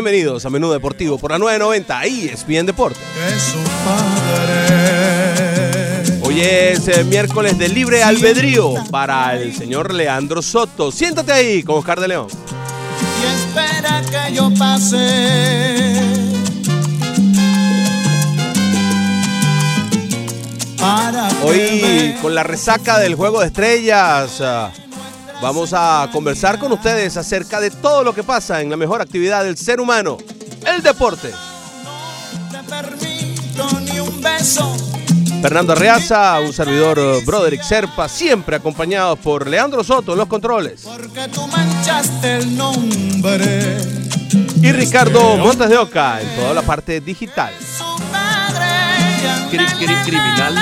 Bienvenidos 0.00 0.46
a 0.46 0.50
Menú 0.50 0.70
Deportivo 0.70 1.18
por 1.18 1.32
la 1.32 1.38
990 1.38 2.06
y 2.06 2.28
ESPN 2.28 2.66
Deporte. 2.66 3.00
nombre 3.00 3.34
de 3.34 3.40
su 3.40 3.58
padre. 6.04 6.20
Hoy 6.22 6.40
es 6.40 6.86
eh, 6.86 7.02
miércoles 7.02 7.58
de 7.58 7.68
libre 7.68 8.04
albedrío 8.04 8.74
para 8.92 9.34
el 9.34 9.52
señor 9.56 9.92
Leandro 9.92 10.40
Soto. 10.40 10.92
Siéntate 10.92 11.32
ahí 11.32 11.64
con 11.64 11.78
Oscar 11.78 11.98
de 11.98 12.06
León. 12.06 12.28
y 12.30 13.26
espera 13.26 14.04
que 14.08 14.34
yo 14.34 14.52
pase. 14.56 16.00
Hoy 21.42 22.14
con 22.22 22.36
la 22.36 22.44
resaca 22.44 23.00
del 23.00 23.16
Juego 23.16 23.40
de 23.40 23.48
Estrellas 23.48 24.40
ah, 24.42 24.70
vamos 25.40 25.72
a 25.72 26.08
conversar 26.12 26.58
con 26.58 26.72
ustedes 26.72 27.16
acerca 27.16 27.60
de 27.60 27.70
todo 27.70 28.02
lo 28.04 28.14
que 28.14 28.22
pasa 28.22 28.60
en 28.60 28.70
la 28.70 28.76
mejor 28.76 29.00
actividad 29.00 29.44
del 29.44 29.56
ser 29.56 29.80
humano, 29.80 30.18
el 30.66 30.82
deporte. 30.82 31.32
te 32.50 32.58
permito 32.68 33.80
ni 33.80 34.00
un 34.00 34.20
beso. 34.20 34.76
Fernando 35.40 35.72
Arreaza, 35.72 36.40
un 36.40 36.52
servidor 36.52 36.98
eh, 36.98 37.22
Broderick 37.24 37.62
Serpa, 37.62 38.08
siempre 38.08 38.56
acompañados 38.56 39.20
por 39.20 39.46
Leandro 39.46 39.84
Soto 39.84 40.12
en 40.12 40.18
los 40.18 40.26
controles. 40.26 40.80
Porque 40.82 41.28
tú 41.28 41.46
manchaste 41.46 42.38
el 42.38 42.56
nombre. 42.56 43.78
Y 44.60 44.72
Ricardo 44.72 45.36
Montes 45.36 45.68
de 45.68 45.76
Oca 45.78 46.20
en 46.20 46.28
toda 46.34 46.52
la 46.54 46.62
parte 46.62 47.00
digital. 47.00 47.52
Cri- 49.50 50.04
criminal. 50.04 50.54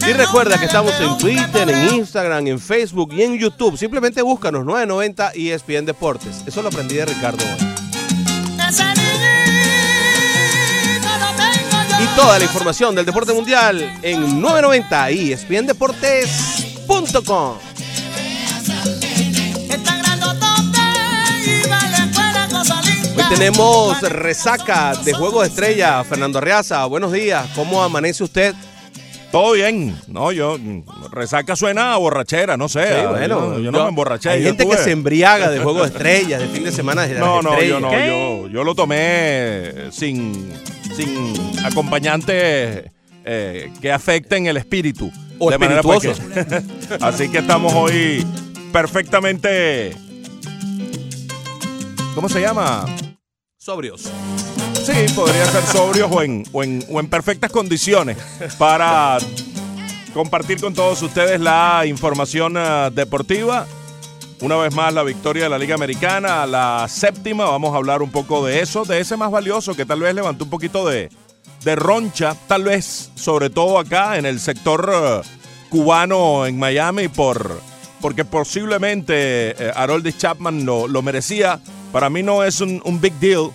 Y 0.09 0.13
recuerda 0.13 0.59
que 0.59 0.65
estamos 0.65 0.93
en 1.01 1.17
Twitter, 1.19 1.71
en 1.71 1.95
Instagram, 1.95 2.49
en 2.49 2.59
Facebook 2.59 3.13
y 3.13 3.23
en 3.23 3.39
YouTube. 3.39 3.79
Simplemente 3.79 4.23
búscanos 4.23 4.65
990 4.65 5.37
y 5.37 5.51
ESPN 5.51 5.85
Deportes. 5.85 6.43
Eso 6.47 6.63
lo 6.63 6.69
aprendí 6.69 6.97
de 6.97 7.05
Ricardo 7.05 7.45
hoy. 7.45 7.51
Y 12.03 12.07
toda 12.17 12.39
la 12.39 12.45
información 12.45 12.95
del 12.95 13.05
deporte 13.07 13.33
mundial 13.33 13.81
en 14.03 14.41
990 14.41 15.11
y 15.13 15.33
ESPNDeportes.com. 15.33 17.59
Hoy 23.19 23.25
tenemos 23.37 24.01
resaca 24.03 24.95
de 25.05 25.13
Juego 25.13 25.43
de 25.43 25.49
Estrella. 25.49 26.05
Fernando 26.05 26.39
Arreaza, 26.39 26.85
buenos 26.87 27.13
días. 27.13 27.49
¿Cómo 27.55 27.83
amanece 27.83 28.23
usted? 28.23 28.55
Todo 29.33 29.53
bien. 29.53 29.97
No, 30.07 30.31
yo. 30.33 30.57
Resaca 31.11 31.57
suena 31.57 31.95
a 31.95 31.97
borrachera, 31.97 32.57
no 32.57 32.69
sé. 32.69 32.85
Sí, 32.87 32.95
Ah, 32.97 33.09
bueno, 33.11 33.57
yo, 33.57 33.61
yo 33.61 33.71
no 33.73 33.79
yo- 33.79 33.85
me 33.85 33.89
emborraché. 33.91 34.31
Hay 34.31 34.43
gente 34.45 34.67
que 34.67 34.77
se 34.79 34.93
embriaga 34.93 35.51
de 35.51 35.59
Juego 35.63 35.81
de 35.81 35.89
Estrellas, 35.89 36.41
de 36.41 36.47
fin 36.49 36.63
de 36.65 36.71
semana 36.73 37.07
de 37.07 37.19
No, 37.19 37.43
no, 37.43 37.61
yo 37.63 37.81
no. 37.81 37.91
Yo, 37.93 38.49
yo 38.49 38.65
lo 38.65 38.75
tomé 38.75 39.91
sin, 39.91 40.53
sin 40.97 41.35
acompañantes 41.65 42.85
eh, 43.25 43.73
que 43.83 43.93
afecten 43.93 44.47
el 44.47 44.57
espíritu. 44.57 45.11
O 45.41 45.51
De 45.51 45.59
manera 45.59 45.83
pues 45.83 46.01
que- 46.03 46.63
Así 47.01 47.29
que 47.29 47.39
estamos 47.39 47.73
hoy 47.75 48.25
perfectamente. 48.73 49.95
¿Cómo 52.15 52.29
se 52.29 52.41
llama? 52.41 52.85
Sobrios. 53.69 54.01
Sí, 54.83 55.13
podría 55.15 55.45
ser 55.45 55.63
sobrios 55.65 56.09
o 56.11 56.23
en, 56.23 56.43
o 56.53 56.65
en, 56.65 56.83
o 56.91 57.01
en 57.01 57.07
perfectas 57.07 57.53
condiciones 57.53 58.17
para 58.57 59.19
compartir 60.15 60.59
con 60.59 60.73
todos 60.73 61.03
ustedes 61.03 61.39
la 61.39 61.85
información 61.85 62.55
eh, 62.57 62.89
deportiva. 62.95 63.67
Una 64.41 64.57
vez 64.57 64.75
más, 64.75 64.95
la 64.95 65.03
victoria 65.03 65.43
de 65.43 65.49
la 65.51 65.59
Liga 65.59 65.75
Americana, 65.75 66.47
la 66.47 66.87
séptima. 66.89 67.45
Vamos 67.45 67.75
a 67.75 67.77
hablar 67.77 68.01
un 68.01 68.11
poco 68.11 68.43
de 68.43 68.61
eso, 68.61 68.87
de 68.87 69.01
ese 69.01 69.19
más 69.19 69.31
valioso 69.31 69.77
que 69.77 69.85
tal 69.85 70.01
vez 70.01 70.15
levantó 70.15 70.45
un 70.45 70.51
poquito 70.51 70.89
de, 70.89 71.11
de 71.63 71.77
roncha, 71.77 72.35
tal 72.47 72.65
vez 72.65 73.11
sobre 73.17 73.51
todo 73.51 73.79
acá 73.79 74.17
en 74.17 74.25
el 74.25 74.41
sector 74.41 74.91
eh, 74.91 75.21
cubano 75.69 76.47
en 76.47 76.59
Miami, 76.59 77.09
por, 77.09 77.61
porque 78.01 78.25
posiblemente 78.25 79.51
eh, 79.51 79.73
Haroldis 79.77 80.17
Chapman 80.17 80.65
lo, 80.65 80.89
lo 80.89 81.03
merecía. 81.03 81.61
Para 81.93 82.11
mí 82.11 82.23
no 82.23 82.45
es 82.45 82.61
un, 82.61 83.01
big 83.01 83.15
deal. 83.15 83.51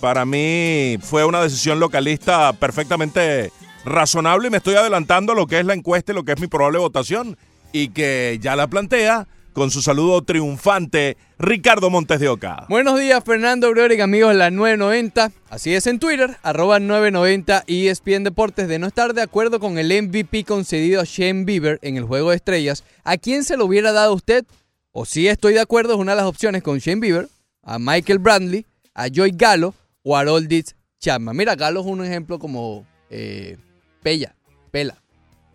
Para 0.00 0.24
mí 0.24 0.98
fue 1.00 1.24
una 1.24 1.42
decisión 1.42 1.78
localista 1.78 2.52
perfectamente 2.52 3.52
razonable 3.84 4.48
y 4.48 4.50
me 4.50 4.56
estoy 4.56 4.74
adelantando 4.74 5.32
a 5.32 5.36
lo 5.36 5.46
que 5.46 5.60
es 5.60 5.64
la 5.64 5.74
encuesta 5.74 6.12
y 6.12 6.14
lo 6.14 6.24
que 6.24 6.32
es 6.32 6.40
mi 6.40 6.48
probable 6.48 6.78
votación 6.78 7.36
y 7.72 7.90
que 7.90 8.38
ya 8.40 8.56
la 8.56 8.66
plantea 8.66 9.28
con 9.52 9.70
su 9.70 9.80
saludo 9.80 10.22
triunfante 10.22 11.16
Ricardo 11.38 11.88
Montes 11.88 12.20
de 12.20 12.28
Oca. 12.28 12.66
Buenos 12.68 12.98
días, 12.98 13.22
Fernando 13.24 13.70
Broderick, 13.70 14.00
amigos 14.00 14.30
de 14.30 14.38
la 14.38 14.50
990. 14.50 15.30
Así 15.48 15.74
es 15.74 15.86
en 15.86 15.98
Twitter, 15.98 16.36
arroba 16.42 16.80
990 16.80 17.64
y 17.66 17.88
ESPN 17.88 18.24
Deportes. 18.24 18.68
De 18.68 18.78
no 18.78 18.88
estar 18.88 19.14
de 19.14 19.22
acuerdo 19.22 19.60
con 19.60 19.78
el 19.78 19.90
MVP 20.02 20.44
concedido 20.44 21.00
a 21.00 21.04
Shane 21.04 21.44
Bieber 21.44 21.78
en 21.82 21.96
el 21.96 22.04
Juego 22.04 22.30
de 22.30 22.36
Estrellas, 22.36 22.84
¿a 23.04 23.16
quién 23.18 23.44
se 23.44 23.56
lo 23.56 23.66
hubiera 23.66 23.92
dado 23.92 24.14
usted? 24.14 24.44
O 24.92 25.04
si 25.04 25.28
estoy 25.28 25.54
de 25.54 25.60
acuerdo, 25.60 25.94
es 25.94 25.98
una 26.00 26.12
de 26.12 26.16
las 26.16 26.26
opciones 26.26 26.62
con 26.62 26.78
Shane 26.78 27.00
Bieber, 27.00 27.28
a 27.68 27.78
Michael 27.78 28.18
Brandley, 28.18 28.64
a 28.94 29.08
Joy 29.08 29.32
Gallo 29.34 29.74
o 30.02 30.16
a 30.16 30.20
Haroldis 30.20 30.74
Chapman. 31.00 31.36
Mira, 31.36 31.54
Galo 31.54 31.80
es 31.80 31.86
un 31.86 32.04
ejemplo 32.04 32.38
como 32.38 32.86
eh, 33.10 33.56
Pella, 34.02 34.34
Pela. 34.70 34.96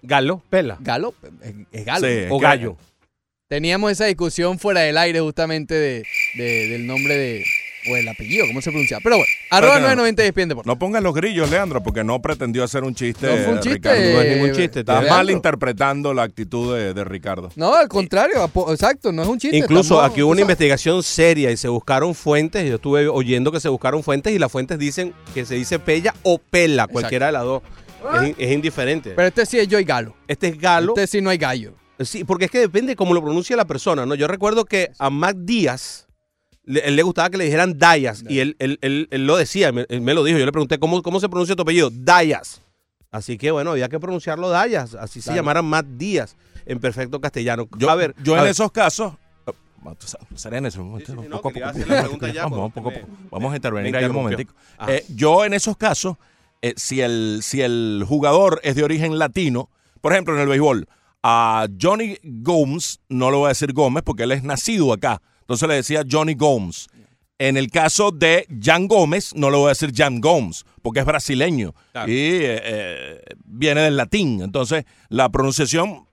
Galo, 0.04 0.42
pela. 0.50 0.78
Galo 0.82 1.14
es, 1.42 1.54
es 1.72 1.86
Galo. 1.86 2.08
Sí, 2.08 2.14
O 2.30 2.38
gallo. 2.40 2.78
Teníamos 3.48 3.92
esa 3.92 4.06
discusión 4.06 4.60
fuera 4.60 4.82
del 4.82 4.98
aire 4.98 5.20
justamente 5.22 5.74
de, 5.76 6.04
de- 6.36 6.68
del 6.70 6.86
nombre 6.88 7.16
de... 7.18 7.46
O 7.92 7.96
el 7.98 8.08
apellido, 8.08 8.46
¿cómo 8.48 8.62
se 8.62 8.72
pronuncia? 8.72 9.00
Pero 9.04 9.18
bueno, 9.18 9.32
arroba 9.52 9.74
Pero 9.76 9.82
no. 9.90 9.96
990 9.96 10.24
y 10.24 10.28
ESPN 10.28 10.50
Deportes. 10.50 10.68
No 10.68 10.80
pongas 10.80 11.04
los 11.04 11.14
grillos, 11.14 11.50
Leandro, 11.50 11.84
porque 11.84 12.04
no 12.04 12.22
pretendió 12.22 12.64
hacer 12.64 12.84
un 12.84 12.96
chiste. 12.96 13.28
No 13.28 13.44
fue 13.44 13.54
un 13.54 13.60
chiste. 13.60 13.74
Ricardo. 13.76 14.00
No 14.14 14.22
es 14.22 14.36
ningún 14.36 14.52
chiste, 14.52 14.80
Estás 14.82 14.96
Leandro. 15.04 15.16
mal 15.16 15.30
interpretando 15.30 16.14
la 16.14 16.24
actitud 16.24 16.76
de, 16.76 16.94
de 16.94 17.04
Ricardo. 17.04 17.50
No, 17.56 17.74
al 17.76 17.88
contrario, 17.88 18.50
exacto, 18.72 19.12
no 19.12 19.24
es 19.24 19.28
un 19.28 19.40
chiste. 19.40 19.58
Incluso 19.58 20.02
aquí 20.02 20.22
hubo 20.22 20.32
una 20.32 20.42
investigación 20.42 21.04
seria 21.04 21.52
y 21.52 21.58
se 21.58 21.68
buscaron 21.68 22.16
fuentes. 22.16 22.68
Yo 22.68 22.76
estuve 22.76 23.08
oyendo 23.08 23.52
que 23.52 23.60
se 23.60 23.70
buscaron 23.70 24.04
fuentes 24.04 24.34
y 24.34 24.40
las 24.40 24.52
fuentes 24.52 24.80
dicen 24.80 25.14
que 25.34 25.46
se 25.46 25.56
dice 25.56 25.80
pella 25.80 26.14
o 26.24 26.38
pela, 26.38 26.88
cualquiera 26.88 27.28
de 27.28 27.32
las 27.34 27.44
dos. 27.44 27.62
Es, 28.24 28.36
es 28.38 28.52
indiferente. 28.52 29.12
Pero 29.16 29.28
este 29.28 29.46
sí 29.46 29.60
es 29.60 29.68
Joy 29.68 29.84
Galo. 29.86 30.16
este 30.28 30.48
es 30.50 30.58
Galo. 30.60 30.94
Este 30.96 31.08
sí 31.08 31.22
no 31.22 31.30
hay 31.30 31.38
gallo. 31.38 31.74
Sí, 32.00 32.24
porque 32.24 32.46
es 32.46 32.52
que 32.52 32.60
depende 32.60 32.96
cómo 32.96 33.14
lo 33.14 33.22
pronuncia 33.22 33.56
la 33.56 33.66
persona, 33.66 34.06
¿no? 34.06 34.16
Yo 34.16 34.28
recuerdo 34.28 34.66
que 34.66 34.90
a 35.00 35.10
Mac 35.10 35.38
Díaz, 35.40 36.03
le, 36.66 36.80
él 36.82 36.96
le 36.96 37.04
gustaba 37.04 37.30
que 37.30 37.38
le 37.38 37.46
dijeran 37.46 37.78
Dayas, 37.78 38.24
y 38.28 38.40
él, 38.40 38.56
él- 38.60 38.80
él- 38.82 39.08
él 39.12 39.28
lo 39.28 39.36
decía, 39.38 39.72
me, 39.72 39.86
él 39.90 40.02
me 40.02 40.14
lo 40.14 40.24
dijo. 40.24 40.38
Yo 40.40 40.46
le 40.46 40.52
pregunté, 40.52 40.80
¿cómo, 40.80 41.02
¿cómo 41.02 41.20
se 41.20 41.30
pronuncia 41.30 41.56
tu 41.56 41.62
apellido? 41.64 41.90
Dayas. 41.92 42.62
Así 43.12 43.38
que, 43.38 43.52
bueno, 43.52 43.72
había 43.72 43.90
que 43.90 44.00
pronunciarlo 44.00 44.50
Dayas, 44.50 44.96
así 44.96 45.22
se 45.22 45.26
Claro. 45.26 45.38
llamara 45.42 45.62
Matt 45.62 45.86
Díaz, 45.86 46.36
en 46.66 46.80
perfecto 46.80 47.22
castellano. 47.22 47.68
Yo, 47.78 47.90
a 47.90 47.96
ver, 47.96 48.16
yo 48.24 48.34
a 48.34 48.38
en 48.40 48.44
ver, 48.46 48.52
esos 48.52 48.72
casos. 48.72 49.14
oh, 49.46 49.54
Serenes, 50.36 50.76
Vamos, 53.32 53.54
a 53.54 53.56
intervenir 53.56 53.96
ahí 53.96 54.06
un 54.06 54.14
momentico. 54.14 54.54
Ajá. 54.78 54.94
Eh, 54.96 55.06
yo 55.10 55.46
en 55.46 55.54
esos 55.54 55.78
casos, 55.78 56.18
eh, 56.62 56.74
si, 56.78 57.02
el, 57.02 57.40
si 57.44 57.62
el 57.62 58.04
jugador 58.08 58.60
es 58.64 58.76
de 58.76 58.84
origen 58.84 59.18
latino, 59.20 59.70
por 60.02 60.14
ejemplo 60.14 60.34
en 60.36 60.42
el 60.42 60.48
béisbol, 60.48 60.88
a 61.22 61.68
Johnny 61.82 62.18
Gomes, 62.24 63.00
no 63.10 63.32
le 63.32 63.38
voy 63.38 63.46
a 63.46 63.50
decir 63.50 63.74
Gómez 63.74 64.04
porque 64.04 64.24
él 64.24 64.32
es 64.32 64.44
nacido 64.44 64.92
acá, 64.92 65.22
entonces 65.44 65.68
le 65.68 65.76
decía 65.76 66.04
Johnny 66.10 66.34
Gomes. 66.34 66.88
En 67.40 67.58
el 67.58 67.70
caso 67.72 68.12
de 68.12 68.48
Jan 68.62 68.88
Gómez, 68.88 69.34
no 69.36 69.50
le 69.50 69.58
voy 69.58 69.66
a 69.66 69.70
decir 69.70 69.92
Jan 69.94 70.22
Gomes, 70.22 70.66
porque 70.82 71.00
es 71.02 71.06
brasileño 71.06 71.74
Claro. 71.92 72.10
y 72.12 72.16
eh, 72.16 72.62
eh, 72.64 73.22
viene 73.46 73.82
del 73.82 73.98
latín. 73.98 74.42
Entonces, 74.42 74.86
la 75.10 75.30
pronunciación 75.30 76.06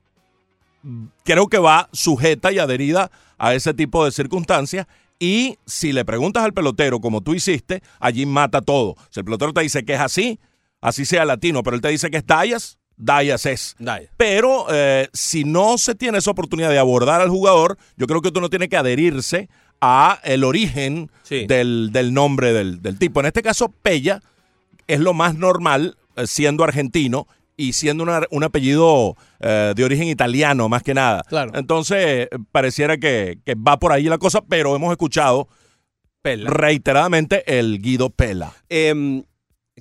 creo 1.25 1.47
que 1.49 1.59
va 1.59 1.88
sujeta 1.93 2.50
y 2.53 2.59
adherida 2.59 3.11
a 3.38 3.55
ese 3.55 3.75
tipo 3.75 4.05
de 4.05 4.12
circunstancias. 4.12 4.87
Y 5.19 5.59
si 5.67 5.93
le 5.93 6.05
preguntas 6.05 6.43
al 6.43 6.55
pelotero, 6.55 7.00
como 7.00 7.21
tú 7.21 7.35
hiciste, 7.35 7.82
allí 8.00 8.25
mata 8.25 8.62
todo. 8.62 8.97
Si 9.11 9.21
el 9.21 9.25
pelotero 9.25 9.53
te 9.53 9.61
dice 9.61 9.85
que 9.85 9.94
es 9.94 10.00
así, 10.00 10.41
así 10.81 11.05
sea 11.05 11.25
latino, 11.27 11.62
pero 11.62 11.77
él 11.77 11.82
te 11.82 11.88
dice 11.88 12.11
que 12.11 12.17
es 12.17 12.27
Dayas, 12.27 12.79
Dayas 13.00 13.47
es. 13.47 13.76
Dayas. 13.79 14.11
Pero 14.17 14.67
eh, 14.70 15.08
si 15.12 15.44
no 15.44 15.79
se 15.79 15.94
tiene 15.94 16.19
esa 16.19 16.31
oportunidad 16.31 16.69
de 16.70 16.79
abordar 16.79 17.20
al 17.20 17.29
jugador, 17.31 17.79
yo 17.97 18.06
creo 18.06 18.20
que 18.23 18.31
uno 18.37 18.50
tiene 18.50 18.69
que 18.69 18.76
adherirse 18.76 19.49
a 19.81 20.20
el 20.25 20.44
origen 20.44 21.11
Sí. 21.23 21.47
del, 21.47 21.91
del 21.93 22.12
nombre 22.12 22.52
del, 22.52 22.82
del 22.82 22.99
tipo. 22.99 23.20
En 23.20 23.26
este 23.26 23.43
caso, 23.43 23.69
Pella 23.82 24.20
es 24.87 25.00
lo 25.00 25.14
más 25.14 25.35
normal 25.37 25.97
eh, 26.17 26.26
siendo 26.26 26.64
argentino 26.64 27.26
y 27.56 27.73
siendo 27.75 28.02
una- 28.02 28.23
un 28.31 28.44
apellido 28.44 29.17
eh, 29.41 29.73
de 29.76 29.85
origen 29.85 30.08
italiano 30.08 30.69
más 30.69 30.82
que 30.82 30.93
nada. 30.94 31.23
Claro. 31.29 31.53
Entonces, 31.55 32.29
pareciera 32.53 32.99
que, 32.99 33.38
que 33.44 33.55
va 33.55 33.79
por 33.79 33.93
ahí 33.93 34.05
la 34.05 34.19
cosa, 34.19 34.41
pero 34.43 34.75
hemos 34.76 34.91
escuchado 34.91 35.49
Pela. 36.23 36.50
reiteradamente 36.50 37.58
el 37.58 37.81
Guido 37.81 38.11
Pela. 38.11 38.53
Eh, 38.69 39.23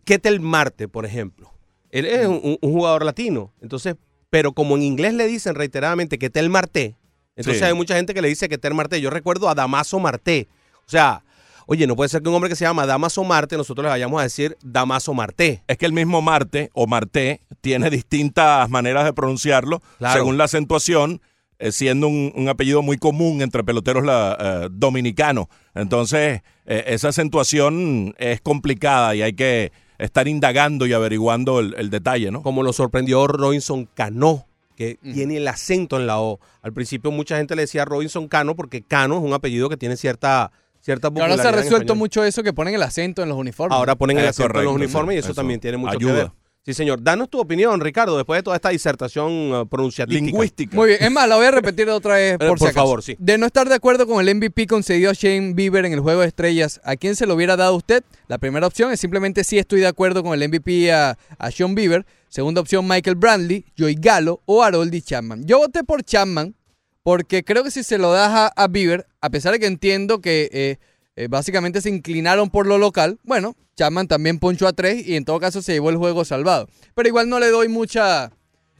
Ketel 0.06 0.40
Marte, 0.40 0.88
por 0.88 1.06
ejemplo. 1.06 1.52
Él 1.92 2.06
es 2.06 2.28
un, 2.28 2.58
un 2.62 2.72
jugador 2.74 3.04
latino. 3.06 3.52
Entonces, 3.62 3.96
pero 4.30 4.54
como 4.54 4.76
en 4.76 4.84
inglés 4.84 5.14
le 5.14 5.28
dicen 5.28 5.56
reiteradamente 5.56 6.18
Ketel 6.20 6.50
Marte, 6.50 6.96
entonces 7.36 7.60
Sí. 7.62 7.66
hay 7.66 7.74
mucha 7.74 7.96
gente 7.96 8.14
que 8.14 8.22
le 8.22 8.28
dice 8.28 8.50
Ketel 8.50 8.74
Marte. 8.74 9.00
Yo 9.02 9.10
recuerdo 9.10 9.50
a 9.50 9.56
Damaso 9.56 10.00
Marte. 10.00 10.48
O 10.86 10.90
sea, 10.90 11.24
oye, 11.68 11.88
no 11.88 11.96
puede 11.96 12.10
ser 12.10 12.22
que 12.22 12.30
un 12.30 12.36
hombre 12.36 12.50
que 12.50 12.56
se 12.56 12.66
llama 12.66 12.86
Damaso 12.86 13.24
Marte, 13.24 13.56
nosotros 13.58 13.84
le 13.84 13.90
vayamos 13.90 14.20
a 14.20 14.24
decir 14.24 14.58
Damaso 14.62 15.14
Marte. 15.14 15.64
Es 15.68 15.78
que 15.78 15.86
el 15.86 15.94
mismo 15.94 16.22
Marte 16.22 16.70
o 16.74 16.86
Marté 16.86 17.42
tiene 17.62 17.90
distintas 17.90 18.70
maneras 18.70 19.06
de 19.06 19.14
pronunciarlo 19.14 19.82
Claro. 20.00 20.20
según 20.20 20.38
la 20.38 20.44
acentuación, 20.46 21.22
eh, 21.60 21.72
siendo 21.72 22.08
un, 22.08 22.32
un 22.36 22.50
apellido 22.50 22.82
muy 22.82 22.98
común 22.98 23.42
entre 23.42 23.64
peloteros 23.64 24.04
eh, 24.08 24.68
dominicanos. 24.72 25.48
Entonces, 25.76 26.42
eh, 26.66 26.84
esa 26.88 27.10
acentuación 27.10 28.14
es 28.18 28.42
complicada 28.42 29.16
y 29.16 29.22
hay 29.22 29.34
que 29.34 29.72
estar 30.00 30.28
indagando 30.28 30.88
y 30.88 30.94
averiguando 30.94 31.60
el, 31.60 31.76
el 31.78 31.90
detalle, 31.90 32.32
¿no? 32.32 32.42
Como 32.42 32.64
lo 32.64 32.74
sorprendió 32.74 33.28
Robinson 33.28 33.88
Cano, 33.94 34.48
que 34.76 34.98
tiene 35.14 35.38
el 35.38 35.48
acento 35.48 35.98
en 35.98 36.08
la 36.08 36.22
O. 36.22 36.40
Al 36.62 36.72
principio 36.72 37.12
mucha 37.12 37.38
gente 37.38 37.54
le 37.56 37.64
decía 37.64 37.84
Robinson 37.84 38.30
Cano 38.30 38.56
porque 38.56 38.82
Cano 38.82 39.18
es 39.18 39.24
un 39.24 39.34
apellido 39.34 39.68
que 39.68 39.76
tiene 39.76 39.98
cierta, 39.98 40.54
cierta 40.80 41.12
Que 41.12 41.20
ahora 41.20 41.36
se 41.36 41.42
ha 41.42 41.44
popularidad 41.44 41.64
resuelto 41.64 41.96
mucho 41.96 42.24
eso 42.24 42.44
que 42.44 42.54
ponen 42.54 42.76
el 42.76 42.82
acento 42.82 43.22
en 43.22 43.28
los 43.28 43.38
uniformes. 43.38 43.76
Ahora 43.76 43.96
ponen 43.96 44.18
el 44.18 44.28
acento 44.28 44.58
en 44.58 44.66
los 44.66 44.74
uniformes 44.74 45.18
y 45.18 45.20
eso, 45.20 45.28
eso 45.28 45.36
también 45.36 45.60
tiene 45.60 45.76
mucho 45.76 45.98
ayuda. 45.98 46.14
que 46.14 46.18
ver. 46.20 46.32
Sí, 46.66 46.74
señor. 46.74 47.02
Danos 47.02 47.30
tu 47.30 47.40
opinión, 47.40 47.80
Ricardo, 47.80 48.16
después 48.18 48.38
de 48.38 48.44
toda 48.44 48.56
esta 48.56 48.70
disertación 48.70 49.54
uh, 49.54 49.68
pronunciatística. 49.68 50.26
Lingüística. 50.26 50.76
Muy 50.76 50.90
bien, 50.90 51.04
es 51.04 51.12
más, 51.12 51.28
la 51.28 51.38
voy 51.38 51.46
a 51.48 51.52
repetir 51.52 51.90
otra 51.90 52.16
vez 52.16 52.38
por, 52.38 52.46
Eh, 52.48 52.50
si 52.52 52.60
por 52.60 52.68
acaso. 52.68 52.74
favor, 52.74 53.02
sí. 53.04 53.16
De 53.18 53.38
no 53.38 53.46
estar 53.46 53.68
de 53.68 53.76
acuerdo 53.76 54.06
con 54.06 54.20
el 54.26 54.36
MVP 54.36 54.68
concedido 54.68 55.10
a 55.10 55.14
Shane 55.14 55.54
Bieber 55.54 55.86
en 55.86 55.94
el 55.94 56.02
juego 56.02 56.22
de 56.22 56.28
estrellas, 56.28 56.80
¿a 56.84 56.96
quién 56.96 57.16
se 57.16 57.26
lo 57.26 57.34
hubiera 57.36 57.56
dado 57.56 57.76
usted? 57.76 58.04
La 58.28 58.38
primera 58.38 58.68
opción 58.68 58.92
es 58.92 59.00
simplemente 59.00 59.44
sí 59.44 59.58
estoy 59.58 59.80
de 59.80 59.88
acuerdo 59.88 60.22
con 60.22 60.40
el 60.40 60.48
MVP 60.48 60.92
a, 60.92 61.18
a 61.38 61.52
Sean 61.52 61.74
Bieber. 61.76 62.06
Segunda 62.28 62.62
opción, 62.62 62.88
Michael 62.88 63.16
Brandley, 63.16 63.66
Joey 63.78 63.96
Gallo 63.98 64.42
o 64.46 64.62
Haroldi 64.62 65.02
Chapman. 65.02 65.46
Yo 65.46 65.58
voté 65.58 65.84
por 65.84 66.04
Chapman 66.04 66.54
porque 67.02 67.44
creo 67.44 67.64
que 67.64 67.72
si 67.72 67.82
se 67.84 67.98
lo 67.98 68.12
das 68.12 68.30
a, 68.30 68.48
a 68.48 68.68
Bieber, 68.68 69.08
a 69.22 69.30
pesar 69.32 69.54
de 69.54 69.60
que 69.60 69.66
entiendo 69.66 70.20
que 70.22 70.50
eh, 70.52 70.78
eh, 71.16 71.28
básicamente 71.30 71.82
se 71.82 71.90
inclinaron 71.90 72.50
por 72.52 72.68
lo 72.68 72.78
local, 72.78 73.18
bueno, 73.24 73.56
Chapman 73.80 74.08
también 74.10 74.40
ponchó 74.40 74.68
a 74.68 74.74
tres 74.74 75.08
y 75.08 75.16
en 75.16 75.24
todo 75.24 75.40
caso 75.40 75.62
se 75.62 75.72
llevó 75.72 75.90
el 75.90 75.96
juego 75.96 76.26
salvado. 76.26 76.68
Pero 76.96 77.08
igual 77.08 77.30
no 77.30 77.40
le 77.40 77.50
doy 77.50 77.70
mucha, 77.70 78.30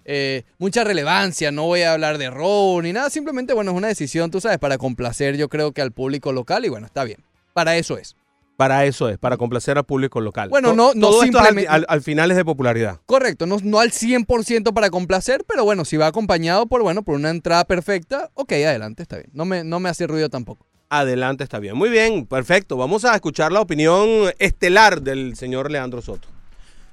eh, 0.04 0.44
mucha 0.58 0.84
relevancia, 0.84 1.52
no 1.52 1.64
voy 1.64 1.84
a 1.84 1.94
hablar 1.94 2.18
de 2.18 2.30
robo 2.30 2.82
ni 2.82 2.92
nada, 2.92 3.10
simplemente, 3.10 3.54
bueno, 3.54 3.72
es 3.72 3.78
una 3.78 3.88
decisión, 3.88 4.30
tú 4.30 4.42
sabes, 4.42 4.58
para 4.60 4.78
complacer 4.78 5.38
yo 5.38 5.48
creo 5.48 5.72
que 5.72 5.82
al 5.82 5.92
público 5.94 6.34
local 6.34 6.66
y 6.66 6.70
bueno, 6.70 6.86
está 6.86 7.06
bien. 7.06 7.24
Para 7.54 7.78
eso 7.78 7.98
es. 7.98 8.16
Para 8.58 8.84
eso 8.84 9.08
es, 9.08 9.18
para 9.18 9.38
complacer 9.38 9.78
al 9.78 9.86
público 9.86 10.20
local. 10.20 10.50
Bueno, 10.50 10.74
no- 10.74 10.92
no 10.94 11.08
todo 11.12 11.24
esto 11.24 11.40
al, 11.70 11.86
al 11.88 12.02
final 12.02 12.30
es 12.32 12.36
de 12.36 12.44
popularidad. 12.44 13.00
Correcto, 13.06 13.46
no, 13.46 13.56
no 13.64 13.80
al 13.80 13.92
100% 13.92 14.74
para 14.74 14.90
complacer, 14.90 15.46
pero 15.48 15.64
bueno, 15.64 15.86
si 15.86 15.96
va 15.96 16.08
acompañado 16.08 16.66
por, 16.68 16.82
bueno, 16.84 17.04
por 17.04 17.16
una 17.16 17.30
entrada 17.30 17.64
perfecta, 17.64 18.30
ok, 18.34 18.52
adelante, 18.52 19.02
está 19.04 19.16
bien. 19.16 19.30
No 19.32 19.46
me, 19.46 19.64
no 19.64 19.80
me 19.80 19.88
hace 19.88 20.08
ruido 20.08 20.28
tampoco. 20.30 20.66
Adelante, 21.00 21.44
está 21.44 21.60
bien. 21.60 21.76
Muy 21.78 21.90
bien, 21.90 22.26
perfecto. 22.26 22.76
Vamos 22.76 23.06
a 23.06 23.14
escuchar 23.14 23.52
la 23.52 23.62
opinión 23.62 24.08
estelar 24.40 25.02
del 25.04 25.36
señor 25.36 25.70
Leandro 25.70 26.02
Soto. 26.02 26.28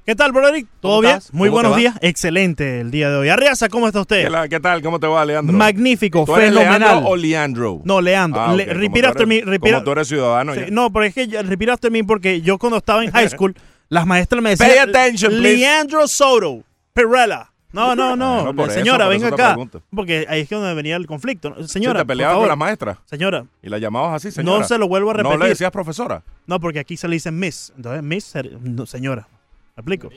¿Qué 0.05 0.15
tal, 0.15 0.33
Broderick? 0.33 0.69
¿Todo 0.81 0.93
¿Cómo 0.93 1.01
bien? 1.01 1.17
estás? 1.17 1.33
Muy 1.35 1.49
¿Cómo 1.49 1.63
te 1.63 1.69
buenos 1.69 1.81
días. 1.81 1.95
Excelente 2.03 2.81
el 2.81 2.91
día 2.91 3.09
de 3.09 3.17
hoy. 3.17 3.29
Arriaza, 3.31 3.69
¿cómo 3.71 3.87
está 3.89 4.03
usted? 4.03 4.25
¿Qué, 4.25 4.31
la- 4.31 4.49
qué 4.49 4.61
tal? 4.61 4.83
¿Cómo 4.83 5.01
te 5.01 5.07
va, 5.07 5.25
Leandro? 5.25 5.57
Magnífico, 5.57 6.25
¿Tú 6.27 6.37
eres 6.37 6.51
fenomenal. 6.51 6.79
Leandro 6.81 7.09
o 7.11 7.17
Leandro? 7.17 7.81
No, 7.85 8.01
Leandro. 8.03 8.41
Ah, 8.43 8.55
Le- 8.55 8.65
ok, 8.65 8.69
como 8.69 8.81
repeat 8.81 9.03
tú 9.05 9.09
after 9.11 9.27
eres- 9.27 9.47
me, 9.47 9.53
repeat- 9.53 9.73
Como 9.73 9.85
tú 9.85 9.93
eres 9.93 10.09
ciudadano 10.09 10.55
Sí, 10.55 10.61
ya. 10.61 10.67
no, 10.71 10.93
pero 10.93 11.05
es 11.07 11.15
que 11.15 11.43
repeat 11.43 11.71
after 11.71 11.91
me 11.91 12.05
porque 12.05 12.41
yo 12.43 12.59
cuando 12.59 12.77
estaba 12.77 13.03
en 13.03 13.11
high 13.11 13.29
school, 13.31 13.55
las 13.89 14.07
maestras 14.07 14.43
me 14.43 14.51
decían 14.51 14.69
Pay 14.69 14.79
attention, 14.79 15.33
please. 15.33 15.57
Leandro 15.57 16.07
Soto, 16.07 16.63
Perella. 16.93 17.51
No, 17.73 17.95
no, 17.95 18.17
no. 18.17 18.37
Bueno, 18.45 18.57
por 18.57 18.69
eso, 18.71 18.79
señora, 18.79 19.05
por 19.07 19.13
venga 19.15 19.27
eso 19.29 19.37
te 19.37 19.43
acá. 19.43 19.53
pregunto. 19.53 19.83
Porque 19.95 20.25
ahí 20.29 20.41
es 20.43 20.49
que 20.49 20.55
donde 20.55 20.73
venía 20.75 20.97
el 20.97 21.07
conflicto. 21.07 21.55
Sí, 21.63 21.69
Señora, 21.69 22.01
te 22.01 22.05
por 22.05 22.09
peleabas 22.09 22.35
favor. 22.35 22.45
con 22.45 22.49
la 22.51 22.57
maestra 22.57 22.99
Señora, 23.05 23.45
y 23.63 23.69
la 23.69 23.79
llamabas 23.79 24.15
así, 24.15 24.31
señora. 24.31 24.61
no 24.61 24.65
se 24.65 24.79
lo 24.79 24.89
vuelvo 24.89 25.11
a 25.11 25.15
No 25.15 25.19
repetir. 25.25 25.41
le 25.41 25.49
decías 25.49 25.71
profesora. 25.71 26.23
No, 26.47 26.59
porque 26.61 26.79
aquí 26.79 26.97
se 26.97 27.07
le 27.09 27.15
dice 27.17 27.31
Miss. 27.31 27.73
Entonces, 27.77 28.03
Miss, 28.03 28.33
no, 28.63 28.87
señora. 28.87 29.29
¿Me 29.77 29.81
explico? 29.81 30.09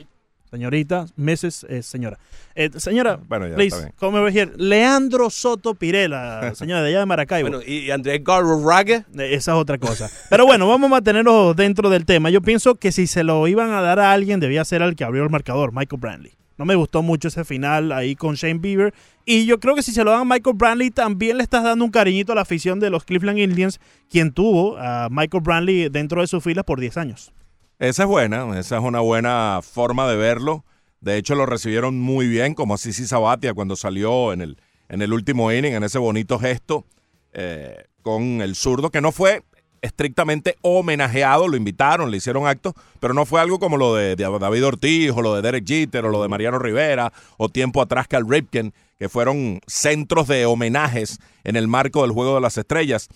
Señorita, 0.50 1.06
Mrs. 1.16 1.64
eh, 1.68 1.82
señora. 1.82 2.18
Eh, 2.56 2.70
señora, 2.76 3.20
Bueno, 3.28 3.46
ya, 3.46 3.54
please, 3.54 3.92
come 3.96 4.18
over 4.18 4.36
here. 4.36 4.50
Leandro 4.56 5.30
Soto 5.30 5.74
Pirela, 5.74 6.52
señora 6.56 6.82
de 6.82 6.88
allá 6.88 6.98
de 7.00 7.06
Maracaibo. 7.06 7.48
Bueno, 7.50 7.62
y 7.64 7.88
Andrés 7.92 8.20
Garro 8.24 8.60
Rague. 8.68 9.04
Eh, 9.16 9.34
Esa 9.34 9.52
es 9.52 9.56
otra 9.58 9.78
cosa. 9.78 10.10
Pero 10.28 10.46
bueno, 10.46 10.66
vamos 10.66 10.88
a 10.88 10.90
mantenernos 10.90 11.54
dentro 11.54 11.88
del 11.88 12.04
tema. 12.04 12.30
Yo 12.30 12.40
pienso 12.42 12.74
que 12.74 12.90
si 12.90 13.06
se 13.06 13.22
lo 13.22 13.46
iban 13.46 13.70
a 13.70 13.80
dar 13.80 14.00
a 14.00 14.12
alguien, 14.12 14.40
debía 14.40 14.64
ser 14.64 14.82
al 14.82 14.96
que 14.96 15.04
abrió 15.04 15.22
el 15.22 15.30
marcador, 15.30 15.72
Michael 15.72 16.00
Brantley. 16.00 16.32
No 16.60 16.66
me 16.66 16.74
gustó 16.74 17.00
mucho 17.00 17.28
ese 17.28 17.42
final 17.46 17.90
ahí 17.90 18.14
con 18.14 18.34
Shane 18.34 18.58
Bieber. 18.58 18.92
Y 19.24 19.46
yo 19.46 19.58
creo 19.60 19.74
que 19.74 19.82
si 19.82 19.92
se 19.92 20.04
lo 20.04 20.10
dan 20.10 20.20
a 20.20 20.24
Michael 20.26 20.56
Brantley, 20.56 20.90
también 20.90 21.38
le 21.38 21.42
estás 21.42 21.64
dando 21.64 21.86
un 21.86 21.90
cariñito 21.90 22.32
a 22.32 22.34
la 22.34 22.42
afición 22.42 22.80
de 22.80 22.90
los 22.90 23.04
Cleveland 23.04 23.38
Indians, 23.38 23.80
quien 24.10 24.30
tuvo 24.30 24.76
a 24.76 25.08
Michael 25.10 25.42
Brantley 25.42 25.88
dentro 25.88 26.20
de 26.20 26.26
sus 26.26 26.44
filas 26.44 26.66
por 26.66 26.78
10 26.78 26.98
años. 26.98 27.32
Esa 27.78 28.02
es 28.02 28.08
buena, 28.10 28.58
esa 28.58 28.76
es 28.76 28.84
una 28.84 29.00
buena 29.00 29.60
forma 29.62 30.06
de 30.06 30.16
verlo. 30.18 30.66
De 31.00 31.16
hecho, 31.16 31.34
lo 31.34 31.46
recibieron 31.46 31.98
muy 31.98 32.28
bien, 32.28 32.52
como 32.52 32.76
Sisi 32.76 33.06
Sabatia 33.06 33.54
cuando 33.54 33.74
salió 33.74 34.34
en 34.34 34.42
el, 34.42 34.58
en 34.90 35.00
el 35.00 35.14
último 35.14 35.50
inning, 35.50 35.72
en 35.72 35.82
ese 35.82 35.96
bonito 35.96 36.38
gesto 36.38 36.84
eh, 37.32 37.84
con 38.02 38.42
el 38.42 38.54
zurdo, 38.54 38.90
que 38.90 39.00
no 39.00 39.12
fue 39.12 39.44
estrictamente 39.82 40.56
homenajeado, 40.62 41.48
lo 41.48 41.56
invitaron, 41.56 42.10
le 42.10 42.18
hicieron 42.18 42.46
actos, 42.46 42.74
pero 42.98 43.14
no 43.14 43.26
fue 43.26 43.40
algo 43.40 43.58
como 43.58 43.76
lo 43.76 43.94
de, 43.94 44.16
David 44.16 44.66
Ortiz 44.66 45.10
o 45.14 45.22
lo 45.22 45.34
de 45.34 45.42
Derek 45.42 45.66
Jeter 45.66 46.04
o 46.04 46.10
lo 46.10 46.22
de 46.22 46.28
Mariano 46.28 46.58
Rivera 46.58 47.12
o 47.36 47.48
tiempo 47.48 47.80
atrás 47.80 48.08
Cal 48.08 48.28
Ripken, 48.28 48.72
que 48.98 49.08
fueron 49.08 49.60
centros 49.66 50.28
de 50.28 50.46
homenajes 50.46 51.18
en 51.44 51.56
el 51.56 51.68
marco 51.68 52.02
del 52.02 52.12
Juego 52.12 52.34
de 52.34 52.40
las 52.40 52.58
Estrellas. 52.58 53.08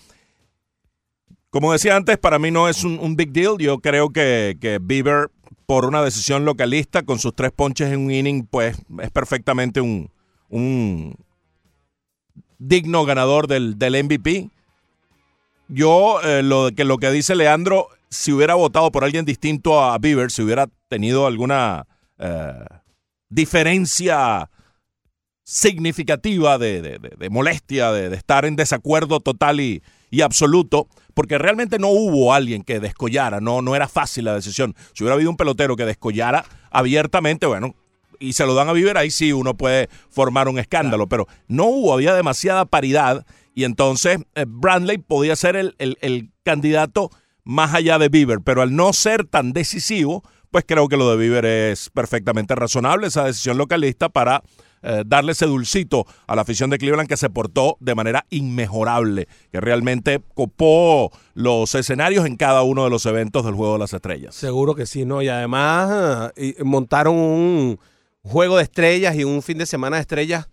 Como 1.51 1.73
decía 1.73 1.95
antes, 1.95 2.19
para 2.19 2.39
mí 2.39 2.51
no 2.51 2.69
es 2.69 2.83
un, 2.83 3.15
big 3.17 3.31
deal. 3.31 3.59
Yo 3.59 3.79
creo 3.79 4.11
que, 4.11 4.57
que 4.61 4.81
Bieber, 4.83 5.31
por 5.67 5.85
una 5.85 6.03
decisión 6.03 6.45
localista, 6.45 7.03
con 7.03 7.21
sus 7.21 7.35
tres 7.35 7.53
ponches 7.53 7.93
en 7.93 8.01
un 8.01 8.11
inning, 8.11 8.45
pues 8.45 8.77
es 9.01 9.11
perfectamente 9.13 9.81
un, 9.81 10.11
un 10.49 11.15
digno 12.59 13.05
ganador 13.05 13.47
del, 13.47 13.79
del 13.79 14.03
MVP. 14.05 14.51
Yo, 15.69 16.21
eh, 16.23 16.43
lo, 16.43 16.71
que, 16.75 16.85
lo 16.85 16.99
que 16.99 17.11
dice 17.11 17.35
Leandro, 17.35 17.89
si 18.11 18.33
hubiera 18.33 18.55
votado 18.55 18.93
por 18.93 19.05
alguien 19.05 19.25
distinto 19.25 19.83
a 19.83 19.97
Bieber, 19.99 20.31
si 20.31 20.43
hubiera 20.43 20.69
tenido 20.89 21.27
alguna 21.27 21.87
eh, 22.19 22.53
diferencia 23.29 24.51
significativa 25.45 26.59
de, 26.59 26.81
de- 26.83 26.99
de- 26.99 27.17
de 27.19 27.31
molestia, 27.31 27.93
de, 27.93 28.09
de 28.09 28.17
estar 28.17 28.45
en 28.45 28.57
desacuerdo 28.57 29.21
total 29.21 29.61
y, 29.61 29.83
y 30.11 30.21
absoluto, 30.23 30.89
porque 31.13 31.39
realmente 31.39 31.79
no 31.79 31.89
hubo 31.89 32.33
alguien 32.35 32.63
que 32.63 32.81
descollara, 32.81 33.41
no, 33.41 33.61
no 33.63 33.77
era 33.77 33.89
fácil 33.89 34.25
la 34.25 34.35
decisión. 34.35 34.75
Si 34.95 35.03
hubiera 35.05 35.15
habido 35.15 35.31
un 35.31 35.37
pelotero 35.37 35.77
que 35.77 35.85
descollara 35.85 36.45
abiertamente, 36.71 37.47
bueno, 37.47 37.75
y 38.19 38.33
se 38.33 38.47
lo 38.47 38.55
dan 38.55 38.69
a 38.69 38.73
Bieber, 38.73 38.97
ahí 38.97 39.11
sí 39.11 39.33
uno 39.33 39.55
puede 39.55 39.89
formar 40.09 40.49
un 40.49 40.59
escándalo, 40.59 41.09
pero 41.09 41.27
no 41.49 41.65
hubo, 41.67 41.93
había 41.93 42.15
demasiada 42.15 42.65
paridad 42.65 43.27
y 43.55 43.65
entonces 43.65 44.19
eh, 44.35 44.45
Brandley 44.47 44.99
podía 44.99 45.37
ser 45.37 45.57
el, 45.57 45.75
el- 45.79 45.97
el 46.01 46.31
candidato 46.43 47.11
más 47.45 47.75
allá 47.75 47.99
de 47.99 48.09
Bieber, 48.09 48.41
pero 48.43 48.63
al 48.63 48.75
no 48.75 48.93
ser 48.93 49.25
tan 49.25 49.53
decisivo, 49.53 50.23
pues 50.51 50.65
creo 50.67 50.89
que 50.89 50.97
lo 50.97 51.11
de 51.11 51.17
Bieber 51.17 51.45
es 51.45 51.91
perfectamente 51.91 52.55
razonable, 52.55 53.07
esa 53.07 53.25
decisión 53.25 53.59
localista 53.59 54.09
para 54.09 54.43
eh, 54.83 55.03
darle 55.07 55.33
ese 55.33 55.47
dulcito 55.47 56.07
a 56.27 56.37
la 56.37 56.43
afición 56.43 56.69
de 56.71 56.79
Cleveland 56.79 57.09
que 57.09 57.17
se 57.17 57.31
portó 57.31 57.77
de 57.81 57.95
manera 57.95 58.25
inmejorable, 58.31 59.29
que 59.51 59.61
realmente 59.61 60.23
copó 60.35 61.11
los 61.35 61.75
escenarios 61.75 62.27
en 62.27 62.37
cada 62.37 62.63
uno 62.63 62.85
de 62.85 62.91
los 62.91 63.05
eventos 63.07 63.45
del 63.45 63.55
Juego 63.55 63.75
de 63.75 63.79
las 63.81 63.93
Estrellas. 63.95 64.35
Seguro 64.35 64.75
que 64.75 64.87
sí, 64.87 65.05
¿no? 65.05 65.23
Y 65.23 65.29
además 65.29 66.33
eh, 66.37 66.55
montaron 66.65 67.17
un 67.17 67.79
juego 68.23 68.57
de 68.59 68.63
estrellas 68.63 69.17
y 69.17 69.25
un 69.25 69.43
fin 69.43 69.59
de 69.59 69.67
semana 69.67 69.97
de 69.97 70.03
estrellas 70.03 70.49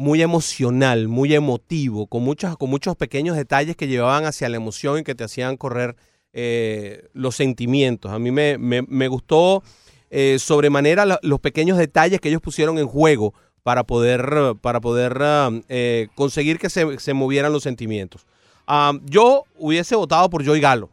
muy 0.00 0.22
emocional, 0.22 1.08
muy 1.08 1.34
emotivo, 1.34 2.06
con 2.06 2.22
muchos, 2.22 2.56
con 2.56 2.70
muchos 2.70 2.96
pequeños 2.96 3.36
detalles 3.36 3.76
que 3.76 3.86
llevaban 3.86 4.24
hacia 4.24 4.48
la 4.48 4.56
emoción 4.56 4.98
y 4.98 5.02
que 5.04 5.14
te 5.14 5.24
hacían 5.24 5.58
correr 5.58 5.94
eh, 6.32 7.08
los 7.12 7.36
sentimientos. 7.36 8.10
A 8.10 8.18
mí 8.18 8.30
me, 8.30 8.56
me- 8.56 8.80
me 8.80 9.08
gustó 9.08 9.62
eh, 10.08 10.38
sobremanera 10.38 11.04
los 11.20 11.40
pequeños 11.40 11.76
detalles 11.76 12.18
que 12.18 12.30
ellos 12.30 12.40
pusieron 12.40 12.78
en 12.78 12.86
juego 12.86 13.34
para 13.62 13.84
poder, 13.84 14.54
para 14.62 14.80
poder 14.80 15.18
ah, 15.20 15.50
eh, 15.68 16.08
conseguir 16.14 16.58
que 16.58 16.70
se, 16.70 16.98
se 16.98 17.12
movieran 17.12 17.52
los 17.52 17.62
sentimientos. 17.62 18.26
Ah, 18.66 18.92
yo 19.04 19.44
hubiese 19.58 19.96
votado 19.96 20.30
por 20.30 20.46
Joey 20.46 20.62
Galo. 20.62 20.88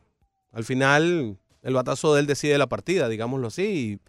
Al 0.51 0.65
final, 0.65 1.37
el 1.61 1.73
batazo 1.73 2.13
de 2.13 2.19
él 2.19 2.27
decide 2.27 2.57
la 2.57 2.67
partida, 2.67 3.07
digámoslo 3.07 3.47
así. 3.47 3.99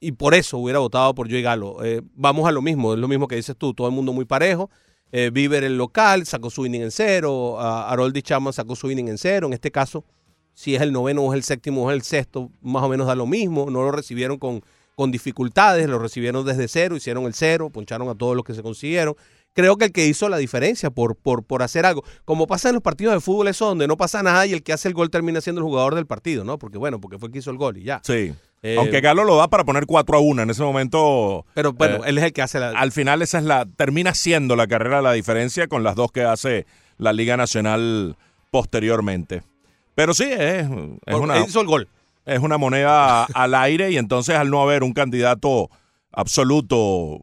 Y 0.00 0.12
por 0.12 0.34
eso 0.34 0.58
hubiera 0.58 0.78
votado 0.78 1.14
por 1.14 1.28
Joey 1.28 1.42
Galo. 1.42 1.84
Eh, 1.84 2.00
vamos 2.14 2.48
a 2.48 2.52
lo 2.52 2.62
mismo, 2.62 2.94
es 2.94 2.98
lo 2.98 3.06
mismo 3.06 3.28
que 3.28 3.36
dices 3.36 3.54
tú, 3.56 3.74
todo 3.74 3.86
el 3.86 3.94
mundo 3.94 4.12
muy 4.12 4.24
parejo. 4.24 4.70
Eh, 5.12 5.30
Bieber 5.32 5.62
el 5.62 5.76
local 5.76 6.24
sacó 6.24 6.50
su 6.50 6.64
inning 6.64 6.82
en 6.82 6.90
cero, 6.90 7.60
a 7.60 7.90
Haroldi 7.90 8.22
Chapman 8.22 8.52
sacó 8.52 8.74
su 8.74 8.90
inning 8.90 9.08
en 9.08 9.18
cero. 9.18 9.46
En 9.46 9.52
este 9.52 9.70
caso, 9.70 10.04
si 10.54 10.74
es 10.74 10.80
el 10.82 10.92
noveno 10.92 11.22
o 11.22 11.32
es 11.32 11.36
el 11.36 11.42
séptimo 11.42 11.84
o 11.84 11.90
es 11.90 11.96
el 11.96 12.02
sexto, 12.02 12.50
más 12.62 12.82
o 12.82 12.88
menos 12.88 13.06
da 13.06 13.14
lo 13.14 13.26
mismo. 13.26 13.70
No 13.70 13.82
lo 13.82 13.92
recibieron 13.92 14.38
con, 14.38 14.62
con 14.94 15.10
dificultades, 15.10 15.88
lo 15.88 15.98
recibieron 15.98 16.46
desde 16.46 16.66
cero, 16.68 16.96
hicieron 16.96 17.24
el 17.26 17.34
cero, 17.34 17.70
poncharon 17.70 18.08
a 18.08 18.14
todos 18.14 18.34
los 18.36 18.44
que 18.44 18.54
se 18.54 18.62
consiguieron. 18.62 19.16
Creo 19.52 19.76
que 19.76 19.86
el 19.86 19.92
que 19.92 20.06
hizo 20.06 20.28
la 20.28 20.36
diferencia 20.36 20.90
por, 20.90 21.16
por, 21.16 21.44
por 21.44 21.62
hacer 21.62 21.84
algo, 21.84 22.04
como 22.24 22.46
pasa 22.46 22.68
en 22.68 22.74
los 22.74 22.82
partidos 22.82 23.14
de 23.14 23.20
fútbol, 23.20 23.48
eso 23.48 23.66
donde 23.66 23.88
no 23.88 23.96
pasa 23.96 24.22
nada 24.22 24.46
y 24.46 24.52
el 24.52 24.62
que 24.62 24.72
hace 24.72 24.86
el 24.88 24.94
gol 24.94 25.10
termina 25.10 25.40
siendo 25.40 25.60
el 25.60 25.64
jugador 25.64 25.96
del 25.96 26.06
partido, 26.06 26.44
¿no? 26.44 26.58
Porque 26.58 26.78
bueno, 26.78 27.00
porque 27.00 27.18
fue 27.18 27.26
el 27.28 27.32
que 27.32 27.40
hizo 27.40 27.50
el 27.50 27.56
gol 27.56 27.76
y 27.76 27.82
ya. 27.82 28.00
Sí. 28.04 28.32
Eh, 28.62 28.76
Aunque 28.78 29.00
Galo 29.00 29.24
lo 29.24 29.36
da 29.36 29.48
para 29.48 29.64
poner 29.64 29.86
4 29.86 30.16
a 30.18 30.20
1 30.20 30.42
en 30.42 30.50
ese 30.50 30.62
momento. 30.62 31.46
Pero 31.54 31.72
bueno, 31.72 31.96
eh, 32.04 32.08
él 32.08 32.18
es 32.18 32.24
el 32.24 32.32
que 32.32 32.42
hace 32.42 32.60
la... 32.60 32.68
al 32.70 32.92
final 32.92 33.22
esa 33.22 33.38
es 33.38 33.44
la 33.44 33.64
termina 33.64 34.14
siendo 34.14 34.54
la 34.54 34.66
carrera 34.66 35.02
la 35.02 35.12
diferencia 35.12 35.66
con 35.66 35.82
las 35.82 35.96
dos 35.96 36.12
que 36.12 36.22
hace 36.22 36.66
la 36.98 37.12
Liga 37.12 37.36
Nacional 37.36 38.16
posteriormente. 38.50 39.42
Pero 39.94 40.14
sí, 40.14 40.24
es, 40.30 40.66
es 41.06 41.14
una, 41.14 41.40
hizo 41.40 41.60
el 41.60 41.66
gol. 41.66 41.88
es 42.26 42.38
una 42.38 42.58
moneda 42.58 43.24
al 43.24 43.54
aire 43.54 43.90
y 43.90 43.96
entonces 43.96 44.36
al 44.36 44.50
no 44.50 44.62
haber 44.62 44.82
un 44.82 44.92
candidato 44.92 45.70
absoluto, 46.12 47.20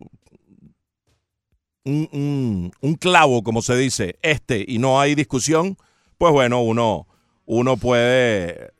un, 1.87 2.71
un- 2.81 2.95
clavo, 2.95 3.43
como 3.43 3.61
se 3.61 3.75
dice, 3.75 4.17
este, 4.21 4.63
y 4.67 4.77
no 4.77 4.99
hay 4.99 5.15
discusión, 5.15 5.77
pues 6.17 6.31
bueno, 6.33 6.61
uno, 6.61 7.07
uno 7.45 7.77
puede 7.77 8.71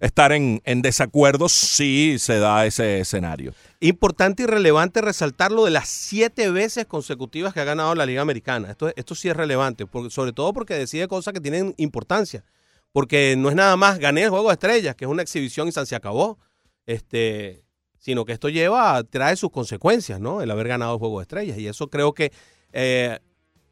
estar 0.00 0.32
en, 0.32 0.60
en 0.64 0.82
desacuerdo 0.82 1.48
si 1.48 2.18
se 2.18 2.38
da 2.38 2.66
ese 2.66 3.00
escenario. 3.00 3.54
Importante 3.80 4.42
y 4.42 4.46
relevante 4.46 5.00
resaltar 5.00 5.52
lo 5.52 5.64
de 5.64 5.70
las 5.70 5.88
siete 5.88 6.50
veces 6.50 6.86
consecutivas 6.86 7.54
que 7.54 7.60
ha 7.60 7.64
ganado 7.64 7.94
la 7.94 8.06
Liga 8.06 8.22
Americana. 8.22 8.70
Esto, 8.70 8.92
esto 8.94 9.14
sí 9.14 9.28
es 9.28 9.36
relevante, 9.36 9.86
porque, 9.86 10.10
sobre 10.10 10.32
todo 10.32 10.52
porque 10.52 10.74
decide 10.74 11.08
cosas 11.08 11.32
que 11.34 11.40
tienen 11.40 11.74
importancia. 11.78 12.44
Porque 12.92 13.34
no 13.36 13.48
es 13.50 13.54
nada 13.54 13.76
más 13.76 13.98
gané 13.98 14.22
el 14.22 14.30
juego 14.30 14.48
de 14.48 14.54
estrellas, 14.54 14.94
que 14.96 15.04
es 15.04 15.10
una 15.10 15.22
exhibición 15.22 15.68
y 15.68 15.72
se 15.72 15.94
acabó. 15.96 16.38
Este, 16.86 17.65
sino 18.06 18.24
que 18.24 18.30
esto 18.30 18.48
lleva, 18.48 19.02
trae 19.02 19.34
sus 19.34 19.50
consecuencias, 19.50 20.20
¿no? 20.20 20.40
El 20.40 20.48
haber 20.52 20.68
ganado 20.68 20.96
juego 20.96 21.18
de 21.18 21.22
estrellas. 21.22 21.58
Y 21.58 21.66
eso 21.66 21.90
creo 21.90 22.14
que 22.14 22.30
eh, 22.72 23.18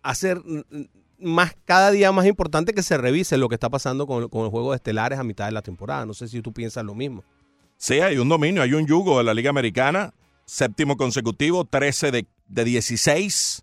hacer 0.02 0.42
más, 1.20 1.54
cada 1.64 1.92
día 1.92 2.10
más 2.10 2.26
importante 2.26 2.72
que 2.72 2.82
se 2.82 2.98
revise 2.98 3.36
lo 3.36 3.48
que 3.48 3.54
está 3.54 3.70
pasando 3.70 4.08
con, 4.08 4.28
con 4.28 4.44
el 4.44 4.50
juego 4.50 4.72
de 4.72 4.76
estelares 4.78 5.20
a 5.20 5.22
mitad 5.22 5.46
de 5.46 5.52
la 5.52 5.62
temporada. 5.62 6.04
No 6.04 6.14
sé 6.14 6.26
si 6.26 6.42
tú 6.42 6.52
piensas 6.52 6.84
lo 6.84 6.96
mismo. 6.96 7.22
Sí, 7.76 8.00
hay 8.00 8.18
un 8.18 8.28
dominio, 8.28 8.62
hay 8.62 8.72
un 8.72 8.88
yugo 8.88 9.18
de 9.18 9.22
la 9.22 9.34
Liga 9.34 9.50
Americana, 9.50 10.12
séptimo 10.46 10.96
consecutivo, 10.96 11.64
13 11.64 12.10
de, 12.10 12.26
de 12.48 12.64
16. 12.64 13.62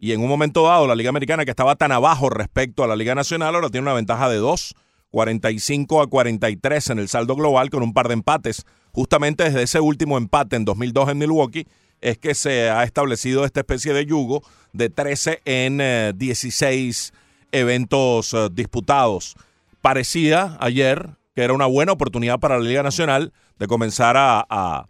Y 0.00 0.10
en 0.10 0.20
un 0.20 0.28
momento 0.28 0.64
dado, 0.64 0.88
la 0.88 0.96
Liga 0.96 1.10
Americana, 1.10 1.44
que 1.44 1.52
estaba 1.52 1.76
tan 1.76 1.92
abajo 1.92 2.28
respecto 2.28 2.82
a 2.82 2.88
la 2.88 2.96
Liga 2.96 3.14
Nacional, 3.14 3.54
ahora 3.54 3.68
tiene 3.68 3.84
una 3.84 3.94
ventaja 3.94 4.28
de 4.28 4.38
2, 4.38 4.74
45 5.12 6.02
a 6.02 6.08
43 6.08 6.90
en 6.90 6.98
el 6.98 7.06
saldo 7.06 7.36
global, 7.36 7.70
con 7.70 7.84
un 7.84 7.92
par 7.94 8.08
de 8.08 8.14
empates. 8.14 8.66
Justamente 8.92 9.44
desde 9.44 9.62
ese 9.62 9.80
último 9.80 10.18
empate 10.18 10.56
en 10.56 10.64
2002 10.64 11.08
en 11.10 11.18
Milwaukee, 11.18 11.66
es 12.00 12.18
que 12.18 12.34
se 12.34 12.68
ha 12.70 12.82
establecido 12.84 13.44
esta 13.44 13.60
especie 13.60 13.92
de 13.92 14.04
yugo 14.06 14.42
de 14.72 14.90
13 14.90 15.40
en 15.44 15.80
eh, 15.80 16.12
16 16.14 17.12
eventos 17.52 18.34
eh, 18.34 18.48
disputados. 18.52 19.36
Parecía 19.80 20.56
ayer 20.60 21.10
que 21.34 21.42
era 21.42 21.52
una 21.54 21.66
buena 21.66 21.92
oportunidad 21.92 22.38
para 22.40 22.58
la 22.58 22.64
Liga 22.64 22.82
Nacional 22.82 23.32
de 23.58 23.66
comenzar 23.66 24.16
a, 24.16 24.44
a- 24.50 24.86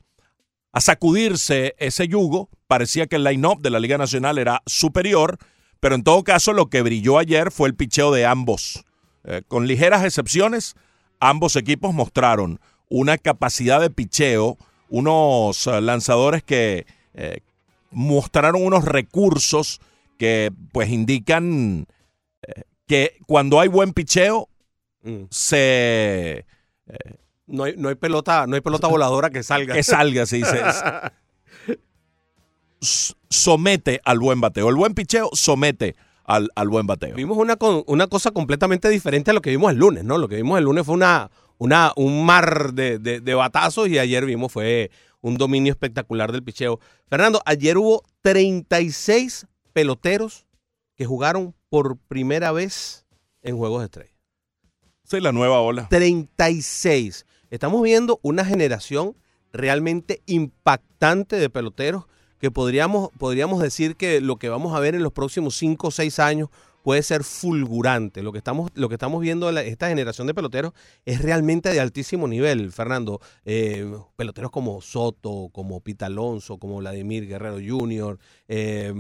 sacudirse 0.81 1.75
ese 1.79 2.09
yugo. 2.09 2.49
Parecía 2.67 3.07
que 3.07 3.17
el 3.17 3.25
line-up 3.25 3.61
de 3.61 3.71
la 3.71 3.79
Liga 3.81 3.99
Nacional 3.99 4.39
era 4.39 4.63
superior, 4.67 5.39
pero 5.81 5.95
en 5.95 6.03
todo 6.03 6.25
caso 6.25 6.53
lo 6.53 6.67
que 6.67 6.83
brilló 6.83 7.19
ayer 7.19 7.51
fue 7.53 7.69
el 7.69 7.75
picheo 7.75 8.11
de 8.13 8.27
ambos. 8.27 8.85
Eh, 9.25 9.43
con 9.47 9.67
ligeras 9.67 10.05
excepciones, 10.05 10.75
ambos 11.21 11.57
equipos 11.57 11.95
mostraron 11.95 12.59
una 12.93 13.17
capacidad 13.19 13.81
de 13.81 13.91
picheo, 13.91 14.59
unos 14.91 15.67
eh, 15.67 15.81
lanzadores 15.81 16.43
que 16.43 16.87
eh, 17.15 17.39
mostraron 17.91 18.63
unos 18.63 18.85
recursos 18.85 19.81
que 20.19 20.53
pues 20.73 20.91
indican 20.91 21.87
eh, 22.43 22.63
que 22.87 23.17
cuando 23.27 23.61
hay 23.61 23.69
buen 23.69 23.93
picheo 23.93 24.49
Mm. 25.05 25.25
se 25.31 26.47
No 27.49 27.65
hay, 27.65 27.75
no 27.77 27.89
hay 27.89 27.97
pelota, 27.97 28.47
no 28.47 28.55
hay 28.55 28.61
pelota 28.61 28.87
voladora 28.87 29.31
que 29.31 29.43
salga. 29.43 29.75
que 29.75 29.83
salga, 29.83 30.27
se 30.27 30.37
dice. 30.37 30.61
S- 32.81 33.15
somete 33.29 34.01
al 34.05 34.19
buen 34.19 34.41
bateo. 34.41 34.69
El 34.69 34.77
buen 34.77 34.95
picheo 34.95 35.31
somete 35.33 35.95
al, 36.25 36.51
al 36.55 36.69
buen 36.69 36.87
bateo. 36.87 37.15
Vimos 37.17 37.37
una, 37.37 37.57
una 37.87 38.07
cosa 38.07 38.31
completamente 38.31 38.89
diferente 38.89 39.31
a 39.31 39.35
lo 39.35 39.43
que 39.43 39.51
vimos 39.51 39.73
el 39.73 39.79
lunes, 39.79 40.05
¿no? 40.05 40.19
Lo 40.19 40.29
que 40.29 40.37
vimos 40.37 40.59
el 40.59 40.65
lunes 40.65 40.87
fue 40.87 40.95
una, 40.95 41.31
una, 41.63 41.93
un 41.97 42.25
mar 42.27 42.73
de, 42.75 42.99
de- 42.99 43.21
de 43.21 43.35
batazos 43.35 43.89
y 43.89 43.99
ayer 43.99 44.27
vimos 44.27 44.51
fue 44.51 44.91
un 45.21 45.37
dominio 45.37 45.71
espectacular 45.73 46.33
del 46.33 46.43
picheo. 46.43 46.81
Fernando, 47.09 47.41
ayer 47.45 47.79
hubo 47.79 48.03
36 48.23 49.47
peloteros 49.73 50.47
que 50.97 51.05
jugaron 51.07 51.55
por 51.69 51.97
primera 51.99 52.51
vez 52.51 53.07
en 53.43 53.57
Juegos 53.57 53.81
de 53.81 53.85
Estrella. 53.85 54.13
Sí, 55.05 55.21
la 55.21 55.31
nueva 55.31 55.61
ola. 55.61 55.89
36. 55.89 57.27
Estamos 57.51 57.81
viendo 57.83 58.19
una 58.23 58.45
generación 58.45 59.17
realmente 59.53 60.23
impactante 60.27 61.37
de 61.37 61.49
peloteros 61.51 62.07
que 62.39 62.51
podríamos, 62.51 63.11
podríamos 63.19 63.63
decir 63.63 63.95
que 63.95 64.21
lo 64.21 64.37
que 64.37 64.49
vamos 64.49 64.75
a 64.75 64.81
ver 64.81 64.97
en 64.97 65.03
los 65.05 65.13
próximos 65.13 65.55
5 65.57 65.87
o 65.87 65.91
6 65.93 66.19
años 66.19 66.49
puede 66.83 67.03
ser 67.03 67.25
fulgurante. 67.25 68.23
Lo 68.23 68.33
que 68.33 68.39
estamos, 68.39 68.71
lo 68.75 68.89
que 68.89 68.95
estamos 68.97 69.21
viendo 69.21 69.51
la- 69.53 69.63
esta 69.63 69.89
generación 69.89 70.27
de 70.27 70.35
peloteros 70.35 70.73
es 71.05 71.23
realmente 71.23 71.71
de 71.71 71.81
altísimo 71.81 72.27
nivel, 72.29 72.73
Fernando. 72.73 73.21
Eh, 73.45 73.91
peloteros 74.17 74.51
como 74.51 74.81
Soto, 74.81 75.49
como 75.53 75.81
Pita 75.81 76.07
Alonso, 76.07 76.59
como 76.59 76.79
Vladimir 76.79 77.27
Guerrero 77.27 77.59
Jr., 77.65 78.19
eh, 78.49 78.93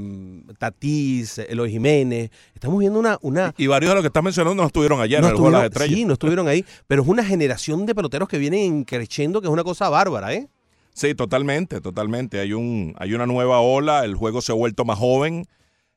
Tatís, 0.58 1.38
Eloy 1.38 1.70
Jiménez. 1.70 2.30
Estamos 2.54 2.78
viendo 2.78 2.98
una, 2.98 3.18
una, 3.22 3.54
Y 3.58 3.66
varios 3.66 3.90
de 3.90 3.94
los 3.96 4.02
que 4.02 4.08
estás 4.08 4.22
mencionando 4.22 4.62
no 4.62 4.66
estuvieron 4.66 5.00
ayer 5.00 5.20
no 5.20 5.26
en 5.28 5.32
el 5.32 5.36
juego 5.38 5.56
de 5.56 5.62
las 5.62 5.70
estrellas. 5.72 5.94
Sí, 5.96 6.04
no 6.04 6.12
estuvieron 6.14 6.48
ahí, 6.48 6.64
pero 6.86 7.02
es 7.02 7.08
una 7.08 7.24
generación 7.24 7.86
de 7.86 7.94
peloteros 7.94 8.28
que 8.28 8.38
vienen 8.38 8.84
creciendo, 8.84 9.40
que 9.40 9.46
es 9.48 9.52
una 9.52 9.64
cosa 9.64 9.88
bárbara, 9.88 10.32
¿eh? 10.34 10.48
Sí, 10.94 11.14
totalmente, 11.14 11.80
totalmente. 11.80 12.38
Hay, 12.40 12.52
un, 12.52 12.94
hay 12.98 13.14
una 13.14 13.26
nueva 13.26 13.60
ola, 13.60 14.04
el 14.04 14.14
juego 14.14 14.42
se 14.42 14.52
ha 14.52 14.54
vuelto 14.54 14.84
más 14.84 14.98
joven. 14.98 15.46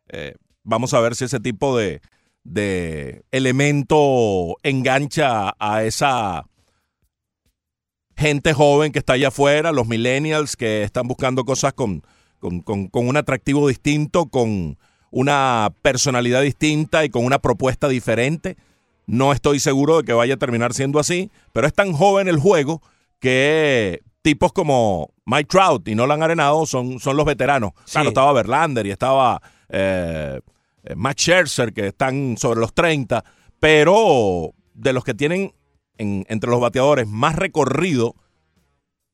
Eh, 0.08 0.36
vamos 0.66 0.94
a 0.94 1.00
ver 1.00 1.16
si 1.16 1.24
ese 1.26 1.40
tipo 1.40 1.78
de, 1.78 2.02
de 2.44 3.24
elemento 3.32 4.56
engancha 4.64 5.56
a 5.58 5.84
esa 5.84 6.46
gente 8.18 8.54
joven 8.54 8.92
que 8.92 9.00
está 9.00 9.14
allá 9.14 9.28
afuera, 9.30 9.72
los 9.72 9.88
millennials 9.88 10.56
que 10.56 10.84
están 10.84 11.08
buscando 11.08 11.44
cosas 11.44 11.74
con, 11.74 12.04
con, 12.40 12.62
con- 12.62 12.88
con 12.88 13.08
un 13.08 13.18
atractivo 13.18 13.68
distinto, 13.68 14.28
con 14.28 14.78
una 15.12 15.72
personalidad 15.82 16.42
distinta 16.42 17.04
y 17.06 17.10
con 17.10 17.26
una 17.26 17.40
propuesta 17.40 17.88
diferente. 17.88 18.58
No 19.06 19.32
estoy 19.34 19.60
seguro 19.60 19.98
de 19.98 20.04
que 20.04 20.14
vaya 20.14 20.34
a 20.36 20.38
terminar 20.38 20.74
siendo 20.74 21.00
así, 21.00 21.30
pero 21.54 21.68
es 21.68 21.74
tan 21.74 21.94
joven 21.94 22.28
el 22.28 22.40
juego 22.40 22.82
que 23.20 24.02
tipos 24.22 24.52
como 24.52 25.10
Mike 25.26 25.48
Trout 25.50 25.88
y 25.88 25.96
Nolan 25.96 26.24
Arenado 26.24 26.66
son, 26.66 27.00
son 27.00 27.16
los 27.18 27.26
veteranos. 27.26 27.74
Claro, 27.92 28.06
Sí. 28.06 28.08
estaba 28.10 28.34
Verlander 28.34 28.88
y 28.88 28.92
estaba 28.92 29.42
eh, 29.70 30.40
Matt 30.96 31.18
Scherzer, 31.20 31.74
que 31.74 31.88
están 31.88 32.38
sobre 32.38 32.60
los 32.60 32.74
30, 32.74 33.24
pero 33.60 34.54
de 34.74 34.94
los 34.94 35.04
que 35.04 35.14
tienen 35.14 35.54
en- 35.98 36.26
entre 36.30 36.50
los 36.50 36.60
bateadores 36.60 37.08
más 37.08 37.36
recorrido 37.36 38.16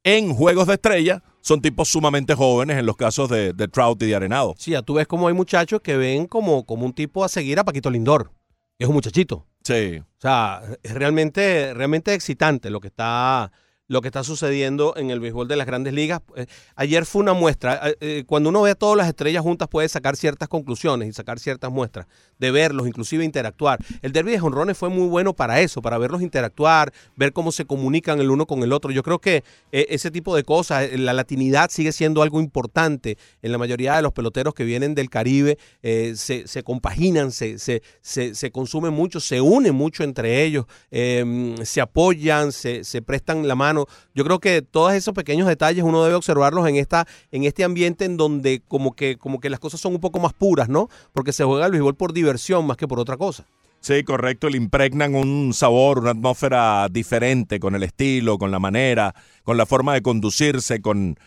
en 0.03 0.33
juegos 0.33 0.67
de 0.67 0.73
estrella, 0.73 1.23
son 1.41 1.61
tipos 1.61 1.89
sumamente 1.89 2.33
jóvenes 2.35 2.77
en 2.77 2.85
los 2.85 2.95
casos 2.97 3.29
de, 3.29 3.53
de 3.53 3.67
Trout 3.67 4.01
y 4.03 4.07
de 4.07 4.15
Arenado. 4.15 4.55
Sí, 4.57 4.71
ya 4.71 4.81
tú 4.81 4.95
ves 4.95 5.07
como 5.07 5.27
hay 5.27 5.33
muchachos 5.33 5.81
que 5.81 5.95
ven 5.97 6.25
como, 6.27 6.65
como 6.65 6.85
un 6.85 6.93
tipo 6.93 7.23
a 7.23 7.29
seguir 7.29 7.59
a 7.59 7.63
Paquito 7.63 7.89
Lindor, 7.89 8.31
es 8.79 8.87
un 8.87 8.93
muchachito. 8.95 9.45
Sí. 9.63 9.99
O 9.99 10.05
sea, 10.21 10.61
es 10.81 10.93
realmente, 10.93 11.73
realmente 11.75 12.13
excitante 12.15 12.69
lo 12.71 12.79
que 12.79 12.87
está, 12.87 13.51
lo 13.91 14.01
que 14.01 14.07
está 14.07 14.23
sucediendo 14.23 14.93
en 14.95 15.11
el 15.11 15.19
béisbol 15.19 15.49
de 15.49 15.57
las 15.57 15.67
grandes 15.67 15.93
ligas. 15.93 16.21
Eh, 16.37 16.45
ayer 16.77 17.05
fue 17.05 17.21
una 17.21 17.33
muestra. 17.33 17.89
Eh, 17.89 17.97
eh, 17.99 18.23
cuando 18.25 18.47
uno 18.47 18.61
ve 18.61 18.71
a 18.71 18.75
todas 18.75 18.95
las 18.95 19.09
estrellas 19.09 19.43
juntas 19.43 19.67
puede 19.67 19.89
sacar 19.89 20.15
ciertas 20.15 20.47
conclusiones 20.47 21.09
y 21.09 21.11
sacar 21.11 21.39
ciertas 21.39 21.69
muestras, 21.71 22.07
de 22.41 22.51
verlos, 22.51 22.87
inclusive 22.87 23.23
interactuar. 23.23 23.79
El 24.01 24.11
derby 24.11 24.31
de 24.31 24.39
jonrones 24.39 24.77
fue 24.77 24.89
muy 24.89 25.07
bueno 25.07 25.33
para 25.33 25.61
eso, 25.61 25.81
para 25.81 25.97
verlos 25.99 26.23
interactuar, 26.23 26.91
ver 27.15 27.31
cómo 27.31 27.51
se 27.51 27.65
comunican 27.65 28.19
el 28.19 28.31
uno 28.31 28.47
con 28.47 28.63
el 28.63 28.73
otro. 28.73 28.91
Yo 28.91 29.03
creo 29.03 29.19
que 29.19 29.43
eh, 29.71 29.85
ese 29.89 30.09
tipo 30.09 30.35
de 30.35 30.43
cosas, 30.43 30.85
eh, 30.85 30.97
la 30.97 31.13
latinidad 31.13 31.69
sigue 31.69 31.91
siendo 31.91 32.23
algo 32.23 32.41
importante 32.41 33.17
en 33.43 33.51
la 33.51 33.59
mayoría 33.59 33.95
de 33.95 34.01
los 34.01 34.11
peloteros 34.11 34.55
que 34.55 34.63
vienen 34.63 34.95
del 34.95 35.11
Caribe, 35.11 35.59
eh, 35.83 36.13
se, 36.15 36.47
se 36.47 36.63
compaginan, 36.63 37.31
se, 37.31 37.59
se, 37.59 37.83
se, 38.01 38.51
consumen 38.51 38.91
mucho, 38.91 39.19
se 39.19 39.39
unen 39.39 39.75
mucho 39.75 40.03
entre 40.03 40.43
ellos, 40.43 40.65
eh, 40.89 41.55
se 41.63 41.79
apoyan, 41.79 42.51
se, 42.51 42.83
se 42.83 43.03
prestan 43.03 43.47
la 43.47 43.53
mano. 43.53 43.85
Yo 44.15 44.23
creo 44.23 44.39
que 44.39 44.63
todos 44.63 44.93
esos 44.93 45.13
pequeños 45.13 45.47
detalles 45.47 45.83
uno 45.83 46.03
debe 46.03 46.15
observarlos 46.15 46.67
en 46.67 46.77
esta 46.77 47.07
en 47.31 47.43
este 47.43 47.63
ambiente 47.63 48.05
en 48.05 48.17
donde 48.17 48.63
como 48.67 48.95
que 48.95 49.17
como 49.17 49.39
que 49.39 49.51
las 49.51 49.59
cosas 49.59 49.79
son 49.79 49.93
un 49.93 50.01
poco 50.01 50.19
más 50.19 50.33
puras, 50.33 50.69
¿no? 50.69 50.89
Porque 51.13 51.33
se 51.33 51.43
juega 51.43 51.67
el 51.67 51.71
béisbol 51.71 51.95
por 51.95 52.13
diversión 52.13 52.30
más 52.65 52.77
que 52.77 52.87
por 52.87 52.99
otra 52.99 53.17
cosa. 53.17 53.45
Sí, 53.79 54.03
correcto, 54.03 54.47
le 54.49 54.57
impregnan 54.57 55.15
un 55.15 55.53
sabor, 55.55 55.99
una 55.99 56.11
atmósfera 56.11 56.87
diferente 56.89 57.59
con 57.59 57.73
el 57.73 57.81
estilo, 57.83 58.37
con 58.37 58.51
la 58.51 58.59
manera, 58.59 59.15
con 59.43 59.57
la 59.57 59.65
forma 59.65 59.93
de 59.95 60.03
conducirse, 60.03 60.81
con 60.81 61.17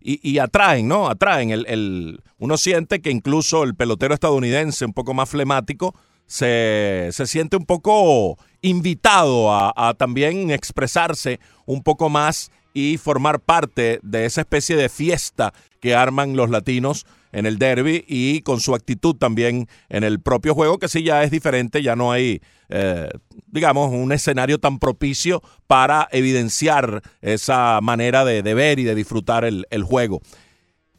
y, 0.00 0.20
y 0.30 0.38
atraen, 0.38 0.86
¿no? 0.88 1.08
Atraen. 1.08 1.50
El, 1.50 1.64
el- 1.68 2.20
uno 2.38 2.58
siente 2.58 3.00
que 3.00 3.10
incluso 3.10 3.64
el 3.64 3.74
pelotero 3.74 4.12
estadounidense, 4.14 4.84
un 4.84 4.92
poco 4.92 5.14
más 5.14 5.28
flemático, 5.30 5.94
se, 6.26 7.08
se 7.12 7.26
siente 7.26 7.56
un 7.56 7.64
poco 7.64 8.36
invitado 8.60 9.52
a, 9.52 9.72
a 9.74 9.94
también 9.94 10.50
expresarse 10.50 11.40
un 11.64 11.82
poco 11.82 12.10
más 12.10 12.50
y 12.74 12.98
formar 12.98 13.40
parte 13.40 14.00
de 14.02 14.26
esa 14.26 14.42
especie 14.42 14.76
de 14.76 14.90
fiesta 14.90 15.54
que 15.80 15.94
arman 15.94 16.36
los 16.36 16.50
latinos 16.50 17.06
en 17.36 17.44
el 17.46 17.58
derby 17.58 18.04
y 18.08 18.40
con 18.40 18.60
su 18.60 18.74
actitud 18.74 19.14
también 19.14 19.68
en 19.90 20.04
el 20.04 20.20
propio 20.20 20.54
juego, 20.54 20.78
que 20.78 20.88
sí 20.88 21.02
ya 21.02 21.22
es 21.22 21.30
diferente, 21.30 21.82
ya 21.82 21.94
no 21.94 22.10
hay, 22.10 22.40
eh, 22.70 23.10
digamos, 23.46 23.92
un 23.92 24.10
escenario 24.10 24.58
tan 24.58 24.78
propicio 24.78 25.42
para 25.66 26.08
evidenciar 26.12 27.02
esa 27.20 27.80
manera 27.82 28.24
de, 28.24 28.42
de 28.42 28.54
ver 28.54 28.78
y 28.78 28.84
de 28.84 28.94
disfrutar 28.94 29.44
el, 29.44 29.66
el 29.70 29.82
juego. 29.82 30.20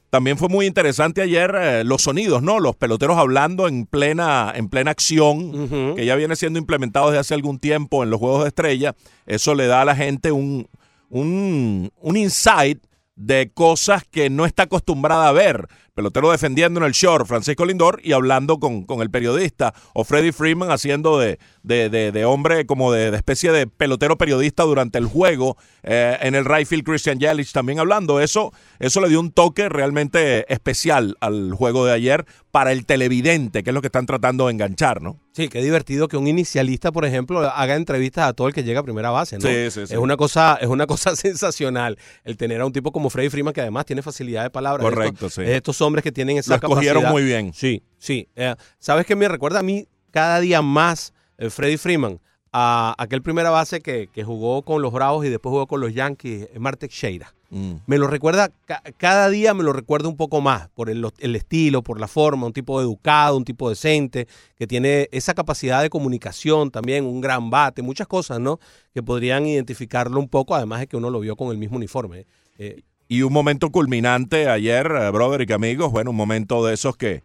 También 0.09 0.37
fue 0.37 0.47
muy 0.47 0.65
interesante 0.67 1.21
ayer 1.21 1.53
eh, 1.59 1.83
los 1.83 2.03
sonidos, 2.03 2.41
¿no? 2.41 2.59
Los 2.59 2.75
peloteros 2.75 3.17
hablando 3.17 3.67
en 3.67 3.85
plena, 3.85 4.53
en 4.55 4.69
plena 4.69 4.91
acción, 4.91 5.95
que 5.95 6.05
ya 6.05 6.15
viene 6.15 6.35
siendo 6.35 6.59
implementado 6.59 7.07
desde 7.07 7.19
hace 7.19 7.33
algún 7.33 7.59
tiempo 7.59 8.03
en 8.03 8.09
los 8.09 8.19
juegos 8.19 8.43
de 8.43 8.49
estrella. 8.49 8.95
Eso 9.25 9.53
le 9.53 9.67
da 9.67 9.81
a 9.81 9.85
la 9.85 9.95
gente 9.95 10.31
un, 10.31 10.67
un, 11.09 11.91
un 11.99 12.15
insight 12.15 12.81
de 13.17 13.51
cosas 13.53 14.03
que 14.09 14.29
no 14.29 14.45
está 14.45 14.63
acostumbrada 14.63 15.27
a 15.27 15.33
ver. 15.33 15.67
Pelotero 15.97 16.29
defendiendo 16.29 16.79
en 16.79 16.85
el 16.85 16.91
short, 16.91 17.25
Francisco 17.25 17.65
Lindor, 17.65 17.99
y 18.03 18.11
hablando 18.11 18.59
con, 18.59 18.83
con 18.83 19.01
el 19.01 19.09
periodista, 19.09 19.73
o 19.95 20.03
Freddie 20.03 20.31
Freeman 20.31 20.69
haciendo 20.69 21.17
de, 21.17 21.39
de, 21.63 21.89
de- 21.89 22.11
de 22.11 22.23
hombre 22.23 22.67
como 22.67 22.91
de, 22.91 23.09
especie 23.15 23.51
de 23.51 23.65
pelotero 23.65 24.15
periodista 24.15 24.61
durante 24.61 24.99
el 24.99 25.07
juego, 25.07 25.57
eh, 25.81 26.15
en 26.21 26.35
el 26.35 26.45
right 26.45 26.67
field 26.67 26.83
Christian 26.83 27.17
Yelich 27.19 27.51
también 27.51 27.79
hablando. 27.79 28.19
Eso, 28.19 28.53
eso 28.77 29.01
le 29.01 29.09
dio 29.09 29.19
un 29.19 29.31
toque 29.31 29.69
realmente 29.69 30.45
especial 30.53 31.17
al 31.19 31.53
juego 31.55 31.83
de 31.87 31.93
ayer 31.93 32.27
para 32.51 32.71
el 32.73 32.85
televidente, 32.85 33.63
que 33.63 33.71
es 33.71 33.73
lo 33.73 33.81
que 33.81 33.87
están 33.87 34.05
tratando 34.05 34.45
de 34.45 34.53
enganchar, 34.53 35.01
¿no? 35.01 35.19
Sí, 35.33 35.49
qué 35.49 35.61
divertido 35.61 36.07
que 36.07 36.17
un 36.17 36.27
inicialista, 36.27 36.91
por 36.91 37.05
ejemplo, 37.05 37.39
haga 37.41 37.75
entrevistas 37.75 38.27
a 38.29 38.33
todo 38.33 38.47
el 38.47 38.53
que 38.55 38.63
llega 38.63 38.79
a 38.79 38.83
primera 38.83 39.11
base, 39.11 39.37
¿no? 39.37 39.41
Sí, 39.47 39.69
sí, 39.69 39.85
sí. 39.87 39.93
Es 39.93 39.99
una 39.99 40.17
cosa, 40.17 40.57
es 40.61 40.67
una 40.67 40.85
cosa 40.87 41.15
sensacional 41.15 41.97
el 42.23 42.37
tener 42.37 42.61
a 42.61 42.65
un 42.65 42.71
tipo 42.73 42.91
como 42.91 43.09
Freddy 43.11 43.29
Freeman 43.29 43.53
que 43.53 43.61
además 43.61 43.85
tiene 43.85 44.01
facilidad 44.01 44.43
de 44.43 44.49
palabra. 44.49 44.81
Correcto, 44.83 45.29
sí. 45.29 45.41
Estos 45.43 45.79
hombres 45.87 46.03
que 46.03 46.11
tienen 46.11 46.37
esa 46.37 46.59
capacidad. 46.59 47.09
muy 47.11 47.23
bien. 47.23 47.53
Sí, 47.53 47.81
sí. 47.97 48.27
Eh, 48.35 48.53
¿Sabes 48.79 49.05
qué 49.05 49.15
me 49.15 49.27
recuerda 49.27 49.59
a 49.59 49.63
mí 49.63 49.87
cada 50.11 50.39
día 50.39 50.61
más 50.61 51.13
eh, 51.37 51.49
Freddy 51.49 51.77
Freeman? 51.77 52.19
A 52.53 52.95
aquel 52.97 53.21
primera 53.21 53.49
base 53.49 53.81
que, 53.81 54.07
que 54.11 54.23
jugó 54.23 54.61
con 54.63 54.81
los 54.81 54.91
Bravos 54.93 55.25
y 55.25 55.29
después 55.29 55.51
jugó 55.51 55.67
con 55.67 55.81
los 55.81 55.93
Yankees, 55.93 56.47
eh, 56.53 56.59
Marte 56.59 56.87
Teixeira. 56.87 57.33
Mm. 57.49 57.73
Me 57.85 57.97
lo 57.97 58.07
recuerda, 58.07 58.49
ca- 58.65 58.81
cada 58.97 59.29
día 59.29 59.53
me 59.53 59.63
lo 59.63 59.73
recuerda 59.73 60.07
un 60.09 60.17
poco 60.17 60.41
más 60.41 60.69
por 60.69 60.89
el, 60.89 61.05
el 61.19 61.35
estilo, 61.35 61.83
por 61.83 61.99
la 61.99 62.07
forma, 62.07 62.47
un 62.47 62.53
tipo 62.53 62.81
educado, 62.81 63.37
un 63.37 63.43
tipo 63.45 63.69
decente, 63.69 64.27
que 64.57 64.65
tiene 64.65 65.07
esa 65.11 65.33
capacidad 65.33 65.81
de 65.81 65.89
comunicación 65.89 66.71
también, 66.71 67.05
un 67.05 67.21
gran 67.21 67.49
bate, 67.49 67.81
muchas 67.81 68.07
cosas, 68.07 68.39
¿no? 68.39 68.59
Que 68.93 69.03
podrían 69.03 69.45
identificarlo 69.45 70.19
un 70.19 70.27
poco, 70.29 70.55
además 70.55 70.79
de 70.79 70.87
que 70.87 70.97
uno 70.97 71.09
lo 71.09 71.19
vio 71.19 71.35
con 71.35 71.51
el 71.51 71.57
mismo 71.57 71.77
uniforme. 71.77 72.25
Eh, 72.57 72.81
Y 73.07 73.21
un 73.21 73.31
momento 73.31 73.71
culminante 73.71 74.49
ayer, 74.49 74.85
eh, 74.85 75.09
brother 75.11 75.49
y 75.49 75.53
amigos, 75.53 75.91
bueno, 75.91 76.11
un 76.11 76.17
momento 76.17 76.65
de 76.65 76.73
esos 76.73 76.97
que, 76.97 77.23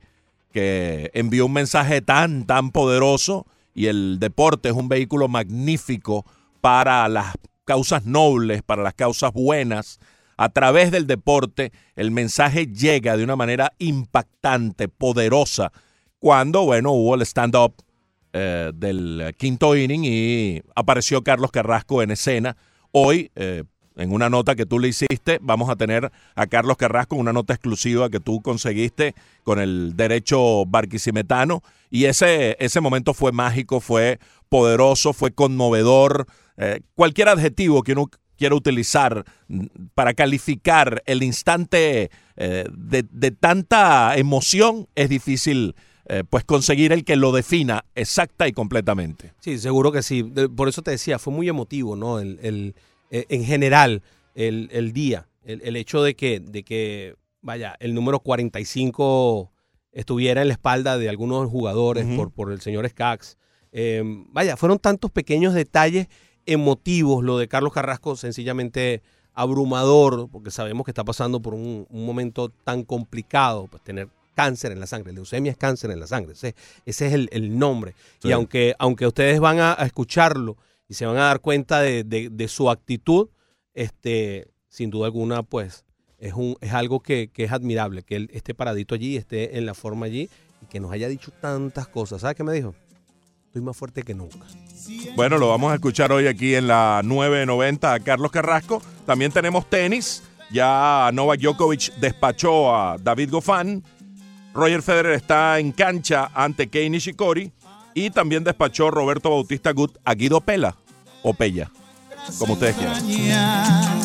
que 0.52 1.10
envió 1.14 1.46
un 1.46 1.52
mensaje 1.52 2.00
tan, 2.00 2.46
tan 2.46 2.70
poderoso 2.70 3.46
y 3.74 3.86
el 3.86 4.18
deporte 4.20 4.68
es 4.68 4.74
un 4.74 4.88
vehículo 4.88 5.28
magnífico 5.28 6.24
para 6.60 7.08
las 7.08 7.34
causas 7.64 8.04
nobles, 8.04 8.62
para 8.62 8.82
las 8.82 8.94
causas 8.94 9.32
buenas. 9.32 9.98
A 10.36 10.48
través 10.50 10.90
del 10.90 11.06
deporte 11.06 11.72
el 11.96 12.10
mensaje 12.10 12.66
llega 12.66 13.16
de 13.16 13.24
una 13.24 13.36
manera 13.36 13.72
impactante, 13.78 14.88
poderosa, 14.88 15.72
cuando, 16.18 16.64
bueno, 16.64 16.92
hubo 16.92 17.16
el 17.16 17.22
stand-up 17.22 17.74
eh, 18.32 18.70
del 18.74 19.34
quinto 19.36 19.76
inning 19.76 20.04
y 20.04 20.62
apareció 20.74 21.22
Carlos 21.24 21.50
Carrasco 21.50 22.02
en 22.02 22.12
escena. 22.12 22.56
Hoy, 22.92 23.30
eh, 23.34 23.64
en 23.96 24.12
una 24.12 24.30
nota 24.30 24.54
que 24.54 24.66
tú 24.66 24.78
le 24.78 24.88
hiciste, 24.88 25.38
vamos 25.42 25.68
a 25.70 25.76
tener 25.76 26.10
a 26.34 26.46
Carlos 26.46 26.76
Carrasco, 26.76 27.16
una 27.16 27.32
nota 27.32 27.52
exclusiva 27.54 28.08
que 28.10 28.20
tú 28.20 28.40
conseguiste 28.40 29.14
con 29.44 29.58
el 29.58 29.94
derecho 29.96 30.64
barquisimetano. 30.66 31.62
Y 31.90 32.04
ese, 32.06 32.56
ese 32.58 32.80
momento 32.80 33.14
fue 33.14 33.32
mágico, 33.32 33.80
fue 33.80 34.18
poderoso, 34.48 35.12
fue 35.12 35.30
conmovedor. 35.32 36.26
Eh, 36.56 36.80
cualquier 36.94 37.28
adjetivo 37.28 37.82
que 37.82 37.92
uno 37.92 38.08
quiera 38.38 38.54
utilizar 38.54 39.24
para 39.94 40.14
calificar 40.14 41.02
el 41.06 41.22
instante 41.22 42.10
eh, 42.36 42.64
de, 42.76 43.04
de 43.10 43.30
tanta 43.30 44.16
emoción 44.16 44.88
es 44.94 45.08
difícil 45.08 45.74
eh, 46.06 46.24
pues 46.28 46.42
conseguir 46.44 46.92
el 46.92 47.04
que 47.04 47.14
lo 47.16 47.30
defina 47.30 47.84
exacta 47.94 48.48
y 48.48 48.52
completamente. 48.52 49.32
Sí, 49.40 49.58
seguro 49.58 49.92
que 49.92 50.02
sí. 50.02 50.24
Por 50.24 50.68
eso 50.68 50.82
te 50.82 50.90
decía, 50.90 51.18
fue 51.18 51.32
muy 51.32 51.48
emotivo, 51.48 51.94
¿no? 51.94 52.18
El, 52.18 52.38
el- 52.42 52.74
eh, 53.12 53.26
en 53.28 53.44
general, 53.44 54.02
el, 54.34 54.70
el 54.72 54.94
día, 54.94 55.28
el, 55.44 55.60
el 55.62 55.76
hecho 55.76 56.02
de 56.02 56.16
que, 56.16 56.40
de 56.40 56.62
que, 56.62 57.14
vaya, 57.42 57.76
el 57.78 57.94
número 57.94 58.20
45 58.20 59.52
estuviera 59.92 60.40
en 60.40 60.48
la 60.48 60.54
espalda 60.54 60.96
de 60.96 61.10
algunos 61.10 61.50
jugadores 61.50 62.06
por, 62.16 62.32
por 62.32 62.50
el 62.50 62.62
señor 62.62 62.88
Skax. 62.88 63.36
Eh, 63.72 64.02
vaya, 64.30 64.56
fueron 64.56 64.78
tantos 64.78 65.10
pequeños 65.10 65.52
detalles 65.52 66.08
emotivos, 66.46 67.22
lo 67.22 67.36
de 67.36 67.48
Carlos 67.48 67.74
Carrasco, 67.74 68.16
sencillamente 68.16 69.02
abrumador, 69.34 70.30
porque 70.30 70.50
sabemos 70.50 70.86
que 70.86 70.90
está 70.90 71.04
pasando 71.04 71.40
por 71.40 71.52
un, 71.52 71.86
un 71.90 72.06
momento 72.06 72.48
tan 72.48 72.82
complicado, 72.82 73.66
pues 73.70 73.82
tener 73.82 74.08
cáncer 74.34 74.72
en 74.72 74.80
la 74.80 74.86
sangre, 74.86 75.12
leucemia 75.12 75.52
es 75.52 75.58
cáncer 75.58 75.90
en 75.90 76.00
la 76.00 76.06
sangre, 76.06 76.32
ese, 76.32 76.54
ese 76.86 77.08
es 77.08 77.12
el, 77.12 77.28
el 77.30 77.58
nombre. 77.58 77.94
Sí. 78.20 78.28
Y 78.28 78.32
aunque, 78.32 78.74
aunque 78.78 79.06
ustedes 79.06 79.38
van 79.38 79.58
a, 79.58 79.74
a 79.78 79.84
escucharlo 79.84 80.56
y 80.92 80.94
se 80.94 81.06
van 81.06 81.16
a 81.16 81.20
dar 81.22 81.40
cuenta 81.40 81.80
de, 81.80 82.04
de- 82.04 82.48
su 82.48 82.68
actitud, 82.68 83.30
este, 83.72 84.46
sin 84.68 84.90
duda 84.90 85.06
alguna, 85.06 85.42
pues 85.42 85.86
es, 86.18 86.34
un, 86.34 86.54
es 86.60 86.74
algo 86.74 87.00
que, 87.00 87.30
que 87.32 87.44
es 87.44 87.52
admirable, 87.52 88.02
que 88.02 88.16
él 88.16 88.28
esté 88.34 88.52
paradito 88.52 88.94
allí, 88.94 89.16
esté 89.16 89.56
en 89.56 89.64
la 89.64 89.72
forma 89.72 90.04
allí 90.04 90.28
y 90.60 90.66
que 90.66 90.80
nos 90.80 90.92
haya 90.92 91.08
dicho 91.08 91.30
tantas 91.40 91.88
cosas. 91.88 92.20
¿Sabes 92.20 92.36
qué 92.36 92.44
me 92.44 92.52
dijo? 92.52 92.74
Estoy 93.46 93.62
más 93.62 93.74
fuerte 93.74 94.02
que 94.02 94.12
nunca. 94.12 94.36
Bueno, 95.16 95.38
lo 95.38 95.48
vamos 95.48 95.72
a 95.72 95.76
escuchar 95.76 96.12
hoy 96.12 96.26
aquí 96.26 96.54
en 96.56 96.66
la 96.66 97.00
990 97.02 97.94
a 97.94 98.00
Carlos 98.00 98.30
Carrasco. 98.30 98.82
También 99.06 99.32
tenemos 99.32 99.70
tenis. 99.70 100.22
Ya 100.52 101.08
Novak 101.14 101.40
Djokovic 101.40 101.94
despachó 102.00 102.76
a 102.76 102.98
David 102.98 103.30
Goffin. 103.30 103.82
Roger 104.52 104.82
Federer 104.82 105.12
está 105.12 105.58
en 105.58 105.72
cancha 105.72 106.30
ante 106.34 106.68
Kei 106.68 106.90
Nishikori. 106.90 107.50
Y 107.94 108.10
también 108.10 108.44
despachó 108.44 108.90
Roberto 108.90 109.30
Bautista 109.30 109.72
Gut 109.72 109.96
a 110.04 110.14
Guido 110.14 110.42
Pela 110.42 110.76
o 111.22 111.32
Pella, 111.34 111.70
como 112.38 112.54
ustedes 112.54 112.76
quieran. 112.76 114.01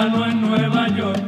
en 0.00 0.40
Nueva 0.40 0.88
York. 0.88 1.18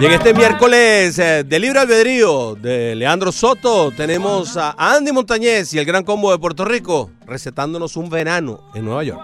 Y 0.00 0.04
en 0.04 0.10
este 0.10 0.34
miércoles 0.34 1.16
eh, 1.20 1.44
de 1.44 1.58
Libre 1.60 1.78
Albedrío 1.78 2.56
de 2.56 2.96
Leandro 2.96 3.30
Soto 3.30 3.92
tenemos 3.92 4.56
a 4.56 4.74
Andy 4.76 5.12
Montañez 5.12 5.72
y 5.74 5.78
el 5.78 5.84
Gran 5.84 6.02
Combo 6.02 6.32
de 6.32 6.38
Puerto 6.38 6.64
Rico 6.64 7.12
recetándonos 7.24 7.96
un 7.96 8.10
verano 8.10 8.64
en 8.74 8.84
Nueva 8.84 9.04
York. 9.04 9.22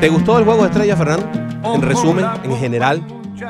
¿Te 0.00 0.08
gustó 0.08 0.38
el 0.38 0.44
juego 0.44 0.62
de 0.62 0.68
estrella, 0.68 0.96
Fernando? 0.96 1.74
En 1.74 1.82
resumen, 1.82 2.24
en 2.42 2.56
general. 2.56 3.06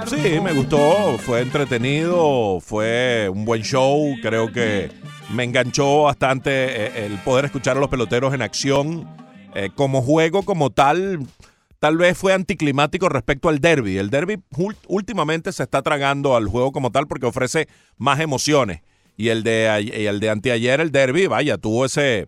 Sí, 0.07 0.41
me 0.43 0.53
gustó, 0.53 1.17
fue 1.19 1.43
entretenido, 1.43 2.59
fue 2.61 3.29
un 3.33 3.45
buen 3.45 3.63
show, 3.63 4.17
creo 4.21 4.51
que 4.51 4.91
me 5.33 5.45
enganchó 5.45 6.03
bastante 6.03 6.51
eh, 6.51 7.07
el 7.07 7.19
poder 7.19 7.45
escuchar 7.45 7.77
a 7.77 7.81
los 7.81 7.89
peloteros 7.89 8.35
en 8.35 8.43
acción. 8.43 9.09
Eh, 9.55 9.71
como 9.77 10.03
juego 10.03 10.43
como 10.43 10.71
tal, 10.71 11.21
tal 11.79 11.97
vez 11.97 12.19
fue 12.19 12.33
anticlimático 12.33 13.09
respecto 13.09 13.49
al 13.49 13.61
derby. 13.61 13.99
El 13.99 14.11
derby 14.11 14.43
últimamente 14.89 15.53
se 15.53 15.63
está 15.63 15.83
tragando 15.83 16.35
al 16.35 16.49
juego 16.49 16.73
como 16.73 16.91
tal 16.91 17.07
porque 17.07 17.27
ofrece 17.27 17.69
más 17.97 18.19
emociones. 18.19 18.83
Y 19.17 19.29
el 19.29 19.45
de, 19.45 19.93
y 19.97 20.07
el 20.07 20.19
de 20.19 20.31
anteayer, 20.31 20.81
el 20.81 20.91
derby, 20.91 21.29
vaya, 21.29 21.59
tuvo 21.59 21.85
ese 21.85 22.27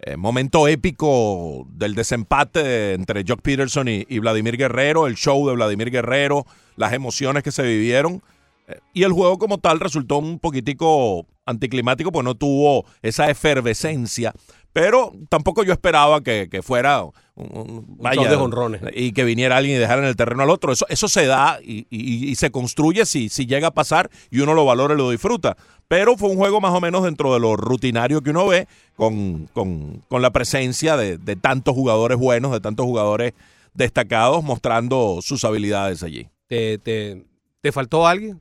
eh, 0.00 0.16
momento 0.16 0.68
épico 0.68 1.66
del 1.70 1.94
desempate 1.94 2.94
entre 2.94 3.24
Jock 3.26 3.40
Peterson 3.40 3.88
y, 3.88 4.18
Vladimir 4.18 4.56
Guerrero, 4.56 5.06
el 5.06 5.14
show 5.14 5.46
de 5.48 5.54
Vladimir 5.54 5.90
Guerrero, 5.90 6.46
las 6.76 6.92
emociones 6.92 7.42
que 7.42 7.52
se 7.52 7.62
vivieron. 7.62 8.22
Eh, 8.68 8.78
Y 8.92 9.02
el 9.04 9.12
juego 9.12 9.38
como 9.38 9.58
tal 9.58 9.80
resultó 9.80 10.18
un 10.18 10.38
poquitico 10.38 11.26
anticlimático, 11.46 12.12
pues 12.12 12.24
no 12.24 12.34
tuvo 12.34 12.84
esa 13.02 13.30
efervescencia. 13.30 14.32
Pero 14.72 15.12
tampoco 15.28 15.62
yo 15.62 15.72
esperaba 15.72 16.22
que 16.22 16.60
fuera 16.62 17.04
un, 17.36 17.96
un- 17.98 17.98
de 18.30 18.36
jonrones. 18.36 18.80
y 18.94 19.12
que 19.12 19.24
viniera 19.24 19.56
alguien 19.56 19.76
y 19.76 19.78
dejara 19.78 20.02
en 20.02 20.08
el 20.08 20.16
terreno 20.16 20.42
al 20.44 20.50
otro. 20.50 20.72
Eso, 20.72 20.86
eso 20.88 21.08
se 21.08 21.26
da 21.26 21.58
y, 21.62 21.86
y- 21.90 22.28
y 22.30 22.34
se 22.36 22.50
construye 22.50 23.06
si, 23.06 23.28
si 23.28 23.46
llega 23.46 23.68
a 23.68 23.74
pasar 23.74 24.10
y 24.30 24.40
uno 24.40 24.54
lo 24.54 24.64
valora 24.64 24.94
y 24.94 24.96
lo 24.96 25.10
disfruta. 25.10 25.56
Pero 25.88 26.16
fue 26.16 26.30
un 26.30 26.36
juego 26.36 26.60
más 26.60 26.72
o 26.72 26.80
menos 26.80 27.02
dentro 27.04 27.34
de 27.34 27.40
lo 27.40 27.56
rutinario 27.56 28.22
que 28.22 28.30
uno 28.30 28.46
ve, 28.46 28.68
con, 28.96 29.48
con- 29.52 30.02
con 30.08 30.22
la 30.22 30.30
presencia 30.30 30.96
de, 30.96 31.18
de 31.18 31.36
tantos 31.36 31.74
jugadores 31.74 32.18
buenos, 32.18 32.52
de 32.52 32.60
tantos 32.60 32.86
jugadores 32.86 33.34
destacados 33.74 34.42
mostrando 34.44 35.18
sus 35.20 35.44
habilidades 35.44 36.02
allí. 36.02 36.28
¿Te, 36.46 36.78
te, 36.78 37.24
te 37.60 37.72
faltó 37.72 38.06
alguien? 38.06 38.40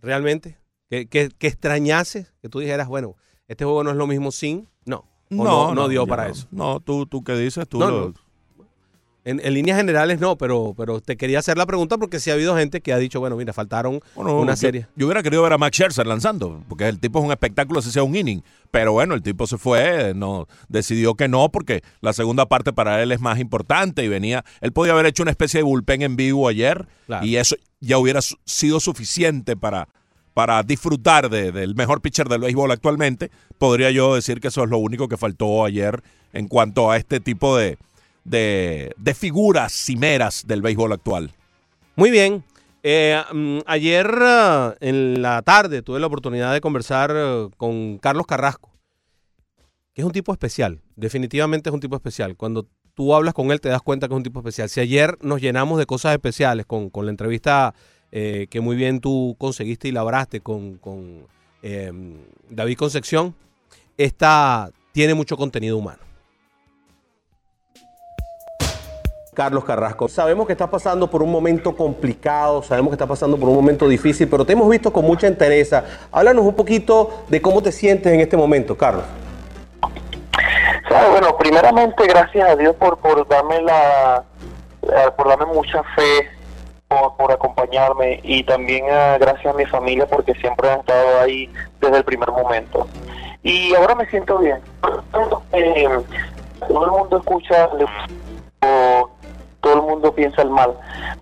¿Realmente? 0.00 0.56
¿Que, 0.90 1.06
que, 1.06 1.28
que 1.36 1.46
extrañases? 1.46 2.32
Que 2.42 2.48
tú 2.48 2.60
dijeras, 2.60 2.88
bueno, 2.88 3.16
este 3.48 3.64
juego 3.64 3.84
no 3.84 3.90
es 3.90 3.96
lo 3.96 4.06
mismo 4.06 4.32
sin. 4.32 4.68
No. 5.36 5.68
No, 5.68 5.74
no, 5.74 5.88
dio 5.88 6.06
para 6.06 6.24
no. 6.26 6.32
eso. 6.32 6.46
No, 6.50 6.80
tú, 6.80 7.06
tú 7.06 7.22
qué 7.24 7.34
dices, 7.36 7.66
tú 7.68 7.78
No, 7.78 7.90
lo-. 7.90 8.14
En, 9.26 9.40
en 9.42 9.54
líneas 9.54 9.78
generales 9.78 10.20
no, 10.20 10.36
pero, 10.36 10.74
pero 10.76 11.00
te 11.00 11.16
quería 11.16 11.38
hacer 11.38 11.56
la 11.56 11.64
pregunta 11.64 11.96
porque 11.96 12.20
sí 12.20 12.28
ha 12.28 12.34
habido 12.34 12.54
gente 12.58 12.82
que 12.82 12.92
ha 12.92 12.98
dicho, 12.98 13.20
bueno, 13.20 13.36
mira, 13.36 13.54
faltaron 13.54 14.00
Bueno, 14.14 14.38
una 14.38 14.52
yo- 14.52 14.56
serie. 14.58 14.86
Yo, 14.96 15.06
hubiera 15.06 15.22
querido 15.22 15.42
ver 15.42 15.54
a 15.54 15.56
Max 15.56 15.78
Scherzer 15.78 16.06
lanzando, 16.06 16.62
porque 16.68 16.86
el 16.88 17.00
tipo 17.00 17.20
es 17.20 17.24
un 17.24 17.30
espectáculo, 17.32 17.80
si 17.80 17.90
sea 17.90 18.02
un 18.02 18.14
inning. 18.14 18.42
Pero 18.70 18.92
bueno, 18.92 19.14
el 19.14 19.22
tipo 19.22 19.46
se 19.46 19.56
fue, 19.56 20.12
no 20.14 20.46
decidió 20.68 21.14
que 21.14 21.26
no, 21.26 21.48
porque 21.48 21.82
la 22.02 22.12
segunda 22.12 22.44
parte 22.44 22.74
para 22.74 23.02
él 23.02 23.12
es 23.12 23.20
más 23.22 23.38
importante 23.38 24.04
y 24.04 24.08
venía. 24.08 24.44
Él 24.60 24.72
podía 24.72 24.92
haber 24.92 25.06
hecho 25.06 25.22
una 25.22 25.30
especie 25.30 25.56
de 25.60 25.64
bullpen 25.64 26.02
en 26.02 26.16
vivo 26.16 26.46
ayer 26.46 26.86
Claro. 27.06 27.24
y 27.24 27.36
eso 27.36 27.56
ya 27.80 27.96
hubiera 27.96 28.20
sido 28.44 28.78
suficiente 28.78 29.56
para, 29.56 29.88
para 30.34 30.62
disfrutar 30.64 31.30
de- 31.30 31.52
del 31.52 31.74
mejor 31.74 32.02
pitcher 32.02 32.28
del 32.28 32.40
béisbol 32.40 32.70
actualmente. 32.72 33.30
Podría 33.56 33.90
yo 33.90 34.14
decir 34.14 34.40
que 34.40 34.48
eso 34.48 34.64
es 34.64 34.70
lo 34.70 34.78
único 34.78 35.08
que 35.08 35.16
faltó 35.16 35.64
ayer 35.64 36.02
en 36.32 36.48
cuanto 36.48 36.90
a 36.90 36.96
este 36.96 37.20
tipo 37.20 37.56
de, 37.56 37.78
de, 38.24 39.14
figuras 39.14 39.72
cimeras 39.72 40.44
del 40.46 40.60
béisbol 40.60 40.92
actual. 40.92 41.30
Muy 41.96 42.10
bien. 42.10 42.44
Eh, 42.82 43.22
mm, 43.32 43.58
ayer 43.66 44.10
ah, 44.20 44.74
en 44.80 45.22
la 45.22 45.40
tarde 45.42 45.80
tuve 45.82 46.00
la 46.00 46.06
oportunidad 46.08 46.52
de 46.52 46.60
conversar 46.60 47.12
eh, 47.14 47.48
con 47.56 47.98
Carlos 47.98 48.26
Carrasco, 48.26 48.70
que 49.94 50.02
es 50.02 50.04
un 50.04 50.12
tipo 50.12 50.32
especial. 50.32 50.82
Definitivamente 50.96 51.70
es 51.70 51.74
un 51.74 51.80
tipo 51.80 51.96
especial. 51.96 52.36
Cuando 52.36 52.66
tú 52.94 53.14
hablas 53.14 53.32
con 53.34 53.50
él 53.52 53.60
te 53.60 53.68
das 53.68 53.80
cuenta 53.80 54.08
que 54.08 54.14
es 54.14 54.16
un 54.16 54.22
tipo 54.22 54.40
especial. 54.40 54.68
Si 54.68 54.80
ayer 54.80 55.16
nos 55.22 55.40
llenamos 55.40 55.78
de 55.78 55.86
cosas 55.86 56.12
especiales 56.12 56.66
con, 56.66 56.90
con 56.90 57.06
la 57.06 57.10
entrevista 57.10 57.74
eh, 58.16 58.46
que 58.48 58.60
muy 58.60 58.76
bien 58.76 59.00
tú 59.00 59.34
conseguiste 59.38 59.88
y 59.88 59.92
labraste 59.92 60.40
con, 60.40 60.78
con, 60.78 61.26
eh, 61.62 61.90
David 62.48 62.76
Concepción, 62.78 63.34
esta 63.98 64.70
tiene 64.92 65.14
mucho 65.14 65.36
contenido 65.36 65.76
humano. 65.76 65.98
Carlos 69.34 69.64
Carrasco. 69.64 70.06
Sabemos 70.06 70.46
que 70.46 70.52
estás 70.52 70.68
pasando 70.70 71.10
por 71.10 71.20
un 71.20 71.32
momento 71.32 71.74
complicado, 71.76 72.62
sabemos 72.62 72.90
que 72.90 72.94
estás 72.94 73.08
pasando 73.08 73.36
por 73.36 73.48
un 73.48 73.56
momento 73.56 73.88
difícil, 73.88 74.28
pero 74.28 74.44
te 74.46 74.52
hemos 74.52 74.68
visto 74.70 74.92
con 74.92 75.04
mucha 75.04 75.26
entereza. 75.26 75.84
Háblanos 76.12 76.44
un 76.44 76.54
poquito 76.54 77.24
de 77.28 77.42
cómo 77.42 77.60
te 77.60 77.72
sientes 77.72 78.12
en 78.12 78.20
este 78.20 78.36
momento, 78.36 78.78
Carlos. 78.78 79.04
Bueno, 81.10 81.36
primeramente 81.36 82.06
gracias 82.06 82.48
a 82.48 82.54
Dios 82.54 82.76
por, 82.76 82.96
por 82.98 83.26
darme 83.26 83.60
la, 83.62 84.24
la- 84.82 85.16
por 85.16 85.28
darme 85.28 85.46
mucha 85.46 85.82
fe, 85.96 86.28
por, 87.16 87.32
acompañarme 87.32 88.20
y 88.22 88.42
también 88.44 88.84
eh, 88.88 89.16
gracias 89.20 89.54
a 89.54 89.56
mi 89.56 89.66
familia 89.66 90.06
porque 90.06 90.34
siempre 90.34 90.70
han 90.70 90.80
estado 90.80 91.20
ahí 91.20 91.50
desde 91.80 91.98
el 91.98 92.04
primer 92.04 92.30
momento. 92.30 92.86
Y 93.42 93.74
ahora 93.74 93.94
me 93.94 94.06
siento 94.06 94.38
bien. 94.38 94.58
Eh, 95.52 95.88
todo 96.66 96.84
el 96.84 96.90
mundo 96.90 97.18
escucha, 97.18 97.68
o 98.62 99.10
todo 99.60 99.74
el 99.74 99.82
mundo 99.82 100.14
piensa 100.14 100.42
el 100.42 100.50
mal, 100.50 100.74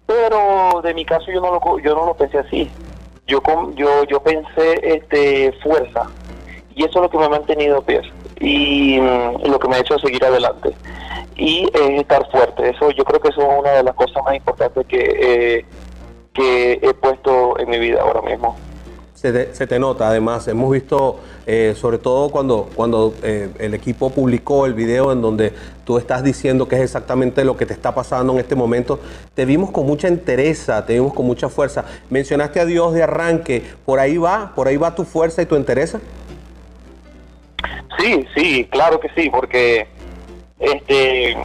pero 0.07 0.81
de 0.83 0.95
mi 0.95 1.05
caso 1.05 1.31
yo 1.33 1.41
no 1.41 1.53
lo 1.53 1.79
yo 1.79 1.95
no 1.95 2.07
lo 2.07 2.15
pensé 2.15 2.39
así. 2.39 2.71
Yo 3.27 3.41
yo 3.75 4.05
yo 4.05 4.23
pensé 4.23 4.81
este 4.83 5.53
fuerza 5.63 6.09
y 6.75 6.85
eso 6.85 6.99
es 6.99 7.03
lo 7.03 7.11
que 7.11 7.19
me 7.19 7.25
ha 7.25 7.29
mantenido 7.29 7.79
a 7.79 7.83
pies 7.83 8.07
y 8.43 9.01
mm, 9.01 9.51
lo 9.51 9.59
que 9.59 9.69
me 9.69 9.77
ha 9.77 9.79
hecho 9.79 9.99
seguir 9.99 10.25
adelante 10.25 10.75
y 11.37 11.67
es 11.73 12.01
estar 12.01 12.29
fuerte 12.31 12.69
eso 12.69 12.91
yo 12.91 13.05
creo 13.05 13.21
que 13.21 13.29
eso 13.29 13.41
es 13.41 13.59
una 13.61 13.71
de 13.71 13.83
las 13.85 13.95
cosas 13.95 14.23
más 14.25 14.35
importantes 14.35 14.85
que 14.87 14.99
eh, 14.99 15.65
que 16.33 16.73
he 16.83 16.95
puesto 16.95 17.59
en 17.59 17.69
mi 17.69 17.79
vida 17.79 18.01
ahora 18.03 18.23
mismo 18.23 18.57
Se 19.15 19.33
te, 19.33 19.55
se 19.55 19.67
te 19.69 19.79
nota, 19.79 20.09
además, 20.09 20.49
hemos 20.49 20.71
visto, 20.73 21.21
eh, 21.47 21.75
sobre 21.77 21.99
todo 21.99 22.31
cuando, 22.31 22.69
cuando 22.75 23.15
eh, 23.23 23.51
el 23.61 23.75
equipo 23.75 24.11
publicó 24.11 24.67
el 24.67 24.75
video 24.75 25.13
en 25.13 25.23
donde 25.23 25.53
tú 25.85 25.97
estás 25.97 26.25
diciendo 26.25 26.67
que 26.67 26.75
es 26.77 26.83
exactamente 26.83 27.45
lo 27.45 27.57
que 27.57 27.65
te 27.65 27.73
está 27.73 27.95
pasando 27.95 28.33
en 28.33 28.41
este 28.41 28.57
momento, 28.57 28.99
te 29.35 29.45
vimos 29.45 29.71
con 29.71 29.87
mucha 29.87 30.09
entereza, 30.09 30.85
te 30.87 30.95
vimos 30.95 31.15
con 31.15 31.25
mucha 31.27 31.49
fuerza. 31.49 31.85
Mencionaste 32.11 32.59
a 32.59 32.65
Dios 32.65 32.95
de 32.95 33.05
arranque, 33.05 33.63
¿por 33.85 34.01
ahí 34.01 34.17
va? 34.17 34.53
¿Por 34.57 34.67
ahí 34.67 34.77
va 34.77 34.95
tu 34.97 35.05
fuerza 35.05 35.41
y 35.41 35.47
tu 35.47 35.55
entereza? 35.55 36.01
Sí 37.99 38.27
sí 38.35 38.65
claro 38.71 39.01
que 39.01 39.09
sí 39.11 39.31
porque 39.31 39.87
este 40.59 41.37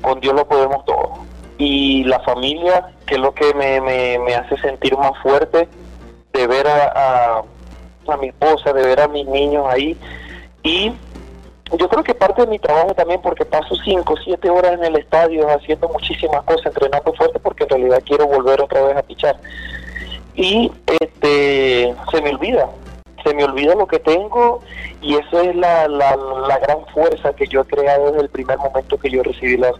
con 0.00 0.20
Dios 0.20 0.34
lo 0.34 0.46
podemos 0.46 0.84
todo. 0.84 1.24
Y 1.58 2.04
la 2.04 2.20
familia 2.20 2.92
que 3.06 3.14
es 3.14 3.20
lo 3.20 3.34
que 3.34 3.54
me, 3.54 3.80
me, 3.80 4.18
me 4.18 4.34
hace 4.34 4.56
sentir 4.58 4.96
más 4.96 5.12
fuerte 5.22 5.68
de 6.32 6.46
ver 6.46 6.66
a, 6.66 6.92
a, 6.94 8.12
a 8.12 8.16
mi 8.18 8.28
esposa 8.28 8.72
de 8.72 8.82
ver 8.82 9.00
a 9.00 9.08
mis 9.08 9.26
niños 9.26 9.64
ahí. 9.68 9.96
Y 10.62 10.92
yo 11.76 11.88
creo 11.88 12.04
que 12.04 12.14
parte 12.14 12.42
de 12.42 12.48
mi 12.48 12.58
trabajo 12.58 12.94
también 12.94 13.20
porque 13.20 13.44
paso 13.44 13.74
5 13.74 14.12
o 14.12 14.16
7 14.16 14.50
horas 14.50 14.72
en 14.74 14.84
el 14.84 14.96
estadio 14.96 15.48
haciendo 15.48 15.88
muchísimas 15.88 16.42
cosas, 16.42 16.66
entrenando 16.66 17.12
fuerte 17.14 17.38
porque 17.40 17.64
en 17.64 17.70
realidad 17.70 18.02
quiero 18.04 18.26
volver 18.26 18.60
otra 18.60 18.82
vez 18.82 18.96
a 18.96 19.02
pichar. 19.02 19.36
Y 20.34 20.70
este 21.00 21.94
se 22.10 22.22
me 22.22 22.30
olvida, 22.30 22.68
se 23.26 23.34
me 23.34 23.44
olvida 23.44 23.74
lo 23.74 23.86
que 23.86 23.98
tengo 23.98 24.60
y 25.00 25.16
eso 25.16 25.40
es 25.40 25.56
la, 25.56 25.88
la, 25.88 26.16
la 26.16 26.58
gran 26.58 26.86
fuerza 26.94 27.32
que 27.34 27.46
yo 27.48 27.62
he 27.62 27.64
creado 27.64 28.06
desde 28.12 28.22
el 28.22 28.28
primer 28.28 28.56
momento 28.58 28.98
que 28.98 29.10
yo 29.10 29.22
recibí 29.22 29.56
la, 29.56 29.72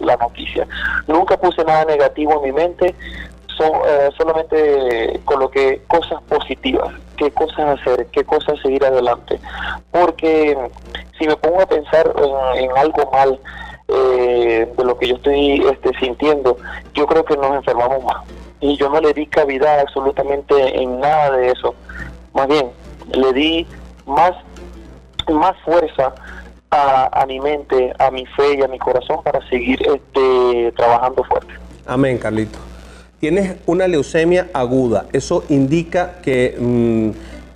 la, 0.00 0.16
noticia. 0.16 0.66
Nunca 1.08 1.36
puse 1.36 1.64
nada 1.64 1.84
negativo 1.86 2.36
en 2.36 2.42
mi 2.42 2.52
mente, 2.52 2.94
so- 3.48 3.82
eh, 3.86 4.10
solamente 4.16 5.20
coloqué 5.24 5.82
cosas 5.88 6.22
positivas, 6.22 6.94
qué 7.16 7.32
cosas 7.32 7.80
hacer, 7.80 8.06
qué 8.12 8.22
cosas 8.22 8.60
seguir 8.60 8.84
adelante. 8.84 9.40
Porque 9.90 10.56
si 11.18 11.26
me 11.26 11.36
pongo 11.36 11.62
a 11.62 11.66
pensar 11.66 12.14
en, 12.56 12.70
algo 12.76 13.10
mal 13.10 13.40
eh, 13.88 14.72
de 14.76 14.84
lo 14.84 14.96
que 14.96 15.08
yo 15.08 15.16
estoy 15.16 15.66
este, 15.68 15.90
sintiendo, 15.98 16.56
yo 16.94 17.06
creo 17.06 17.24
que 17.24 17.36
nos 17.36 17.56
enfermamos 17.56 18.04
más. 18.04 18.24
Y 18.60 18.76
yo 18.76 18.88
no 18.88 19.00
le 19.00 19.12
di 19.12 19.26
cavidad 19.26 19.80
absolutamente 19.80 20.80
en 20.80 21.00
nada 21.00 21.32
de 21.32 21.50
eso. 21.50 21.74
Más 22.32 22.48
bien, 22.48 22.70
le 23.12 23.32
di 23.32 23.66
más, 24.06 24.32
más 25.32 25.54
fuerza 25.64 26.14
a, 26.70 27.22
a 27.22 27.26
mi 27.26 27.40
mente, 27.40 27.92
a 27.98 28.10
mi 28.10 28.26
fe 28.26 28.56
y 28.58 28.62
a 28.62 28.68
mi 28.68 28.78
corazón 28.78 29.22
para 29.22 29.46
seguir 29.48 29.80
este, 29.82 30.72
trabajando 30.76 31.24
fuerte. 31.24 31.52
Amén, 31.86 32.18
Carlito. 32.18 32.58
Tienes 33.20 33.56
una 33.66 33.86
leucemia 33.86 34.48
aguda. 34.52 35.06
Eso 35.12 35.44
indica 35.48 36.16
que 36.22 36.56
mm, 36.58 37.10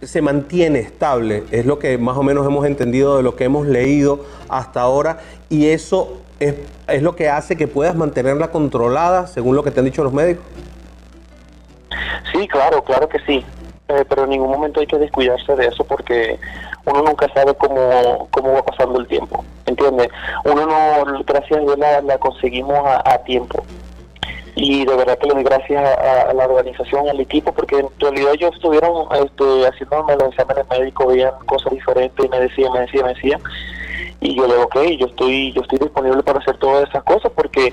se 0.05 0.23
mantiene 0.23 0.79
estable, 0.79 1.45
es 1.51 1.67
lo 1.67 1.79
que 1.79 1.99
más 1.99 2.17
o 2.17 2.23
menos 2.23 2.47
hemos 2.47 2.65
entendido 2.67 3.17
de 3.17 3.23
lo 3.23 3.35
que 3.35 3.45
hemos 3.45 3.67
leído 3.67 4.25
hasta 4.49 4.81
ahora, 4.81 5.19
y 5.49 5.67
eso 5.67 6.21
es, 6.39 6.55
es 6.87 7.03
lo 7.03 7.17
que 7.17 7.29
hace 7.29 7.57
que 7.57 7.67
puedas 7.67 7.97
mantenerla 7.97 8.51
controlada, 8.51 9.27
según 9.27 9.57
lo 9.57 9.65
que 9.65 9.71
te 9.71 9.81
han 9.81 9.87
dicho 9.87 10.05
los 10.05 10.13
médicos. 10.13 10.45
Sí, 12.33 12.47
claro, 12.47 12.83
claro 12.85 13.09
que 13.09 13.19
sí. 13.27 13.45
Eh, 13.89 14.05
pero 14.07 14.25
en 14.25 14.31
ningún 14.31 14.51
momento 14.51 14.81
hay 14.81 14.87
que 14.87 14.99
descuidarse 14.99 15.57
de 15.57 15.67
eso 15.67 15.83
porque 15.83 16.39
uno 16.85 17.03
nunca 17.03 17.27
sabe 17.33 17.55
cómo, 17.55 18.29
cómo 18.31 18.53
va 18.53 18.63
pasando 18.63 19.01
el 19.01 19.07
tiempo. 19.07 19.43
¿Entiendes? 19.65 20.09
Uno 20.45 20.67
no, 20.67 21.25
gracias 21.25 21.59
a 21.59 21.63
Dios 21.63 21.79
la, 21.79 22.03
la 22.03 22.19
conseguimos 22.19 22.79
a, 22.85 23.19
tiempo. 23.25 23.65
Y 24.55 24.85
de 24.85 24.95
verdad 24.95 25.17
que 25.19 25.29
le 25.29 25.35
doy 25.35 25.45
gracias 25.45 25.83
a, 25.83 26.31
a 26.31 26.35
la 26.35 26.45
organización, 26.47 27.09
al 27.09 27.21
equipo, 27.21 27.53
porque 27.53 27.79
en 27.79 27.89
realidad 27.99 28.33
ellos 28.35 28.55
estuvieron 28.55 29.07
este, 29.13 29.67
haciéndome 29.67 30.17
los 30.17 30.33
exámenes 30.33 30.69
médicos, 30.69 31.07
veían 31.07 31.33
cosas 31.47 31.73
diferentes 31.73 32.27
y 32.27 32.29
me 32.29 32.41
decían, 32.41 32.73
me 32.73 32.81
decían, 32.81 33.07
me 33.07 33.15
decían. 33.15 33.41
Y 34.21 34.35
yo 34.35 34.47
le 34.47 34.55
digo, 34.55 34.65
ok, 34.65 34.81
yo 34.99 35.07
estoy, 35.07 35.53
yo 35.53 35.63
estoy 35.63 35.79
disponible 35.79 36.23
para 36.23 36.41
hacer 36.41 36.59
todas 36.59 36.89
esas 36.89 37.05
cosas 37.05 37.33
porque 37.35 37.73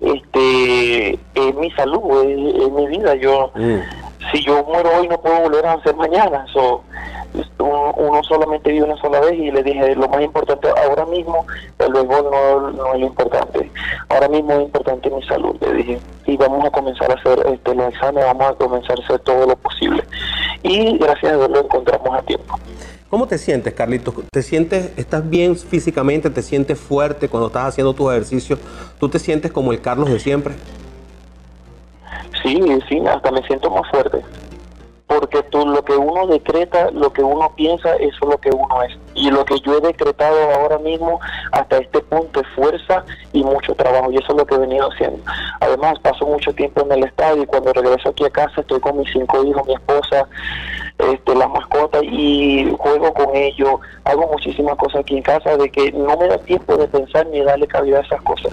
este 0.00 1.10
es 1.34 1.54
mi 1.54 1.70
salud, 1.72 2.24
es, 2.24 2.62
es 2.64 2.72
mi 2.72 2.86
vida. 2.88 3.14
Yo 3.16 3.52
si 4.34 4.44
yo 4.44 4.64
muero 4.64 4.90
hoy 4.98 5.06
no 5.06 5.20
puedo 5.20 5.42
volver 5.42 5.66
a 5.66 5.76
nacer 5.76 5.94
mañana. 5.94 6.44
So, 6.52 6.82
uno, 7.58 7.92
uno 7.96 8.22
solamente 8.24 8.72
vive 8.72 8.84
una 8.84 8.96
sola 8.96 9.20
vez 9.20 9.34
y 9.34 9.50
le 9.50 9.62
dije, 9.62 9.94
lo 9.94 10.08
más 10.08 10.22
importante 10.22 10.68
ahora 10.68 11.06
mismo, 11.06 11.46
el 11.78 11.92
béisbol 11.92 12.30
no, 12.30 12.70
no 12.72 12.94
es 12.94 13.00
lo 13.00 13.06
importante. 13.06 13.70
Ahora 14.08 14.28
mismo 14.28 14.52
es 14.52 14.62
importante 14.62 15.10
mi 15.10 15.22
salud, 15.22 15.56
le 15.60 15.72
dije. 15.74 16.00
Y 16.26 16.36
vamos 16.36 16.64
a 16.64 16.70
comenzar 16.70 17.10
a 17.10 17.14
hacer 17.14 17.46
este, 17.46 17.74
los 17.74 17.92
exámenes, 17.92 18.24
vamos 18.24 18.50
a 18.50 18.54
comenzar 18.54 18.98
a 18.98 19.04
hacer 19.04 19.18
todo 19.20 19.46
lo 19.46 19.56
posible. 19.56 20.04
Y 20.62 20.98
gracias 20.98 21.32
a 21.32 21.36
Dios 21.36 21.50
lo 21.50 21.60
encontramos 21.60 22.18
a 22.18 22.22
tiempo. 22.22 22.58
¿Cómo 23.10 23.28
te 23.28 23.38
sientes, 23.38 23.72
Carlitos? 23.74 24.14
¿Te 24.32 24.42
sientes, 24.42 24.90
estás 24.96 25.28
bien 25.28 25.56
físicamente? 25.56 26.30
¿Te 26.30 26.42
sientes 26.42 26.80
fuerte 26.80 27.28
cuando 27.28 27.46
estás 27.46 27.66
haciendo 27.66 27.94
tus 27.94 28.10
ejercicios? 28.10 28.58
¿Tú 28.98 29.08
te 29.08 29.20
sientes 29.20 29.52
como 29.52 29.72
el 29.72 29.80
Carlos 29.80 30.10
de 30.10 30.18
siempre? 30.18 30.54
Sí, 32.44 32.60
sí, 32.90 33.02
hasta 33.06 33.32
me 33.32 33.42
siento 33.46 33.70
más 33.70 33.88
fuerte. 33.90 34.20
Porque 35.06 35.42
tú, 35.44 35.66
lo 35.66 35.82
que 35.82 35.94
uno 35.94 36.26
decreta, 36.26 36.90
lo 36.90 37.10
que 37.10 37.22
uno 37.22 37.50
piensa, 37.56 37.94
eso 37.96 38.18
es 38.22 38.28
lo 38.28 38.38
que 38.38 38.50
uno 38.50 38.82
es. 38.82 38.98
Y 39.14 39.30
lo 39.30 39.44
que 39.46 39.58
yo 39.60 39.78
he 39.78 39.80
decretado 39.80 40.36
ahora 40.54 40.78
mismo, 40.78 41.20
hasta 41.52 41.78
este 41.78 42.00
punto, 42.00 42.40
es 42.40 42.46
fuerza 42.48 43.02
y 43.32 43.42
mucho 43.42 43.74
trabajo. 43.74 44.10
Y 44.12 44.16
eso 44.16 44.32
es 44.32 44.36
lo 44.36 44.46
que 44.46 44.56
he 44.56 44.58
venido 44.58 44.90
haciendo. 44.90 45.18
Además, 45.60 45.98
paso 46.00 46.26
mucho 46.26 46.52
tiempo 46.52 46.82
en 46.82 46.92
el 46.92 47.04
estadio 47.04 47.42
y 47.42 47.46
cuando 47.46 47.72
regreso 47.72 48.10
aquí 48.10 48.24
a 48.24 48.30
casa 48.30 48.60
estoy 48.60 48.80
con 48.80 48.98
mis 48.98 49.10
cinco 49.10 49.42
hijos, 49.42 49.66
mi 49.66 49.74
esposa, 49.74 50.28
este, 50.98 51.34
las 51.34 51.48
mascotas 51.48 52.02
y 52.02 52.74
juego 52.78 53.14
con 53.14 53.34
ellos. 53.34 53.80
Hago 54.04 54.28
muchísimas 54.32 54.76
cosas 54.76 55.00
aquí 55.00 55.16
en 55.16 55.22
casa 55.22 55.56
de 55.56 55.70
que 55.70 55.92
no 55.92 56.16
me 56.18 56.28
da 56.28 56.38
tiempo 56.38 56.76
de 56.76 56.88
pensar 56.88 57.26
ni 57.28 57.40
darle 57.42 57.66
cabida 57.66 57.98
a 57.98 58.02
esas 58.02 58.20
cosas. 58.22 58.52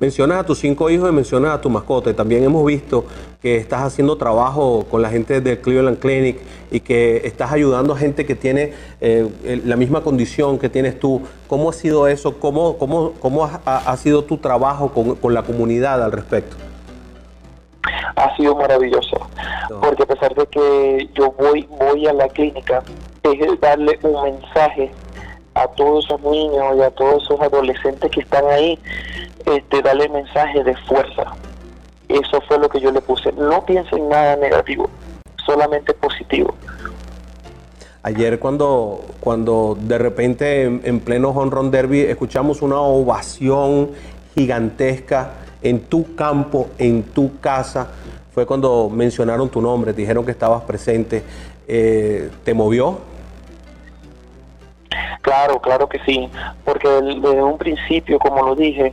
Mencionas 0.00 0.38
a 0.40 0.44
tus 0.44 0.58
cinco 0.58 0.88
hijos 0.88 1.08
y 1.10 1.12
mencionas 1.12 1.52
a 1.54 1.60
tu 1.60 1.68
mascota. 1.68 2.08
Y 2.10 2.14
también 2.14 2.42
hemos 2.42 2.64
visto 2.64 3.04
que 3.42 3.56
estás 3.56 3.82
haciendo 3.82 4.16
trabajo 4.16 4.86
con 4.90 5.02
la 5.02 5.10
gente 5.10 5.40
del 5.42 5.60
Cleveland 5.60 5.98
Clinic 5.98 6.38
y 6.70 6.80
que 6.80 7.18
estás 7.24 7.52
ayudando 7.52 7.92
a 7.92 7.98
gente 7.98 8.24
que 8.24 8.34
tiene 8.34 8.72
eh, 9.02 9.28
la 9.66 9.76
misma 9.76 10.02
condición 10.02 10.58
que 10.58 10.70
tienes 10.70 10.98
tú. 10.98 11.20
¿Cómo 11.48 11.68
ha 11.68 11.72
sido 11.74 12.08
eso? 12.08 12.38
¿Cómo, 12.38 12.78
cómo, 12.78 13.12
cómo 13.20 13.44
ha, 13.44 13.60
ha- 13.66 13.90
ha 13.92 13.96
sido 13.98 14.24
tu 14.24 14.38
trabajo 14.38 14.88
con, 14.92 15.16
con 15.16 15.34
la 15.34 15.42
comunidad 15.42 16.02
al 16.02 16.12
respecto? 16.12 16.56
ha 18.16 18.36
sido 18.36 18.54
maravilloso 18.54 19.16
porque 19.80 20.02
a 20.02 20.06
pesar 20.06 20.34
de 20.34 20.44
que 20.46 21.08
yo 21.14 21.32
voy 21.38 21.66
voy 21.78 22.06
a 22.06 22.12
la 22.12 22.28
clínica 22.28 22.82
es 23.22 23.60
darle 23.60 23.98
un 24.02 24.22
mensaje 24.22 24.90
a 25.54 25.66
todos 25.68 26.04
esos 26.04 26.20
niños 26.22 26.76
y 26.76 26.82
a 26.82 26.90
todos 26.90 27.22
esos 27.24 27.40
adolescentes 27.40 28.10
que 28.10 28.20
están 28.20 28.46
ahí 28.46 28.78
este 29.46 29.82
darle 29.82 30.08
mensaje 30.08 30.62
de 30.62 30.76
fuerza 30.88 31.32
eso 32.08 32.40
fue 32.48 32.58
lo 32.58 32.68
que 32.68 32.80
yo 32.80 32.90
le 32.90 33.00
puse 33.00 33.32
no 33.32 33.64
piensen 33.64 34.08
nada 34.08 34.36
negativo 34.36 34.88
solamente 35.44 35.94
positivo 35.94 36.54
Ayer 38.02 38.38
cuando, 38.38 39.04
cuando 39.20 39.76
de 39.78 39.98
repente 39.98 40.62
en, 40.62 40.80
en 40.84 41.00
pleno 41.00 41.30
home 41.30 41.50
run 41.50 41.70
derby 41.70 42.00
escuchamos 42.00 42.62
una 42.62 42.80
ovación 42.80 43.90
gigantesca 44.34 45.32
en 45.62 45.80
tu 45.80 46.14
campo, 46.14 46.68
en 46.78 47.02
tu 47.02 47.38
casa, 47.40 47.88
fue 48.32 48.46
cuando 48.46 48.88
mencionaron 48.88 49.48
tu 49.48 49.60
nombre, 49.60 49.92
dijeron 49.92 50.24
que 50.24 50.30
estabas 50.30 50.62
presente. 50.62 51.22
Eh, 51.68 52.30
¿Te 52.44 52.54
movió? 52.54 52.98
Claro, 55.30 55.60
claro 55.60 55.88
que 55.88 56.00
sí, 56.00 56.28
porque 56.64 56.88
desde 56.88 57.40
un 57.40 57.56
principio, 57.56 58.18
como 58.18 58.42
lo 58.42 58.56
dije, 58.56 58.92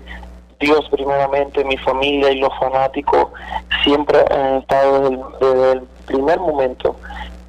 Dios 0.60 0.88
primeramente, 0.92 1.66
mi 1.66 1.78
familia 1.78 2.30
y 2.30 2.38
los 2.38 2.56
fanáticos 2.60 3.30
siempre 3.84 4.20
han 4.30 4.58
estado 4.58 5.10
desde 5.42 5.72
el, 5.72 5.82
primer 6.06 6.40
momento 6.40 6.96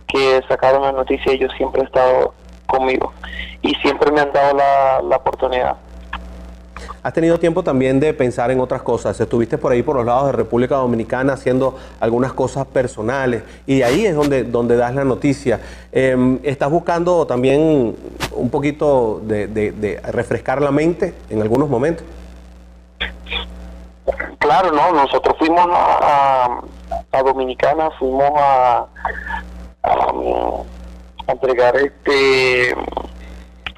que 0.07 0.41
sacaron 0.49 0.81
la 0.83 0.93
noticia, 0.93 1.33
ellos 1.33 1.53
siempre 1.59 1.83
han 1.83 1.89
estado 1.89 2.33
conmigo 2.67 3.13
y 3.61 3.75
siempre 3.75 4.11
me 4.11 4.23
han 4.23 4.33
dado 4.33 4.57
la 4.57 5.17
oportunidad. 5.17 5.77
Has 7.03 7.13
tenido 7.13 7.39
tiempo 7.39 7.63
también 7.63 8.01
de 8.01 8.13
pensar 8.15 8.51
en 8.51 8.61
otras 8.61 8.83
cosas. 8.83 9.19
Estuviste 9.21 9.59
por 9.59 9.73
ahí 9.73 9.83
por 9.83 9.97
los 9.97 10.05
lados 10.07 10.27
de 10.27 10.33
República 10.33 10.77
Dominicana 10.77 11.35
haciendo 11.35 11.77
algunas 12.01 12.33
cosas 12.33 12.67
personales 12.67 13.43
y 13.67 13.79
de 13.79 13.85
ahí 13.85 14.07
es 14.07 14.15
donde, 14.15 14.45
donde 14.45 14.77
das 14.77 14.95
la 14.95 15.05
noticia. 15.05 15.61
Eh, 15.93 16.39
¿Estás 16.43 16.71
buscando 16.71 17.27
también 17.27 17.97
un 18.35 18.51
poquito 18.51 19.21
de, 19.25 19.47
de- 19.47 20.01
refrescar 20.13 20.61
la 20.61 20.71
mente 20.71 21.15
en 21.31 21.41
algunos 21.43 21.69
momentos? 21.69 22.05
Claro, 24.39 24.73
no, 24.73 24.93
nosotros 24.93 25.37
fuimos 25.39 25.67
a, 25.71 26.61
a- 27.13 27.23
Dominicana, 27.23 27.91
fuimos 27.99 28.31
a, 28.37 28.87
a, 29.83 29.93
a 31.27 31.33
entregar 31.33 31.77
este 31.77 32.75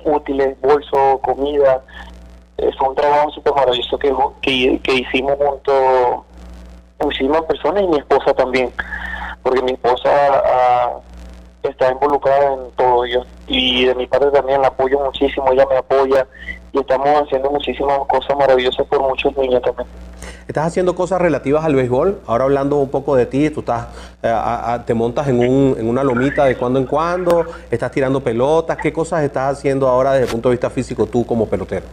útiles, 0.04 0.60
bolsos, 0.60 1.20
comida. 1.22 1.82
Es 2.60 2.78
un 2.80 2.94
trabajo 2.94 3.30
súper 3.30 3.54
maravilloso 3.54 3.98
que, 3.98 4.14
que, 4.82 4.92
hicimos 4.94 5.34
junto 5.38 6.24
muchísimas 7.02 7.42
personas 7.42 7.82
y 7.84 7.86
mi 7.86 7.98
esposa 7.98 8.34
también, 8.34 8.70
porque 9.42 9.62
mi 9.62 9.72
esposa 9.72 10.10
ah, 10.44 10.90
está 11.62 11.90
involucrada 11.92 12.54
en 12.54 12.70
todo 12.76 13.06
yo 13.06 13.22
y 13.46 13.84
de 13.86 13.94
mi 13.94 14.06
parte 14.06 14.30
también 14.30 14.60
la 14.60 14.68
apoyo 14.68 14.98
muchísimo, 15.00 15.50
ella 15.52 15.66
me 15.70 15.76
apoya 15.78 16.26
y 16.72 16.78
estamos 16.78 17.08
haciendo 17.22 17.50
muchísimas 17.50 17.98
cosas 18.08 18.36
maravillosas 18.36 18.86
por 18.86 19.00
muchos 19.00 19.36
niños 19.36 19.62
también. 19.62 19.88
Estás 20.46 20.66
haciendo 20.66 20.94
cosas 20.96 21.20
relativas 21.20 21.64
al 21.64 21.74
béisbol. 21.76 22.20
Ahora 22.26 22.44
hablando 22.44 22.76
un 22.76 22.88
poco 22.90 23.14
de 23.14 23.24
ti, 23.26 23.50
tú 23.50 23.60
estás, 23.60 23.86
eh, 24.22 24.28
a- 24.28 24.74
a- 24.74 24.84
te 24.84 24.94
montas 24.94 25.28
en, 25.28 25.38
un- 25.38 25.76
en 25.78 25.88
una 25.88 26.02
lomita 26.02 26.44
de 26.44 26.56
cuando 26.56 26.78
en 26.80 26.86
cuando, 26.86 27.46
estás 27.70 27.90
tirando 27.92 28.20
pelotas. 28.20 28.76
¿Qué 28.78 28.92
cosas 28.92 29.22
estás 29.22 29.56
haciendo 29.58 29.86
ahora 29.88 30.12
desde 30.12 30.26
el 30.26 30.32
punto 30.32 30.48
de 30.48 30.54
vista 30.54 30.68
físico 30.68 31.06
tú 31.06 31.24
como 31.24 31.46
pelotero? 31.48 31.86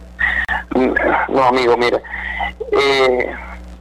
No, 1.28 1.42
amigo, 1.44 1.76
mira, 1.76 2.00
eh, 2.72 3.30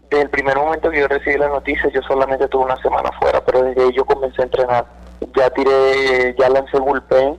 desde 0.09 0.23
el 0.23 0.29
primer 0.29 0.55
momento 0.57 0.89
que 0.89 0.99
yo 1.01 1.07
recibí 1.07 1.37
la 1.37 1.47
noticia, 1.49 1.89
yo 1.93 2.01
solamente 2.03 2.47
tuve 2.47 2.65
una 2.65 2.77
semana 2.81 3.09
fuera, 3.19 3.41
pero 3.45 3.63
desde 3.63 3.83
ahí 3.83 3.91
yo 3.93 4.05
comencé 4.05 4.41
a 4.41 4.45
entrenar. 4.45 4.85
Ya 5.35 5.49
tiré, 5.49 6.35
ya 6.39 6.49
lancé 6.49 6.79
bullpen, 6.79 7.37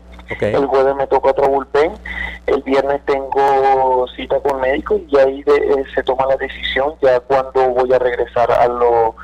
el 0.57 0.67
jueves 0.67 0.95
me 0.97 1.07
tocó 1.07 1.31
otro 1.31 1.49
bullpen, 1.49 1.93
el 2.47 2.63
viernes 2.63 3.01
tengo 3.07 4.07
cita 4.17 4.39
con 4.41 4.61
médico 4.61 5.01
y 5.09 5.17
ahí 5.17 5.43
de- 5.45 5.57
eh, 5.57 5.85
se 5.95 6.03
toma 6.03 6.27
la 6.27 6.37
decisión 6.37 6.95
ya 7.01 7.19
cuando 7.21 7.69
voy 7.71 7.93
a 7.93 7.99
regresar 7.99 8.51
a 8.53 8.67
lo, 8.69 9.15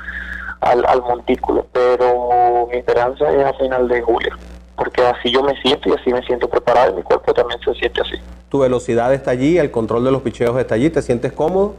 al, 0.61 0.85
al 0.85 1.01
montículo, 1.03 1.67
pero 1.71 2.67
mi 2.71 2.77
esperanza 2.77 3.29
es 3.31 3.45
a 3.45 3.53
final 3.53 3.87
de 3.87 4.01
julio, 4.01 4.35
porque 4.77 5.05
así 5.05 5.31
yo 5.31 5.43
me 5.43 5.55
siento 5.61 5.89
y 5.89 5.93
así 5.93 6.11
me 6.11 6.23
siento 6.23 6.49
preparado 6.49 6.91
y 6.93 6.95
mi 6.95 7.03
cuerpo 7.03 7.33
también 7.33 7.59
se 7.61 7.73
siente 7.75 8.01
así. 8.01 8.15
Tu 8.55 8.59
velocidad 8.61 9.13
está 9.13 9.31
allí, 9.31 9.57
el 9.57 9.69
control 9.69 10.05
de 10.05 10.11
los 10.11 10.21
picheos 10.21 10.57
está 10.57 10.75
allí, 10.75 10.89
¿te 10.89 11.01
sientes 11.01 11.33
cómodo? 11.33 11.75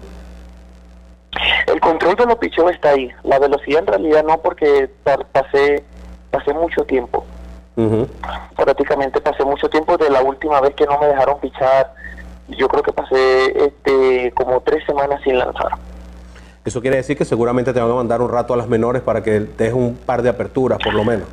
El 1.67 1.81
control 1.81 2.15
de 2.17 2.27
los 2.27 2.37
picheos 2.37 2.71
está 2.71 2.91
ahí. 2.91 3.09
La 3.25 3.39
velocidad 3.39 3.81
en 3.81 3.87
realidad 3.87 4.23
no 4.25 4.37
porque 4.43 4.91
pa- 5.03 5.17
pasé 5.33 5.83
pasé 6.31 6.53
mucho 6.53 6.85
tiempo. 6.85 7.25
Ujú. 7.77 8.07
Prácticamente 8.55 9.23
pasé 9.23 9.43
mucho 9.43 9.71
tiempo 9.71 9.97
de 9.97 10.11
la 10.11 10.21
última 10.21 10.61
vez 10.61 10.75
que 10.75 10.85
no 10.85 10.99
me 10.99 11.07
dejaron 11.07 11.41
pichar. 11.41 11.95
Yo 12.49 12.69
creo 12.69 12.83
que 12.83 12.93
pasé 12.93 13.65
este 13.69 14.33
como 14.37 14.61
tres 14.61 14.85
semanas 14.85 15.19
sin 15.25 15.39
lanzar. 15.39 15.71
Eso 16.63 16.83
quiere 16.83 16.99
decir 16.99 17.17
que 17.17 17.25
seguramente 17.25 17.73
te 17.73 17.81
van 17.81 17.91
a 17.91 17.95
mandar 17.95 18.21
un 18.21 18.31
rato 18.31 18.53
a 18.53 18.57
las 18.59 18.69
menores 18.69 19.01
para 19.01 19.23
que 19.23 19.41
des 19.41 19.73
un 19.73 19.97
par 19.97 20.21
de 20.21 20.29
aperturas, 20.29 20.79
por 20.85 20.93
lo 20.93 21.05
menos. 21.05 21.27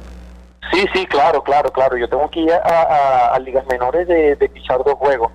Sí, 0.71 0.85
sí, 0.93 1.05
claro, 1.05 1.43
claro, 1.43 1.71
claro. 1.71 1.97
Yo 1.97 2.07
tengo 2.07 2.29
que 2.29 2.41
ir 2.41 2.51
a, 2.53 2.57
a- 2.57 3.39
ligas 3.39 3.65
menores 3.67 4.07
de, 4.07 4.35
de 4.35 4.49
dos 4.83 4.95
juegos. 4.95 5.31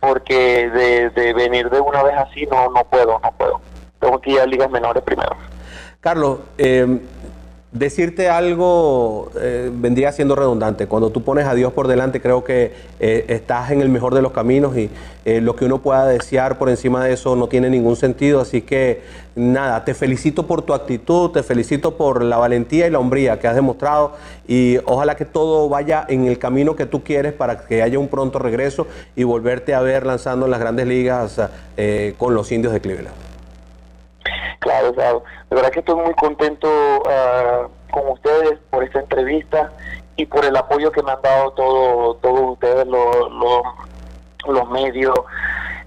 Porque 0.00 0.68
de, 0.68 1.10
de 1.10 1.32
venir 1.32 1.70
de 1.70 1.80
una 1.80 2.02
vez 2.02 2.14
así 2.16 2.44
no 2.46 2.68
no 2.70 2.84
puedo, 2.84 3.18
no 3.20 3.32
puedo. 3.32 3.60
Tengo 3.98 4.20
que 4.20 4.32
ir 4.32 4.40
a 4.40 4.46
ligas 4.46 4.70
menores 4.70 5.02
primero. 5.02 5.34
Carlos, 6.00 6.40
eh, 6.58 6.86
decirte 7.74 8.28
algo 8.28 9.30
eh, 9.38 9.68
vendría 9.74 10.12
siendo 10.12 10.36
redundante. 10.36 10.86
Cuando 10.86 11.10
tú 11.10 11.24
pones 11.24 11.44
a 11.44 11.54
Dios 11.54 11.72
por 11.72 11.88
delante, 11.88 12.20
creo 12.20 12.44
que 12.44 12.72
eh, 13.00 13.24
estás 13.28 13.72
en 13.72 13.80
el 13.80 13.88
mejor 13.88 14.14
de 14.14 14.22
los 14.22 14.30
caminos 14.30 14.76
y 14.76 14.88
eh, 15.24 15.40
lo 15.40 15.56
que 15.56 15.64
uno 15.64 15.82
pueda 15.82 16.06
desear 16.06 16.56
por 16.56 16.68
encima 16.68 17.04
de 17.04 17.12
eso 17.12 17.34
no 17.34 17.48
tiene 17.48 17.68
ningún 17.68 17.96
sentido. 17.96 18.40
Así 18.40 18.62
que 18.62 19.02
nada, 19.34 19.84
te 19.84 19.92
felicito 19.92 20.46
por 20.46 20.62
tu 20.62 20.72
actitud, 20.72 21.32
te 21.32 21.42
felicito 21.42 21.96
por 21.96 22.22
la 22.22 22.36
valentía 22.36 22.86
y 22.86 22.90
la 22.90 23.00
hombría 23.00 23.40
que 23.40 23.48
has 23.48 23.56
demostrado 23.56 24.12
y 24.46 24.78
ojalá 24.84 25.16
que 25.16 25.24
todo 25.24 25.68
vaya 25.68 26.06
en 26.08 26.26
el 26.26 26.38
camino 26.38 26.76
que 26.76 26.86
tú 26.86 27.02
quieres 27.02 27.32
para 27.32 27.66
que 27.66 27.82
haya 27.82 27.98
un 27.98 28.06
pronto 28.06 28.38
regreso 28.38 28.86
y 29.16 29.24
volverte 29.24 29.74
a 29.74 29.80
ver 29.80 30.06
lanzando 30.06 30.44
en 30.44 30.52
las 30.52 30.60
grandes 30.60 30.86
ligas 30.86 31.40
con 32.18 32.34
los 32.34 32.52
indios 32.52 32.72
de 32.72 32.80
Cleveland. 32.80 33.33
Claro, 34.60 34.94
claro. 34.94 35.24
De 35.50 35.56
verdad 35.56 35.70
que 35.70 35.80
estoy 35.80 35.96
muy 35.96 36.14
contento 36.14 36.68
ah, 37.08 37.68
con 37.90 38.08
ustedes 38.08 38.58
por 38.70 38.82
esta 38.84 39.00
entrevista 39.00 39.72
y 40.16 40.26
por 40.26 40.44
el 40.44 40.56
apoyo 40.56 40.92
que 40.92 41.02
me 41.02 41.12
han 41.12 41.22
dado 41.22 41.52
todo, 41.52 42.14
todos 42.16 42.52
ustedes, 42.52 42.86
los, 42.86 43.32
los, 43.32 43.62
los 44.46 44.70
medios. 44.70 45.14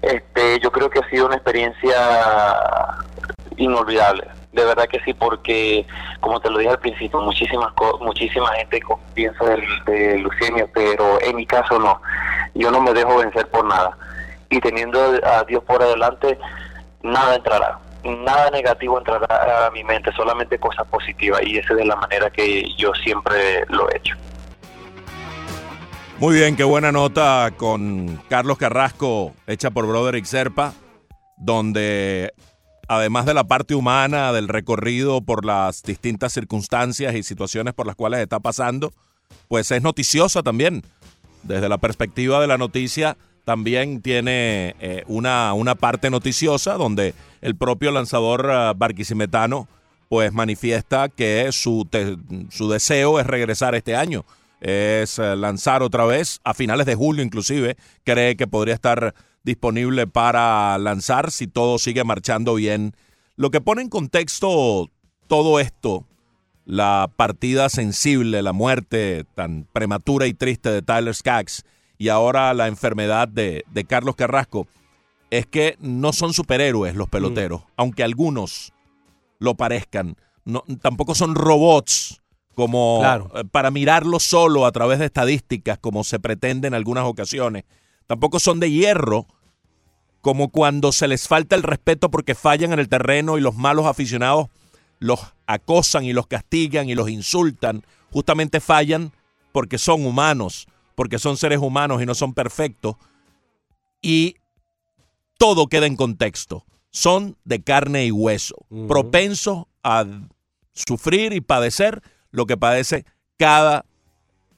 Este, 0.02 0.60
yo 0.60 0.70
creo 0.70 0.90
que 0.90 1.00
ha 1.00 1.10
sido 1.10 1.26
una 1.26 1.36
experiencia 1.36 1.96
inolvidable. 3.56 4.28
De 4.52 4.64
verdad 4.64 4.86
que 4.88 5.00
sí, 5.00 5.12
porque 5.12 5.86
como 6.20 6.40
te 6.40 6.50
lo 6.50 6.58
dije 6.58 6.70
al 6.70 6.78
principio, 6.78 7.20
muchísimas 7.20 7.72
muchísima 8.00 8.48
gente 8.54 8.80
piensa 9.14 9.44
de 9.44 10.18
leucemia, 10.18 10.66
pero 10.72 11.20
en 11.20 11.36
mi 11.36 11.46
caso 11.46 11.78
no. 11.78 12.00
Yo 12.54 12.70
no 12.70 12.80
me 12.80 12.92
dejo 12.92 13.18
vencer 13.18 13.48
por 13.48 13.64
nada. 13.64 13.96
Y 14.50 14.60
teniendo 14.60 14.98
a 15.00 15.44
Dios 15.44 15.62
por 15.64 15.82
adelante, 15.82 16.38
nada 17.02 17.36
entrará. 17.36 17.78
Nada 18.04 18.50
negativo 18.50 18.98
entrará 18.98 19.66
a 19.66 19.70
mi 19.70 19.84
mente, 19.84 20.12
solamente 20.12 20.58
cosas 20.58 20.86
positivas. 20.88 21.42
Y 21.44 21.58
esa 21.58 21.72
es 21.72 21.78
de 21.78 21.84
la 21.84 21.96
manera 21.96 22.30
que 22.30 22.64
yo 22.76 22.92
siempre 22.94 23.64
lo 23.68 23.90
he 23.90 23.96
hecho. 23.96 24.14
Muy 26.18 26.34
bien, 26.34 26.56
qué 26.56 26.64
buena 26.64 26.90
nota 26.90 27.52
con 27.56 28.20
Carlos 28.28 28.58
Carrasco, 28.58 29.34
hecha 29.46 29.70
por 29.70 29.86
Broderick 29.86 30.24
Serpa, 30.24 30.74
donde 31.36 32.32
además 32.88 33.26
de 33.26 33.34
la 33.34 33.44
parte 33.44 33.74
humana, 33.74 34.32
del 34.32 34.48
recorrido 34.48 35.20
por 35.20 35.44
las 35.44 35.82
distintas 35.82 36.32
circunstancias 36.32 37.14
y 37.14 37.22
situaciones 37.22 37.74
por 37.74 37.86
las 37.86 37.94
cuales 37.94 38.20
está 38.20 38.40
pasando, 38.40 38.92
pues 39.46 39.70
es 39.70 39.82
noticiosa 39.82 40.42
también. 40.42 40.82
Desde 41.44 41.68
la 41.68 41.78
perspectiva 41.78 42.40
de 42.40 42.48
la 42.48 42.58
noticia, 42.58 43.16
también 43.48 44.02
tiene 44.02 44.76
eh, 44.78 45.04
una, 45.06 45.54
una 45.54 45.74
parte 45.74 46.10
noticiosa 46.10 46.74
donde 46.74 47.14
el 47.40 47.56
propio 47.56 47.90
lanzador 47.90 48.50
ah, 48.50 48.74
barquisimetano 48.76 49.66
pues 50.10 50.34
manifiesta 50.34 51.08
que 51.08 51.48
su, 51.50 51.88
su 52.50 52.68
deseo 52.68 53.18
es 53.18 53.26
regresar 53.26 53.74
este 53.74 53.96
año, 53.96 54.26
es 54.60 55.18
eh, 55.18 55.34
lanzar 55.34 55.82
otra 55.82 56.04
vez 56.04 56.40
a 56.44 56.52
finales 56.52 56.84
de 56.84 56.94
julio 56.94 57.24
inclusive, 57.24 57.78
cree 58.04 58.36
que 58.36 58.46
podría 58.46 58.74
estar 58.74 59.14
disponible 59.44 60.06
para 60.06 60.76
lanzar 60.76 61.30
si 61.30 61.46
todo 61.46 61.78
sigue 61.78 62.04
marchando 62.04 62.56
bien. 62.56 62.92
Lo 63.36 63.50
que 63.50 63.62
pone 63.62 63.80
en 63.80 63.88
contexto 63.88 64.90
todo 65.26 65.58
esto, 65.58 66.04
la 66.66 67.10
partida 67.16 67.70
sensible, 67.70 68.42
la 68.42 68.52
muerte 68.52 69.24
tan 69.34 69.66
prematura 69.72 70.26
y 70.26 70.34
triste 70.34 70.70
de 70.70 70.82
Tyler 70.82 71.14
Skaggs 71.14 71.64
y 71.98 72.08
ahora 72.08 72.54
la 72.54 72.68
enfermedad 72.68 73.28
de, 73.28 73.64
de 73.72 73.84
Carlos 73.84 74.16
Carrasco, 74.16 74.66
es 75.30 75.46
que 75.46 75.76
no 75.80 76.12
son 76.14 76.32
superhéroes 76.32 76.94
los 76.94 77.08
peloteros, 77.08 77.62
aunque 77.76 78.02
algunos 78.02 78.72
lo 79.38 79.54
parezcan. 79.54 80.16
No, 80.44 80.64
tampoco 80.80 81.14
son 81.14 81.34
robots 81.34 82.22
como 82.54 82.98
Claro. 83.00 83.30
eh, 83.34 83.44
para 83.44 83.70
mirarlo 83.70 84.18
solo 84.20 84.64
a 84.64 84.72
través 84.72 84.98
de 84.98 85.04
estadísticas 85.06 85.78
como 85.78 86.02
se 86.04 86.18
pretende 86.18 86.66
en 86.68 86.74
algunas 86.74 87.04
ocasiones. 87.04 87.64
Tampoco 88.06 88.40
son 88.40 88.58
de 88.58 88.70
hierro 88.70 89.26
como 90.22 90.48
cuando 90.48 90.92
se 90.92 91.06
les 91.08 91.28
falta 91.28 91.54
el 91.56 91.62
respeto 91.62 92.10
porque 92.10 92.34
fallan 92.34 92.72
en 92.72 92.78
el 92.78 92.88
terreno 92.88 93.36
y 93.38 93.40
los 93.42 93.54
malos 93.54 93.86
aficionados 93.86 94.46
los 94.98 95.20
acosan 95.46 96.04
y 96.04 96.12
los 96.12 96.26
castigan 96.26 96.88
y 96.88 96.94
los 96.94 97.08
insultan. 97.10 97.84
Justamente 98.10 98.60
fallan 98.60 99.12
porque 99.52 99.78
son 99.78 100.04
humanos, 100.06 100.66
porque 100.98 101.20
son 101.20 101.36
seres 101.36 101.60
humanos 101.60 102.02
y 102.02 102.06
no 102.06 102.14
son 102.16 102.34
perfectos. 102.34 102.96
Y 104.02 104.34
todo 105.38 105.68
queda 105.68 105.86
en 105.86 105.94
contexto. 105.94 106.64
Son 106.90 107.36
de 107.44 107.62
carne 107.62 108.04
y 108.06 108.10
hueso, 108.10 108.56
propensos 108.88 109.66
a 109.84 110.04
sufrir 110.72 111.32
y 111.34 111.40
padecer 111.40 112.02
lo 112.32 112.46
que 112.46 112.56
padece 112.56 113.04
cada 113.36 113.84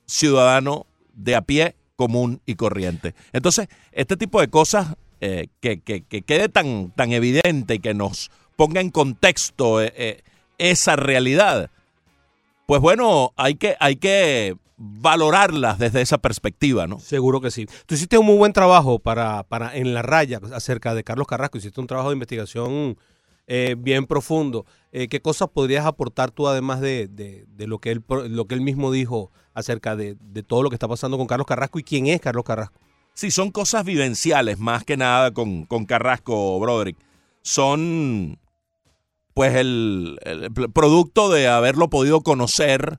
ciudadano 0.07 0.87
de 1.13 1.37
a 1.37 1.43
pie 1.43 1.77
común 1.95 2.41
y 2.47 2.55
corriente. 2.55 3.15
Entonces, 3.35 3.69
este 3.93 4.17
tipo 4.17 4.41
de 4.41 4.49
cosas 4.49 4.95
eh, 5.21 5.49
que, 5.61 5.81
que- 5.81 6.05
que 6.05 6.23
quede 6.23 6.49
tan, 6.49 6.91
tan 6.93 7.13
evidente 7.13 7.75
y 7.75 7.79
que 7.81 7.93
nos 7.93 8.31
ponga 8.57 8.81
en 8.81 8.89
contexto 8.89 9.83
eh, 9.83 9.93
eh, 9.95 10.23
esa 10.57 10.97
realidad, 10.97 11.69
pues 12.65 12.81
bueno, 12.81 13.35
hay 13.37 13.57
que, 13.57 13.77
hay 13.79 13.97
que 13.97 14.57
valorarlas 14.83 15.79
desde 15.79 16.01
esa 16.01 16.17
perspectiva, 16.17 16.87
¿no? 16.87 16.99
Seguro 17.01 17.43
que 17.43 17.51
sí. 17.51 17.67
Tú 17.85 17.95
hiciste 17.95 18.17
un 18.17 18.25
muy 18.25 18.37
buen 18.39 18.55
trabajo 18.55 18.99
para, 18.99 19.43
para 19.43 19.77
en 19.77 19.93
la 19.93 20.01
raya 20.01 20.41
acerca 20.55 20.95
de 20.95 21.05
Carlos 21.05 21.27
Carrasco. 21.27 21.59
Hiciste 21.59 21.81
un 21.83 21.87
trabajo 21.87 22.09
de 22.09 22.15
investigación 22.15 22.97
eh, 23.47 23.77
bien 23.79 24.07
profundo. 24.07 24.65
Eh, 24.91 25.09
¿Qué 25.09 25.21
cosas 25.21 25.49
podrías 25.53 25.85
aportar 25.85 26.31
tú 26.31 26.49
además 26.49 26.81
de, 26.81 27.09
de- 27.09 27.45
de 27.49 27.67
lo, 27.67 27.79
que 27.79 27.91
él, 27.91 28.03
lo 28.29 28.47
que 28.47 28.55
él 28.55 28.63
mismo 28.63 28.91
dijo 28.91 29.31
acerca 29.53 29.97
de, 29.97 30.17
de 30.19 30.43
todo 30.43 30.63
lo 30.63 30.71
que 30.71 30.77
está 30.77 30.89
pasando 30.89 31.19
con 31.19 31.27
Carlos 31.27 31.47
Carrasco 31.47 31.79
y 31.79 31.83
quién 31.85 32.07
es 32.07 32.21
Carlos 32.23 32.45
Carrasco? 32.45 32.81
Sí, 33.13 33.31
son 33.31 33.51
cosas 33.51 33.85
vivenciales 33.85 34.59
más 34.59 34.85
que 34.85 34.97
nada 34.97 35.33
con, 35.33 35.67
con 35.67 35.85
Carrasco, 35.85 36.59
Broderick. 36.59 36.97
Son, 37.43 38.39
pues, 39.35 39.55
el, 39.57 40.19
producto 40.73 41.29
de 41.29 41.49
haberlo 41.49 41.91
podido 41.91 42.23
conocer. 42.23 42.99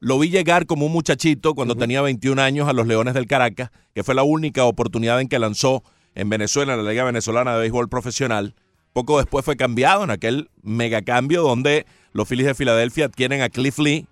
Lo 0.00 0.18
vi 0.18 0.30
llegar 0.30 0.66
como 0.66 0.86
un 0.86 0.92
muchachito 0.92 1.54
cuando 1.54 1.74
tenía 1.74 2.00
21 2.02 2.40
años 2.40 2.68
a 2.68 2.72
los 2.72 2.86
Leones 2.86 3.14
del 3.14 3.26
Caracas, 3.26 3.70
que 3.94 4.04
fue 4.04 4.14
la 4.14 4.22
única 4.22 4.64
oportunidad 4.64 5.20
en 5.20 5.28
que 5.28 5.40
lanzó 5.40 5.82
en 6.14 6.28
Venezuela, 6.28 6.74
en 6.74 6.84
la 6.84 6.90
Liga 6.90 7.02
Venezolana 7.02 7.54
de 7.54 7.60
Béisbol 7.60 7.88
Profesional. 7.88 8.54
Poco 8.92 9.18
después 9.18 9.44
fue 9.44 9.56
cambiado 9.56 10.04
en 10.04 10.10
aquel 10.10 10.50
megacambio 10.62 11.42
donde 11.42 11.84
los 12.12 12.28
Phillies 12.28 12.46
de 12.46 12.54
Filadelfia 12.54 13.06
adquieren 13.06 13.42
a 13.42 13.48
Cliff 13.48 13.78
Lee 13.78 14.06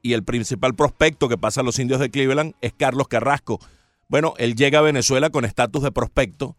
y 0.00 0.14
el 0.14 0.24
principal 0.24 0.74
prospecto 0.74 1.28
que 1.28 1.38
pasa 1.38 1.60
a 1.60 1.64
los 1.64 1.78
indios 1.78 2.00
de 2.00 2.10
Cleveland 2.10 2.54
es 2.62 2.72
Carlos 2.72 3.08
Carrasco. 3.08 3.60
Bueno, 4.08 4.34
él 4.38 4.54
llega 4.54 4.78
a 4.78 4.82
Venezuela 4.82 5.30
con 5.30 5.44
estatus 5.44 5.82
de 5.82 5.92
prospecto, 5.92 6.56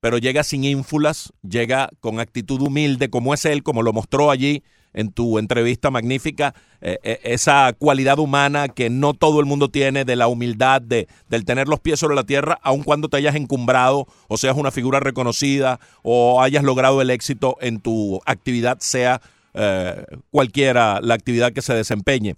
pero 0.00 0.18
llega 0.18 0.42
sin 0.44 0.64
ínfulas, 0.64 1.32
llega 1.48 1.90
con 2.00 2.20
actitud 2.20 2.60
humilde, 2.60 3.10
como 3.10 3.34
es 3.34 3.44
él, 3.44 3.62
como 3.62 3.82
lo 3.82 3.92
mostró 3.92 4.30
allí 4.30 4.62
en 4.94 5.12
tu 5.12 5.38
entrevista 5.38 5.90
magnífica, 5.90 6.54
eh, 6.80 6.98
eh, 7.02 7.20
esa 7.24 7.72
cualidad 7.78 8.18
humana 8.18 8.68
que 8.68 8.90
no 8.90 9.14
todo 9.14 9.40
el 9.40 9.46
mundo 9.46 9.68
tiene, 9.68 10.04
de 10.04 10.16
la 10.16 10.28
humildad, 10.28 10.80
de, 10.80 11.08
del 11.28 11.44
tener 11.44 11.68
los 11.68 11.80
pies 11.80 12.00
sobre 12.00 12.16
la 12.16 12.24
tierra, 12.24 12.58
aun 12.62 12.82
cuando 12.82 13.08
te 13.08 13.16
hayas 13.16 13.34
encumbrado 13.34 14.06
o 14.28 14.36
seas 14.36 14.56
una 14.56 14.70
figura 14.70 15.00
reconocida 15.00 15.78
o 16.02 16.40
hayas 16.42 16.64
logrado 16.64 17.02
el 17.02 17.10
éxito 17.10 17.56
en 17.60 17.80
tu 17.80 18.20
actividad, 18.24 18.78
sea 18.80 19.20
eh, 19.54 20.04
cualquiera 20.30 21.00
la 21.02 21.14
actividad 21.14 21.52
que 21.52 21.62
se 21.62 21.74
desempeñe 21.74 22.36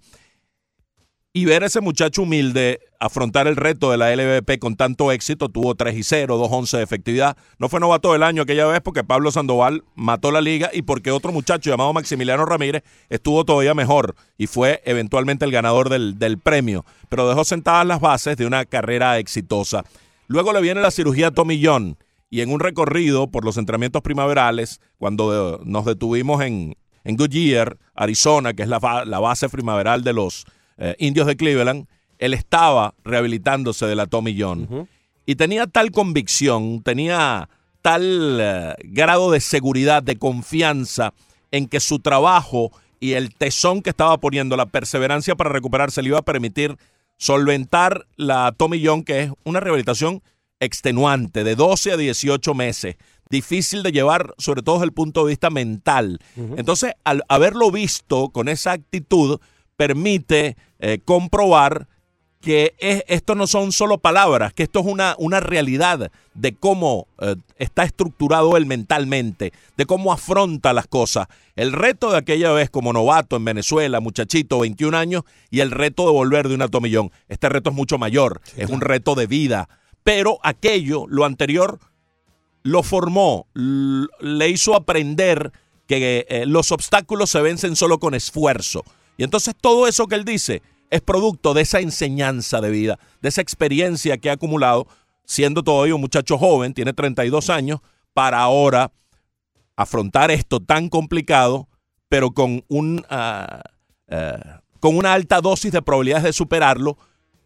y 1.33 1.45
ver 1.45 1.63
a 1.63 1.67
ese 1.67 1.79
muchacho 1.79 2.23
humilde 2.23 2.81
afrontar 2.99 3.47
el 3.47 3.55
reto 3.55 3.89
de 3.89 3.97
la 3.97 4.13
LVP 4.13 4.59
con 4.59 4.75
tanto 4.75 5.11
éxito, 5.11 5.47
tuvo 5.47 5.75
3 5.75 5.95
y 5.95 6.03
0, 6.03 6.37
2-11 6.37 6.77
de 6.77 6.83
efectividad. 6.83 7.37
No 7.57 7.69
fue 7.69 7.79
novato 7.79 8.11
del 8.11 8.23
año 8.23 8.41
aquella 8.41 8.67
vez 8.67 8.81
porque 8.81 9.03
Pablo 9.03 9.31
Sandoval 9.31 9.83
mató 9.95 10.31
la 10.31 10.41
liga 10.41 10.69
y 10.73 10.81
porque 10.81 11.11
otro 11.11 11.31
muchacho 11.31 11.69
llamado 11.69 11.93
Maximiliano 11.93 12.45
Ramírez 12.45 12.83
estuvo 13.09 13.45
todavía 13.45 13.73
mejor 13.73 14.15
y 14.37 14.47
fue 14.47 14.81
eventualmente 14.85 15.45
el 15.45 15.51
ganador 15.51 15.87
del, 15.87 16.19
del 16.19 16.37
premio, 16.37 16.85
pero 17.07 17.29
dejó 17.29 17.45
sentadas 17.45 17.87
las 17.87 18.01
bases 18.01 18.35
de 18.35 18.45
una 18.45 18.65
carrera 18.65 19.17
exitosa. 19.17 19.85
Luego 20.27 20.51
le 20.51 20.61
viene 20.61 20.81
la 20.81 20.91
cirugía 20.91 21.27
a 21.27 21.31
Tommy 21.31 21.63
John 21.63 21.97
y 22.29 22.41
en 22.41 22.51
un 22.51 22.59
recorrido 22.59 23.31
por 23.31 23.45
los 23.45 23.57
entrenamientos 23.57 24.01
primaverales, 24.01 24.81
cuando 24.97 25.55
eh, 25.55 25.61
nos 25.65 25.85
detuvimos 25.85 26.41
en, 26.41 26.75
en 27.03 27.15
Goodyear, 27.15 27.77
Arizona, 27.93 28.53
que 28.53 28.63
es 28.63 28.69
la, 28.69 29.03
la 29.05 29.19
base 29.19 29.49
primaveral 29.49 30.03
de 30.03 30.13
los 30.13 30.45
eh, 30.77 30.95
indios 30.99 31.27
de 31.27 31.35
Cleveland, 31.35 31.87
él 32.17 32.33
estaba 32.33 32.93
rehabilitándose 33.03 33.85
de 33.85 33.95
la 33.95 34.05
Tommy 34.05 34.35
John. 34.39 34.87
Y 35.25 35.35
tenía 35.35 35.67
tal 35.67 35.91
convicción, 35.91 36.81
tenía 36.83 37.49
tal 37.81 38.37
eh, 38.39 38.75
grado 38.83 39.31
de 39.31 39.39
seguridad, 39.39 40.03
de 40.03 40.17
confianza 40.17 41.13
en 41.51 41.67
que 41.67 41.79
su 41.79 41.99
trabajo 41.99 42.71
y 42.99 43.13
el 43.13 43.33
tesón 43.33 43.81
que 43.81 43.89
estaba 43.89 44.17
poniendo, 44.19 44.55
la 44.55 44.67
perseverancia 44.67 45.35
para 45.35 45.49
recuperarse, 45.49 46.01
le 46.01 46.09
iba 46.09 46.19
a 46.19 46.23
permitir 46.23 46.77
solventar 47.17 48.05
la 48.15 48.53
Tommy 48.55 48.85
John, 48.85 49.03
que 49.03 49.21
es 49.21 49.31
una 49.43 49.59
rehabilitación 49.59 50.21
extenuante 50.59 51.43
de 51.43 51.55
12 51.55 51.93
a 51.93 51.97
18 51.97 52.53
meses 52.53 52.95
difícil 53.31 53.81
de 53.81 53.91
llevar, 53.91 54.35
sobre 54.37 54.61
todo 54.61 54.75
desde 54.75 54.85
el 54.85 54.91
punto 54.91 55.23
de 55.23 55.29
vista 55.29 55.49
mental. 55.49 56.19
Entonces, 56.35 56.93
al 57.03 57.23
haberlo 57.29 57.71
visto 57.71 58.29
con 58.29 58.47
esa 58.47 58.73
actitud, 58.73 59.39
permite 59.85 60.55
eh, 60.79 60.99
comprobar 61.03 61.87
que 62.39 62.73
es- 62.77 63.03
esto 63.07 63.33
no 63.33 63.47
son 63.47 63.71
solo 63.71 63.97
palabras, 63.97 64.53
que 64.53 64.61
esto 64.63 64.79
es 64.79 64.85
una, 64.85 65.15
una 65.17 65.39
realidad 65.39 66.11
de 66.35 66.53
cómo 66.53 67.07
eh, 67.19 67.35
está 67.57 67.83
estructurado 67.83 68.57
él 68.57 68.67
mentalmente, 68.67 69.53
de 69.77 69.85
cómo 69.87 70.13
afronta 70.13 70.71
las 70.73 70.85
cosas. 70.85 71.27
El 71.55 71.71
reto 71.71 72.11
de 72.11 72.17
aquella 72.17 72.51
vez 72.51 72.69
como 72.69 72.93
novato 72.93 73.35
en 73.37 73.45
Venezuela, 73.45 73.99
muchachito, 73.99 74.59
21 74.59 74.95
años, 74.95 75.23
y 75.49 75.61
el 75.61 75.71
reto 75.71 76.05
de 76.05 76.11
volver 76.11 76.47
de 76.47 76.53
un 76.55 76.61
atomillón. 76.61 77.11
Este 77.27 77.49
reto 77.49 77.71
es 77.71 77.75
mucho 77.75 77.97
mayor, 77.97 78.39
es 78.55 78.69
un 78.69 78.81
reto 78.81 79.15
de 79.15 79.25
vida. 79.27 79.67
Pero 80.03 80.39
aquello, 80.43 81.05
lo 81.07 81.25
anterior, 81.25 81.79
lo 82.63 82.83
formó, 82.83 83.47
le 83.55 84.49
hizo 84.49 84.75
aprender 84.75 85.51
que 85.87 86.25
eh, 86.29 86.45
los 86.45 86.71
obstáculos 86.71 87.29
se 87.31 87.41
vencen 87.41 87.75
solo 87.75 87.99
con 87.99 88.13
esfuerzo. 88.13 88.83
Y 89.17 89.23
entonces 89.23 89.53
todo 89.59 89.87
eso 89.87 90.07
que 90.07 90.15
él 90.15 90.25
dice 90.25 90.61
es 90.89 91.01
producto 91.01 91.53
de 91.53 91.61
esa 91.61 91.79
enseñanza 91.79 92.59
de 92.61 92.69
vida, 92.69 92.99
de 93.21 93.29
esa 93.29 93.41
experiencia 93.41 94.17
que 94.17 94.29
ha 94.29 94.33
acumulado, 94.33 94.87
siendo 95.25 95.63
todavía 95.63 95.95
un 95.95 96.01
muchacho 96.01 96.37
joven, 96.37 96.73
tiene 96.73 96.93
32 96.93 97.49
años, 97.49 97.79
para 98.13 98.39
ahora 98.39 98.91
afrontar 99.75 100.31
esto 100.31 100.59
tan 100.59 100.89
complicado, 100.89 101.67
pero 102.09 102.31
con, 102.31 102.63
un, 102.67 103.05
eh, 104.07 104.39
con 104.79 104.97
una 104.97 105.13
alta 105.13 105.39
dosis 105.41 105.71
de 105.71 105.81
probabilidades 105.81 106.23
de 106.25 106.33
superarlo, 106.33 106.97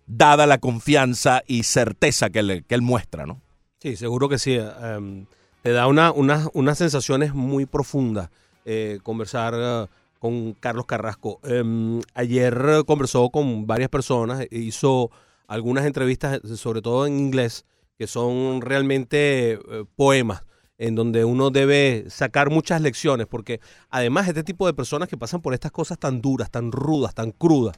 dada 0.08 0.46
la 0.48 0.58
confianza 0.60 1.42
y 1.48 1.64
certeza 1.64 2.30
que, 2.30 2.64
que 2.68 2.76
él 2.76 2.82
muestra, 2.82 3.26
¿no? 3.26 3.42
Sí, 3.80 3.96
seguro 3.96 4.28
que 4.30 4.40
sí. 4.40 4.56
Em, 4.56 5.26
te 5.62 5.72
da 5.72 5.88
una, 5.88 6.12
una- 6.12 6.48
unas 6.54 6.78
sensaciones 6.78 7.34
muy 7.34 7.66
profundas 7.66 8.30
eh, 8.66 9.00
conversar 9.04 9.90
con 10.26 10.54
Carlos 10.54 10.88
Carrasco. 10.88 11.40
Em, 11.44 12.02
ayer 12.16 12.84
conversó 12.88 13.30
con 13.30 13.68
varias 13.68 13.90
personas, 13.90 14.44
hizo 14.50 15.12
algunas 15.46 15.86
entrevistas, 15.86 16.42
sobre 16.56 16.82
todo 16.82 17.06
en 17.06 17.20
inglés, 17.20 17.64
que 18.00 18.08
son 18.08 18.62
realmente 18.62 19.52
eh, 19.54 19.60
poemas 19.96 20.42
en 20.80 20.96
donde 20.96 21.26
uno 21.26 21.52
debe 21.52 22.06
sacar 22.10 22.50
muchas 22.50 22.82
lecciones, 22.82 23.28
porque 23.28 23.60
además 23.92 24.28
este 24.28 24.44
tipo 24.44 24.66
de 24.66 24.74
personas 24.74 25.10
que 25.10 25.16
pasan 25.16 25.44
por 25.44 25.54
estas 25.54 25.72
cosas 25.72 26.00
tan 26.00 26.22
duras, 26.22 26.50
tan 26.50 26.72
rudas, 26.72 27.14
tan 27.14 27.30
crudas, 27.30 27.78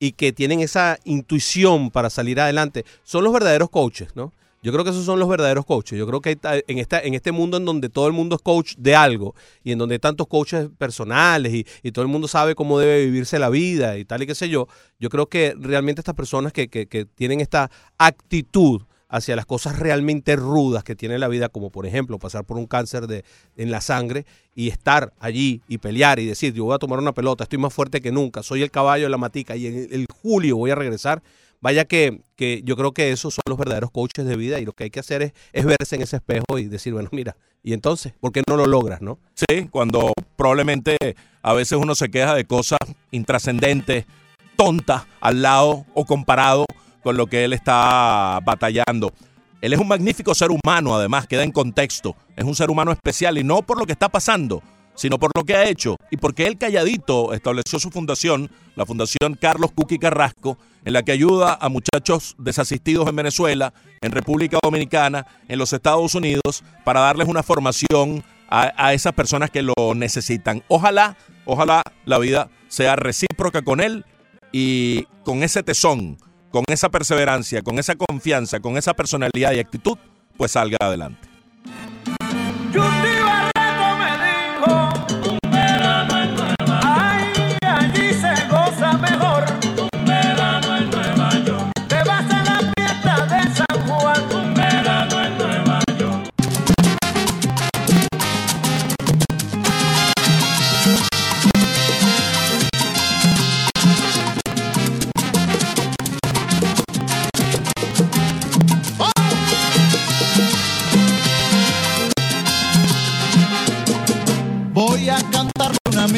y 0.00 0.12
que 0.12 0.32
tienen 0.32 0.58
esa 0.58 0.98
intuición 1.04 1.92
para 1.92 2.10
salir 2.10 2.40
adelante, 2.40 2.84
son 3.04 3.22
los 3.22 3.32
verdaderos 3.32 3.70
coaches, 3.70 4.16
¿no? 4.16 4.32
Yo 4.64 4.72
creo 4.72 4.82
que 4.82 4.90
esos 4.92 5.04
son 5.04 5.18
los 5.18 5.28
verdaderos 5.28 5.66
coaches. 5.66 5.98
Yo 5.98 6.06
creo 6.06 6.22
que 6.22 6.38
en, 6.42 6.78
esta, 6.78 6.98
en 6.98 7.12
este 7.12 7.32
mundo 7.32 7.58
en 7.58 7.66
donde 7.66 7.90
todo 7.90 8.06
el 8.06 8.14
mundo 8.14 8.34
es 8.36 8.40
coach 8.40 8.76
de 8.78 8.96
algo 8.96 9.34
y 9.62 9.72
en 9.72 9.78
donde 9.78 9.96
hay 9.96 9.98
tantos 9.98 10.26
coaches 10.26 10.70
personales 10.78 11.52
y, 11.52 11.66
y 11.82 11.92
todo 11.92 12.02
el 12.02 12.10
mundo 12.10 12.28
sabe 12.28 12.54
cómo 12.54 12.78
debe 12.78 13.04
vivirse 13.04 13.38
la 13.38 13.50
vida 13.50 13.98
y 13.98 14.06
tal 14.06 14.22
y 14.22 14.26
qué 14.26 14.34
sé 14.34 14.48
yo, 14.48 14.66
yo 14.98 15.10
creo 15.10 15.26
que 15.26 15.54
realmente 15.60 16.00
estas 16.00 16.14
personas 16.14 16.54
que, 16.54 16.68
que- 16.68 16.86
que 16.86 17.04
tienen 17.04 17.42
esta 17.42 17.70
actitud 17.98 18.80
hacia 19.10 19.36
las 19.36 19.44
cosas 19.44 19.78
realmente 19.78 20.34
rudas 20.34 20.82
que 20.82 20.96
tiene 20.96 21.18
la 21.18 21.28
vida, 21.28 21.50
como 21.50 21.68
por 21.70 21.84
ejemplo 21.86 22.18
pasar 22.18 22.44
por 22.46 22.56
un 22.56 22.66
cáncer 22.66 23.06
de, 23.06 23.22
en 23.58 23.70
la 23.70 23.82
sangre 23.82 24.24
y 24.54 24.70
estar 24.70 25.12
allí 25.20 25.60
y 25.68 25.76
pelear 25.76 26.18
y 26.20 26.26
decir, 26.26 26.54
yo 26.54 26.64
voy 26.64 26.74
a 26.74 26.78
tomar 26.78 26.98
una 26.98 27.12
pelota, 27.12 27.44
estoy 27.44 27.58
más 27.58 27.74
fuerte 27.74 28.00
que 28.00 28.10
nunca, 28.12 28.42
soy 28.42 28.62
el 28.62 28.70
caballo 28.70 29.04
de 29.04 29.10
la 29.10 29.18
matica 29.18 29.56
y 29.56 29.66
en 29.66 29.88
el 29.92 30.06
julio 30.10 30.56
voy 30.56 30.70
a 30.70 30.74
regresar. 30.74 31.22
Vaya 31.64 31.86
que, 31.86 32.20
que 32.36 32.60
yo 32.62 32.76
creo 32.76 32.92
que 32.92 33.10
esos 33.10 33.32
son 33.32 33.42
los 33.48 33.56
verdaderos 33.56 33.90
coaches 33.90 34.26
de 34.26 34.36
vida 34.36 34.60
y 34.60 34.66
lo 34.66 34.74
que 34.74 34.84
hay 34.84 34.90
que 34.90 35.00
hacer 35.00 35.22
es, 35.22 35.32
es 35.54 35.64
verse 35.64 35.96
en 35.96 36.02
ese 36.02 36.16
espejo 36.16 36.58
y 36.58 36.66
decir, 36.66 36.92
bueno, 36.92 37.08
mira, 37.10 37.38
y 37.62 37.72
entonces, 37.72 38.12
¿por 38.20 38.32
qué 38.32 38.42
no 38.46 38.58
lo 38.58 38.66
logras, 38.66 39.00
no? 39.00 39.18
Sí, 39.34 39.68
cuando 39.70 40.12
probablemente 40.36 40.98
a 41.40 41.54
veces 41.54 41.78
uno 41.80 41.94
se 41.94 42.10
queja 42.10 42.34
de 42.34 42.44
cosas 42.44 42.80
intrascendentes, 43.12 44.04
tontas, 44.56 45.04
al 45.22 45.40
lado 45.40 45.86
o 45.94 46.04
comparado 46.04 46.66
con 47.02 47.16
lo 47.16 47.28
que 47.28 47.46
él 47.46 47.54
está 47.54 48.40
batallando. 48.44 49.14
Él 49.62 49.72
es 49.72 49.80
un 49.80 49.88
magnífico 49.88 50.34
ser 50.34 50.50
humano, 50.50 50.94
además, 50.94 51.26
queda 51.26 51.44
en 51.44 51.50
contexto. 51.50 52.14
Es 52.36 52.44
un 52.44 52.54
ser 52.54 52.70
humano 52.70 52.92
especial 52.92 53.38
y 53.38 53.42
no 53.42 53.62
por 53.62 53.78
lo 53.78 53.86
que 53.86 53.92
está 53.92 54.10
pasando, 54.10 54.62
sino 54.94 55.18
por 55.18 55.30
lo 55.34 55.44
que 55.44 55.56
ha 55.56 55.66
hecho. 55.66 55.96
Y 56.10 56.18
porque 56.18 56.46
él 56.46 56.58
calladito 56.58 57.32
estableció 57.32 57.78
su 57.78 57.90
fundación, 57.90 58.50
la 58.76 58.84
Fundación 58.84 59.34
Carlos 59.40 59.70
Cuqui 59.74 59.98
Carrasco, 59.98 60.58
en 60.84 60.92
la 60.92 61.02
que 61.02 61.12
ayuda 61.12 61.58
a 61.60 61.68
muchachos 61.68 62.36
desasistidos 62.38 63.08
en 63.08 63.16
Venezuela, 63.16 63.72
en 64.00 64.12
República 64.12 64.58
Dominicana, 64.62 65.26
en 65.48 65.58
los 65.58 65.72
Estados 65.72 66.14
Unidos, 66.14 66.62
para 66.84 67.00
darles 67.00 67.28
una 67.28 67.42
formación 67.42 68.24
a, 68.48 68.92
esas 68.92 69.12
personas 69.14 69.50
que 69.50 69.62
lo 69.62 69.74
necesitan. 69.96 70.62
Ojalá, 70.68 71.16
ojalá 71.44 71.82
la 72.04 72.18
vida 72.18 72.50
sea 72.68 72.94
recíproca 72.94 73.62
con 73.62 73.80
él 73.80 74.04
y 74.52 75.04
con 75.24 75.42
ese 75.42 75.62
tesón, 75.62 76.18
con 76.50 76.64
esa 76.68 76.88
perseverancia, 76.88 77.62
con 77.62 77.78
esa 77.78 77.96
confianza, 77.96 78.60
con 78.60 78.76
esa 78.76 78.94
personalidad 78.94 79.52
y 79.52 79.58
actitud, 79.58 79.98
pues 80.36 80.52
salga 80.52 80.76
adelante. 80.80 81.33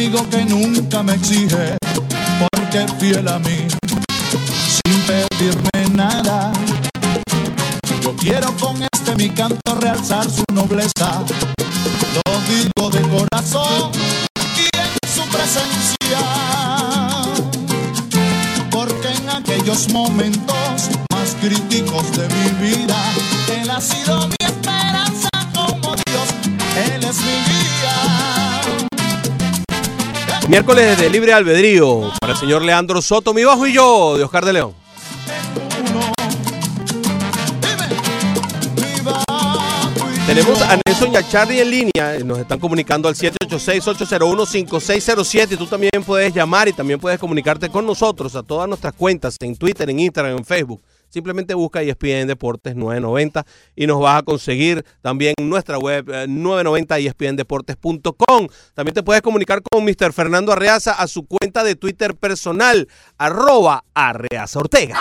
Amigo 0.07 0.29
que 0.31 0.45
nunca 0.45 1.03
me 1.03 1.15
exige, 1.15 1.77
porque 2.39 2.87
fiel 3.01 3.27
a 3.27 3.39
mí, 3.41 3.67
sin 4.85 5.01
pedirme 5.03 5.97
nada. 5.97 6.53
Yo 8.03 8.15
quiero 8.15 8.53
con 8.59 8.81
este 8.83 9.17
mi 9.17 9.31
canto 9.31 9.75
realzar 9.81 10.31
su 10.31 10.45
nobleza, 10.53 11.25
lo 12.15 12.41
digo 12.49 12.91
de 12.91 13.03
corazón 13.09 13.91
y 14.57 14.79
en 14.79 14.93
su 15.13 15.23
presencia, 15.29 16.21
porque 18.71 19.09
en 19.09 19.29
aquellos 19.31 19.89
momentos 19.93 20.89
más 21.13 21.37
críticos 21.41 22.05
de 22.17 22.29
mi 22.29 22.69
vida, 22.69 22.97
Él 23.61 23.71
ha 23.71 23.81
sido 23.81 24.29
mi 24.29 24.36
Miércoles 30.49 30.99
de 31.01 31.11
libre 31.11 31.33
albedrío 31.33 32.13
para 32.21 32.35
el 32.35 32.39
señor 32.39 32.63
Leandro 32.63 33.03
Soto, 33.03 33.35
mi 33.35 33.43
bajo 33.43 33.67
y 33.67 33.73
yo, 33.73 34.17
de 34.17 34.23
Oscar 34.23 34.45
de 34.45 34.53
León. 34.53 34.73
Tenemos 40.27 40.63
a 40.63 40.79
Nelson 40.87 41.13
y 41.13 41.17
a 41.17 41.29
Charlie 41.29 41.61
en 41.61 41.71
línea. 41.71 42.19
Nos 42.25 42.39
están 42.39 42.61
comunicando 42.61 43.09
al 43.09 43.17
786-801-5607. 43.17 45.53
Y 45.53 45.57
tú 45.57 45.67
también 45.67 46.05
puedes 46.05 46.33
llamar 46.33 46.69
y 46.69 46.73
también 46.73 47.01
puedes 47.01 47.19
comunicarte 47.19 47.69
con 47.69 47.85
nosotros 47.87 48.35
a 48.37 48.43
todas 48.43 48.69
nuestras 48.69 48.95
cuentas 48.95 49.37
en 49.41 49.57
Twitter, 49.57 49.91
en 49.91 50.01
Instagram, 50.01 50.37
en 50.37 50.45
Facebook. 50.45 50.83
Simplemente 51.09 51.55
busca 51.55 51.83
ESPN 51.83 52.27
Deportes 52.27 52.75
990 52.77 53.47
y 53.75 53.87
nos 53.87 54.01
vas 54.01 54.19
a 54.21 54.23
conseguir 54.23 54.85
también 55.03 55.35
nuestra 55.41 55.79
web 55.79 56.09
eh, 56.11 56.27
990 56.29 56.99
espndeportes.com. 56.99 58.49
También 58.75 58.95
te 58.95 59.03
puedes 59.03 59.23
comunicar 59.23 59.63
con 59.63 59.85
Mr. 59.85 60.13
Fernando 60.13 60.53
Arreaza 60.53 60.93
a 60.93 61.07
su 61.07 61.27
cuenta 61.27 61.65
de 61.65 61.77
Twitter 61.77 62.15
personal, 62.17 62.89
arroba 63.19 63.85
Arreaza 63.95 64.59
Ortega. 64.59 64.99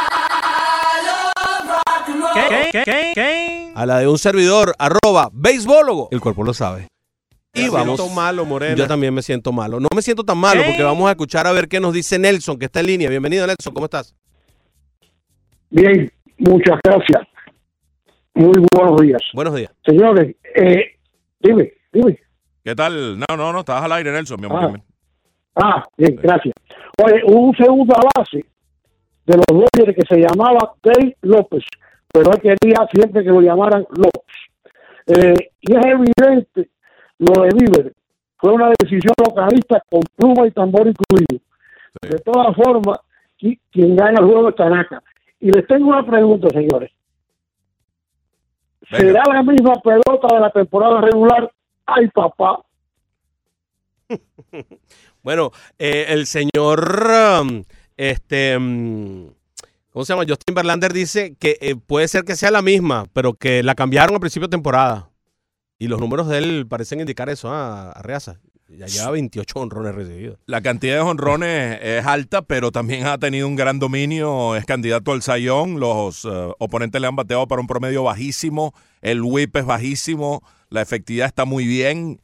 A 3.76 3.86
la 3.86 3.99
de 3.99 4.08
un 4.08 4.18
servidor, 4.18 4.74
arroba 4.80 5.30
beisbólogo. 5.34 6.10
El 6.12 6.22
cuerpo 6.22 6.43
lo 6.43 6.53
sabe. 6.53 6.88
Y 7.53 7.64
Me 7.64 7.70
vamos. 7.70 7.99
siento 7.99 8.14
malo, 8.14 8.45
Morena. 8.45 8.76
Yo 8.76 8.88
también 8.88 9.14
me 9.14 9.22
siento 9.22 9.51
malo. 9.53 9.80
No 9.80 9.88
me 9.95 10.01
siento 10.01 10.24
tan 10.24 10.38
malo 10.38 10.62
porque 10.66 10.84
vamos 10.84 11.08
a 11.08 11.12
escuchar 11.12 11.47
a 11.47 11.53
ver 11.53 11.70
qué 11.70 11.80
nos 11.80 11.93
dice 11.93 12.20
Nelson, 12.20 12.58
que 12.58 12.66
está 12.66 12.82
en 12.82 12.88
línea. 12.88 13.10
Bienvenido, 13.10 13.47
Nelson. 13.47 13.74
¿Cómo 13.74 13.86
estás? 13.86 14.14
Bien, 15.76 16.09
muchas 16.38 16.80
gracias. 16.84 17.21
Muy 18.34 18.65
buenos 18.73 19.01
días. 19.01 19.21
Buenos 19.34 19.55
días. 19.55 19.71
Señores, 19.86 20.36
eh, 20.55 20.95
dime, 21.41 21.73
dime. 21.91 22.17
¿Qué 22.63 22.73
tal? 22.76 23.19
No, 23.19 23.26
no, 23.36 23.51
no, 23.51 23.59
estás 23.59 23.84
al 23.84 23.91
aire, 23.91 24.11
Nelson, 24.13 24.39
mi 24.39 24.45
amor. 24.45 24.80
Ah, 25.55 25.84
bien, 25.97 26.15
gracias. 26.15 26.53
Oye, 27.03 27.21
hubo 27.26 27.39
un 27.47 27.55
segunda 27.57 27.95
base 28.15 28.45
de 29.26 29.36
los 29.38 29.45
Dodgers 29.47 29.95
que 29.97 30.05
se 30.15 30.21
llamaba 30.21 30.73
Dave 30.82 31.17
López, 31.23 31.63
pero 32.11 32.32
él 32.32 32.39
quería 32.41 32.88
siempre 32.93 33.23
que 33.23 33.30
lo 33.30 33.41
llamaran 33.41 33.86
López. 33.89 34.36
Eh, 35.07 35.49
y 35.59 35.73
es 35.76 35.86
evidente 35.86 36.69
lo 37.19 37.43
de 37.43 37.49
Bieber. 37.53 37.93
Fue 38.38 38.53
una 38.53 38.69
decisión 38.80 39.13
localista 39.28 39.82
con 39.89 40.01
pluma 40.15 40.47
y 40.47 40.51
tambor 40.51 40.88
incluido. 40.88 41.43
De 42.01 42.19
todas 42.19 42.55
formas, 42.55 42.99
qui- 43.39 43.59
quien 43.71 43.95
gana 43.97 44.19
el 44.21 44.26
juego 44.26 44.49
es 44.49 44.55
Tanaka. 44.55 45.03
Y 45.45 45.51
les 45.51 45.67
tengo 45.67 45.89
una 45.89 46.03
pregunta, 46.03 46.49
señores. 46.49 46.91
Venga. 48.89 48.97
¿Será 48.97 49.23
la 49.31 49.43
misma 49.43 49.75
pelota 49.75 50.33
de 50.33 50.39
la 50.39 50.49
temporada 50.49 51.01
regular? 51.01 51.51
Ay, 51.85 52.07
papá. 52.07 52.65
Bueno, 55.21 55.51
eh, 55.79 56.05
el 56.09 56.27
señor, 56.27 57.09
um, 57.41 57.63
este, 57.97 58.55
um, 58.57 59.31
¿cómo 59.89 60.05
se 60.05 60.13
llama? 60.13 60.23
Justin 60.27 60.53
Verlander 60.53 60.93
dice 60.93 61.35
que 61.35 61.57
eh, 61.61 61.75
puede 61.75 62.07
ser 62.07 62.25
que 62.25 62.35
sea 62.35 62.51
la 62.51 62.61
misma, 62.61 63.07
pero 63.11 63.33
que 63.33 63.63
la 63.63 63.73
cambiaron 63.73 64.13
al 64.13 64.19
principio 64.19 64.47
de 64.47 64.51
temporada. 64.51 65.09
Y 65.79 65.87
los 65.87 65.99
números 65.99 66.27
de 66.27 66.37
él 66.37 66.67
parecen 66.69 66.99
indicar 66.99 67.29
eso 67.29 67.49
ah, 67.51 67.89
a 67.89 68.03
Reaza. 68.03 68.39
Ya 68.68 68.88
lleva 68.88 69.11
28 69.11 69.59
honrones 69.59 69.95
recibidos. 69.95 70.39
La 70.47 70.61
cantidad 70.61 70.95
de 70.95 71.01
jonrones 71.01 71.80
es 71.82 72.05
alta, 72.05 72.41
pero 72.41 72.72
también 72.72 73.05
ha 73.05 73.18
tenido 73.20 73.47
un 73.47 73.55
gran 73.55 73.78
dominio. 73.78 74.55
Es 74.55 74.66
candidato 74.66 75.11
al 75.11 75.22
sayón. 75.22 75.80
Los 75.80 76.26
eh, 76.26 76.51
oponentes 76.57 76.99
le 76.99 77.07
han 77.07 77.16
bateado 77.16 77.47
para 77.47 77.61
un 77.61 77.68
promedio 77.68 78.03
bajísimo. 78.03 78.74
El 79.01 79.22
whip 79.22 79.55
es 79.55 79.66
bajísimo. 79.66 80.41
La 80.70 80.82
efectividad 80.82 81.28
está 81.28 81.45
muy 81.45 81.68
bien. 81.68 82.22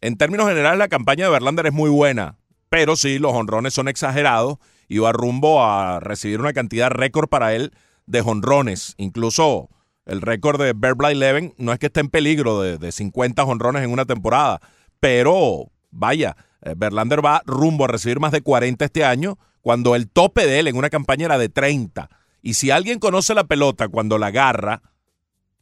En 0.00 0.16
términos 0.16 0.46
generales, 0.46 0.78
la 0.78 0.88
campaña 0.88 1.24
de 1.24 1.30
Verlander 1.30 1.66
es 1.66 1.72
muy 1.72 1.90
buena. 1.90 2.36
Pero 2.68 2.94
sí, 2.94 3.18
los 3.18 3.32
jonrones 3.32 3.72
son 3.72 3.88
exagerados 3.88 4.58
y 4.88 4.98
va 4.98 5.12
rumbo 5.12 5.64
a 5.64 6.00
recibir 6.00 6.38
una 6.38 6.52
cantidad 6.52 6.90
récord 6.90 7.28
para 7.28 7.54
él 7.54 7.72
de 8.06 8.20
jonrones. 8.20 8.94
Incluso 8.98 9.70
el 10.04 10.20
récord 10.20 10.60
de 10.60 10.74
Bear 10.74 10.96
Leven 11.16 11.54
no 11.56 11.72
es 11.72 11.78
que 11.78 11.86
esté 11.86 12.00
en 12.00 12.10
peligro 12.10 12.60
de, 12.60 12.76
de 12.76 12.92
50 12.92 13.42
jonrones 13.44 13.82
en 13.82 13.90
una 13.90 14.04
temporada, 14.04 14.60
pero 15.00 15.70
vaya, 15.90 16.36
eh, 16.62 16.74
Verlander 16.76 17.24
va 17.24 17.42
rumbo 17.46 17.84
a 17.84 17.88
recibir 17.88 18.20
más 18.20 18.32
de 18.32 18.42
40 18.42 18.84
este 18.84 19.04
año, 19.04 19.38
cuando 19.60 19.94
el 19.94 20.08
tope 20.08 20.46
de 20.46 20.60
él 20.60 20.68
en 20.68 20.76
una 20.76 20.90
campaña 20.90 21.26
era 21.26 21.38
de 21.38 21.48
30. 21.48 22.08
Y 22.42 22.54
si 22.54 22.70
alguien 22.70 22.98
conoce 22.98 23.34
la 23.34 23.44
pelota 23.44 23.88
cuando 23.88 24.18
la 24.18 24.28
agarra, 24.28 24.82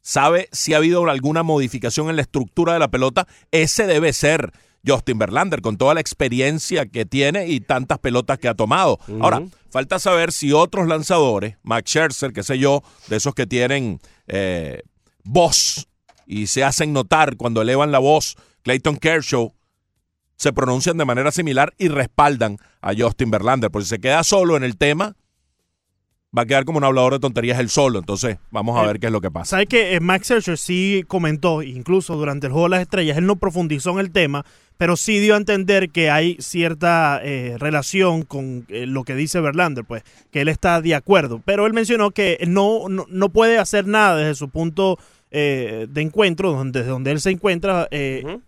sabe 0.01 0.49
si 0.53 0.74
ha 0.74 0.77
habido 0.77 1.09
alguna 1.11 1.43
modificación 1.43 2.09
en 2.11 2.16
la 2.16 2.22
estructura 2.22 2.74
de 2.74 2.79
la 2.79 2.89
pelota, 2.89 3.27
ese 3.51 3.87
debe 3.87 4.12
ser 4.12 4.53
Justin 4.87 5.18
Verlander, 5.18 5.62
con 5.62 5.77
toda 5.77 5.95
la 5.95 6.01
experiencia 6.01 6.87
que 6.87 7.05
tiene 7.05 7.49
y 7.49 7.61
tantas 7.61 7.99
pelotas 7.99 8.39
que 8.39 8.47
ha 8.47 8.55
tomado. 8.55 9.01
Ahora, 9.20 9.43
falta 9.70 9.99
saber 9.99 10.31
si 10.31 10.53
otros 10.53 10.87
lanzadores, 10.87 11.57
Max 11.64 11.91
Scherzer, 11.91 12.33
qué 12.33 12.45
sé 12.45 12.59
yo, 12.59 12.83
de 13.09 13.16
esos 13.16 13.35
que 13.35 13.47
tienen 13.47 13.99
eh, 14.29 14.83
voz 15.24 15.89
y 16.24 16.47
se 16.47 16.62
hacen 16.62 16.93
notar 16.93 17.37
cuando 17.37 17.62
elevan 17.62 17.91
la 17.91 17.99
voz, 17.99 18.37
Clayton 18.62 18.97
Kershaw, 18.97 19.53
se 20.37 20.53
pronuncian 20.53 20.97
de 20.97 21.05
manera 21.05 21.32
similar 21.32 21.72
y 21.78 21.89
respaldan 21.89 22.59
a 22.80 22.93
Justin 22.97 23.30
Verlander. 23.30 23.70
Porque 23.70 23.84
si 23.84 23.91
se 23.91 23.99
queda 23.99 24.22
solo 24.22 24.57
en 24.57 24.64
el 24.64 24.76
tema, 24.76 25.16
va 26.37 26.43
a 26.43 26.47
quedar 26.47 26.64
como 26.64 26.78
un 26.78 26.84
hablador 26.84 27.14
de 27.14 27.18
tonterías 27.20 27.59
él 27.59 27.70
solo. 27.70 27.99
Entonces, 27.99 28.39
vamos 28.51 28.78
a 28.78 28.87
ver 28.87 29.01
qué 29.01 29.07
es 29.07 29.12
lo 29.12 29.20
que 29.20 29.30
pasa. 29.30 29.51
¿Sabes 29.51 29.68
que 29.68 29.99
Max 30.01 30.26
Scherzer 30.26 30.59
sí 30.59 31.05
comentó, 31.09 31.62
incluso 31.62 32.16
durante 32.16 32.47
el 32.47 32.53
Juego 32.53 32.66
de 32.66 32.70
las 32.70 32.82
Estrellas, 32.82 33.16
él 33.16 33.26
no 33.26 33.37
profundizó 33.37 33.93
en 33.93 34.01
el 34.01 34.11
tema, 34.11 34.45
pero 34.76 34.97
sí 34.97 35.18
dio 35.18 35.34
a 35.34 35.39
entender 35.39 35.91
que 35.91 36.11
hay 36.11 36.37
cierta 36.39 37.20
eh, 37.22 37.57
relación 37.59 38.22
con 38.22 38.66
eh, 38.68 38.84
lo 38.87 39.05
que 39.05 39.14
dice 39.14 39.41
Verlander, 39.41 39.84
pues, 39.84 40.03
que 40.30 40.43
él 40.43 40.49
está 40.49 40.82
de 40.82 40.95
acuerdo. 40.95 41.41
Pero 41.45 41.66
él 41.66 41.72
mencionó 41.72 42.11
que 42.11 42.39
no, 42.47 42.89
no, 42.91 43.07
no 43.09 43.28
puede 43.30 43.59
hacer 43.59 43.87
nada 43.87 44.16
desde 44.16 44.34
su 44.34 44.51
punto 44.51 44.99
eh, 45.39 45.87
de 45.91 46.03
encuentro, 46.03 46.53
donde, 46.53 46.80
desde 46.80 46.93
donde 46.93 47.11
él 47.11 47.20
se 47.20 47.30
encuentra, 47.30 47.89
eh, 47.91 48.39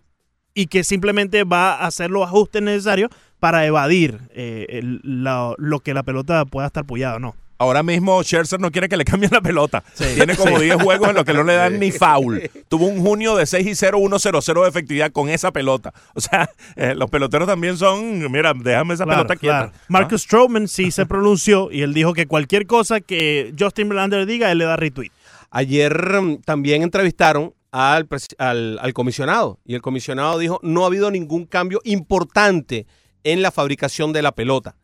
y 0.59 0.67
que 0.67 0.83
simplemente 0.83 1.43
va 1.43 1.73
a 1.75 1.87
hacer 1.87 2.11
los 2.11 2.23
ajustes 2.23 2.61
necesarios 2.61 3.09
para 3.39 3.65
evadir 3.65 4.19
eh, 4.33 4.65
el- 4.69 4.99
la- 5.03 5.53
lo 5.57 5.79
que 5.79 5.93
la 5.93 6.03
pelota 6.03 6.43
pueda 6.45 6.67
estar 6.67 6.85
pullada 6.85 7.15
o 7.15 7.19
no. 7.19 7.35
Ahora 7.61 7.83
mismo 7.83 8.23
Scherzer 8.23 8.59
no 8.61 8.71
quiere 8.71 8.87
que 8.87 8.95
le 8.95 9.03
cambien 9.05 9.31
la 9.33 9.41
pelota. 9.41 9.83
Tiene 9.97 10.35
como 10.37 10.57
10 10.59 10.81
juegos 10.81 11.09
en 11.09 11.15
los 11.15 11.25
que 11.25 11.33
no 11.33 11.43
le 11.43 11.55
dan 11.55 11.77
ni 11.77 11.91
foul. 11.91 12.49
Tuvo 12.69 12.85
un 12.87 13.01
junio 13.01 13.35
de 13.35 13.45
6 13.45 13.67
y 13.67 13.75
0, 13.75 13.97
1 13.99 14.17
0 14.19 14.39
0 14.41 14.63
de 14.63 14.69
efectividad 14.69 15.11
con 15.11 15.27
esa 15.29 15.51
pelota. 15.51 15.93
O 16.13 16.21
sea, 16.21 16.49
eh, 16.77 16.93
los 16.95 17.09
peloteros 17.09 17.47
también 17.49 17.75
son, 17.77 18.31
mira, 18.31 18.53
déjame 18.55 18.93
esa 18.93 19.03
Claro, 19.03 19.23
pelota 19.23 19.35
quieta. 19.37 19.57
claro. 19.57 19.71
Marcus 19.89 20.21
Stroman 20.21 20.67
sí 20.69 20.89
se 20.91 21.05
pronunció 21.05 21.69
y 21.71 21.81
él 21.81 21.93
dijo 21.93 22.13
que 22.13 22.27
cualquier 22.27 22.65
cosa 22.65 23.01
que 23.01 23.53
Justin 23.59 23.89
Verlander 23.89 24.25
diga, 24.25 24.51
él 24.51 24.57
le 24.59 24.65
da 24.65 24.77
retweet. 24.77 25.11
Ayer 25.51 26.21
mm, 26.21 26.37
también 26.45 26.81
entrevistaron 26.83 27.53
al, 27.71 28.07
al, 28.37 28.93
comisionado 28.93 29.59
y 29.63 29.75
el 29.75 29.81
comisionado 29.81 30.39
dijo 30.39 30.59
no 30.63 30.83
ha 30.83 30.87
habido 30.87 31.11
ningún 31.11 31.45
cambio 31.45 31.81
importante 31.83 32.87
en 33.23 33.41
la 33.41 33.51
fabricación 33.51 34.13
de 34.13 34.21
la 34.21 34.33
pelota. 34.33 34.75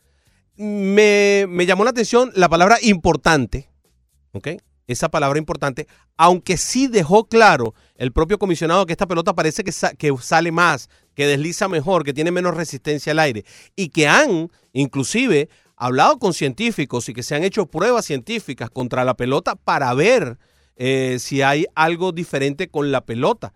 Me, 0.57 1.45
me 1.49 1.65
llamó 1.65 1.83
la 1.83 1.89
atención 1.89 2.31
la 2.35 2.47
palabra 2.47 2.77
importante, 2.81 3.69
¿ok? 4.33 4.49
Esa 4.87 5.09
palabra 5.09 5.39
importante, 5.39 5.87
aunque 6.15 6.57
sí 6.57 6.87
dejó 6.87 7.27
claro 7.27 7.73
el 7.95 8.11
propio 8.11 8.37
comisionado 8.37 8.85
que 8.85 8.93
esta 8.93 9.07
pelota 9.07 9.33
parece 9.33 9.63
que, 9.63 9.73
que 9.97 10.15
sale 10.21 10.51
más, 10.51 10.89
que 11.15 11.25
desliza 11.25 11.67
mejor, 11.67 12.03
que 12.03 12.13
tiene 12.13 12.31
menos 12.31 12.55
resistencia 12.55 13.11
al 13.11 13.19
aire 13.19 13.45
y 13.75 13.89
que 13.89 14.07
han 14.07 14.51
inclusive 14.73 15.49
hablado 15.75 16.19
con 16.19 16.33
científicos 16.33 17.09
y 17.09 17.13
que 17.13 17.23
se 17.23 17.35
han 17.35 17.43
hecho 17.43 17.65
pruebas 17.65 18.05
científicas 18.05 18.69
contra 18.69 19.03
la 19.03 19.15
pelota 19.15 19.55
para 19.55 19.93
ver 19.93 20.37
eh, 20.77 21.17
si 21.19 21.41
hay 21.41 21.65
algo 21.75 22.11
diferente 22.11 22.67
con 22.69 22.91
la 22.91 23.01
pelota. 23.05 23.53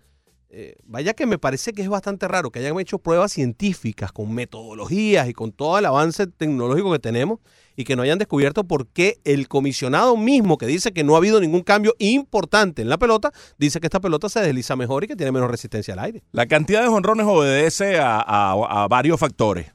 Eh, 0.51 0.77
vaya 0.83 1.13
que 1.13 1.27
me 1.27 1.37
parece 1.37 1.73
que 1.73 1.83
es 1.83 1.89
bastante 1.89 2.27
raro 2.27 2.49
que 2.49 2.57
hayan 2.57 2.79
hecho 2.79 2.97
pruebas 2.97 3.31
científicas 3.31 4.11
con 4.11 4.33
metodologías 4.33 5.29
y 5.29 5.33
con 5.33 5.51
todo 5.51 5.77
el 5.77 5.85
avance 5.85 6.25
tecnológico 6.25 6.91
que 6.91 6.97
tenemos 6.97 7.37
y 7.75 7.83
que 7.83 7.95
no 7.95 8.01
hayan 8.01 8.17
descubierto 8.17 8.63
por 8.63 8.87
qué 8.87 9.19
el 9.25 9.47
comisionado 9.47 10.17
mismo 10.17 10.57
que 10.57 10.65
dice 10.65 10.91
que 10.91 11.03
no 11.03 11.13
ha 11.13 11.17
habido 11.19 11.39
ningún 11.39 11.61
cambio 11.61 11.93
importante 11.99 12.81
en 12.81 12.89
la 12.89 12.97
pelota, 12.97 13.31
dice 13.59 13.79
que 13.79 13.85
esta 13.85 13.99
pelota 13.99 14.27
se 14.27 14.39
desliza 14.41 14.75
mejor 14.75 15.03
y 15.03 15.07
que 15.07 15.15
tiene 15.15 15.31
menos 15.31 15.51
resistencia 15.51 15.93
al 15.93 15.99
aire. 15.99 16.23
La 16.31 16.47
cantidad 16.47 16.81
de 16.81 16.87
jonrones 16.87 17.27
obedece 17.27 17.99
a, 17.99 18.17
a- 18.19 18.83
a 18.83 18.87
varios 18.87 19.19
factores. 19.19 19.71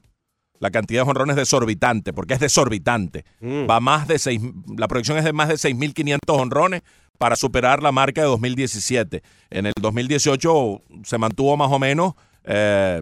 La 0.59 0.71
cantidad 0.71 1.01
de 1.01 1.05
jonrones 1.05 1.35
desorbitante, 1.37 2.11
porque 2.11 2.33
es 2.33 2.39
desorbitante. 2.41 3.23
Mm. 3.39 3.69
Va 3.69 3.79
más 3.79 4.07
de 4.09 4.19
seis, 4.19 4.41
la 4.77 4.87
proyección 4.89 5.17
es 5.17 5.23
de 5.23 5.31
más 5.33 5.47
de 5.47 5.55
6.500 5.55 6.17
honrones 6.27 6.81
para 7.17 7.35
superar 7.35 7.81
la 7.83 7.91
marca 7.91 8.21
de 8.21 8.27
2017. 8.27 9.23
En 9.49 9.65
el 9.65 9.73
2018 9.79 10.81
se 11.03 11.17
mantuvo 11.17 11.57
más 11.57 11.71
o 11.71 11.79
menos 11.79 12.13
eh, 12.43 13.01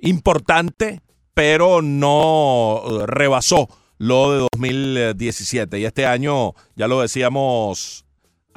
importante, 0.00 1.00
pero 1.34 1.82
no 1.82 2.82
eh, 2.84 3.06
rebasó 3.06 3.68
lo 3.98 4.32
de 4.32 4.46
2017. 4.52 5.78
Y 5.78 5.84
este 5.84 6.06
año, 6.06 6.54
ya 6.76 6.88
lo 6.88 7.00
decíamos 7.00 8.04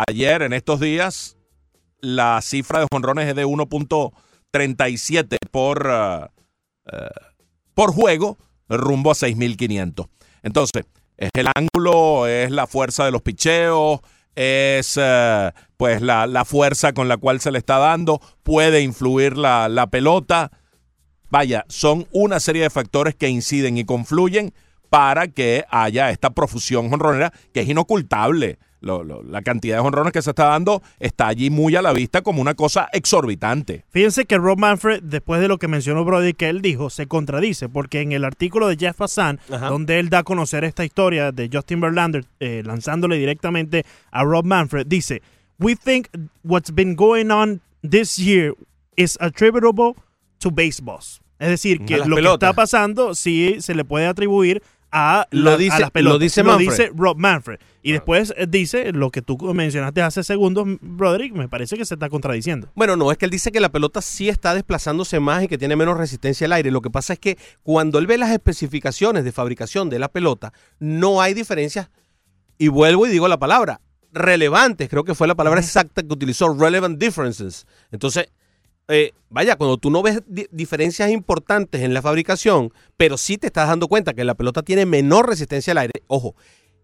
ayer, 0.07 0.41
en 0.41 0.53
estos 0.53 0.80
días, 0.80 1.38
la 2.01 2.41
cifra 2.41 2.80
de 2.80 2.88
jonrones 2.91 3.28
es 3.28 3.36
de 3.36 3.45
1.37 3.45 5.38
por, 5.51 5.88
eh, 6.91 7.09
por 7.73 7.93
juego, 7.93 8.38
rumbo 8.69 9.11
a 9.11 9.15
6.500. 9.15 10.07
Entonces, 10.43 10.86
es 11.17 11.30
el 11.34 11.47
ángulo, 11.55 12.28
es 12.28 12.51
la 12.51 12.67
fuerza 12.67 13.05
de 13.05 13.11
los 13.11 13.21
picheos, 13.21 14.01
es 14.36 14.97
eh, 15.01 15.51
pues 15.77 16.01
la, 16.01 16.27
la 16.27 16.45
fuerza 16.45 16.93
con 16.93 17.07
la 17.07 17.17
cual 17.17 17.39
se 17.39 17.51
le 17.51 17.57
está 17.57 17.77
dando, 17.77 18.21
puede 18.43 18.81
influir 18.81 19.38
la, 19.38 19.69
la 19.69 19.88
pelota. 19.88 20.51
Vaya, 21.29 21.65
son 21.67 22.07
una 22.11 22.39
serie 22.39 22.63
de 22.63 22.69
factores 22.69 23.15
que 23.15 23.29
inciden 23.29 23.77
y 23.77 23.86
confluyen 23.86 24.53
para 24.89 25.27
que 25.27 25.65
haya 25.69 26.11
esta 26.11 26.29
profusión 26.29 26.89
jonronera 26.89 27.33
que 27.53 27.61
es 27.61 27.69
inocultable. 27.69 28.59
Lo- 28.86 29.03
lo- 29.03 29.23
la 29.23 29.41
cantidad 29.41 29.77
de 29.77 29.81
jonrones 29.81 30.13
que 30.13 30.21
se 30.21 30.29
está 30.29 30.45
dando 30.45 30.83
está 30.99 31.25
allí 31.27 31.49
muy 31.49 31.75
a 31.75 31.81
la 31.81 31.91
vista 31.91 32.21
como 32.21 32.39
una 32.39 32.53
cosa 32.53 32.88
exorbitante. 32.93 33.83
Fíjense 33.89 34.25
que 34.25 34.38
Rob 34.38 34.59
Manfred, 34.59 35.01
después 35.01 35.41
de 35.41 35.47
lo 35.47 35.57
que 35.57 35.67
mencionó 35.67 36.05
Brody, 36.05 36.33
que 36.33 36.49
él 36.49 36.61
dijo, 36.61 36.91
se 36.91 37.07
contradice, 37.07 37.67
porque 37.67 38.01
en 38.01 38.11
el 38.11 38.23
artículo 38.23 38.67
de 38.67 38.77
Jeff 38.77 38.97
Passan, 38.97 39.39
Ajá. 39.51 39.69
donde 39.69 39.97
él 39.99 40.09
da 40.09 40.19
a 40.19 40.23
conocer 40.23 40.63
esta 40.63 40.86
historia 40.86 41.31
de 41.31 41.49
Justin 41.51 41.81
Verlander, 41.81 42.25
eh, 42.39 42.61
lanzándole 42.63 43.17
directamente 43.17 43.86
a 44.11 44.23
Rob 44.23 44.45
Manfred, 44.45 44.86
dice, 44.86 45.21
We 45.57 45.75
think 45.75 46.07
what's 46.43 46.71
been 46.73 46.95
going 46.95 47.31
on 47.31 47.61
this 47.81 48.17
year 48.17 48.53
is 48.97 49.17
attributable 49.19 49.93
to 50.39 50.51
baseballs. 50.51 51.21
Es 51.39 51.49
decir, 51.49 51.83
que 51.86 51.97
lo 51.97 52.03
pelotas. 52.15 52.21
que 52.21 52.33
está 52.45 52.53
pasando 52.53 53.15
sí 53.15 53.57
se 53.59 53.73
le 53.75 53.83
puede 53.83 54.05
atribuir 54.05 54.61
a, 54.97 55.27
Lo 55.31 55.49
la- 55.49 55.51
a 55.55 55.57
dice- 55.57 55.79
las 55.81 55.91
pelotas. 55.91 56.13
lo 56.13 56.19
dice 56.19 56.43
dice 56.57 56.91
Rob 56.95 57.17
Manfred. 57.17 57.59
Y 57.83 57.91
después 57.91 58.33
eh, 58.37 58.47
dice 58.49 58.93
lo 58.93 59.11
que 59.11 59.21
tú 59.21 59.37
mencionaste 59.53 60.01
hace 60.01 60.23
segundos, 60.23 60.65
Broderick, 60.81 61.33
me 61.33 61.49
parece 61.49 61.75
que 61.77 61.83
se 61.85 61.95
está 61.95 62.07
contradiciendo. 62.09 62.69
Bueno, 62.75 62.95
no, 62.95 63.11
es 63.11 63.17
que 63.17 63.25
él 63.25 63.31
dice 63.31 63.51
que 63.51 63.59
la 63.59 63.69
pelota 63.69 64.01
sí 64.01 64.29
está 64.29 64.53
desplazándose 64.55 65.19
más 65.19 65.43
y 65.43 65.47
que 65.49 65.57
tiene 65.57 65.75
menos 65.75 65.97
resistencia 65.97 66.45
al 66.45 66.53
aire. 66.53 66.71
Lo 66.71 66.81
que 66.81 66.89
pasa 66.89 67.11
es 67.13 67.19
que 67.19 67.37
cuando 67.61 67.99
él 67.99 68.07
ve 68.07 68.17
las 68.17 68.31
especificaciones 68.31 69.23
de 69.25 69.31
fabricación 69.33 69.89
de 69.89 69.99
la 69.99 70.07
pelota, 70.07 70.53
no 70.79 71.21
hay 71.21 71.33
diferencias. 71.33 71.89
Y 72.57 72.69
vuelvo 72.69 73.05
y 73.05 73.09
digo 73.09 73.27
la 73.27 73.37
palabra, 73.37 73.81
relevantes, 74.13 74.87
creo 74.89 75.03
que 75.03 75.13
fue 75.13 75.27
la 75.27 75.35
palabra 75.35 75.59
exacta 75.59 76.01
que 76.01 76.13
utilizó, 76.13 76.53
relevant 76.57 76.97
differences. 76.97 77.67
Entonces, 77.91 78.29
eh, 78.88 79.11
vaya, 79.29 79.55
cuando 79.55 79.77
tú 79.77 79.89
no 79.89 80.01
ves 80.01 80.21
di- 80.27 80.47
diferencias 80.51 81.09
importantes 81.09 81.81
en 81.81 81.93
la 81.93 82.01
fabricación, 82.01 82.71
pero 82.97 83.17
sí 83.17 83.38
te 83.38 83.47
estás 83.47 83.67
dando 83.67 83.88
cuenta 83.88 84.13
que 84.13 84.23
la 84.23 84.36
pelota 84.36 84.61
tiene 84.63 84.86
menor 84.86 85.27
resistencia 85.27 85.71
al 85.71 85.79
aire, 85.79 85.93
ojo, 86.07 86.36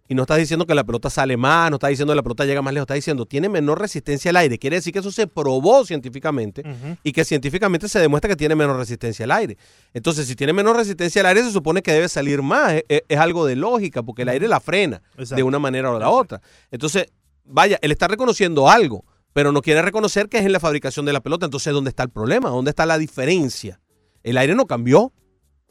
y 0.08 0.14
no 0.14 0.24
estás 0.24 0.40
diciendo 0.40 0.66
que 0.66 0.76
la 0.76 0.84
pelota 0.84 1.10
sale 1.10 1.38
más, 1.38 1.70
no 1.70 1.78
estás 1.78 1.90
diciendo 1.92 2.12
que 2.12 2.18
la 2.18 2.24
pelota 2.24 2.44
llega 2.44 2.62
más 2.62 2.74
lejos, 2.74 2.84
estás 2.84 2.96
diciendo 2.96 3.26
tiene 3.26 3.48
menor 3.48 3.80
resistencia 3.80 4.28
al 4.30 4.36
aire. 4.36 4.60
Quiere 4.60 4.76
decir 4.76 4.92
que 4.92 5.00
eso 5.00 5.10
se 5.10 5.26
probó 5.26 5.86
científicamente 5.86 6.64
y 7.02 7.14
que 7.14 7.24
científicamente 7.24 7.88
se 7.88 7.98
demuestra 8.00 8.28
que 8.28 8.36
tiene 8.36 8.54
menor 8.56 8.76
resistencia 8.76 9.24
al 9.24 9.32
aire. 9.32 9.58
Entonces, 9.94 10.28
si 10.28 10.36
tiene 10.36 10.52
menor 10.52 10.76
resistencia 10.76 11.22
al 11.22 11.28
aire, 11.28 11.44
se 11.44 11.52
supone 11.52 11.82
que 11.82 11.94
debe 11.94 12.10
salir 12.10 12.42
más. 12.42 12.82
Es, 12.90 13.18
algo 13.18 13.46
de 13.46 13.56
lógica, 13.56 14.04
porque 14.04 14.24
el 14.24 14.30
aire 14.30 14.50
la 14.50 14.60
frena 14.60 15.02
de 15.38 15.44
una 15.44 15.60
manera 15.60 15.92
o 15.92 15.94
de 15.94 16.02
la 16.02 16.10
otra. 16.10 16.42
Entonces, 16.72 17.06
vaya, 17.46 17.80
él 17.82 17.92
está 17.94 18.10
reconociendo 18.10 18.70
algo, 18.70 19.06
pero 19.34 19.52
no 19.52 19.62
quiere 19.62 19.82
reconocer 19.82 20.30
que 20.30 20.40
es 20.40 20.46
en 20.46 20.52
la 20.52 20.60
fabricación 20.60 21.06
de 21.06 21.14
la 21.14 21.22
pelota. 21.22 21.46
Entonces, 21.46 21.74
¿dónde 21.74 21.90
está 21.90 22.04
el 22.04 22.10
problema? 22.10 22.50
¿Dónde 22.50 22.70
está 22.70 22.86
la 22.86 22.98
diferencia? 22.98 23.80
El 24.24 24.38
aire 24.38 24.56
no 24.56 24.66
cambió. 24.66 25.14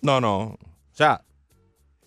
No, 0.03 0.21
no. 0.21 0.39
O 0.41 0.59
sea, 0.93 1.23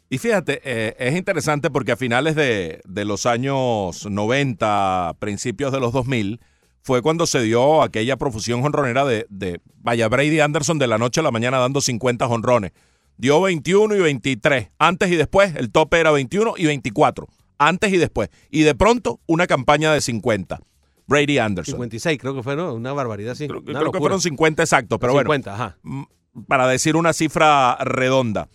Y 0.09 0.17
fíjate, 0.17 0.61
eh, 0.63 0.95
es 0.99 1.15
interesante 1.15 1.71
porque 1.71 1.91
a 1.91 1.97
finales 1.97 2.35
de, 2.35 2.81
de 2.85 3.05
los 3.05 3.25
años 3.25 4.05
90, 4.09 5.15
principios 5.19 5.71
de 5.71 5.79
los 5.79 5.93
2000, 5.93 6.39
fue 6.81 7.01
cuando 7.01 7.25
se 7.25 7.41
dio 7.41 7.81
aquella 7.81 8.17
profusión 8.17 8.61
jonronera 8.61 9.05
de, 9.05 9.25
de, 9.29 9.61
vaya, 9.77 10.09
Brady 10.09 10.39
Anderson 10.41 10.77
de 10.77 10.87
la 10.87 10.97
noche 10.97 11.21
a 11.21 11.23
la 11.23 11.31
mañana 11.31 11.57
dando 11.57 11.81
50 11.81 12.27
jonrones. 12.27 12.73
Dio 13.17 13.41
21 13.41 13.95
y 13.95 13.99
23. 13.99 14.69
Antes 14.79 15.11
y 15.11 15.15
después, 15.15 15.55
el 15.55 15.71
tope 15.71 15.99
era 15.99 16.11
21 16.11 16.55
y 16.57 16.65
24. 16.65 17.27
Antes 17.57 17.93
y 17.93 17.97
después. 17.97 18.29
Y 18.49 18.63
de 18.63 18.75
pronto, 18.75 19.21
una 19.27 19.47
campaña 19.47 19.93
de 19.93 20.01
50. 20.01 20.59
Brady 21.07 21.37
Anderson. 21.37 21.73
56 21.73 22.17
creo 22.19 22.35
que 22.35 22.43
fue, 22.43 22.55
¿no? 22.55 22.73
Una 22.73 22.93
barbaridad, 22.93 23.35
sí. 23.35 23.47
Creo, 23.47 23.61
Una 23.61 23.79
creo 23.79 23.91
que 23.91 23.99
fueron 23.99 24.21
50 24.21 24.63
exactos, 24.63 24.99
pero 24.99 25.13
50, 25.13 25.51
bueno. 25.51 25.63
ajá. 25.63 25.77
mm, 25.83 26.03
Para 26.47 26.67
decir 26.67 26.95
una 26.95 27.13
cifra 27.13 27.75
redonda, 27.81 28.47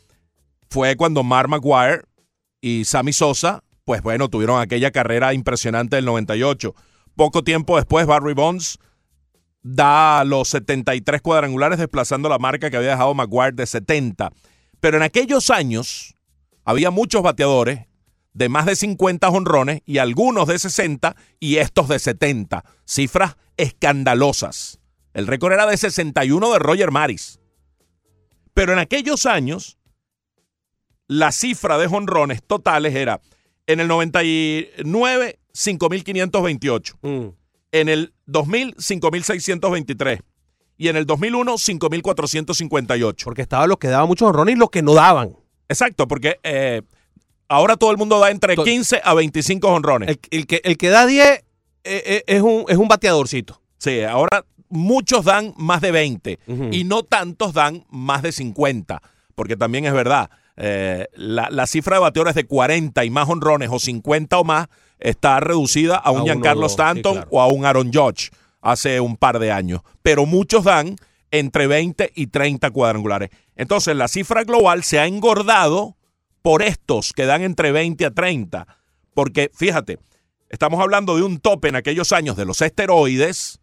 fue 0.70 0.96
cuando 0.96 1.22
Mark 1.22 1.48
Maguire 1.48 2.02
y 2.60 2.84
Sammy 2.84 3.12
Sosa, 3.12 3.62
pues 3.84 4.02
bueno, 4.02 4.28
tuvieron 4.28 4.60
aquella 4.60 4.90
carrera 4.90 5.32
impresionante 5.34 5.96
del 5.96 6.04
98. 6.04 6.74
Poco 7.16 7.42
tiempo 7.42 7.76
después, 7.76 8.06
Barry 8.06 8.34
Bonds 8.34 8.78
da 9.62 10.24
los 10.24 10.48
73 10.48 11.20
cuadrangulares, 11.20 11.78
desplazando 11.78 12.28
la 12.28 12.38
marca 12.38 12.70
que 12.70 12.76
había 12.76 12.90
dejado 12.90 13.14
Maguire 13.14 13.52
de 13.52 13.66
70. 13.66 14.30
Pero 14.80 14.96
en 14.96 15.02
aquellos 15.02 15.50
años 15.50 16.14
había 16.64 16.90
muchos 16.90 17.22
bateadores 17.22 17.87
de 18.38 18.48
más 18.48 18.66
de 18.66 18.76
50 18.76 19.28
honrones 19.28 19.82
y 19.84 19.98
algunos 19.98 20.46
de 20.46 20.60
60 20.60 21.16
y 21.40 21.56
estos 21.56 21.88
de 21.88 21.98
70. 21.98 22.64
Cifras 22.84 23.36
escandalosas. 23.56 24.78
El 25.12 25.26
récord 25.26 25.52
era 25.52 25.66
de 25.66 25.76
61 25.76 26.52
de 26.52 26.58
Roger 26.60 26.92
Maris. 26.92 27.40
Pero 28.54 28.72
en 28.72 28.78
aquellos 28.78 29.26
años, 29.26 29.76
la 31.08 31.32
cifra 31.32 31.78
de 31.78 31.88
honrones 31.88 32.44
totales 32.44 32.94
era 32.94 33.20
en 33.66 33.80
el 33.80 33.88
99, 33.88 35.40
5.528. 35.52 36.94
Mm. 37.02 37.34
En 37.72 37.88
el 37.88 38.14
2000, 38.26 38.76
5.623. 38.76 40.20
Y 40.76 40.86
en 40.86 40.96
el 40.96 41.06
2001, 41.06 41.54
5.458. 41.54 43.24
Porque 43.24 43.42
estaban 43.42 43.68
los 43.68 43.78
que 43.78 43.88
daban 43.88 44.06
muchos 44.06 44.28
honrones 44.28 44.54
y 44.54 44.58
los 44.58 44.70
que 44.70 44.82
no 44.82 44.94
daban. 44.94 45.36
Exacto, 45.68 46.06
porque 46.06 46.38
eh, 46.44 46.82
ahora 47.48 47.76
todo 47.76 47.90
el 47.90 47.96
mundo 47.96 48.18
da 48.18 48.30
entre 48.30 48.54
To- 48.56 48.64
15 48.64 49.00
a 49.02 49.14
25 49.14 49.68
honrones. 49.68 50.08
El, 50.08 50.20
el 50.30 50.46
que, 50.46 50.60
el 50.64 50.76
que 50.76 50.88
da 50.90 51.06
10 51.06 51.26
eh, 51.26 51.42
eh, 51.84 52.24
es, 52.26 52.42
un, 52.42 52.64
es 52.68 52.76
un 52.76 52.88
bateadorcito. 52.88 53.60
Sí, 53.78 54.02
ahora 54.02 54.44
muchos 54.68 55.24
dan 55.24 55.54
más 55.56 55.80
de 55.80 55.90
20 55.92 56.38
Ujú. 56.46 56.68
y 56.72 56.84
no 56.84 57.02
tantos 57.02 57.54
dan 57.54 57.84
más 57.88 58.22
de 58.22 58.32
50, 58.32 59.00
porque 59.34 59.56
también 59.56 59.86
es 59.86 59.92
verdad, 59.94 60.30
eh, 60.56 61.06
la, 61.14 61.48
la 61.50 61.66
cifra 61.66 61.96
de 61.96 62.00
bateadores 62.00 62.34
de 62.34 62.44
40 62.44 63.04
y 63.04 63.10
más 63.10 63.28
honrones 63.28 63.70
o 63.72 63.78
50 63.78 64.38
o 64.38 64.44
más 64.44 64.66
está 64.98 65.38
reducida 65.40 65.96
a 65.96 66.10
un 66.10 66.18
A 66.18 66.22
uno 66.22 66.24
Giancarlo 66.24 66.68
sí, 66.68 66.72
Stanton 66.72 67.12
claro. 67.14 67.28
o 67.30 67.40
a 67.40 67.46
un 67.46 67.64
Aaron 67.64 67.92
Judge 67.92 68.30
hace 68.60 69.00
un 69.00 69.16
par 69.16 69.38
de 69.38 69.52
años, 69.52 69.80
pero 70.02 70.26
muchos 70.26 70.64
dan 70.64 70.96
entre 71.30 71.66
20 71.68 72.10
y 72.16 72.26
30 72.26 72.70
cuadrangulares. 72.72 73.30
Entonces 73.54 73.94
la 73.94 74.08
cifra 74.08 74.42
global 74.44 74.82
se 74.82 74.98
ha 74.98 75.06
engordado 75.06 75.94
por 76.42 76.62
estos 76.62 77.12
que 77.12 77.26
dan 77.26 77.42
entre 77.42 77.72
20 77.72 78.06
a 78.06 78.10
30, 78.10 78.66
porque 79.14 79.50
fíjate, 79.54 79.98
estamos 80.48 80.80
hablando 80.80 81.16
de 81.16 81.22
un 81.22 81.38
tope 81.38 81.68
en 81.68 81.76
aquellos 81.76 82.12
años 82.12 82.36
de 82.36 82.44
los 82.44 82.60
esteroides, 82.62 83.60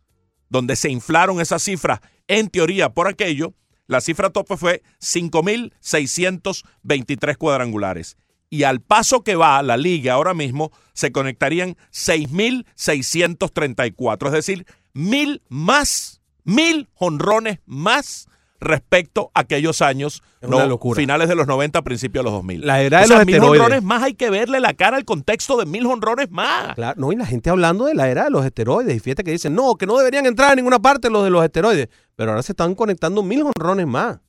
donde 0.50 0.76
se 0.76 0.90
inflaron 0.90 1.42
esas 1.42 1.64
cifras, 1.64 2.02
en 2.28 2.50
teoría 2.50 2.90
por 2.90 3.08
aquello, 3.08 3.54
la 3.88 4.02
cifra 4.02 4.32
tope 4.32 4.58
fue 4.58 4.82
5.623 5.00 7.38
cuadrangulares. 7.38 8.18
Y 8.50 8.64
al 8.64 8.82
paso 8.82 9.24
que 9.24 9.36
va 9.36 9.62
la 9.64 9.78
liga 9.78 10.14
ahora 10.14 10.34
mismo, 10.34 10.72
se 10.94 11.12
conectarían 11.12 11.78
6.634, 11.92 14.26
es 14.28 14.32
decir, 14.32 14.66
mil 14.94 15.44
más, 15.50 16.22
mil 16.44 16.90
honrones 16.96 17.60
más 17.66 18.28
respecto 18.60 19.32
a 19.34 19.42
aquellos 19.42 19.82
años, 19.82 20.24
Es 20.42 20.48
una 20.48 20.60
no, 20.60 20.68
locura. 20.68 20.98
finales 20.98 21.28
de 21.30 21.36
los 21.36 21.46
90, 21.48 21.82
principios 21.84 22.24
de 22.24 22.32
los 22.32 22.34
2000. 22.34 22.66
La 22.66 22.82
era 22.82 23.00
de 23.00 23.04
O 23.06 23.08
sea, 23.08 23.18
los 23.18 23.26
mil 23.26 23.36
esteroides. 23.36 23.62
honrones 23.62 23.84
más 23.84 24.04
hay 24.04 24.14
que 24.14 24.30
verle 24.30 24.60
la 24.60 24.74
cara 24.74 24.98
al 24.98 25.06
contexto 25.06 25.58
de 25.58 25.66
mil 25.66 25.86
honrones 25.86 26.32
más. 26.32 26.74
Claro, 26.76 27.00
no, 27.00 27.12
y 27.12 27.16
la 27.16 27.26
gente 27.26 27.50
hablando 27.50 27.86
de 27.86 27.94
la 27.96 28.10
era 28.10 28.24
de 28.26 28.30
los 28.32 28.46
esteroides. 28.46 28.96
Y 28.96 29.00
fíjate 29.00 29.24
que 29.24 29.32
dicen, 29.32 29.54
no, 29.56 29.76
que 29.76 29.86
no 29.86 29.98
deberían 29.98 30.26
entrar 30.26 30.52
a 30.52 30.56
ninguna 30.56 30.80
parte 30.80 31.10
los 31.10 31.24
de 31.24 31.30
los 31.30 31.44
esteroides. 31.44 31.90
Pero 32.16 32.32
ahora 32.32 32.44
se 32.44 32.54
están 32.54 32.76
conectando 32.76 33.22
mil 33.24 33.44
honrones 33.44 33.88
más. 33.88 34.20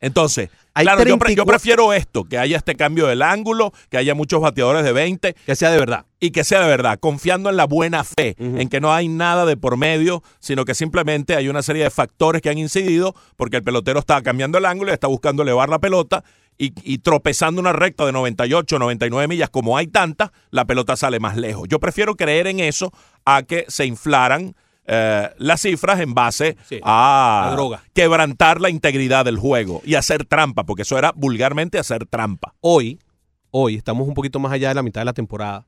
Entonces, 0.00 0.50
Hay 0.74 0.84
claro, 0.84 0.98
yo, 1.00 1.18
pre- 1.18 1.34
yo 1.34 1.44
34 1.44 1.46
prefiero 1.52 1.92
esto, 1.92 2.24
que 2.24 2.38
haya 2.38 2.56
este 2.56 2.76
cambio 2.76 3.06
del 3.08 3.20
ángulo, 3.22 3.72
que 3.90 3.98
haya 3.98 4.14
muchos 4.14 4.40
bateadores 4.40 4.84
de 4.84 4.92
20 4.92 5.34
Que 5.44 5.56
sea 5.56 5.70
de 5.72 5.78
verdad. 5.78 6.06
y 6.20 6.30
que 6.30 6.44
sea 6.44 6.60
de 6.60 6.68
verdad, 6.68 6.98
confiando 7.00 7.50
en 7.50 7.56
la 7.56 7.64
buena 7.66 8.04
fe, 8.04 8.36
en 8.38 8.68
que 8.68 8.80
no 8.80 8.92
hay 8.92 9.08
nada 9.08 9.44
de 9.44 9.56
por 9.56 9.76
medio, 9.76 10.22
sino 10.38 10.64
que 10.64 10.74
simplemente 10.74 11.34
hay 11.34 11.48
una 11.48 11.62
serie 11.62 11.82
de 11.82 11.90
factores 11.90 12.42
que 12.42 12.48
han 12.50 12.58
incidido 12.58 13.14
porque 13.36 13.56
el 13.56 13.62
pelotero 13.64 13.98
está 13.98 14.22
cambiando 14.22 14.58
el 14.58 14.66
ángulo 14.66 14.90
y 14.92 14.94
está 14.94 15.08
buscando 15.08 15.42
elevar 15.42 15.68
la 15.68 15.80
pelota 15.80 16.22
y, 16.56 16.72
y 16.82 16.98
tropezando 16.98 17.60
una 17.60 17.72
recta 17.72 18.04
de 18.06 18.12
98, 18.12 18.78
99 18.78 19.28
millas, 19.28 19.50
como 19.50 19.76
hay 19.76 19.86
tantas, 19.88 20.30
la 20.50 20.64
pelota 20.64 20.96
sale 20.96 21.18
más 21.20 21.36
lejos. 21.36 21.66
Yo 21.68 21.78
prefiero 21.80 22.14
creer 22.16 22.46
en 22.46 22.60
eso 22.60 22.92
a 23.24 23.42
que 23.42 23.64
se 23.68 23.84
inflaran 23.86 24.54
eh, 24.88 25.30
las 25.36 25.60
cifras 25.60 26.00
en 26.00 26.14
base 26.14 26.56
Sí, 26.68 26.80
a 26.82 27.50
droga. 27.52 27.84
quebrantar 27.92 28.60
la 28.60 28.70
integridad 28.70 29.24
del 29.24 29.38
juego 29.38 29.82
y 29.84 29.94
hacer 29.94 30.24
trampa, 30.24 30.64
porque 30.64 30.82
eso 30.82 30.96
era 30.98 31.12
vulgarmente 31.14 31.78
hacer 31.78 32.06
trampa. 32.06 32.54
Hoy, 32.60 32.98
hoy, 33.50 33.76
estamos 33.76 34.08
un 34.08 34.14
poquito 34.14 34.38
más 34.40 34.50
allá 34.52 34.70
de 34.70 34.74
la 34.76 34.82
mitad 34.82 35.02
de 35.02 35.04
la 35.06 35.12
temporada. 35.12 35.66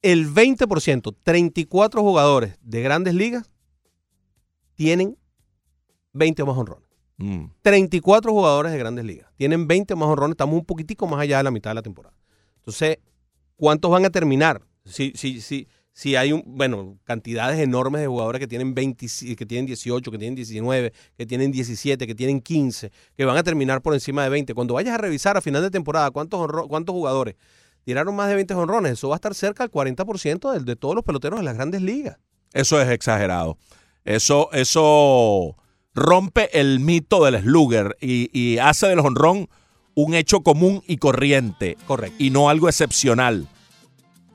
El 0.00 0.32
20%, 0.32 1.14
34 1.22 2.00
jugadores 2.02 2.56
de 2.62 2.82
grandes 2.82 3.14
ligas 3.14 3.50
tienen 4.74 5.16
20 6.12 6.42
o 6.42 6.46
más 6.46 6.56
honrones. 6.56 6.88
Mm. 7.18 7.44
34 7.62 8.32
jugadores 8.32 8.72
de 8.72 8.78
grandes 8.78 9.04
ligas. 9.04 9.28
Tienen 9.36 9.66
20 9.66 9.94
más 9.94 10.08
honrones. 10.08 10.32
Estamos 10.34 10.56
un 10.58 10.64
poquitico 10.64 11.06
más 11.06 11.20
allá 11.20 11.38
de 11.38 11.44
la 11.44 11.50
mitad 11.50 11.70
de 11.70 11.74
la 11.76 11.82
temporada. 11.82 12.14
Entonces, 12.56 12.98
¿cuántos 13.56 13.90
van 13.90 14.04
a 14.04 14.10
terminar? 14.10 14.62
Si, 14.84 15.12
si, 15.14 15.40
si, 15.40 15.68
si 15.94 16.16
hay 16.16 16.32
un, 16.32 16.42
bueno, 16.46 16.96
cantidades 17.04 17.60
enormes 17.60 18.00
de 18.00 18.06
jugadores 18.06 18.40
que 18.40 18.46
tienen 18.46 18.74
20, 18.74 19.06
que 19.36 19.46
tienen 19.46 19.66
18, 19.66 20.10
que 20.10 20.18
tienen 20.18 20.34
19, 20.34 20.92
que 21.18 21.26
tienen 21.26 21.52
17, 21.52 22.06
que 22.06 22.14
tienen 22.14 22.40
15, 22.40 22.90
que 23.16 23.24
van 23.24 23.36
a 23.36 23.42
terminar 23.42 23.82
por 23.82 23.92
encima 23.94 24.22
de 24.24 24.30
20. 24.30 24.54
Cuando 24.54 24.74
vayas 24.74 24.94
a 24.94 24.98
revisar 24.98 25.36
a 25.36 25.40
final 25.42 25.60
de 25.62 25.70
temporada 25.70 26.10
cuántos, 26.10 26.50
cuántos 26.68 26.94
jugadores 26.94 27.36
tiraron 27.84 28.14
más 28.16 28.28
de 28.28 28.36
20 28.36 28.54
honrones, 28.54 28.92
eso 28.92 29.08
va 29.10 29.16
a 29.16 29.16
estar 29.16 29.34
cerca 29.34 29.64
del 29.64 29.70
40% 29.70 30.52
del- 30.52 30.64
de 30.64 30.76
todos 30.76 30.94
los 30.94 31.04
peloteros 31.04 31.40
de 31.40 31.44
las 31.44 31.56
grandes 31.56 31.82
ligas. 31.82 32.16
Eso 32.54 32.80
es 32.80 32.88
exagerado. 32.88 33.58
Eso, 34.04 34.50
eso 34.52 35.56
rompe 35.94 36.58
el 36.58 36.80
mito 36.80 37.24
del 37.24 37.40
slugger 37.42 37.96
y, 38.00 38.30
y 38.38 38.58
hace 38.58 38.86
del 38.86 39.00
honrón 39.00 39.48
un 39.94 40.14
hecho 40.14 40.40
común 40.40 40.82
y 40.86 40.96
corriente. 40.96 41.76
Correcto. 41.86 42.16
Y 42.18 42.30
no 42.30 42.48
algo 42.48 42.68
excepcional. 42.68 43.46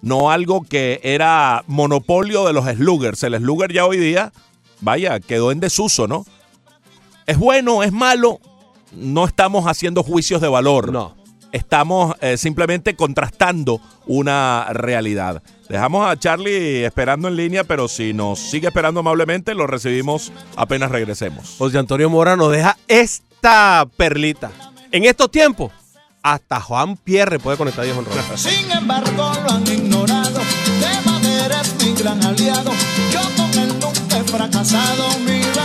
No 0.01 0.31
algo 0.31 0.61
que 0.61 0.99
era 1.03 1.63
monopolio 1.67 2.45
de 2.45 2.53
los 2.53 2.65
sluggers. 2.65 3.23
El 3.23 3.35
slugger 3.37 3.73
ya 3.73 3.85
hoy 3.85 3.97
día, 3.97 4.31
vaya, 4.81 5.19
quedó 5.19 5.51
en 5.51 5.59
desuso, 5.59 6.07
¿no? 6.07 6.25
¿Es 7.25 7.37
bueno? 7.37 7.83
¿Es 7.83 7.91
malo? 7.91 8.39
No 8.93 9.25
estamos 9.25 9.65
haciendo 9.65 10.03
juicios 10.03 10.41
de 10.41 10.47
valor. 10.47 10.91
No. 10.91 11.15
Estamos 11.51 12.15
eh, 12.21 12.37
simplemente 12.37 12.95
contrastando 12.95 13.81
una 14.05 14.67
realidad. 14.71 15.41
Dejamos 15.69 16.07
a 16.07 16.17
Charlie 16.17 16.85
esperando 16.85 17.27
en 17.27 17.35
línea, 17.35 17.63
pero 17.63 17.87
si 17.87 18.13
nos 18.13 18.39
sigue 18.39 18.67
esperando 18.67 19.01
amablemente, 19.01 19.53
lo 19.53 19.67
recibimos 19.67 20.31
apenas 20.55 20.91
regresemos. 20.91 21.55
José 21.57 21.77
Antonio 21.77 22.09
Mora 22.09 22.35
nos 22.35 22.51
deja 22.51 22.77
esta 22.87 23.85
perlita. 23.97 24.51
En 24.91 25.03
estos 25.03 25.29
tiempos, 25.29 25.71
hasta 26.33 26.59
Juan 26.59 26.97
Pierre 26.97 27.39
puede 27.39 27.57
conectar 27.57 27.85
10 27.85 27.97
honrones. 27.97 28.23
Sin 28.35 28.69
embargo, 28.71 29.31
lo 29.43 29.51
han 29.51 29.65
ignorado 29.65 30.39
de 30.39 31.09
manera 31.09 31.61
es 31.61 31.75
mi 31.83 31.93
gran 31.93 32.23
aliado. 32.23 32.71
Yo 33.11 33.21
con 33.35 33.53
él 33.61 33.73
nunca 33.79 34.17
he 34.17 34.23
fracasado, 34.23 35.19
mira, 35.25 35.56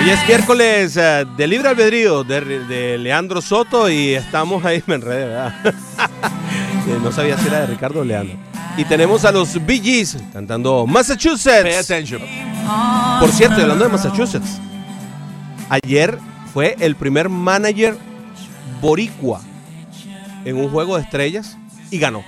Hoy 0.00 0.08
es 0.08 0.26
miércoles 0.26 0.96
eh, 0.96 1.26
de 1.36 1.46
libre 1.46 1.68
albedrío 1.68 2.24
de, 2.24 2.64
de 2.64 2.96
Leandro 2.96 3.42
Soto 3.42 3.90
y 3.90 4.14
estamos 4.14 4.64
ahí, 4.64 4.82
me 4.86 4.94
enredé, 4.94 5.26
¿verdad? 5.26 5.54
Eh, 6.88 6.98
no 7.02 7.12
sabía 7.12 7.36
si 7.38 7.46
era 7.46 7.60
de 7.60 7.66
Ricardo 7.66 8.00
o 8.00 8.04
Leandro. 8.04 8.36
Y 8.78 8.84
tenemos 8.86 9.26
a 9.26 9.30
los 9.30 9.64
Bee 9.66 9.80
Gees 9.80 10.16
cantando 10.32 10.84
Pay 10.86 10.94
Massachusetts. 10.94 11.78
attention. 11.78 12.22
Por 13.20 13.30
cierto, 13.30 13.60
hablando 13.60 13.84
de 13.84 13.90
Massachusetts, 13.90 14.58
ayer 15.68 16.18
fue 16.54 16.74
el 16.80 16.96
primer 16.96 17.28
manager 17.28 17.96
boricua 18.80 19.42
en 20.46 20.56
un 20.56 20.70
juego 20.70 20.96
de 20.96 21.02
estrellas 21.02 21.58
y 21.90 21.98
ganó. 21.98 22.24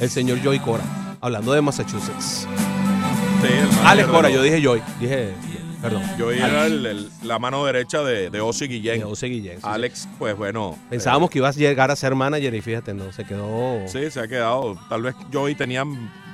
El 0.00 0.08
señor 0.08 0.42
Joey 0.42 0.58
Cora, 0.58 0.84
hablando 1.20 1.52
de 1.52 1.60
Massachusetts. 1.60 2.48
Sí, 3.42 3.48
Alex 3.84 4.08
Cora, 4.08 4.30
yo 4.30 4.42
dije 4.42 4.60
Joey, 4.64 4.82
dije, 4.98 5.34
perdón. 5.82 6.02
Yo 6.18 6.30
era 6.30 6.66
el- 6.66 6.84
el- 6.86 7.10
la 7.22 7.38
mano 7.38 7.64
derecha 7.64 8.02
de, 8.02 8.30
de 8.30 8.40
Ozzy 8.40 8.66
Guillén. 8.66 8.98
De 9.00 9.04
Ozzy 9.04 9.28
Guillén, 9.28 9.54
sí, 9.56 9.60
sí. 9.62 9.68
Alex, 9.68 10.08
pues 10.18 10.36
bueno. 10.36 10.76
Pensábamos 10.90 11.30
que 11.30 11.38
ibas 11.38 11.56
a 11.56 11.58
llegar 11.58 11.90
a 11.90 11.96
ser 11.96 12.14
manager 12.14 12.54
y 12.54 12.60
fíjate, 12.60 12.94
no, 12.94 13.12
se 13.12 13.24
quedó. 13.24 13.46
eh, 13.76 13.88
sí, 13.88 14.10
se 14.10 14.20
ha 14.20 14.28
quedado. 14.28 14.76
Tal 14.88 15.02
vez 15.02 15.14
Joey 15.32 15.54
tenía 15.54 15.84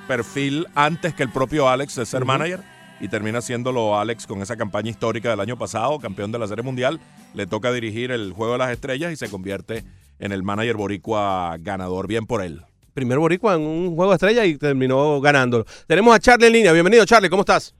perfil 0.09 0.67
antes 0.75 1.15
que 1.15 1.23
el 1.23 1.31
propio 1.31 1.69
Alex 1.69 1.95
de 1.97 2.07
ser 2.07 2.25
manager 2.25 2.61
y 3.01 3.09
termina 3.09 3.41
siéndolo 3.41 3.99
Alex 3.99 4.27
con 4.27 4.41
esa 4.43 4.57
campaña 4.57 4.91
histórica 4.91 5.31
del 5.31 5.41
año 5.41 5.59
pasado, 5.59 5.99
campeón 5.99 6.31
de 6.33 6.39
la 6.39 6.47
Serie 6.47 6.63
Mundial. 6.63 7.01
Le 7.35 7.47
toca 7.47 7.73
dirigir 7.73 8.11
el 8.13 8.33
Juego 8.33 8.53
de 8.53 8.59
las 8.59 8.71
Estrellas 8.71 9.13
y 9.13 9.17
se 9.17 9.29
convierte 9.29 9.85
en 10.21 10.33
el 10.33 10.43
manager 10.43 10.77
boricua 10.77 11.57
ganador. 11.61 12.07
Bien 12.07 12.25
por 12.27 12.43
él. 12.43 12.63
Primer 12.95 13.19
boricua 13.19 13.55
en 13.55 13.63
un 13.63 13.97
juego 13.97 14.13
de 14.13 14.15
estrellas 14.17 14.47
y 14.47 14.57
terminó 14.57 15.21
ganándolo. 15.21 15.65
Tenemos 15.89 16.15
a 16.15 16.21
Charlie 16.21 16.47
en 16.47 16.53
línea. 16.53 16.73
Bienvenido, 16.73 17.05
Charlie, 17.05 17.29
¿cómo 17.29 17.41
estás? 17.43 17.75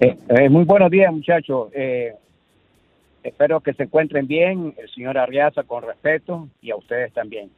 Eh, 0.00 0.16
eh, 0.28 0.48
muy 0.48 0.64
buenos 0.64 0.90
días, 0.90 1.12
muchachos. 1.12 1.70
Eh, 1.74 2.14
espero 3.22 3.60
que 3.60 3.72
se 3.74 3.84
encuentren 3.84 4.26
bien, 4.26 4.74
el 4.76 4.88
señor 4.90 5.16
Arriaza 5.18 5.62
con 5.62 5.82
respeto 5.84 6.48
y 6.60 6.70
a 6.70 6.76
ustedes 6.76 7.12
también. 7.12 7.50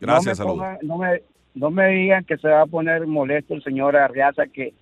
Gracias, 0.00 0.38
no 0.38 0.54
me, 0.54 0.78
no 0.82 0.98
me, 0.98 1.22
no 1.54 1.70
me 1.70 1.88
digan 1.88 2.24
que 2.24 2.36
se 2.36 2.48
va 2.48 2.62
a 2.62 2.66
poner 2.66 3.06
molesto 3.06 3.54
el 3.54 3.62
señor 3.62 3.96
Arriaza 3.96 4.46
que, 4.46 4.74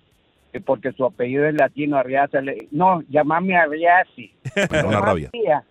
que 0.51 0.59
porque 0.61 0.91
su 0.91 1.05
apellido 1.05 1.45
es 1.47 1.55
latino 1.55 1.97
Arriaza. 1.97 2.41
le- 2.41 2.67
no, 2.71 3.01
llamame 3.09 3.55
Arriazi. 3.57 4.31
Una 4.87 4.99
rabia. 4.99 5.29
días. 5.31 5.63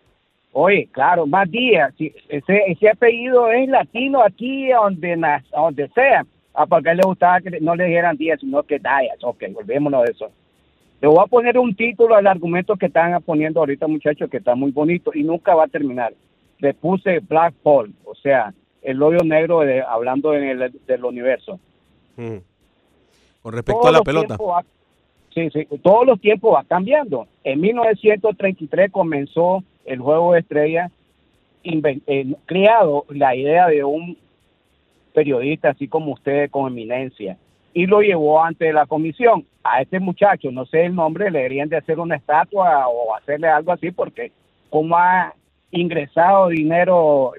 Oye, 0.53 0.89
claro, 0.91 1.27
más 1.27 1.51
días. 1.51 1.93
Si 1.99 2.15
ese, 2.31 2.63
ese 2.67 2.89
apellido 2.89 3.51
es 3.53 3.69
latino 3.69 4.23
aquí 4.23 4.69
donde, 4.71 5.19
donde 5.53 5.89
sea. 5.89 6.25
Ah, 6.55 6.65
porque 6.65 6.89
a 6.89 6.95
le 6.95 7.03
gustaba 7.05 7.43
que 7.43 7.61
no 7.61 7.77
le 7.77 7.85
dijeran 7.85 8.17
días, 8.17 8.41
sino 8.41 8.63
que 8.63 8.79
Dayas. 8.79 9.19
Ok, 9.23 9.45
volvémonos 9.53 10.05
de 10.05 10.13
eso. 10.13 10.31
Le 11.07 11.11
voy 11.11 11.23
a 11.23 11.29
poner 11.29 11.57
un 11.57 11.73
título 11.73 12.17
al 12.17 12.27
argumento 12.27 12.75
que 12.75 12.87
están 12.87 13.23
poniendo 13.23 13.61
ahorita, 13.61 13.87
muchachos, 13.87 14.29
que 14.29 14.39
está 14.39 14.57
muy 14.57 14.73
bonito 14.73 15.13
y 15.15 15.23
nunca 15.23 15.55
va 15.55 15.67
a 15.67 15.69
terminar. 15.69 16.13
Le 16.59 16.75
puse 16.75 17.21
Black 17.21 17.55
Hole, 17.63 17.93
o 18.05 18.17
sea, 18.17 18.53
el 18.83 19.01
hoyo 19.01 19.21
negro 19.23 19.61
de, 19.61 19.83
hablando 19.83 20.35
en 20.35 20.43
el, 20.43 20.73
del 20.85 21.05
universo. 21.05 21.61
Mm. 22.17 22.39
Con 23.41 23.53
respecto 23.53 23.83
Todos 23.83 23.95
a 23.95 23.99
la 23.99 24.03
pelota. 24.03 24.37
va- 24.37 24.65
sí, 25.33 25.49
sí, 25.51 25.69
todos 25.81 26.05
los 26.09 26.21
tiempos 26.21 26.57
va 26.57 26.65
cambiando. 26.65 27.29
En 27.45 27.61
1933 27.61 28.91
comenzó 28.91 29.63
el 29.85 30.01
juego 30.01 30.33
de 30.33 30.41
estrellas, 30.41 30.91
eh, 31.63 32.35
creado 32.47 33.05
la 33.11 33.37
idea 33.37 33.69
de 33.69 33.85
un 33.85 34.19
periodista 35.15 35.69
así 35.69 35.87
como 35.87 36.15
usted 36.15 36.51
con 36.51 36.73
eminencia 36.73 37.39
y 37.77 37.87
lo 37.87 38.01
llevó 38.01 38.43
ante 38.43 38.73
la 38.73 38.87
comisión. 38.87 39.45
A 39.63 39.83
este 39.83 40.01
muchacho, 40.01 40.51
no 40.51 40.65
sé 40.65 40.87
el 40.87 40.95
nombre, 40.95 41.31
le 41.31 41.41
deberían 41.41 41.69
de 41.69 41.77
hacer 41.77 42.01
una 42.01 42.17
estatua 42.17 42.89
o 42.89 43.15
hacerle 43.15 43.49
algo 43.49 43.71
así 43.71 43.91
porque 43.91 44.33
como 44.71 44.97
ha 44.97 45.35
ingresado 45.71 46.49
dinero 46.49 47.33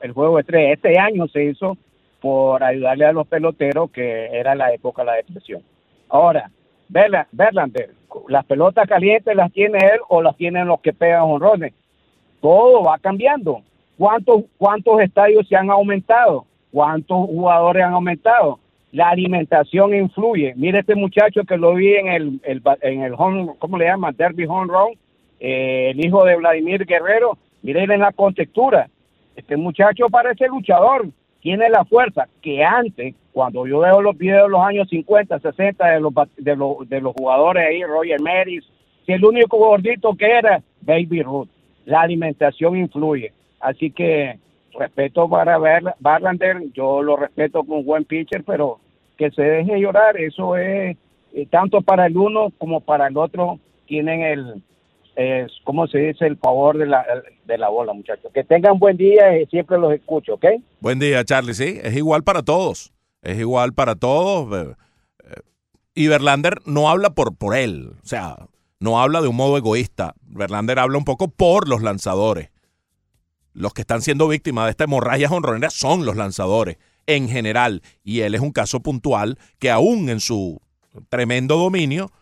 el 0.00 0.12
juego 0.12 0.36
de 0.36 0.40
estrellas. 0.40 0.72
Este 0.72 0.98
año 0.98 1.28
se 1.28 1.44
hizo 1.44 1.76
por 2.22 2.64
ayudarle 2.64 3.04
a 3.04 3.12
los 3.12 3.26
peloteros 3.26 3.90
que 3.90 4.28
era 4.32 4.54
la 4.54 4.72
época 4.72 5.02
de 5.02 5.06
la 5.06 5.16
depresión. 5.16 5.62
Ahora, 6.08 6.50
Verla- 6.88 7.26
Verlander, 7.32 7.90
las 8.28 8.46
pelotas 8.46 8.88
calientes 8.88 9.36
las 9.36 9.52
tiene 9.52 9.76
él 9.80 10.00
o 10.08 10.22
las 10.22 10.34
tienen 10.36 10.66
los 10.66 10.80
que 10.80 10.94
pegan 10.94 11.24
honrones. 11.24 11.74
Todo 12.40 12.84
va 12.84 12.98
cambiando. 12.98 13.60
¿Cuántos, 13.98 14.44
¿Cuántos 14.56 14.98
estadios 15.02 15.46
se 15.46 15.56
han 15.56 15.68
aumentado? 15.70 16.46
¿Cuántos 16.72 17.18
jugadores 17.26 17.82
han 17.84 17.92
aumentado? 17.92 18.58
La 18.94 19.08
alimentación 19.08 19.92
influye. 19.92 20.54
Mire 20.54 20.78
este 20.78 20.94
muchacho 20.94 21.42
que 21.42 21.56
lo 21.56 21.74
vi 21.74 21.96
en 21.96 22.06
el, 22.06 22.40
el 22.44 22.62
en 22.80 23.02
el 23.02 23.14
home, 23.18 23.50
¿cómo 23.58 23.76
le 23.76 23.86
llaman? 23.86 24.14
Derby 24.16 24.46
Home 24.46 24.72
Run, 24.72 24.96
eh, 25.40 25.90
el 25.90 26.06
hijo 26.06 26.24
de 26.24 26.36
Vladimir 26.36 26.86
Guerrero. 26.86 27.36
Mire 27.62 27.82
en 27.82 27.98
la 27.98 28.12
contextura. 28.12 28.88
Este 29.34 29.56
muchacho 29.56 30.06
parece 30.08 30.46
luchador, 30.46 31.08
tiene 31.40 31.68
la 31.70 31.84
fuerza 31.84 32.28
que 32.40 32.62
antes, 32.62 33.16
cuando 33.32 33.66
yo 33.66 33.80
veo 33.80 34.00
los 34.00 34.16
videos 34.16 34.44
de 34.44 34.50
los 34.50 34.60
años 34.60 34.88
50, 34.88 35.40
60 35.40 35.86
de 35.90 36.00
los, 36.00 36.12
de 36.36 36.54
los, 36.54 36.88
de 36.88 37.00
los 37.00 37.14
jugadores 37.14 37.66
ahí, 37.66 37.82
Roger 37.82 38.20
Maris, 38.20 38.62
si 39.04 39.12
el 39.12 39.24
único 39.24 39.58
gordito 39.58 40.14
que 40.14 40.30
era, 40.30 40.62
Baby 40.82 41.22
Ruth. 41.22 41.48
La 41.84 42.02
alimentación 42.02 42.76
influye. 42.76 43.32
Así 43.58 43.90
que 43.90 44.38
respeto 44.78 45.28
para 45.28 45.58
Barlander, 45.98 46.62
yo 46.72 47.02
lo 47.02 47.16
respeto 47.16 47.64
como 47.64 47.82
buen 47.82 48.04
pitcher, 48.04 48.44
pero 48.44 48.78
que 49.16 49.30
se 49.30 49.42
deje 49.42 49.80
llorar, 49.80 50.16
eso 50.16 50.56
es 50.56 50.96
eh, 51.34 51.46
tanto 51.50 51.80
para 51.82 52.06
el 52.06 52.16
uno 52.16 52.52
como 52.58 52.80
para 52.80 53.08
el 53.08 53.16
otro, 53.16 53.58
tienen 53.86 54.22
el, 54.22 54.62
¿cómo 55.64 55.86
se 55.86 55.98
dice? 55.98 56.26
El 56.26 56.36
favor 56.36 56.78
de 56.78 56.86
la, 56.86 57.04
de 57.44 57.58
la 57.58 57.68
bola, 57.68 57.92
muchachos. 57.92 58.30
Que 58.32 58.44
tengan 58.44 58.78
buen 58.78 58.96
día 58.96 59.40
y 59.40 59.46
siempre 59.46 59.78
los 59.78 59.92
escucho, 59.92 60.34
¿ok? 60.34 60.44
Buen 60.80 60.98
día, 60.98 61.24
Charlie. 61.24 61.54
Sí, 61.54 61.80
es 61.82 61.96
igual 61.96 62.22
para 62.22 62.42
todos. 62.42 62.92
Es 63.22 63.38
igual 63.38 63.72
para 63.72 63.94
todos. 63.94 64.68
Eh, 64.68 64.74
eh, 65.24 65.40
Y 65.94 66.08
Verlander 66.08 66.58
no 66.66 66.88
habla 66.88 67.10
por, 67.10 67.36
por 67.36 67.56
él. 67.56 67.92
O 68.02 68.06
sea, 68.06 68.36
no 68.80 69.00
habla 69.00 69.20
de 69.20 69.28
un 69.28 69.36
modo 69.36 69.56
egoísta. 69.56 70.14
Verlander 70.22 70.78
habla 70.78 70.98
un 70.98 71.04
poco 71.04 71.28
por 71.28 71.68
los 71.68 71.82
lanzadores. 71.82 72.50
Los 73.52 73.72
que 73.72 73.82
están 73.82 74.02
siendo 74.02 74.26
víctimas 74.28 74.64
de 74.66 74.70
esta 74.70 74.84
hemorragia 74.84 75.28
jonronera 75.28 75.70
son 75.70 76.04
los 76.04 76.16
lanzadores 76.16 76.76
en 77.06 77.28
general. 77.28 77.82
Y 78.02 78.20
él 78.20 78.34
es 78.34 78.40
un 78.40 78.52
caso 78.52 78.80
puntual 78.80 79.38
que 79.58 79.70
aún 79.70 80.08
en 80.08 80.20
su 80.20 80.60
tremendo 81.08 81.56
dominio, 81.56 82.12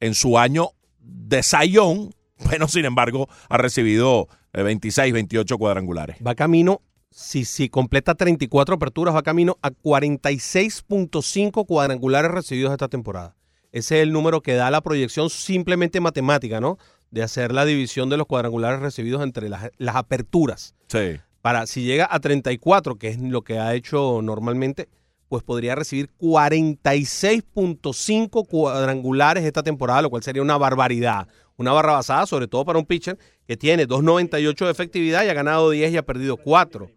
en 0.00 0.14
su 0.14 0.38
año 0.38 0.70
de 0.98 1.42
sayón, 1.42 2.14
bueno, 2.44 2.68
sin 2.68 2.84
embargo, 2.84 3.28
ha 3.48 3.56
recibido 3.56 4.28
eh, 4.52 4.62
26, 4.62 5.12
28 5.12 5.58
cuadrangulares. 5.58 6.16
Va 6.24 6.34
camino, 6.34 6.82
si, 7.10 7.44
si 7.44 7.68
completa 7.68 8.14
34 8.14 8.76
aperturas, 8.76 9.14
va 9.14 9.22
camino 9.22 9.58
a 9.62 9.70
46.5 9.70 11.66
cuadrangulares 11.66 12.30
recibidos 12.30 12.72
esta 12.72 12.88
temporada. 12.88 13.36
Ese 13.72 13.98
es 13.98 14.02
el 14.04 14.12
número 14.12 14.40
que 14.40 14.54
da 14.54 14.70
la 14.70 14.80
proyección 14.82 15.30
simplemente 15.30 16.00
matemática, 16.00 16.60
¿no? 16.60 16.78
De 17.10 17.22
hacer 17.22 17.52
la 17.52 17.64
división 17.64 18.08
de 18.08 18.16
los 18.16 18.26
cuadrangulares 18.26 18.80
recibidos 18.80 19.22
entre 19.22 19.48
las, 19.48 19.70
las 19.78 19.96
aperturas. 19.96 20.76
Sí. 20.86 21.18
Para, 21.44 21.66
si 21.66 21.82
llega 21.82 22.08
a 22.10 22.18
34, 22.20 22.96
que 22.96 23.08
es 23.08 23.20
lo 23.20 23.42
que 23.42 23.58
ha 23.58 23.74
hecho 23.74 24.22
normalmente, 24.22 24.88
pues 25.28 25.42
podría 25.42 25.74
recibir 25.74 26.08
46.5 26.18 28.48
cuadrangulares 28.48 29.44
esta 29.44 29.62
temporada, 29.62 30.00
lo 30.00 30.08
cual 30.08 30.22
sería 30.22 30.40
una 30.40 30.56
barbaridad. 30.56 31.28
Una 31.58 31.72
barra 31.72 31.92
basada, 31.92 32.24
sobre 32.24 32.48
todo 32.48 32.64
para 32.64 32.78
un 32.78 32.86
pitcher 32.86 33.18
que 33.46 33.58
tiene 33.58 33.86
2.98 33.86 34.64
de 34.64 34.70
efectividad 34.70 35.22
y 35.22 35.28
ha 35.28 35.34
ganado 35.34 35.68
10 35.68 35.92
y 35.92 35.98
ha 35.98 36.06
perdido 36.06 36.38
4. 36.38 36.90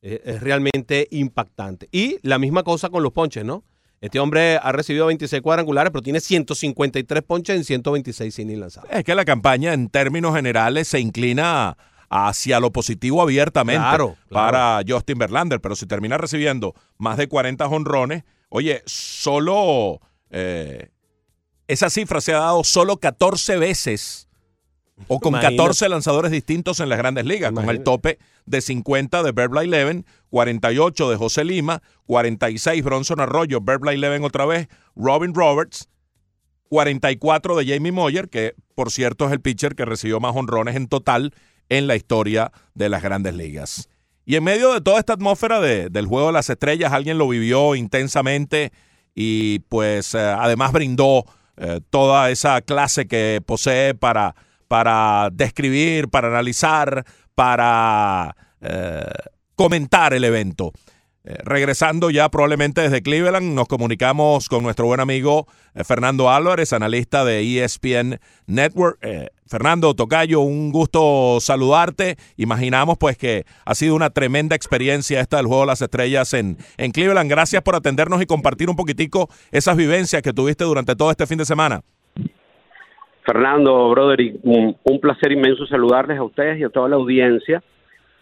Eh, 0.00 0.22
es 0.24 0.40
realmente 0.40 1.06
impactante. 1.10 1.90
Y 1.92 2.16
la 2.22 2.38
misma 2.38 2.62
cosa 2.62 2.88
con 2.88 3.02
los 3.02 3.12
ponches, 3.12 3.44
¿no? 3.44 3.62
Este 4.00 4.18
hombre 4.18 4.56
ha 4.56 4.72
recibido 4.72 5.04
26 5.04 5.42
cuadrangulares, 5.42 5.92
pero 5.92 6.00
tiene 6.00 6.20
153 6.20 7.22
ponches 7.24 7.58
en 7.58 7.64
126 7.64 8.38
innings 8.38 8.58
lanzados. 8.58 8.88
Es 8.90 9.04
que 9.04 9.14
la 9.14 9.26
campaña 9.26 9.74
en 9.74 9.90
términos 9.90 10.34
generales 10.34 10.88
se 10.88 10.98
inclina 10.98 11.76
hacia 12.14 12.60
lo 12.60 12.70
positivo 12.70 13.22
abiertamente 13.22 13.80
Claro, 13.80 14.16
claro. 14.28 14.52
para 14.52 14.80
Justin 14.86 15.18
Verlander, 15.18 15.60
pero 15.60 15.74
si 15.74 15.86
termina 15.86 16.18
recibiendo 16.18 16.74
más 16.98 17.16
de 17.16 17.26
40 17.26 17.66
jonrones, 17.68 18.24
oye, 18.50 18.82
solo 18.86 19.98
Eh, 20.30 20.88
esa 21.68 21.88
cifra 21.90 22.20
se 22.20 22.32
ha 22.34 22.38
dado 22.38 22.64
solo 22.64 22.98
14 22.98 23.56
veces 23.58 24.28
o 25.08 25.20
con 25.20 25.30
Imagínate. 25.30 25.56
14 25.56 25.88
lanzadores 25.88 26.30
distintos 26.30 26.80
en 26.80 26.88
las 26.88 26.98
grandes 26.98 27.24
ligas, 27.24 27.50
con 27.52 27.64
el 27.64 27.76
Imagínate. 27.76 27.84
tope 27.84 28.18
de 28.46 28.60
50 28.60 29.22
de 29.22 29.32
Berbla 29.32 29.62
Eleven, 29.62 30.04
48 30.30 31.10
de 31.10 31.16
José 31.16 31.44
Lima, 31.44 31.82
46 32.06 32.82
Bronson 32.84 33.20
Arroyo, 33.20 33.60
Berbla 33.60 33.92
Eleven 33.92 34.22
otra 34.24 34.44
vez, 34.46 34.68
Robin 34.96 35.34
Roberts, 35.34 35.88
44 36.68 37.56
de 37.56 37.66
Jamie 37.66 37.92
Moyer, 37.92 38.28
que 38.28 38.54
por 38.74 38.90
cierto 38.90 39.26
es 39.26 39.32
el 39.32 39.40
pitcher 39.40 39.74
que 39.74 39.84
recibió 39.84 40.20
más 40.20 40.34
honrones 40.34 40.76
en 40.76 40.88
total 40.88 41.34
en 41.68 41.86
la 41.86 41.96
historia 41.96 42.52
de 42.74 42.88
las 42.88 43.02
grandes 43.02 43.34
ligas. 43.34 43.88
Y 44.24 44.36
en 44.36 44.44
medio 44.44 44.72
de 44.72 44.80
toda 44.80 44.98
esta 45.00 45.14
atmósfera 45.14 45.60
de- 45.60 45.88
del 45.90 46.06
juego 46.06 46.28
de 46.28 46.32
las 46.34 46.48
estrellas, 46.50 46.92
alguien 46.92 47.18
lo 47.18 47.26
vivió 47.28 47.74
intensamente 47.74 48.72
y 49.14 49.58
pues 49.68 50.14
eh, 50.14 50.18
además 50.20 50.72
brindó 50.72 51.24
eh, 51.56 51.80
toda 51.90 52.30
esa 52.30 52.60
clase 52.62 53.06
que 53.06 53.40
posee 53.44 53.94
para, 53.94 54.34
para 54.68 55.28
describir, 55.32 56.08
para 56.08 56.28
analizar, 56.28 57.04
para 57.34 58.36
eh, 58.60 59.02
comentar 59.56 60.14
el 60.14 60.24
evento. 60.24 60.72
Regresando 61.24 62.10
ya 62.10 62.28
probablemente 62.30 62.80
desde 62.80 63.00
Cleveland, 63.00 63.54
nos 63.54 63.68
comunicamos 63.68 64.48
con 64.48 64.64
nuestro 64.64 64.86
buen 64.86 64.98
amigo 64.98 65.46
Fernando 65.84 66.28
Álvarez, 66.30 66.72
analista 66.72 67.24
de 67.24 67.62
ESPN 67.62 68.18
Network. 68.46 68.98
Fernando 69.52 69.92
Tocayo, 69.92 70.40
un 70.40 70.72
gusto 70.72 71.36
saludarte. 71.38 72.16
Imaginamos 72.38 72.96
pues 72.96 73.18
que 73.18 73.44
ha 73.66 73.74
sido 73.74 73.94
una 73.94 74.08
tremenda 74.08 74.56
experiencia 74.56 75.20
esta 75.20 75.36
del 75.36 75.44
Juego 75.44 75.64
de 75.64 75.66
las 75.66 75.82
Estrellas 75.82 76.32
en, 76.32 76.56
en 76.78 76.90
Cleveland. 76.90 77.28
Gracias 77.28 77.60
por 77.60 77.74
atendernos 77.74 78.22
y 78.22 78.26
compartir 78.26 78.70
un 78.70 78.76
poquitico 78.76 79.28
esas 79.50 79.76
vivencias 79.76 80.22
que 80.22 80.32
tuviste 80.32 80.64
durante 80.64 80.96
todo 80.96 81.10
este 81.10 81.26
fin 81.26 81.36
de 81.36 81.44
semana. 81.44 81.82
Fernando, 83.26 83.90
brother, 83.90 84.20
un, 84.42 84.74
placer 85.02 85.32
inmenso 85.32 85.66
saludarles 85.66 86.16
a 86.16 86.24
ustedes 86.24 86.58
y 86.58 86.64
a 86.64 86.70
toda 86.70 86.88
la 86.88 86.96
audiencia. 86.96 87.62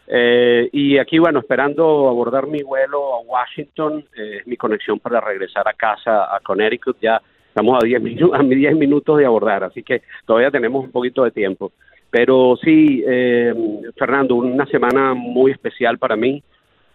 Eh, 0.08 0.68
y 0.72 0.98
aquí, 0.98 1.20
bueno, 1.20 1.38
esperando 1.38 2.08
abordar 2.08 2.48
mi 2.48 2.64
vuelo 2.64 3.14
a 3.14 3.20
Washington, 3.20 4.04
eh, 4.16 4.42
mi 4.46 4.56
conexión 4.56 4.98
para 4.98 5.20
regresar 5.20 5.68
a 5.68 5.74
casa 5.74 6.34
a 6.34 6.40
Connecticut. 6.40 6.96
Ya 7.00 7.22
estamos 7.51 7.82
a 7.82 7.86
10 7.86 8.01
minu- 8.01 8.32
a 8.34 8.42
10 8.42 8.76
minutos 8.76 9.18
de 9.18 9.26
abordar, 9.26 9.64
así 9.64 9.82
que 9.82 10.03
todavía 10.24 10.51
tenemos 10.51 10.84
un 10.84 10.90
poquito 10.90 11.24
de 11.24 11.30
tiempo. 11.32 11.72
Pero 12.11 12.57
sí, 12.62 13.05
eh, 13.07 13.55
Fernando, 13.96 14.34
una 14.36 14.66
semana 14.66 15.14
muy 15.14 15.53
especial 15.53 15.98
para 15.98 16.16
mí, 16.16 16.42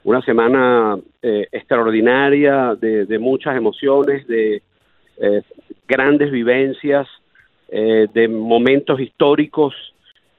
una 0.04 0.22
semana 0.22 0.98
eh, 1.22 1.48
extraordinaria 1.52 2.76
de, 2.76 3.06
de 3.06 3.20
muchas 3.20 3.56
emociones, 3.56 4.28
de 4.28 4.62
eh, 5.18 5.42
grandes 5.88 6.32
vivencias, 6.32 7.08
eh, 7.70 8.08
de 8.14 8.28
momentos 8.28 9.00
históricos 9.00 9.74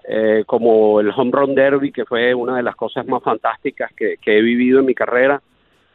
eh, 0.08 0.44
como 0.46 1.00
el 1.00 1.10
Home 1.16 1.32
Run 1.32 1.54
Derby, 1.54 1.90
que 1.90 2.04
fue 2.04 2.32
una 2.34 2.56
de 2.56 2.62
las 2.62 2.76
cosas 2.76 3.06
más 3.06 3.22
fantásticas 3.22 3.92
que 3.94 4.16
he 4.24 4.40
vivido 4.42 4.80
en 4.80 4.86
mi 4.86 4.94
carrera, 4.94 5.40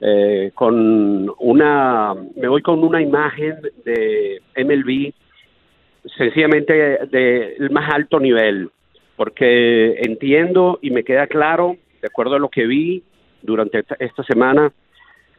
eh, 0.01 0.51
con 0.55 1.31
una, 1.37 2.15
me 2.35 2.47
voy 2.47 2.61
con 2.63 2.83
una 2.83 3.01
imagen 3.01 3.57
de 3.85 4.41
MLB 4.57 5.13
sencillamente 6.17 6.73
del 7.11 7.69
más 7.69 7.93
alto 7.93 8.19
nivel, 8.19 8.71
porque 9.15 9.99
entiendo 10.01 10.79
y 10.81 10.89
me 10.89 11.03
queda 11.03 11.27
claro, 11.27 11.77
de 12.01 12.07
acuerdo 12.07 12.35
a 12.35 12.39
lo 12.39 12.49
que 12.49 12.65
vi 12.65 13.03
durante 13.43 13.79
esta, 13.79 13.95
esta 13.99 14.23
semana, 14.23 14.73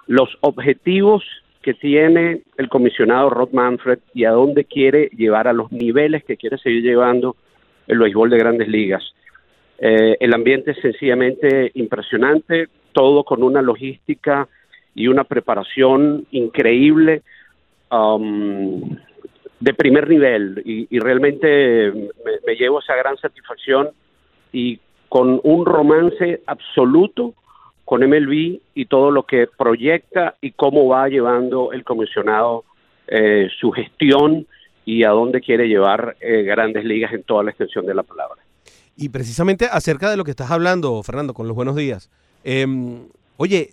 los 0.07 0.29
objetivos 0.41 1.25
que 1.63 1.75
tiene 1.75 2.43
el 2.57 2.69
comisionado 2.69 3.31
Rod 3.31 3.51
Manfred 3.53 3.99
y 4.15 4.25
a 4.25 4.31
dónde 4.31 4.65
quiere 4.65 5.11
llevar 5.17 5.49
a 5.49 5.53
los 5.53 5.73
niveles 5.73 6.25
que 6.25 6.37
quiere 6.37 6.59
seguir 6.59 6.83
llevando 6.83 7.37
el 7.89 7.99
béisbol 7.99 8.31
de 8.31 8.39
grandes 8.39 8.69
ligas. 8.69 9.03
Eh, 9.79 10.17
el 10.21 10.35
ambiente 10.35 10.73
es 10.73 10.79
sencillamente 10.81 11.73
impresionante, 11.75 12.69
todo 12.93 13.25
con 13.25 13.43
una 13.43 13.63
logística 13.63 14.49
y 14.95 15.09
una 15.09 15.25
preparación 15.25 16.27
increíble 16.31 17.23
um, 17.91 18.97
de 19.61 19.75
primer 19.75 20.09
nivel 20.09 20.63
y, 20.65 20.87
y 20.95 20.99
realmente 20.99 21.93
me, 22.47 22.55
llevo 22.57 22.81
esa 22.81 22.95
gran 22.97 23.17
satisfacción 23.19 23.91
y 24.53 24.81
con 25.09 25.41
un 25.45 25.65
romance 25.65 26.43
absoluto 26.47 27.35
con 27.85 28.01
MLB 28.01 28.61
y 28.75 28.87
todo 28.87 29.11
lo 29.11 29.25
que 29.25 29.47
proyecta 29.47 30.37
y 30.41 30.53
cómo 30.53 30.89
va 30.89 31.09
llevando 31.09 31.73
el 31.73 31.85
comisionado 31.85 32.65
eh, 33.07 33.49
su 33.61 33.71
gestión 33.71 34.47
y 34.85 35.05
a 35.05 35.11
dónde 35.11 35.41
quiere 35.41 35.69
llevar 35.69 36.17
eh, 36.21 36.43
grandes 36.43 36.85
ligas 36.85 37.13
en 37.13 37.23
toda 37.23 37.45
la 37.45 37.51
extensión 37.51 37.87
de 37.87 37.95
la 37.95 38.03
palabra. 38.03 38.43
Y 38.97 39.09
precisamente 39.09 39.67
acerca 39.71 40.11
de 40.11 40.17
lo 40.17 40.25
que 40.25 40.31
estás 40.31 40.51
hablando, 40.51 41.03
Fernando, 41.03 41.35
con 41.35 41.47
los 41.47 41.57
buenos 41.57 41.77
días. 41.77 42.11
Em, 42.45 43.09
oye, 43.37 43.71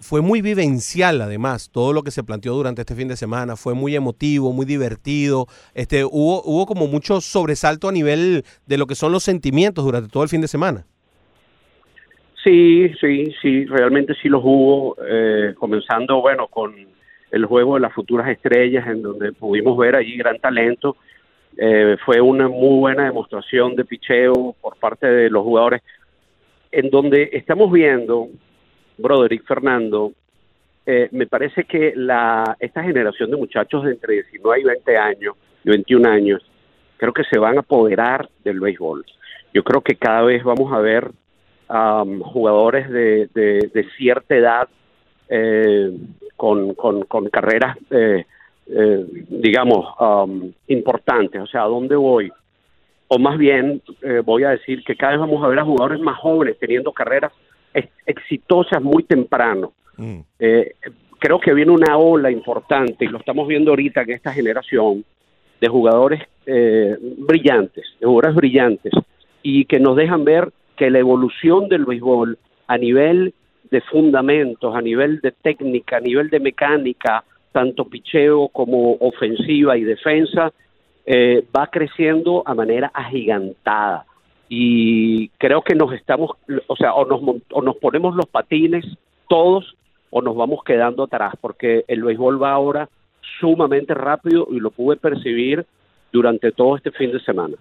fue 0.00 0.22
muy 0.22 0.40
vivencial 0.40 1.20
además 1.20 1.70
todo 1.70 1.92
lo 1.92 2.02
que 2.02 2.10
se 2.10 2.24
planteó 2.24 2.54
durante 2.54 2.82
este 2.82 2.94
fin 2.94 3.08
de 3.08 3.16
semana. 3.16 3.56
Fue 3.56 3.74
muy 3.74 3.94
emotivo, 3.94 4.52
muy 4.52 4.66
divertido. 4.66 5.46
Este, 5.74 6.04
hubo, 6.04 6.42
hubo 6.44 6.66
como 6.66 6.86
mucho 6.86 7.20
sobresalto 7.20 7.88
a 7.88 7.92
nivel 7.92 8.44
de 8.66 8.78
lo 8.78 8.86
que 8.86 8.94
son 8.94 9.12
los 9.12 9.22
sentimientos 9.22 9.84
durante 9.84 10.08
todo 10.08 10.22
el 10.22 10.28
fin 10.28 10.40
de 10.40 10.48
semana. 10.48 10.86
Sí, 12.42 12.90
sí, 13.00 13.34
sí, 13.42 13.66
realmente 13.66 14.14
sí 14.22 14.28
los 14.30 14.40
hubo, 14.42 14.96
eh, 15.06 15.54
comenzando, 15.58 16.22
bueno, 16.22 16.46
con 16.48 16.74
el 17.30 17.44
juego 17.44 17.74
de 17.74 17.80
las 17.80 17.92
futuras 17.92 18.28
estrellas, 18.28 18.86
en 18.86 19.02
donde 19.02 19.32
pudimos 19.32 19.76
ver 19.76 19.94
allí 19.94 20.16
gran 20.16 20.38
talento. 20.38 20.96
Eh, 21.58 21.96
fue 22.04 22.20
una 22.20 22.48
muy 22.48 22.78
buena 22.78 23.04
demostración 23.04 23.76
de 23.76 23.84
picheo 23.84 24.54
por 24.60 24.76
parte 24.78 25.06
de 25.06 25.28
los 25.28 25.42
jugadores, 25.42 25.82
en 26.72 26.90
donde 26.90 27.30
estamos 27.32 27.70
viendo, 27.72 28.28
Broderick 28.98 29.46
Fernando, 29.46 30.12
eh, 30.86 31.08
me 31.12 31.26
parece 31.26 31.64
que 31.64 31.92
la 31.94 32.56
esta 32.58 32.82
generación 32.82 33.30
de 33.30 33.36
muchachos 33.36 33.84
de 33.84 33.92
entre 33.92 34.14
19 34.14 34.60
y 34.60 34.64
20 34.64 34.96
años, 34.96 35.36
y 35.64 35.70
21 35.70 36.08
años, 36.08 36.42
creo 36.96 37.12
que 37.12 37.24
se 37.24 37.38
van 37.38 37.56
a 37.56 37.60
apoderar 37.60 38.28
del 38.44 38.60
béisbol. 38.60 39.04
Yo 39.52 39.64
creo 39.64 39.80
que 39.80 39.96
cada 39.96 40.22
vez 40.22 40.44
vamos 40.44 40.72
a 40.72 40.78
ver 40.78 41.10
um, 41.68 42.20
jugadores 42.20 42.88
de, 42.90 43.28
de, 43.34 43.70
de 43.72 43.86
cierta 43.96 44.36
edad 44.36 44.68
eh, 45.28 45.96
con, 46.36 46.74
con, 46.74 47.04
con 47.04 47.28
carreras, 47.28 47.76
eh, 47.90 48.24
eh, 48.66 49.06
digamos, 49.28 49.86
um, 50.00 50.52
importantes. 50.68 51.40
O 51.40 51.46
sea, 51.46 51.62
¿a 51.62 51.66
dónde 51.66 51.96
voy? 51.96 52.30
O 53.12 53.18
más 53.18 53.36
bien, 53.38 53.82
eh, 54.02 54.22
voy 54.24 54.44
a 54.44 54.50
decir 54.50 54.84
que 54.84 54.94
cada 54.94 55.12
vez 55.12 55.20
vamos 55.20 55.42
a 55.42 55.48
ver 55.48 55.58
a 55.58 55.64
jugadores 55.64 55.98
más 56.00 56.16
jóvenes 56.18 56.56
teniendo 56.60 56.92
carreras 56.92 57.32
ex- 57.74 57.90
exitosas 58.06 58.80
muy 58.80 59.02
temprano. 59.02 59.72
Eh, 60.38 60.74
creo 61.18 61.40
que 61.40 61.52
viene 61.52 61.72
una 61.72 61.98
ola 61.98 62.30
importante 62.30 63.04
y 63.04 63.08
lo 63.08 63.18
estamos 63.18 63.48
viendo 63.48 63.72
ahorita 63.72 64.02
en 64.02 64.10
esta 64.12 64.32
generación 64.32 65.04
de 65.60 65.68
jugadores 65.68 66.22
eh, 66.46 66.96
brillantes, 67.18 67.84
de 67.98 68.06
jugadores 68.06 68.36
brillantes 68.36 68.92
y 69.42 69.64
que 69.64 69.80
nos 69.80 69.96
dejan 69.96 70.24
ver 70.24 70.52
que 70.76 70.88
la 70.88 71.00
evolución 71.00 71.68
del 71.68 71.86
béisbol 71.86 72.38
a 72.68 72.78
nivel 72.78 73.34
de 73.72 73.80
fundamentos, 73.80 74.72
a 74.74 74.80
nivel 74.80 75.20
de 75.20 75.32
técnica, 75.32 75.96
a 75.96 76.00
nivel 76.00 76.30
de 76.30 76.38
mecánica, 76.38 77.24
tanto 77.50 77.86
picheo 77.86 78.48
como 78.48 78.92
ofensiva 79.00 79.76
y 79.76 79.82
defensa, 79.82 80.52
eh, 81.12 81.44
va 81.56 81.66
creciendo 81.66 82.44
a 82.46 82.54
manera 82.54 82.88
agigantada. 82.94 84.06
Y 84.48 85.28
creo 85.38 85.60
que 85.62 85.74
nos 85.74 85.92
estamos, 85.92 86.30
o 86.68 86.76
sea, 86.76 86.94
o 86.94 87.04
nos, 87.04 87.42
o 87.50 87.62
nos 87.62 87.76
ponemos 87.78 88.14
los 88.14 88.26
patines 88.26 88.84
todos 89.28 89.74
o 90.10 90.22
nos 90.22 90.36
vamos 90.36 90.60
quedando 90.64 91.02
atrás, 91.02 91.34
porque 91.40 91.84
el 91.88 92.04
béisbol 92.04 92.40
va 92.40 92.52
ahora 92.52 92.88
sumamente 93.40 93.92
rápido 93.92 94.46
y 94.52 94.60
lo 94.60 94.70
pude 94.70 94.96
percibir 94.98 95.66
durante 96.12 96.52
todo 96.52 96.76
este 96.76 96.92
fin 96.92 97.10
de 97.10 97.18
semana. 97.24 97.56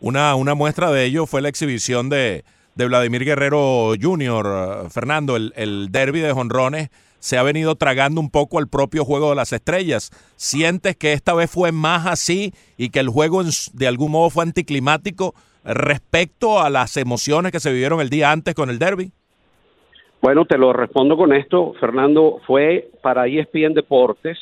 Una, 0.00 0.36
una 0.36 0.54
muestra 0.54 0.92
de 0.92 1.04
ello 1.04 1.26
fue 1.26 1.42
la 1.42 1.48
exhibición 1.48 2.10
de, 2.10 2.44
de 2.76 2.86
Vladimir 2.86 3.24
Guerrero 3.24 3.94
Jr., 4.00 4.88
Fernando, 4.88 5.34
el, 5.34 5.52
el 5.56 5.90
derby 5.90 6.20
de 6.20 6.32
jonrones 6.32 6.90
se 7.22 7.38
ha 7.38 7.44
venido 7.44 7.76
tragando 7.76 8.20
un 8.20 8.30
poco 8.30 8.58
al 8.58 8.66
propio 8.68 9.04
juego 9.04 9.30
de 9.30 9.36
las 9.36 9.52
estrellas. 9.52 10.10
¿Sientes 10.34 10.96
que 10.96 11.12
esta 11.12 11.34
vez 11.34 11.48
fue 11.48 11.70
más 11.70 12.04
así 12.06 12.52
y 12.76 12.90
que 12.90 12.98
el 12.98 13.08
juego 13.08 13.42
de 13.72 13.86
algún 13.86 14.10
modo 14.10 14.28
fue 14.28 14.42
anticlimático 14.42 15.32
respecto 15.64 16.60
a 16.60 16.68
las 16.68 16.96
emociones 16.96 17.52
que 17.52 17.60
se 17.60 17.70
vivieron 17.72 18.00
el 18.00 18.10
día 18.10 18.32
antes 18.32 18.56
con 18.56 18.70
el 18.70 18.80
derby? 18.80 19.12
Bueno, 20.20 20.46
te 20.46 20.58
lo 20.58 20.72
respondo 20.72 21.16
con 21.16 21.32
esto, 21.32 21.74
Fernando. 21.78 22.40
Fue 22.44 22.90
para 23.02 23.28
ESPN 23.28 23.74
Deportes 23.74 24.36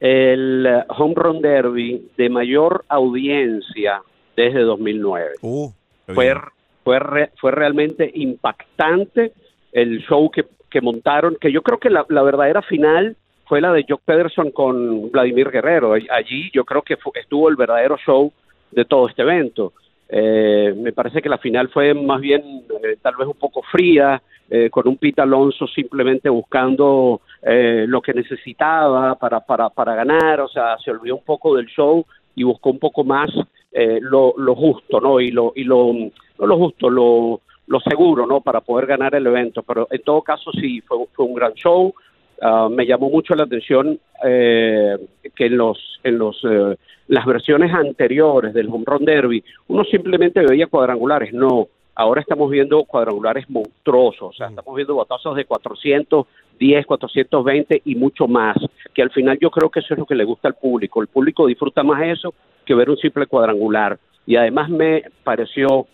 el 0.00 0.66
eh, 0.66 0.84
Home 0.88 1.14
Run 1.16 1.40
Derby 1.40 2.10
de 2.16 2.28
mayor 2.28 2.84
audiencia 2.88 4.02
desde 4.36 4.62
2009. 4.62 5.30
fue, 5.40 6.34
fue, 6.82 6.98
re- 6.98 7.30
fue 7.40 7.52
realmente 7.52 8.10
impactante 8.14 9.32
el 9.72 10.00
show 10.08 10.28
que, 10.30 10.44
que 10.70 10.80
montaron, 10.80 11.36
que 11.40 11.52
yo 11.52 11.62
creo 11.62 11.78
que 11.78 11.90
la, 11.90 12.04
verdadera 12.22 12.62
final 12.62 13.16
fue 13.46 13.60
la 13.60 13.72
de 13.72 13.84
Jock 13.88 14.02
Pederson 14.04 14.50
con 14.50 15.10
Vladimir 15.10 15.50
Guerrero. 15.50 15.94
Allí 16.10 16.50
yo 16.52 16.64
creo 16.64 16.82
que 16.82 16.96
estuvo 17.14 17.48
el 17.48 17.56
verdadero 17.56 17.96
show 17.98 18.32
de 18.70 18.84
todo 18.84 19.08
este 19.08 19.22
evento. 19.22 19.72
Eh, 20.08 20.74
me 20.76 20.92
parece 20.92 21.20
que 21.20 21.28
la 21.28 21.38
final 21.38 21.68
fue 21.68 21.92
más 21.94 22.20
bien 22.20 22.42
eh, 22.82 22.96
tal 23.02 23.16
vez 23.16 23.26
un 23.26 23.34
poco 23.34 23.62
fría, 23.62 24.22
eh, 24.50 24.70
con 24.70 24.88
un 24.88 24.96
Pete 24.96 25.20
Alonso 25.20 25.66
simplemente 25.66 26.30
buscando 26.30 27.20
eh, 27.42 27.84
lo 27.86 28.00
que 28.00 28.14
necesitaba 28.14 29.14
para, 29.16 29.40
para, 29.40 29.68
para 29.68 29.94
ganar, 29.94 30.40
o 30.40 30.48
sea, 30.48 30.78
se 30.78 30.90
olvidó 30.90 31.16
un 31.16 31.24
poco 31.24 31.54
del 31.54 31.66
show 31.66 32.06
y 32.34 32.44
buscó 32.44 32.70
un 32.70 32.78
poco 32.78 33.04
más 33.04 33.28
eh, 33.72 33.98
lo, 34.00 34.32
lo 34.38 34.54
justo, 34.54 35.02
¿no? 35.02 35.20
Y 35.20 35.32
lo, 35.32 35.52
y 35.54 35.64
lo, 35.64 35.92
no 35.92 36.46
lo 36.46 36.56
justo, 36.56 36.88
lo, 36.88 37.42
lo 37.68 37.80
seguro, 37.80 38.26
¿no? 38.26 38.40
Para 38.40 38.60
poder 38.60 38.86
ganar 38.86 39.14
el 39.14 39.26
evento. 39.26 39.62
Pero 39.62 39.86
en 39.90 40.02
todo 40.02 40.22
caso 40.22 40.50
sí, 40.52 40.80
fue, 40.80 40.98
fue 41.14 41.26
un 41.26 41.34
gran 41.34 41.52
show. 41.54 41.94
Ah, 42.40 42.68
me 42.70 42.86
llamó 42.86 43.10
mucho 43.10 43.34
la 43.34 43.44
atención 43.44 43.98
eh, 44.24 44.96
que 45.34 45.46
en 45.46 45.56
los 45.56 45.78
en 46.04 46.18
los 46.18 46.40
eh, 46.44 46.76
las 47.08 47.26
versiones 47.26 47.72
anteriores 47.74 48.54
del 48.54 48.68
home 48.68 48.84
run 48.86 49.04
derby 49.04 49.42
uno 49.66 49.82
simplemente 49.82 50.46
veía 50.46 50.68
cuadrangulares 50.68 51.32
no 51.32 51.66
ahora 51.96 52.20
estamos 52.20 52.48
viendo 52.48 52.84
cuadrangulares 52.84 53.50
monstruosos 53.50 54.22
o 54.22 54.32
sea 54.32 54.48
estamos 54.50 54.76
viendo 54.76 54.94
batazos 54.94 55.34
de 55.34 55.46
410 55.46 56.86
420 56.86 57.82
y 57.84 57.96
mucho 57.96 58.28
más 58.28 58.56
que 58.94 59.02
al 59.02 59.10
final 59.10 59.36
yo 59.40 59.50
creo 59.50 59.68
que 59.68 59.80
eso 59.80 59.94
es 59.94 59.98
lo 59.98 60.06
que 60.06 60.14
le 60.14 60.24
gusta 60.24 60.46
al 60.46 60.54
público 60.54 61.02
el 61.02 61.08
público 61.08 61.44
disfruta 61.44 61.82
más 61.82 62.00
eso 62.04 62.34
que 62.64 62.74
ver 62.74 62.88
un 62.88 62.98
simple 62.98 63.26
cuadrangular 63.26 63.98
y 64.26 64.36
además 64.36 64.70
me 64.70 65.02
pareció 65.24 65.88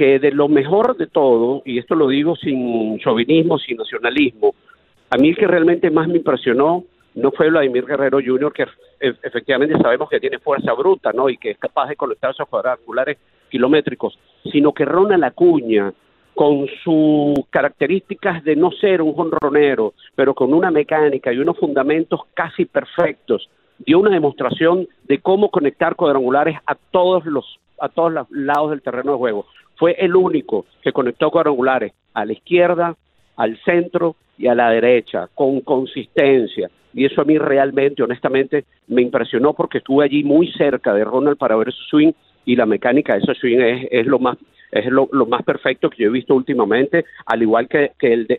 que 0.00 0.18
de 0.18 0.32
lo 0.32 0.48
mejor 0.48 0.96
de 0.96 1.08
todo, 1.08 1.60
y 1.66 1.78
esto 1.78 1.94
lo 1.94 2.08
digo 2.08 2.34
sin 2.34 2.98
chauvinismo, 3.00 3.58
sin 3.58 3.76
nacionalismo, 3.76 4.54
a 5.10 5.18
mí 5.18 5.28
el 5.28 5.36
que 5.36 5.46
realmente 5.46 5.90
más 5.90 6.08
me 6.08 6.16
impresionó 6.16 6.84
no 7.16 7.30
fue 7.32 7.50
Vladimir 7.50 7.84
Guerrero 7.84 8.18
Jr., 8.24 8.50
que 8.50 8.62
e- 8.98 9.14
efectivamente 9.22 9.76
sabemos 9.76 10.08
que 10.08 10.18
tiene 10.18 10.38
fuerza 10.38 10.72
bruta, 10.72 11.12
¿no? 11.12 11.28
Y 11.28 11.36
que 11.36 11.50
es 11.50 11.58
capaz 11.58 11.88
de 11.88 11.96
conectar 11.96 12.30
esos 12.30 12.48
cuadrangulares 12.48 13.18
kilométricos, 13.50 14.18
sino 14.50 14.72
que 14.72 14.86
Ronald 14.86 15.22
Acuña, 15.22 15.92
con 16.34 16.66
sus 16.82 17.34
características 17.50 18.42
de 18.42 18.56
no 18.56 18.70
ser 18.70 19.02
un 19.02 19.12
jonronero, 19.12 19.92
pero 20.14 20.32
con 20.32 20.54
una 20.54 20.70
mecánica 20.70 21.30
y 21.30 21.40
unos 21.40 21.58
fundamentos 21.58 22.20
casi 22.32 22.64
perfectos, 22.64 23.50
dio 23.76 23.98
una 23.98 24.12
demostración 24.12 24.88
de 25.06 25.18
cómo 25.18 25.50
conectar 25.50 25.94
cuadrangulares 25.94 26.56
a 26.64 26.74
todos 26.74 27.26
los 27.26 27.44
a 27.82 27.88
todos 27.88 28.12
los 28.12 28.30
lados 28.30 28.70
del 28.70 28.82
terreno 28.82 29.12
de 29.12 29.18
juego. 29.18 29.46
Fue 29.80 29.96
el 29.98 30.14
único 30.14 30.66
que 30.82 30.92
conectó 30.92 31.30
cuadrangulares 31.30 31.92
a 32.12 32.26
la 32.26 32.34
izquierda, 32.34 32.94
al 33.36 33.56
centro 33.64 34.14
y 34.36 34.46
a 34.46 34.54
la 34.54 34.68
derecha, 34.68 35.26
con 35.34 35.62
consistencia. 35.62 36.70
Y 36.92 37.06
eso 37.06 37.22
a 37.22 37.24
mí 37.24 37.38
realmente, 37.38 38.02
honestamente, 38.02 38.66
me 38.88 39.00
impresionó 39.00 39.54
porque 39.54 39.78
estuve 39.78 40.04
allí 40.04 40.22
muy 40.22 40.52
cerca 40.52 40.92
de 40.92 41.02
Ronald 41.02 41.38
para 41.38 41.56
ver 41.56 41.72
su 41.72 41.82
swing 41.84 42.12
y 42.44 42.56
la 42.56 42.66
mecánica 42.66 43.14
de 43.14 43.20
ese 43.20 43.34
swing 43.34 43.58
es, 43.60 43.88
es 43.90 44.06
lo 44.06 44.18
más 44.18 44.36
es 44.70 44.84
lo, 44.86 45.08
más 45.26 45.42
perfecto 45.44 45.88
que 45.88 46.02
yo 46.02 46.10
he 46.10 46.12
visto 46.12 46.34
últimamente, 46.34 47.06
al 47.24 47.42
igual 47.42 47.66
que, 47.66 47.92
el, 48.02 48.26
de- 48.26 48.38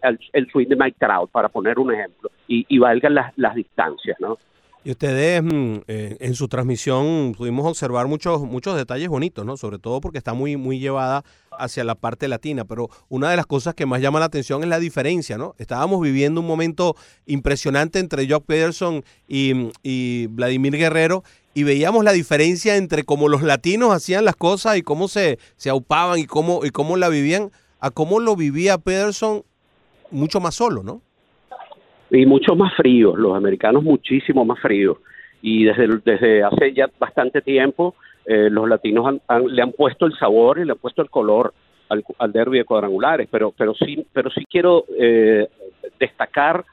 swing 0.52 0.68
de 0.68 0.76
Mike 0.76 0.98
Trout, 1.00 1.30
para 1.32 1.50
poner 1.50 1.78
un 1.78 1.92
ejemplo, 1.92 2.30
y, 2.48 2.66
y 2.70 2.78
valgan 2.78 3.16
las, 3.16 3.38
las 3.38 3.54
distancias, 3.56 4.18
¿no? 4.22 4.38
Y 4.84 4.92
ustedes 4.92 5.44
mm, 5.44 5.82
eh, 5.88 6.18
en 6.20 6.34
su 6.34 6.48
transmisión 6.48 7.36
pudimos 7.38 7.68
observar 7.68 8.08
muchos 8.08 8.42
muchos 8.42 8.76
detalles 8.76 9.10
bonitos, 9.10 9.46
¿no? 9.46 9.56
Sobre 9.56 9.78
todo 9.78 10.02
porque 10.02 10.18
está 10.18 10.34
muy 10.34 10.58
muy 10.58 10.80
llevada 10.80 11.24
hacia 11.52 11.84
la 11.84 11.94
parte 11.94 12.28
latina, 12.28 12.66
pero 12.66 12.90
una 13.08 13.30
de 13.30 13.38
las 13.38 13.46
cosas 13.46 13.76
que 13.76 13.86
más 13.86 14.02
llama 14.02 14.20
la 14.20 14.26
atención 14.26 14.64
es 14.64 14.70
la 14.70 14.80
diferencia, 14.80 15.38
¿no? 15.38 15.54
Estábamos 15.60 16.02
viviendo 16.02 16.42
un 16.42 16.48
momento 16.48 16.96
impresionante 17.28 18.00
entre 18.00 18.28
Jock 18.28 18.46
Peterson 18.46 19.04
y, 19.28 20.26
Vladimir 20.28 20.76
Guerrero 20.76 21.24
y 21.54 21.62
veíamos 21.62 22.04
la 22.04 22.12
diferencia 22.12 22.76
entre 22.76 23.04
cómo 23.04 23.28
los 23.28 23.44
latinos 23.44 23.94
hacían 23.94 24.26
las 24.26 24.36
cosas 24.36 24.78
y 24.78 24.82
cómo 24.82 25.08
se, 25.08 25.38
se 25.58 25.70
aupaban 25.70 26.18
y 26.18 26.26
cómo, 26.26 26.66
y 26.66 26.72
cómo 26.72 26.98
la 26.98 27.10
vivían, 27.10 27.52
a 27.80 27.92
cómo 27.92 28.20
lo 28.20 28.36
vivía 28.36 28.80
Peterson 28.80 29.44
mucho 30.10 30.40
más 30.40 30.56
solo, 30.56 30.82
¿no? 30.82 31.02
Y 32.12 32.26
mucho 32.26 32.56
más 32.56 32.74
fríos, 32.76 33.18
los 33.18 33.36
americanos 33.36 33.84
muchísimo 33.84 34.44
más 34.46 34.60
fríos. 34.60 34.98
Y 35.42 35.64
desde, 35.64 35.88
desde 36.06 36.44
hace 36.44 36.74
ya 36.74 36.90
bastante 37.00 37.42
tiempo 37.42 37.96
eh, 38.26 38.50
los 38.52 38.70
latinos 38.70 39.08
han- 39.08 39.22
han- 39.28 39.48
le 39.48 39.62
han 39.62 39.72
puesto 39.72 40.06
el 40.06 40.14
sabor 40.18 40.60
y 40.60 40.66
le 40.66 40.74
han 40.74 40.78
puesto 40.78 41.02
el 41.02 41.10
color 41.10 41.54
al, 41.90 42.04
al 42.20 42.32
derby 42.32 42.60
de 42.60 42.66
cuadrangulares, 42.66 43.28
pero, 43.32 43.52
pero, 43.58 43.74
sí, 43.74 44.06
pero 44.14 44.30
sí 44.30 44.46
quiero 44.46 44.86
eh, 45.00 45.48
destacar 46.00 46.64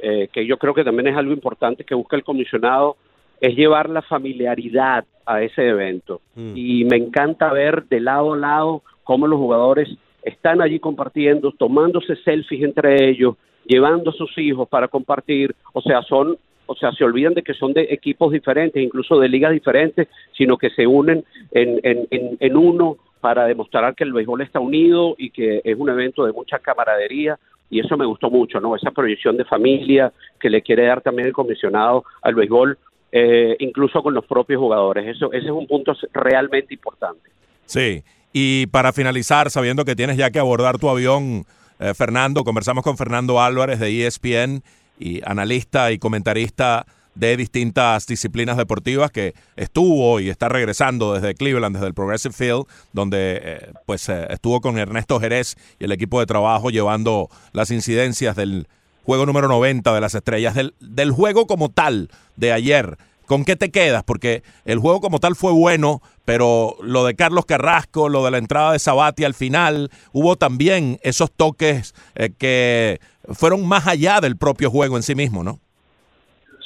eh, 0.00 0.28
que 0.32 0.46
yo 0.46 0.56
creo 0.58 0.74
que 0.74 0.84
también 0.84 1.08
es 1.08 1.16
algo 1.16 1.32
importante 1.32 1.84
que 1.84 1.94
busca 1.94 2.16
el 2.16 2.22
comisionado, 2.24 2.96
es 3.40 3.56
llevar 3.56 3.88
la 3.90 4.02
familiaridad 4.02 5.04
a 5.26 5.42
ese 5.42 5.66
evento. 5.68 6.20
Y 6.54 6.84
me 6.84 6.96
encanta 6.96 7.52
ver 7.52 7.84
de 7.84 8.00
lado 8.00 8.34
a 8.34 8.36
lado 8.36 8.82
cómo 9.02 9.26
los 9.26 9.38
jugadores 9.38 9.88
están 10.22 10.62
allí 10.62 10.78
compartiendo, 10.78 11.52
tomándose 11.52 12.16
selfies 12.16 12.62
entre 12.62 13.08
ellos, 13.08 13.36
llevando 13.66 14.12
sus 14.12 14.36
hijos 14.38 14.68
para 14.68 14.88
compartir, 14.88 15.54
o 15.72 15.80
sea, 15.80 16.02
son 16.02 16.38
o 16.66 16.74
sea, 16.74 16.92
se 16.92 17.04
olvidan 17.04 17.34
de 17.34 17.42
que 17.42 17.52
son 17.52 17.74
de 17.74 17.82
equipos 17.90 18.32
diferentes, 18.32 18.82
incluso 18.82 19.20
de 19.20 19.28
ligas 19.28 19.52
diferentes, 19.52 20.08
sino 20.32 20.56
que 20.56 20.70
se 20.70 20.86
unen 20.86 21.22
en, 21.50 21.78
en, 21.82 22.06
en, 22.10 22.38
en 22.40 22.56
uno 22.56 22.96
para 23.20 23.44
demostrar 23.46 23.94
que 23.94 24.04
el 24.04 24.14
béisbol 24.14 24.40
está 24.40 24.60
unido 24.60 25.14
y 25.18 25.28
que 25.28 25.60
es 25.62 25.76
un 25.78 25.90
evento 25.90 26.24
de 26.24 26.32
mucha 26.32 26.58
camaradería 26.58 27.38
y 27.70 27.80
eso 27.80 27.96
me 27.96 28.06
gustó 28.06 28.30
mucho, 28.30 28.60
¿no? 28.60 28.76
Esa 28.76 28.90
proyección 28.90 29.36
de 29.36 29.44
familia 29.44 30.12
que 30.38 30.50
le 30.50 30.62
quiere 30.62 30.86
dar 30.86 31.00
también 31.00 31.28
el 31.28 31.32
comisionado 31.32 32.04
al 32.22 32.34
béisbol, 32.34 32.78
eh, 33.10 33.56
incluso 33.58 34.02
con 34.02 34.14
los 34.14 34.24
propios 34.26 34.60
jugadores. 34.60 35.16
Eso, 35.16 35.32
ese 35.32 35.46
es 35.46 35.52
un 35.52 35.66
punto 35.66 35.92
realmente 36.12 36.74
importante. 36.74 37.30
Sí, 37.66 38.02
y 38.32 38.66
para 38.66 38.92
finalizar, 38.92 39.50
sabiendo 39.50 39.84
que 39.84 39.96
tienes 39.96 40.16
ya 40.16 40.30
que 40.30 40.38
abordar 40.38 40.78
tu 40.78 40.88
avión, 40.88 41.44
eh, 41.78 41.94
Fernando, 41.94 42.44
conversamos 42.44 42.84
con 42.84 42.96
Fernando 42.96 43.40
Álvarez 43.40 43.80
de 43.80 44.06
ESPN, 44.06 44.62
y 44.98 45.20
analista 45.24 45.92
y 45.92 45.98
comentarista 45.98 46.86
de 47.14 47.36
distintas 47.36 48.06
disciplinas 48.06 48.56
deportivas 48.56 49.10
que 49.12 49.34
estuvo 49.56 50.18
y 50.18 50.30
está 50.30 50.48
regresando 50.48 51.14
desde 51.14 51.34
Cleveland, 51.34 51.76
desde 51.76 51.86
el 51.86 51.94
Progressive 51.94 52.34
Field, 52.34 52.64
donde 52.92 53.40
eh, 53.42 53.72
pues 53.86 54.08
eh, 54.08 54.26
estuvo 54.30 54.60
con 54.60 54.78
Ernesto 54.78 55.20
Jerez 55.20 55.56
y 55.78 55.84
el 55.84 55.92
equipo 55.92 56.18
de 56.18 56.26
trabajo 56.26 56.70
llevando 56.70 57.28
las 57.52 57.70
incidencias 57.70 58.34
del 58.34 58.66
juego 59.04 59.26
número 59.26 59.46
90 59.46 59.94
de 59.94 60.00
las 60.00 60.14
estrellas, 60.14 60.54
del, 60.54 60.74
del 60.80 61.12
juego 61.12 61.46
como 61.46 61.68
tal 61.68 62.10
de 62.36 62.52
ayer. 62.52 62.98
¿Con 63.26 63.44
qué 63.44 63.56
te 63.56 63.70
quedas? 63.70 64.04
Porque 64.04 64.42
el 64.64 64.78
juego 64.78 65.00
como 65.00 65.18
tal 65.18 65.34
fue 65.34 65.52
bueno, 65.52 66.00
pero 66.24 66.76
lo 66.82 67.04
de 67.04 67.14
Carlos 67.14 67.46
Carrasco, 67.46 68.08
lo 68.08 68.24
de 68.24 68.30
la 68.30 68.38
entrada 68.38 68.72
de 68.72 68.78
Sabati 68.78 69.24
al 69.24 69.34
final, 69.34 69.90
hubo 70.12 70.36
también 70.36 70.98
esos 71.02 71.32
toques 71.32 71.94
eh, 72.14 72.30
que 72.38 72.98
fueron 73.32 73.66
más 73.66 73.86
allá 73.86 74.20
del 74.20 74.36
propio 74.36 74.70
juego 74.70 74.96
en 74.96 75.02
sí 75.02 75.14
mismo, 75.14 75.42
¿no? 75.42 75.58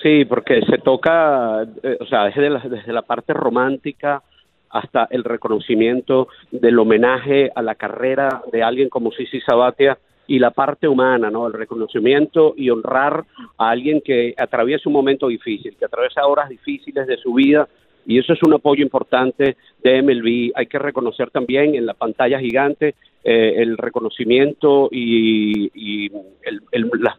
Sí, 0.03 0.25
porque 0.25 0.61
se 0.63 0.79
toca, 0.79 1.63
eh, 1.83 1.99
o 2.01 2.07
sea, 2.07 2.25
desde 2.25 2.51
la, 2.51 2.61
desde 2.61 2.93
la 2.93 3.03
parte 3.03 3.33
romántica 3.33 4.23
hasta 4.71 5.09
el 5.11 5.25
reconocimiento 5.25 6.29
del 6.51 6.79
homenaje 6.79 7.51
a 7.55 7.63
la 7.63 7.75
carrera 7.75 8.43
de 8.53 8.63
alguien 8.63 8.89
como 8.89 9.11
Sisi 9.13 9.41
Sabatia 9.41 9.99
y 10.29 10.39
la 10.39 10.53
parte 10.53 10.87
humana, 10.87 11.31
¿no? 11.31 11.47
El 11.47 11.55
reconocimiento 11.55 12.55
y 12.57 12.68
honrar 12.70 13.24
a 13.57 13.70
alguien 13.70 14.03
que 14.05 14.35
atraviesa 14.37 14.89
un 14.89 14.93
momento 14.93 15.26
difícil, 15.26 15.74
que 15.76 15.87
atraviesa 15.87 16.26
horas 16.26 16.51
difíciles 16.51 17.07
de 17.07 17.16
su 17.16 17.33
vida 17.33 17.66
y 18.07 18.18
eso 18.18 18.35
es 18.35 18.43
un 18.43 18.53
apoyo 18.53 18.83
importante 18.83 19.57
de 19.83 20.03
MLB. 20.03 20.53
Hay 20.55 20.66
que 20.66 20.79
reconocer 20.79 21.31
también 21.31 21.74
en 21.74 21.87
la 21.87 21.95
pantalla 21.95 22.39
gigante 22.39 22.95
eh, 23.25 23.55
el 23.59 23.77
reconocimiento 23.77 24.89
y, 24.91 25.71
y 25.75 26.11
el, 26.43 26.62
el- 26.73 26.91
la- 27.01 27.19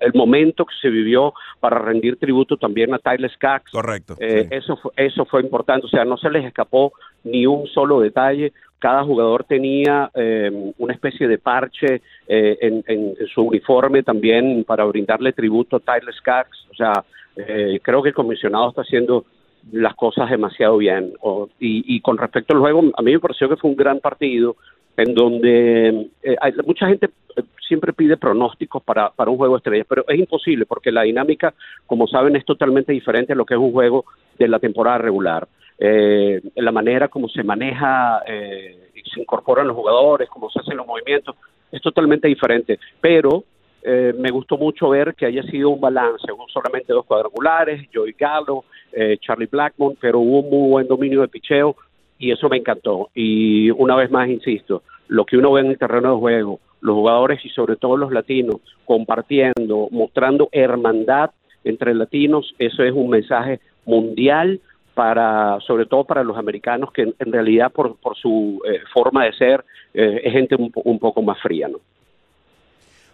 el 0.00 0.12
momento 0.14 0.64
que 0.64 0.74
se 0.80 0.90
vivió 0.90 1.32
para 1.60 1.78
rendir 1.78 2.16
tributo 2.16 2.56
también 2.56 2.92
a 2.94 2.98
Tyler 2.98 3.30
Skaggs. 3.32 3.70
Correcto. 3.72 4.16
Eh, 4.20 4.48
eso, 4.50 4.76
fue, 4.76 4.92
eso 4.96 5.24
fue 5.24 5.40
importante, 5.42 5.86
o 5.86 5.90
sea, 5.90 6.04
no 6.04 6.16
se 6.16 6.30
les 6.30 6.44
escapó 6.44 6.92
ni 7.24 7.46
un 7.46 7.66
solo 7.68 8.00
detalle. 8.00 8.52
Cada 8.78 9.04
jugador 9.04 9.44
tenía 9.44 10.10
eh, 10.14 10.72
una 10.78 10.92
especie 10.92 11.28
de 11.28 11.38
parche 11.38 12.02
eh, 12.28 12.58
en, 12.60 12.84
en- 12.86 13.14
en 13.18 13.26
su 13.32 13.42
uniforme 13.42 14.02
también 14.02 14.64
para 14.64 14.84
brindarle 14.84 15.32
tributo 15.32 15.76
a 15.76 15.80
Tyler 15.80 16.14
Skaggs. 16.14 16.66
O 16.70 16.74
sea, 16.74 17.04
eh, 17.36 17.78
creo 17.82 18.02
que 18.02 18.10
el 18.10 18.14
comisionado 18.14 18.68
está 18.70 18.82
haciendo 18.82 19.24
las 19.70 19.94
cosas 19.94 20.30
demasiado 20.30 20.76
bien. 20.78 21.12
O- 21.20 21.48
y, 21.60 22.00
con 22.00 22.18
respecto 22.18 22.54
al 22.54 22.60
juego, 22.60 22.82
a 22.96 23.02
mí 23.02 23.12
me 23.12 23.20
pareció 23.20 23.48
que 23.48 23.56
fue 23.56 23.70
un 23.70 23.76
gran 23.76 24.00
partido 24.00 24.56
en 24.96 25.14
donde 25.14 26.08
eh, 26.22 26.36
hay- 26.40 26.52
mucha 26.66 26.86
gente 26.88 27.08
eh, 27.36 27.42
siempre 27.66 27.92
pide 27.92 28.16
pronósticos 28.16 28.82
para, 28.82 29.10
para 29.10 29.30
un 29.30 29.36
juego 29.38 29.54
de 29.54 29.58
estrellas, 29.58 29.86
pero 29.88 30.04
es 30.08 30.18
imposible 30.18 30.66
porque 30.66 30.92
la 30.92 31.02
dinámica, 31.02 31.54
como 31.86 32.06
saben, 32.06 32.36
es 32.36 32.44
totalmente 32.44 32.92
diferente 32.92 33.32
a 33.32 33.36
lo 33.36 33.46
que 33.46 33.54
es 33.54 33.60
un 33.60 33.72
juego 33.72 34.04
de 34.38 34.48
la 34.48 34.58
temporada 34.58 34.98
regular. 34.98 35.48
Eh, 35.78 36.40
la 36.56 36.72
manera 36.72 37.08
como 37.08 37.28
se 37.28 37.42
maneja, 37.42 38.22
eh, 38.26 38.90
se 39.14 39.20
incorporan 39.20 39.66
los 39.66 39.76
jugadores, 39.76 40.28
cómo 40.28 40.50
se 40.50 40.60
hacen 40.60 40.76
los 40.76 40.86
movimientos, 40.86 41.34
es 41.70 41.80
totalmente 41.80 42.28
diferente. 42.28 42.78
Pero 43.00 43.44
eh, 43.82 44.14
me 44.16 44.30
gustó 44.30 44.56
mucho 44.58 44.90
ver 44.90 45.14
que 45.14 45.26
haya 45.26 45.42
sido 45.44 45.70
un 45.70 45.80
balance, 45.80 46.26
solamente 46.52 46.92
dos 46.92 47.04
cuadrangulares, 47.06 47.88
Joey 47.92 48.14
Gallo, 48.18 48.64
eh, 48.92 49.18
Charlie 49.20 49.48
Blackmon, 49.50 49.96
pero 50.00 50.20
hubo 50.20 50.40
un 50.40 50.50
muy 50.50 50.68
buen 50.70 50.88
dominio 50.88 51.20
de 51.20 51.28
picheo 51.28 51.76
y 52.18 52.30
eso 52.30 52.48
me 52.48 52.58
encantó. 52.58 53.10
Y 53.14 53.70
una 53.70 53.96
vez 53.96 54.10
más, 54.10 54.28
insisto, 54.28 54.82
lo 55.08 55.24
que 55.24 55.36
uno 55.36 55.52
ve 55.52 55.62
en 55.62 55.68
el 55.68 55.78
terreno 55.78 56.14
de 56.14 56.20
juego, 56.20 56.60
los 56.80 56.94
jugadores 56.94 57.44
y 57.44 57.48
sobre 57.50 57.76
todo 57.76 57.96
los 57.96 58.12
latinos 58.12 58.56
compartiendo, 58.84 59.88
mostrando 59.90 60.48
hermandad 60.52 61.30
entre 61.64 61.94
latinos, 61.94 62.54
eso 62.58 62.82
es 62.82 62.92
un 62.92 63.10
mensaje 63.10 63.60
mundial 63.84 64.60
para, 64.94 65.58
sobre 65.66 65.86
todo 65.86 66.04
para 66.04 66.22
los 66.22 66.36
americanos 66.36 66.92
que 66.92 67.02
en, 67.02 67.32
realidad 67.32 67.72
por, 67.72 67.96
por 67.96 68.16
su 68.16 68.60
eh, 68.66 68.80
forma 68.92 69.24
de 69.24 69.32
ser 69.32 69.64
eh, 69.94 70.20
es 70.24 70.32
gente 70.32 70.54
un, 70.54 70.70
un 70.84 70.98
poco 70.98 71.22
más 71.22 71.40
fría, 71.40 71.68
¿no? 71.68 71.78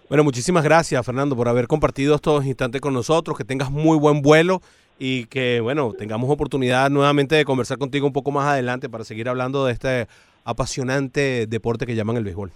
Bueno, 0.09 0.24
muchísimas 0.24 0.64
gracias, 0.64 1.05
Fernando, 1.05 1.37
por 1.37 1.49
haber 1.49 1.66
compartido 1.66 2.14
estos 2.14 2.47
instantes 2.47 2.81
con 2.81 2.95
nosotros. 2.95 3.37
Que 3.37 3.45
tengas 3.45 3.70
muy 3.70 3.99
buen 3.99 4.22
vuelo 4.22 4.62
y 4.99 5.26
que, 5.26 5.61
bueno, 5.61 5.92
tengamos 5.96 6.28
oportunidad 6.30 6.90
nuevamente 6.90 7.36
de 7.36 7.44
conversar 7.44 7.78
contigo 7.78 8.07
un 8.07 8.12
poco 8.12 8.30
más 8.30 8.46
adelante 8.46 8.88
para 8.88 9.05
seguir 9.05 9.28
hablando 9.28 9.64
de 9.66 9.72
este 9.72 10.07
apasionante 10.44 11.46
deporte 11.46 11.86
que 11.86 11.94
llaman 11.94 12.16
el 12.16 12.24
béisbol. 12.24 12.51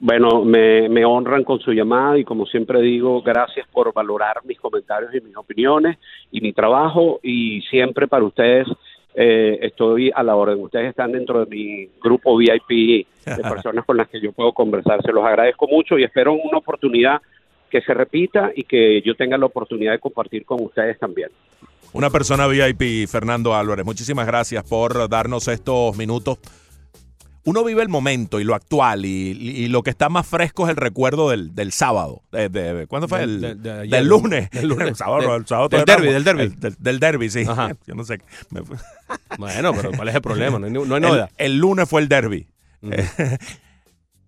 Bueno, 0.00 0.44
me, 0.44 0.88
me 0.88 1.04
honran 1.04 1.42
con 1.42 1.58
su 1.58 1.72
llamada 1.72 2.18
y 2.18 2.24
como 2.24 2.46
siempre 2.46 2.80
digo, 2.80 3.20
gracias 3.22 3.66
por 3.72 3.92
valorar 3.92 4.36
mis 4.44 4.60
comentarios 4.60 5.12
y 5.14 5.20
mis 5.20 5.36
opiniones 5.36 5.98
y 6.30 6.40
mi 6.40 6.52
trabajo 6.52 7.18
y 7.22 7.62
siempre 7.62 8.06
para 8.06 8.24
ustedes 8.24 8.68
eh, 9.14 9.58
estoy 9.62 10.12
a 10.14 10.22
la 10.22 10.36
orden. 10.36 10.62
Ustedes 10.62 10.90
están 10.90 11.10
dentro 11.10 11.44
de 11.44 11.46
mi 11.46 11.88
grupo 12.00 12.36
VIP 12.36 12.68
de 13.24 13.42
personas 13.42 13.84
con 13.84 13.96
las 13.96 14.08
que 14.08 14.20
yo 14.20 14.30
puedo 14.30 14.52
conversar. 14.52 15.02
Se 15.02 15.10
los 15.10 15.24
agradezco 15.24 15.66
mucho 15.66 15.98
y 15.98 16.04
espero 16.04 16.34
una 16.34 16.58
oportunidad 16.58 17.20
que 17.68 17.80
se 17.82 17.94
repita 17.94 18.50
y 18.54 18.64
que 18.64 19.02
yo 19.02 19.14
tenga 19.14 19.36
la 19.38 19.46
oportunidad 19.46 19.92
de 19.92 19.98
compartir 19.98 20.44
con 20.44 20.62
ustedes 20.62 20.98
también. 20.98 21.28
Una 21.92 22.10
persona 22.10 22.46
VIP, 22.46 23.08
Fernando 23.08 23.54
Álvarez. 23.54 23.84
Muchísimas 23.84 24.26
gracias 24.26 24.62
por 24.64 25.08
darnos 25.08 25.48
estos 25.48 25.96
minutos. 25.96 26.38
Uno 27.44 27.64
vive 27.64 27.80
el 27.82 27.88
momento 27.88 28.40
y 28.40 28.44
lo 28.44 28.54
actual 28.54 29.06
y, 29.06 29.30
y 29.30 29.68
lo 29.68 29.82
que 29.82 29.88
está 29.88 30.10
más 30.10 30.26
fresco 30.26 30.64
es 30.64 30.70
el 30.70 30.76
recuerdo 30.76 31.30
del, 31.30 31.54
del 31.54 31.72
sábado. 31.72 32.20
De- 32.30 32.50
de- 32.50 32.86
¿Cuándo 32.86 33.08
fue? 33.08 33.20
Del- 33.20 33.42
El, 33.42 33.62
de- 33.62 33.70
de 33.72 33.80
ayer, 33.80 33.90
del 33.90 34.06
lunes. 34.06 34.50
del 34.50 34.68
lunes. 34.68 34.88
El 34.88 34.94
sábado, 34.96 35.34
el 35.34 35.46
sábado 35.46 35.68
del 35.70 35.78
no. 35.80 36.12
del 36.12 36.24
derbi. 36.24 36.42
El- 36.42 36.60
del, 36.60 36.74
del 36.78 37.00
derbi, 37.00 37.30
sí. 37.30 37.44
Ajá. 37.48 37.70
Yo 37.86 37.94
no 37.94 38.04
sé. 38.04 38.18
Bueno, 39.38 39.72
pero 39.72 39.92
¿cuál 39.92 40.08
es 40.08 40.14
el 40.14 40.20
problema? 40.20 40.58
No 40.58 40.66
hay, 40.66 40.72
no 40.72 40.80
hay 40.82 40.92
el, 40.96 41.00
novedad. 41.08 41.30
el 41.38 41.56
lunes 41.56 41.88
fue 41.88 42.02
el 42.02 42.08
derby. 42.08 42.46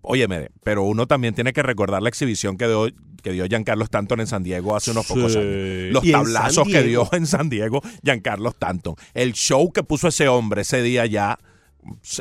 Óyeme, 0.01 0.49
pero 0.63 0.83
uno 0.83 1.07
también 1.07 1.33
tiene 1.35 1.53
que 1.53 1.61
recordar 1.63 2.01
la 2.01 2.09
exhibición 2.09 2.57
que 2.57 2.67
dio, 2.67 2.87
que 3.21 3.31
dio 3.31 3.45
Giancarlo 3.45 3.83
Stanton 3.83 4.19
en 4.21 4.27
San 4.27 4.43
Diego 4.43 4.75
hace 4.75 4.91
unos 4.91 5.05
pocos 5.05 5.35
años. 5.35 5.45
Los 5.93 6.03
tablazos 6.11 6.63
San 6.63 6.71
que 6.73 6.83
dio 6.83 7.07
en 7.11 7.27
San 7.27 7.49
Diego 7.49 7.81
Giancarlo 8.03 8.49
Stanton. 8.49 8.95
El 9.13 9.33
show 9.33 9.71
que 9.71 9.83
puso 9.83 10.07
ese 10.07 10.27
hombre 10.27 10.61
ese 10.63 10.81
día 10.81 11.05
ya 11.05 11.37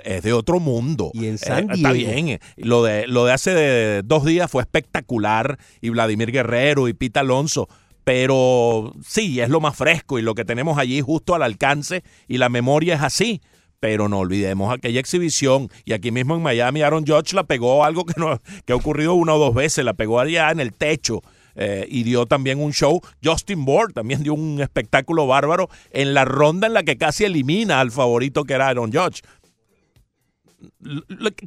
es 0.05 0.23
de 0.23 0.33
otro 0.33 0.61
mundo. 0.61 1.11
Y 1.15 1.27
en 1.27 1.39
San 1.39 1.71
Eh, 1.71 1.75
Está 1.75 1.93
Diego. 1.93 2.13
bien. 2.13 2.29
eh. 2.29 2.41
Lo 2.57 2.83
de, 2.83 3.07
lo 3.07 3.25
de 3.25 3.33
hace 3.33 4.03
dos 4.05 4.25
días 4.25 4.51
fue 4.51 4.63
espectacular. 4.63 5.59
Y 5.81 5.89
Vladimir 5.91 6.33
Guerrero 6.33 6.87
y 6.89 6.93
Pita 6.95 7.21
Alonso. 7.21 7.69
Pero 8.05 8.93
sí, 9.07 9.41
es 9.41 9.49
lo 9.51 9.61
más 9.61 9.77
fresco 9.77 10.19
y 10.19 10.23
lo 10.23 10.35
que 10.35 10.45
tenemos 10.45 10.79
allí 10.79 11.01
justo 11.01 11.35
al 11.35 11.43
alcance. 11.43 12.03
Y 12.29 12.39
la 12.39 12.49
memoria 12.49 12.95
es 12.97 13.03
así. 13.03 13.41
Pero 13.81 14.09
no 14.09 14.19
olvidemos 14.19 14.73
aquella 14.73 15.01
exhibición. 15.01 15.69
Y 15.85 15.95
aquí 15.95 16.11
mismo 16.13 16.37
en 16.37 16.43
Miami, 16.43 16.83
Aaron 16.83 17.05
Judge 17.07 17.33
la 17.35 17.45
pegó 17.45 17.83
algo 17.85 18.05
que, 18.05 18.13
no, 18.21 18.39
que 18.67 18.73
ha 18.75 18.77
ocurrido 18.77 19.15
una 19.15 19.35
o 19.35 19.39
dos 19.39 19.55
veces. 19.55 19.85
La 19.85 19.95
pegó 19.95 20.21
allá 20.21 20.51
en 20.51 20.61
el 20.61 20.73
techo. 20.75 21.23
eh, 21.57 21.85
y 21.91 22.05
dio 22.05 22.27
también 22.27 22.61
un 22.63 22.73
show. 22.73 23.01
Justin 23.25 23.65
Board 23.65 23.93
también 23.93 24.23
dio 24.23 24.35
un 24.35 24.61
espectáculo 24.61 25.27
bárbaro 25.27 25.69
en 25.91 26.15
la 26.15 26.25
ronda 26.25 26.67
en 26.69 26.75
la 26.75 26.85
que 26.85 26.97
casi 26.97 27.25
elimina 27.25 27.81
al 27.81 27.91
favorito 27.91 28.45
que 28.45 28.55
era 28.55 28.69
Aaron 28.69 28.93
Judge. 28.93 29.21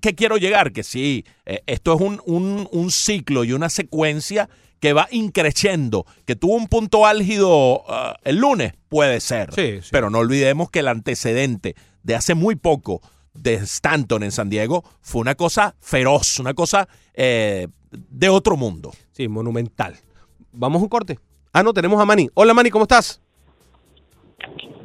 Que 0.01 0.15
quiero 0.15 0.38
llegar, 0.38 0.71
que 0.73 0.84
sí, 0.84 1.23
eh, 1.45 1.61
esto 1.67 1.93
es 1.95 2.01
un, 2.01 2.19
un- 2.25 2.67
un 2.71 2.91
ciclo 2.91 3.43
y 3.43 3.53
una 3.53 3.69
secuencia 3.69 4.49
que 4.79 4.91
va 4.93 5.07
increciendo, 5.11 6.05
que 6.25 6.36
tuvo 6.36 6.55
un 6.55 6.67
punto 6.67 7.05
álgido 7.05 7.84
ah, 7.88 8.17
el 8.23 8.38
lunes, 8.38 8.73
puede 8.89 9.19
ser, 9.21 9.53
Sí, 9.53 9.79
sí. 9.81 9.89
pero 9.91 10.09
no 10.09 10.17
olvidemos 10.17 10.69
que 10.69 10.79
el 10.79 10.88
antecedente 10.89 11.75
de 12.03 12.15
hace 12.15 12.35
muy 12.35 12.55
poco 12.55 13.01
de 13.33 13.55
Stanton 13.55 14.23
en 14.23 14.31
San 14.31 14.49
Diego 14.49 14.83
fue 15.01 15.21
una 15.21 15.35
cosa 15.35 15.75
feroz, 15.79 16.39
una 16.39 16.53
cosa 16.53 16.87
eh, 17.13 17.67
de 17.91 18.29
otro 18.29 18.57
mundo. 18.57 18.91
Sí, 19.11 19.27
monumental. 19.27 19.95
Vamos 20.51 20.81
a 20.81 20.83
un 20.83 20.89
corte. 20.89 21.19
Ah, 21.51 21.63
no, 21.63 21.73
tenemos 21.73 21.99
a 21.99 22.05
Manny. 22.05 22.29
Hola, 22.33 22.53
Manny, 22.53 22.69
¿cómo 22.69 22.83
estás? 22.83 23.21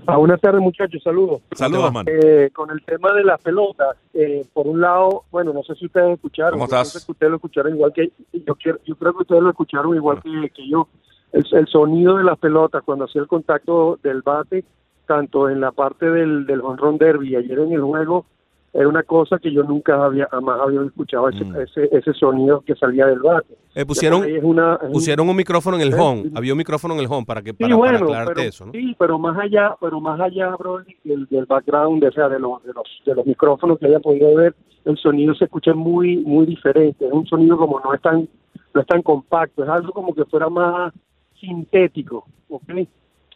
Ah, 0.07 0.17
buenas 0.17 0.41
tardes, 0.41 0.63
muchachos, 0.63 1.03
saludos. 1.03 1.43
Saludos, 1.53 1.93
man. 1.93 2.07
Eh, 2.09 2.51
con 2.55 2.71
el 2.71 2.83
tema 2.83 3.13
de 3.13 3.25
las 3.25 3.39
pelotas, 3.43 3.95
eh, 4.15 4.47
por 4.55 4.67
un 4.67 4.81
lado, 4.81 5.25
bueno, 5.31 5.53
no 5.53 5.63
sé 5.63 5.75
si 5.75 5.85
ustedes 5.85 6.15
escucharon. 6.15 6.53
¿Cómo 6.53 6.63
yo 6.63 6.77
estás? 6.77 6.93
pienso 6.93 7.07
que 7.07 7.13
ustedes 7.13 7.31
lo 7.31 7.37
escucharon 7.37 7.75
igual 7.75 7.93
que 7.93 8.11
yo. 8.33 8.55
Quiero, 8.55 8.79
yo 8.87 8.97
creo 8.97 9.13
que 9.13 9.23
ustedes 9.23 9.43
lo 9.43 9.51
escucharon 9.51 9.95
igual 9.95 10.23
que, 10.23 10.51
que 10.51 10.67
yo. 10.67 10.89
El, 11.33 11.45
el 11.53 11.67
sonido 11.67 12.17
de 12.17 12.25
las 12.25 12.39
pelotas 12.39 12.83
cuando 12.85 13.05
hacía 13.05 13.21
el 13.21 13.29
contacto 13.29 13.99
del 14.03 14.23
bate, 14.23 14.65
tanto 15.09 15.49
en 15.51 15.61
la 15.61 15.73
parte 15.73 16.09
del, 16.09 16.47
del 16.47 16.61
home 16.61 16.77
run 16.77 16.99
derby 16.99 17.35
ayer 17.35 17.59
en 17.59 17.73
el 17.73 17.81
juego, 17.83 18.27
era 18.73 18.87
una 18.87 19.03
cosa 19.03 19.39
que 19.39 19.51
yo 19.51 19.63
nunca 19.65 20.05
había, 20.05 20.29
jamás 20.31 20.61
había 20.61 20.83
escuchado 20.83 21.29
ese, 21.31 21.43
Mm. 21.45 21.57
ese, 21.63 21.89
ese 21.91 22.13
sonido 22.13 22.61
que 22.61 22.75
salía 22.77 23.07
del 23.07 23.19
bate. 23.21 23.55
Eh, 23.75 23.85
pusieron, 23.87 24.23
es 24.25 24.45
una- 24.45 24.79
es 24.83 24.91
pusieron 24.93 25.29
un 25.29 25.35
micrófono 25.37 25.77
en 25.79 25.83
el 25.83 25.95
home. 25.95 26.23
sí. 26.25 26.33
Había 26.37 26.53
un 26.53 26.59
micrófono 26.59 26.95
en 26.95 27.01
el 27.01 27.07
home 27.11 27.25
para 27.27 27.41
que 27.43 27.51
Sí, 27.51 27.57
para, 27.57 27.69
para 27.75 27.77
bueno, 27.79 28.05
aclararte 28.05 28.35
pero, 28.35 28.49
eso, 28.49 28.67
¿no? 28.67 28.73
sí, 28.73 28.95
pero 28.99 29.19
más 29.19 29.37
allá, 29.39 29.75
pero 29.81 30.01
más 30.01 30.21
allá, 30.21 30.55
bro, 30.57 30.81
del, 31.03 31.27
del 31.27 31.47
background, 31.47 32.05
o 32.05 32.13
sea, 32.13 32.29
de 32.29 32.39
los, 32.39 32.63
de 32.63 32.73
los 32.75 32.85
de 33.07 33.15
los 33.15 33.27
micrófonos 33.27 33.79
que 33.79 33.87
haya 33.87 34.01
podido 34.01 34.35
ver, 34.37 34.55
el 34.85 34.97
sonido 34.99 35.35
se 35.35 35.45
escucha 35.47 35.73
muy 35.75 36.19
muy 36.19 36.45
diferente. 36.47 37.07
Es 37.07 37.13
un 37.13 37.27
sonido 37.27 37.57
como 37.57 37.81
no 37.81 37.95
es 37.95 38.03
tan 38.03 38.29
no 38.75 38.81
es 38.83 38.87
tan 38.87 39.03
compacto, 39.03 39.65
es 39.65 39.69
algo 39.71 39.93
como 39.93 40.15
que 40.15 40.25
fuera 40.27 40.49
más 40.51 40.93
sintético, 41.41 42.27
¿ok? 42.49 42.63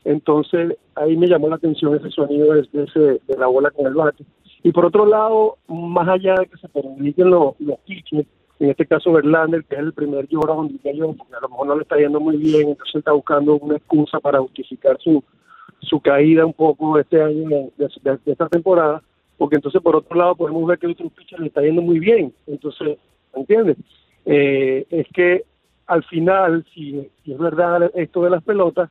Entonces 0.05 0.77
ahí 0.95 1.17
me 1.17 1.29
llamó 1.29 1.49
la 1.49 1.57
atención 1.57 1.95
ese 1.95 2.11
sonido 2.11 2.55
de, 2.55 2.61
ese, 2.73 3.01
de 3.01 3.37
la 3.39 3.47
bola 3.47 3.71
con 3.71 3.87
el 3.87 3.95
bate. 3.95 4.25
Y 4.63 4.73
por 4.73 4.87
otro 4.87 5.07
lado, 5.07 5.59
más 5.69 6.09
allá 6.09 6.35
de 6.37 6.47
que 6.47 6.57
se 6.57 6.69
permiten 6.69 7.31
los, 7.31 7.59
los 7.61 7.79
pitches, 7.81 8.27
en 8.61 8.71
este 8.71 8.87
caso 8.87 9.13
Verlander, 9.13 9.65
que 9.65 9.75
es 9.75 9.81
el 9.81 9.93
primer 9.93 10.29
yo, 10.29 10.41
porque 10.41 11.35
a 11.37 11.41
lo 11.41 11.49
mejor 11.49 11.67
no 11.67 11.75
le 11.75 11.83
está 11.83 11.97
yendo 11.97 12.21
muy 12.21 12.37
bien, 12.37 12.69
entonces 12.69 12.95
está 12.95 13.11
buscando 13.11 13.57
una 13.57 13.77
excusa 13.77 14.21
para 14.21 14.39
justificar 14.39 14.97
su, 15.01 15.23
su 15.81 16.01
caída 16.01 16.47
un 16.47 16.53
poco 16.53 16.97
este 16.99 17.21
año 17.21 17.49
de, 17.77 17.89
esta 18.27 18.49
temporada, 18.49 19.03
porque 19.37 19.57
entonces 19.57 19.83
por 19.83 19.97
otro 19.97 20.17
lado 20.17 20.37
podemos 20.37 20.65
ver 20.65 20.79
que 20.79 20.87
otro 20.87 21.09
pitcher 21.09 21.41
le 21.41 21.49
está 21.49 21.61
yendo 21.61 21.83
muy 21.83 21.99
bien, 21.99 22.33
entonces, 22.47 22.99
¿entiendes? 23.35 23.79
Eh, 24.27 24.87
es 24.91 25.09
que 25.13 25.45
al 25.89 26.05
final, 26.05 26.65
si, 26.73 27.11
si 27.25 27.33
es 27.33 27.39
verdad 27.39 27.91
esto 27.95 28.23
de 28.23 28.31
las 28.31 28.45
pelotas, 28.45 28.91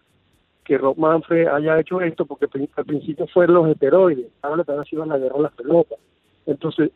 que 0.63 0.77
Rob 0.77 0.97
Manfred 0.97 1.47
haya 1.47 1.79
hecho 1.79 2.01
esto, 2.01 2.25
porque 2.25 2.45
al 2.75 2.85
principio 2.85 3.27
fueron 3.27 3.55
los 3.55 3.67
heteroides, 3.69 4.27
ahora 4.41 4.57
le 4.57 4.61
están 4.61 4.79
haciendo 4.79 5.05
la 5.05 5.17
guerra 5.17 5.39
las 5.39 5.53
pelotas. 5.53 5.99
Entonces, 6.45 6.91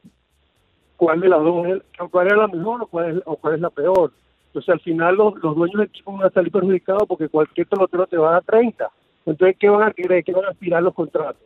¿cuál 0.97 1.19
de 1.19 1.29
las 1.29 1.41
dos 1.41 1.81
cuál 2.11 2.27
es 2.27 2.37
la 2.37 2.47
mejor 2.47 2.83
o 2.83 2.87
cuál 2.87 3.17
es, 3.17 3.23
o 3.25 3.35
cuál 3.35 3.55
es 3.55 3.61
la 3.61 3.69
peor? 3.69 4.11
Entonces, 4.47 4.69
al 4.69 4.79
final 4.79 5.15
los, 5.15 5.35
los 5.43 5.55
dueños 5.55 5.79
del 5.79 5.87
equipo 5.87 6.13
van 6.13 6.27
a 6.27 6.29
salir 6.29 6.51
perjudicados 6.51 7.03
porque 7.07 7.27
cualquier 7.27 7.67
pelotero 7.67 8.07
te 8.07 8.17
va 8.17 8.29
a 8.29 8.33
dar 8.33 8.43
30. 8.43 8.89
Entonces, 9.25 9.57
¿qué 9.59 9.69
van 9.69 9.83
a 9.83 9.91
querer? 9.91 10.23
¿Qué 10.23 10.31
van 10.31 10.45
a 10.45 10.49
aspirar 10.49 10.81
los 10.81 10.93
contratos? 10.93 11.41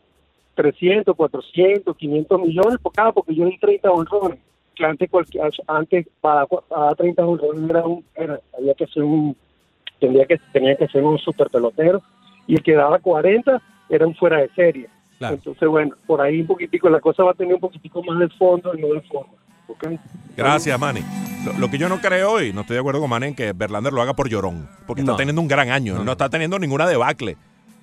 300, 0.55 1.15
400, 1.15 1.95
500 1.95 2.41
millones 2.41 2.79
por 2.79 2.91
cada, 2.91 3.11
porque 3.11 3.33
yo 3.33 3.45
di 3.45 3.57
30 3.57 3.89
honrones. 3.89 4.39
Que 4.75 4.85
antes, 4.85 5.09
cualquier, 5.09 5.49
antes 5.67 6.07
para, 6.21 6.45
para 6.45 6.95
30 6.95 7.25
honrones 7.25 7.69
era 7.69 7.85
un, 7.85 8.05
era, 8.13 8.39
había 8.57 8.73
que 8.73 8.83
hacer 8.83 9.03
un, 9.03 9.35
tendría 9.99 10.25
que, 10.25 10.39
tenía 10.53 10.75
que 10.75 10.87
ser 10.87 11.03
un 11.03 11.17
super 11.19 11.49
pelotero. 11.49 12.01
Y 12.47 12.55
el 12.55 12.63
que 12.63 12.73
daba 12.73 12.99
40 12.99 13.61
era 13.89 14.07
un 14.07 14.15
fuera 14.15 14.37
de 14.37 14.49
serie. 14.55 14.89
Claro. 15.19 15.35
Entonces, 15.35 15.67
bueno, 15.67 15.95
por 16.07 16.21
ahí 16.21 16.41
un 16.41 16.47
poquitico, 16.47 16.89
la 16.89 16.99
cosa 16.99 17.23
va 17.23 17.31
a 17.31 17.33
tener 17.35 17.53
un 17.53 17.59
poquitico 17.59 18.01
más 18.03 18.17
de 18.19 18.29
fondo 18.29 18.73
y 18.75 18.81
no 18.81 18.87
de 18.93 19.01
forma. 19.01 19.33
Gracias, 20.35 20.79
Manny. 20.79 21.01
Lo, 21.45 21.53
lo 21.59 21.69
que 21.69 21.77
yo 21.77 21.89
no 21.89 21.99
creo 21.99 22.41
y 22.41 22.51
no 22.53 22.61
estoy 22.61 22.75
de 22.75 22.79
acuerdo 22.79 22.99
con 23.01 23.09
Manny 23.09 23.27
en 23.27 23.35
que 23.35 23.53
Verlander 23.53 23.93
lo 23.93 24.01
haga 24.01 24.13
por 24.13 24.29
llorón, 24.29 24.67
porque 24.87 25.03
No. 25.03 25.11
está 25.11 25.17
teniendo 25.17 25.41
un 25.41 25.47
gran 25.47 25.69
año, 25.69 26.03
No, 26.03 26.11
está 26.13 26.29
teniendo 26.29 26.57
ninguna 26.59 26.87
debacle. 26.87 27.37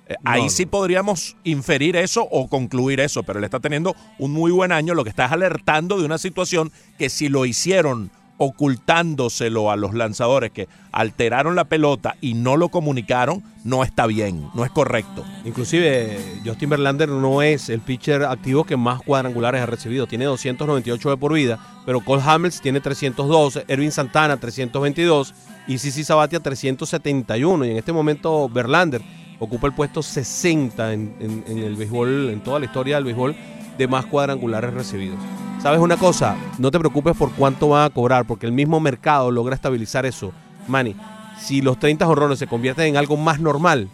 Eh, 0.09 0.15
ahí 0.23 0.43
no. 0.43 0.49
sí 0.49 0.65
podríamos 0.65 1.35
inferir 1.43 1.95
eso 1.95 2.27
o 2.29 2.47
concluir 2.47 2.99
eso, 2.99 3.23
pero 3.23 3.39
él 3.39 3.45
está 3.45 3.59
teniendo 3.59 3.95
un 4.19 4.31
muy 4.31 4.51
buen 4.51 4.71
año, 4.71 4.93
lo 4.93 5.03
que 5.03 5.09
está 5.09 5.25
es 5.25 5.31
alertando 5.31 5.97
de 5.97 6.05
una 6.05 6.17
situación 6.17 6.71
que 6.97 7.09
si 7.09 7.29
lo 7.29 7.45
hicieron 7.45 8.09
ocultándoselo 8.37 9.71
a 9.71 9.75
los 9.75 9.93
lanzadores 9.93 10.51
que 10.51 10.67
alteraron 10.91 11.55
la 11.55 11.65
pelota 11.65 12.15
y 12.21 12.33
no 12.35 12.55
lo 12.57 12.69
comunicaron, 12.69 13.43
no 13.63 13.83
está 13.83 14.05
bien, 14.05 14.47
no 14.53 14.63
es 14.63 14.71
correcto. 14.71 15.23
Inclusive, 15.45 16.19
Justin 16.45 16.69
Verlander 16.69 17.09
no 17.09 17.41
es 17.41 17.69
el 17.69 17.81
pitcher 17.81 18.23
activo 18.23 18.63
que 18.63 18.77
más 18.77 19.01
cuadrangulares 19.01 19.61
ha 19.61 19.65
recibido. 19.65 20.07
Tiene 20.07 20.25
298 20.25 21.09
de 21.09 21.17
por 21.17 21.33
vida, 21.33 21.59
pero 21.85 22.01
Cole 22.01 22.21
Hamels 22.25 22.61
tiene 22.61 22.79
302, 22.79 23.63
Ervin 23.67 23.91
Santana 23.91 24.37
322 24.37 25.33
y 25.67 25.77
Sisi 25.79 26.03
Sabatia 26.03 26.39
371. 26.39 27.65
Y 27.65 27.71
en 27.71 27.77
este 27.77 27.91
momento 27.93 28.47
Verlander 28.49 29.01
ocupa 29.39 29.67
el 29.67 29.73
puesto 29.73 30.01
60 30.03 30.93
en, 30.93 31.15
en- 31.19 31.43
en 31.47 31.57
el 31.59 31.75
béisbol, 31.75 32.29
en 32.29 32.41
toda 32.41 32.59
la 32.59 32.65
historia 32.65 32.95
del 32.95 33.05
béisbol, 33.05 33.35
de 33.77 33.87
más 33.87 34.05
cuadrangulares 34.05 34.73
recibidos. 34.73 35.19
¿Sabes 35.67 35.81
una 35.81 35.97
cosa? 35.97 36.37
No 36.59 36.71
te 36.71 36.79
preocupes 36.79 37.13
por 37.17 37.29
cuánto 37.33 37.67
van 37.67 37.83
a 37.83 37.89
cobrar, 37.89 38.23
porque 38.25 38.45
el 38.45 38.53
mismo 38.53 38.79
mercado 38.79 39.31
logra 39.31 39.53
estabilizar 39.53 40.05
eso. 40.05 40.31
Manny, 40.65 40.95
si 41.41 41.61
los 41.61 41.77
30 41.77 42.05
jorrones 42.05 42.39
se 42.39 42.47
convierten 42.47 42.85
en 42.85 42.95
algo 42.95 43.17
más 43.17 43.41
normal, 43.41 43.89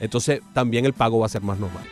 entonces 0.00 0.40
también 0.54 0.86
el 0.86 0.94
pago 0.94 1.18
va 1.18 1.26
a 1.26 1.28
ser 1.28 1.42
más 1.42 1.58
normal. 1.58 1.84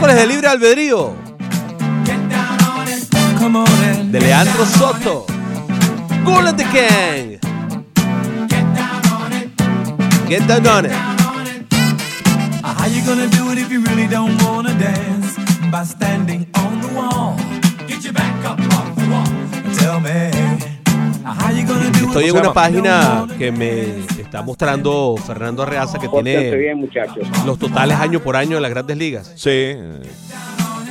Miércoles 0.00 0.16
de 0.16 0.26
libre 0.26 0.46
albedrío 0.48 1.14
de 4.10 4.20
Leandro 4.20 4.64
Soto. 4.64 5.26
Gol 6.24 6.48
at 6.48 6.56
the 6.56 6.64
King. 6.64 7.38
Get 10.26 10.46
down 10.46 10.66
on 10.66 10.86
it. 10.86 10.92
How 12.62 12.86
you 12.86 13.02
gonna 13.04 13.26
do 13.26 13.50
it 13.52 13.58
if 13.58 13.70
you 13.70 13.82
really 13.82 14.06
don't 14.06 14.40
wanna 14.42 14.72
dance? 14.78 15.36
By 15.70 15.84
standing 15.84 16.46
on 16.54 16.80
the 16.80 16.88
wall. 16.94 17.36
Get 17.86 18.02
your 18.02 18.14
back 18.14 18.44
up 18.44 18.58
off 18.72 18.94
the 18.96 19.06
wall. 19.10 19.74
Tell 19.74 20.00
me. 20.00 20.69
Estoy 21.94 22.28
en 22.28 22.36
una 22.36 22.52
página 22.52 23.26
que 23.38 23.50
me 23.52 24.00
está 24.20 24.42
mostrando 24.42 25.14
Fernando 25.16 25.62
Arreaza 25.62 25.98
que 25.98 26.08
Pórtense 26.08 26.40
tiene 26.40 26.56
bien, 26.56 26.90
los 27.46 27.58
totales 27.58 27.96
año 27.98 28.20
por 28.20 28.36
año 28.36 28.56
de 28.56 28.62
las 28.62 28.70
grandes 28.70 28.96
ligas. 28.96 29.32
Sí. 29.36 29.76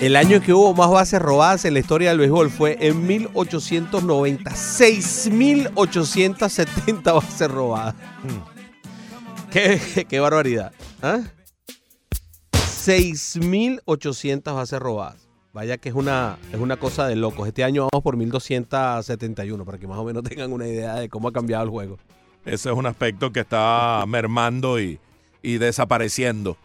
El 0.02 0.16
año 0.16 0.38
en 0.38 0.42
que 0.42 0.54
hubo 0.54 0.74
más 0.74 0.90
bases 0.90 1.22
robadas 1.22 1.66
en 1.66 1.74
la 1.74 1.80
historia 1.80 2.10
del 2.10 2.20
béisbol 2.20 2.50
fue 2.50 2.78
en 2.80 3.06
1890. 3.06 4.52
6.870 4.52 7.14
bases 7.14 7.52
robadas. 7.52 7.96
Qué, 9.52 10.06
qué 10.08 10.20
barbaridad. 10.20 10.72
¿Ah? 11.02 11.20
6.800 12.54 14.56
bases 14.56 14.80
robadas. 14.80 15.29
Vaya 15.60 15.78
que 15.78 15.90
es 15.90 15.96
una, 15.96 16.38
es 16.54 16.58
una 16.58 16.78
cosa 16.78 17.06
de 17.06 17.18
locos. 17.18 17.46
Este 17.46 17.66
año 17.66 17.90
vamos 17.92 18.02
por 18.02 18.16
1.271, 18.16 19.66
para 19.66 19.78
que 19.78 19.88
más 19.88 19.98
o 19.98 20.06
menos 20.06 20.24
tengan 20.30 20.54
una 20.54 20.66
idea 20.66 20.96
de 20.96 21.10
cómo 21.10 21.28
ha 21.28 21.34
cambiado 21.34 21.66
el 21.66 21.70
juego. 21.70 21.98
Ese 22.46 22.70
es 22.70 22.76
un 22.78 22.86
aspecto 22.86 23.34
que 23.34 23.42
está 23.42 24.02
mermando 24.08 24.80
y, 24.80 25.02
y 25.42 25.58
desapareciendo. 25.58 26.56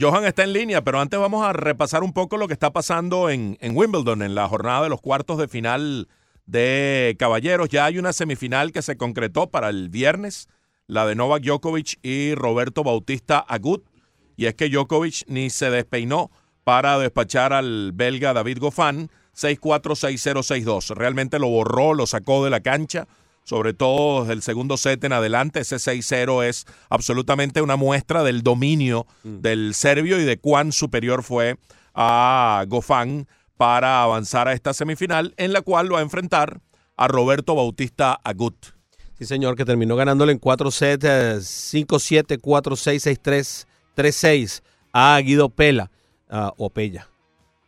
Johan 0.00 0.24
está 0.24 0.42
en 0.42 0.52
línea, 0.52 0.82
pero 0.82 0.98
antes 0.98 1.20
vamos 1.20 1.46
a 1.46 1.52
repasar 1.52 2.02
un 2.02 2.12
poco 2.12 2.38
lo 2.38 2.48
que 2.48 2.54
está 2.54 2.72
pasando 2.72 3.30
en, 3.30 3.56
en 3.60 3.76
Wimbledon, 3.76 4.22
en 4.22 4.34
la 4.34 4.48
jornada 4.48 4.82
de 4.82 4.88
los 4.88 5.00
cuartos 5.00 5.38
de 5.38 5.46
final 5.46 6.08
de 6.44 7.14
caballeros. 7.20 7.68
Ya 7.68 7.84
hay 7.84 8.00
una 8.00 8.12
semifinal 8.12 8.72
que 8.72 8.82
se 8.82 8.96
concretó 8.96 9.48
para 9.48 9.68
el 9.68 9.90
viernes, 9.90 10.48
la 10.88 11.06
de 11.06 11.14
Novak 11.14 11.44
Djokovic 11.44 12.00
y 12.02 12.34
Roberto 12.34 12.82
Bautista 12.82 13.38
Agut. 13.38 13.84
Y 14.36 14.46
es 14.46 14.56
que 14.56 14.68
Djokovic 14.68 15.22
ni 15.28 15.50
se 15.50 15.70
despeinó 15.70 16.32
para 16.68 16.98
despachar 16.98 17.54
al 17.54 17.92
belga 17.94 18.34
David 18.34 18.58
Goffin 18.58 19.10
6-4-6-0-6-2. 19.34 20.94
Realmente 20.96 21.38
lo 21.38 21.48
borró, 21.48 21.94
lo 21.94 22.06
sacó 22.06 22.44
de 22.44 22.50
la 22.50 22.60
cancha 22.60 23.08
sobre 23.42 23.72
todo 23.72 24.20
desde 24.20 24.34
el 24.34 24.42
segundo 24.42 24.76
set 24.76 25.02
en 25.04 25.14
adelante. 25.14 25.60
Ese 25.60 25.76
6-0 25.76 26.44
es 26.44 26.66
absolutamente 26.90 27.62
una 27.62 27.76
muestra 27.76 28.22
del 28.22 28.42
dominio 28.42 29.06
del 29.22 29.72
serbio 29.72 30.20
y 30.20 30.24
de 30.24 30.36
cuán 30.36 30.72
superior 30.72 31.22
fue 31.22 31.56
a 31.94 32.66
Gofán 32.68 33.28
para 33.56 34.02
avanzar 34.02 34.46
a 34.46 34.52
esta 34.52 34.74
semifinal, 34.74 35.32
en 35.38 35.54
la 35.54 35.62
cual 35.62 35.90
va 35.90 36.00
a 36.00 36.02
enfrentar 36.02 36.60
a 36.98 37.08
Roberto 37.08 37.54
Bautista 37.54 38.20
Agut. 38.22 38.74
Sí, 39.18 39.24
señor, 39.24 39.56
que 39.56 39.64
terminó 39.64 39.96
ganándole 39.96 40.32
en 40.32 40.38
4 40.38 40.70
sets, 40.70 41.06
eh, 41.06 41.38
5-7, 41.40 42.38
4-6, 42.38 43.00
6-3, 43.00 43.66
3-6 43.96 44.62
a 44.92 45.18
Guido 45.20 45.48
Pela 45.48 45.90
ah, 46.30 46.52
o 46.56 46.70
Pella. 46.70 47.08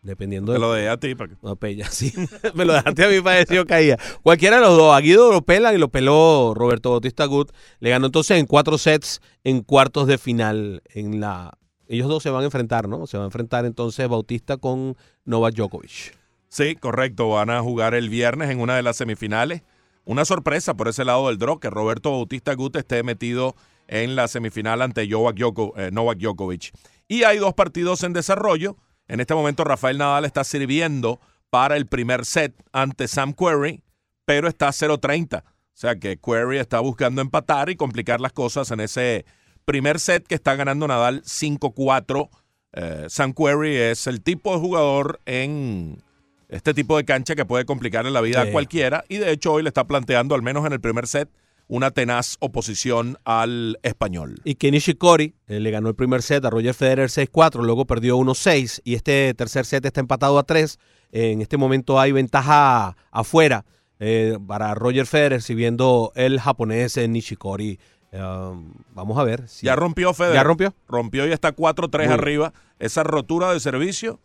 Dependiendo 0.02 0.52
de 0.52 0.58
lo 0.58 0.72
dejé 0.72 0.88
a 0.88 0.96
ti. 0.96 1.14
Para 1.14 1.30
que... 1.30 1.36
No, 1.42 1.56
Pella, 1.56 1.86
sí. 1.90 2.12
Me 2.54 2.64
lo 2.64 2.72
dejaste 2.72 3.04
a 3.04 3.08
mí 3.08 3.20
para 3.20 3.36
decir 3.36 3.56
yo 3.56 3.66
caía. 3.66 3.98
Cualquiera 4.22 4.56
de 4.56 4.62
los 4.62 4.76
dos. 4.76 4.94
A 4.94 5.00
Guido 5.00 5.30
lo 5.30 5.42
pelan 5.42 5.74
y 5.74 5.78
lo 5.78 5.88
peló 5.88 6.54
Roberto 6.54 6.90
Bautista 6.90 7.26
Gut. 7.26 7.52
Le 7.80 7.90
ganó 7.90 8.06
entonces 8.06 8.38
en 8.38 8.46
cuatro 8.46 8.78
sets 8.78 9.20
en 9.44 9.62
cuartos 9.62 10.06
de 10.06 10.16
final. 10.16 10.82
En 10.94 11.20
la 11.20 11.58
Ellos 11.86 12.08
dos 12.08 12.22
se 12.22 12.30
van 12.30 12.42
a 12.42 12.46
enfrentar, 12.46 12.88
¿no? 12.88 13.06
Se 13.06 13.18
van 13.18 13.24
a 13.24 13.26
enfrentar 13.26 13.66
entonces 13.66 14.08
Bautista 14.08 14.56
con 14.56 14.96
Novak 15.24 15.54
Djokovic. 15.54 16.16
Sí, 16.48 16.76
correcto. 16.76 17.28
Van 17.28 17.50
a 17.50 17.60
jugar 17.60 17.94
el 17.94 18.08
viernes 18.08 18.50
en 18.50 18.60
una 18.60 18.76
de 18.76 18.82
las 18.82 18.96
semifinales. 18.96 19.62
Una 20.06 20.24
sorpresa 20.24 20.74
por 20.74 20.88
ese 20.88 21.04
lado 21.04 21.28
del 21.28 21.38
draw, 21.38 21.60
que 21.60 21.68
Roberto 21.68 22.10
Bautista 22.10 22.54
Gut 22.54 22.74
esté 22.74 23.02
metido 23.02 23.54
en 23.86 24.16
la 24.16 24.28
semifinal 24.28 24.80
ante 24.80 25.06
Novak, 25.06 25.38
eh, 25.76 25.90
Novak 25.92 26.18
Djokovic. 26.18 26.72
Y 27.10 27.24
hay 27.24 27.38
dos 27.38 27.54
partidos 27.54 28.04
en 28.04 28.12
desarrollo. 28.12 28.76
En 29.08 29.18
este 29.18 29.34
momento 29.34 29.64
Rafael 29.64 29.98
Nadal 29.98 30.24
está 30.24 30.44
sirviendo 30.44 31.20
para 31.50 31.76
el 31.76 31.86
primer 31.86 32.24
set 32.24 32.54
ante 32.72 33.08
Sam 33.08 33.32
Querrey, 33.34 33.82
pero 34.24 34.46
está 34.46 34.68
0-30. 34.68 35.42
O 35.42 35.44
sea 35.74 35.96
que 35.96 36.18
Querrey 36.18 36.60
está 36.60 36.78
buscando 36.78 37.20
empatar 37.20 37.68
y 37.68 37.74
complicar 37.74 38.20
las 38.20 38.30
cosas 38.32 38.70
en 38.70 38.78
ese 38.78 39.24
primer 39.64 39.98
set 39.98 40.24
que 40.24 40.36
está 40.36 40.54
ganando 40.54 40.86
Nadal 40.86 41.22
5-4. 41.24 42.28
Eh, 42.74 43.06
Sam 43.08 43.32
Querrey 43.32 43.74
es 43.76 44.06
el 44.06 44.22
tipo 44.22 44.52
de 44.54 44.60
jugador 44.60 45.20
en 45.26 46.00
este 46.48 46.74
tipo 46.74 46.96
de 46.96 47.04
cancha 47.04 47.34
que 47.34 47.44
puede 47.44 47.64
complicarle 47.64 48.12
la 48.12 48.20
vida 48.20 48.44
Sí. 48.44 48.48
a 48.50 48.52
cualquiera 48.52 49.04
y 49.08 49.16
de 49.16 49.32
hecho 49.32 49.52
hoy 49.52 49.64
le 49.64 49.68
está 49.70 49.82
planteando, 49.84 50.36
al 50.36 50.42
menos 50.42 50.64
en 50.64 50.74
el 50.74 50.80
primer 50.80 51.08
set, 51.08 51.28
una 51.72 51.92
tenaz 51.92 52.36
oposición 52.40 53.16
al 53.24 53.78
español. 53.84 54.40
Y 54.44 54.56
Kenny 54.56 54.80
Shikori 54.80 55.34
eh, 55.46 55.60
le 55.60 55.70
ganó 55.70 55.88
el 55.88 55.94
primer 55.94 56.20
set 56.20 56.44
a 56.44 56.50
Roger 56.50 56.74
Federer 56.74 57.08
6-4, 57.08 57.62
luego 57.62 57.86
perdió 57.86 58.18
1-6 58.18 58.80
y 58.82 58.96
este 58.96 59.32
tercer 59.34 59.64
set 59.64 59.84
está 59.84 60.00
empatado 60.00 60.38
a 60.40 60.42
3. 60.42 60.78
En 61.12 61.40
este 61.40 61.56
momento 61.56 62.00
hay 62.00 62.10
ventaja 62.10 62.96
afuera 63.12 63.64
eh, 64.00 64.36
para 64.48 64.74
Roger 64.74 65.06
Federer, 65.06 65.42
si 65.42 65.54
viendo 65.54 66.10
el 66.16 66.40
japonés 66.40 66.96
eh, 66.96 67.06
Nishikori. 67.06 67.78
Um, 68.12 68.72
vamos 68.92 69.16
a 69.18 69.22
ver. 69.22 69.46
si- 69.46 69.66
Ya 69.66 69.76
rompió 69.76 70.12
Federer. 70.12 70.34
¿Ya 70.34 70.42
rompió? 70.42 70.74
Rompió 70.88 71.26
y 71.28 71.32
está 71.32 71.54
4-3 71.54 72.06
Muy 72.06 72.14
arriba. 72.14 72.52
Esa 72.80 73.04
rotura 73.04 73.52
de 73.52 73.60
servicio, 73.60 74.18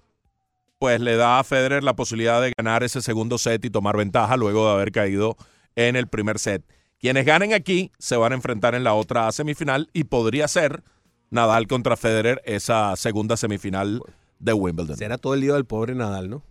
pues 0.79 0.99
le 0.99 1.15
da 1.15 1.37
a 1.37 1.43
Federer 1.43 1.83
la 1.83 1.95
posibilidad 1.95 2.41
de 2.41 2.53
ganar 2.57 2.83
ese 2.83 3.03
segundo 3.03 3.37
set 3.37 3.63
y 3.65 3.69
tomar 3.69 3.95
ventaja 3.97 4.35
luego 4.37 4.65
de 4.65 4.73
haber 4.73 4.91
caído 4.91 5.37
en 5.75 5.95
el 5.95 6.07
primer 6.07 6.39
set. 6.39 6.63
Quienes 6.99 7.25
ganen 7.25 7.53
aquí 7.53 7.91
se 7.99 8.17
van 8.17 8.31
a 8.31 8.35
enfrentar 8.35 8.75
en 8.75 8.83
la 8.83 8.93
otra 8.93 9.31
semifinal 9.31 9.89
y 9.93 10.05
podría 10.05 10.47
ser 10.47 10.83
Nadal 11.29 11.67
contra 11.67 11.97
Federer 11.97 12.41
esa 12.45 12.95
segunda 12.95 13.37
semifinal 13.37 14.01
de 14.39 14.53
Wimbledon. 14.53 14.97
Será 14.97 15.17
todo 15.17 15.33
el 15.33 15.41
lío 15.41 15.53
del 15.53 15.65
pobre 15.65 15.95
Nadal, 15.95 16.29
¿no? 16.29 16.43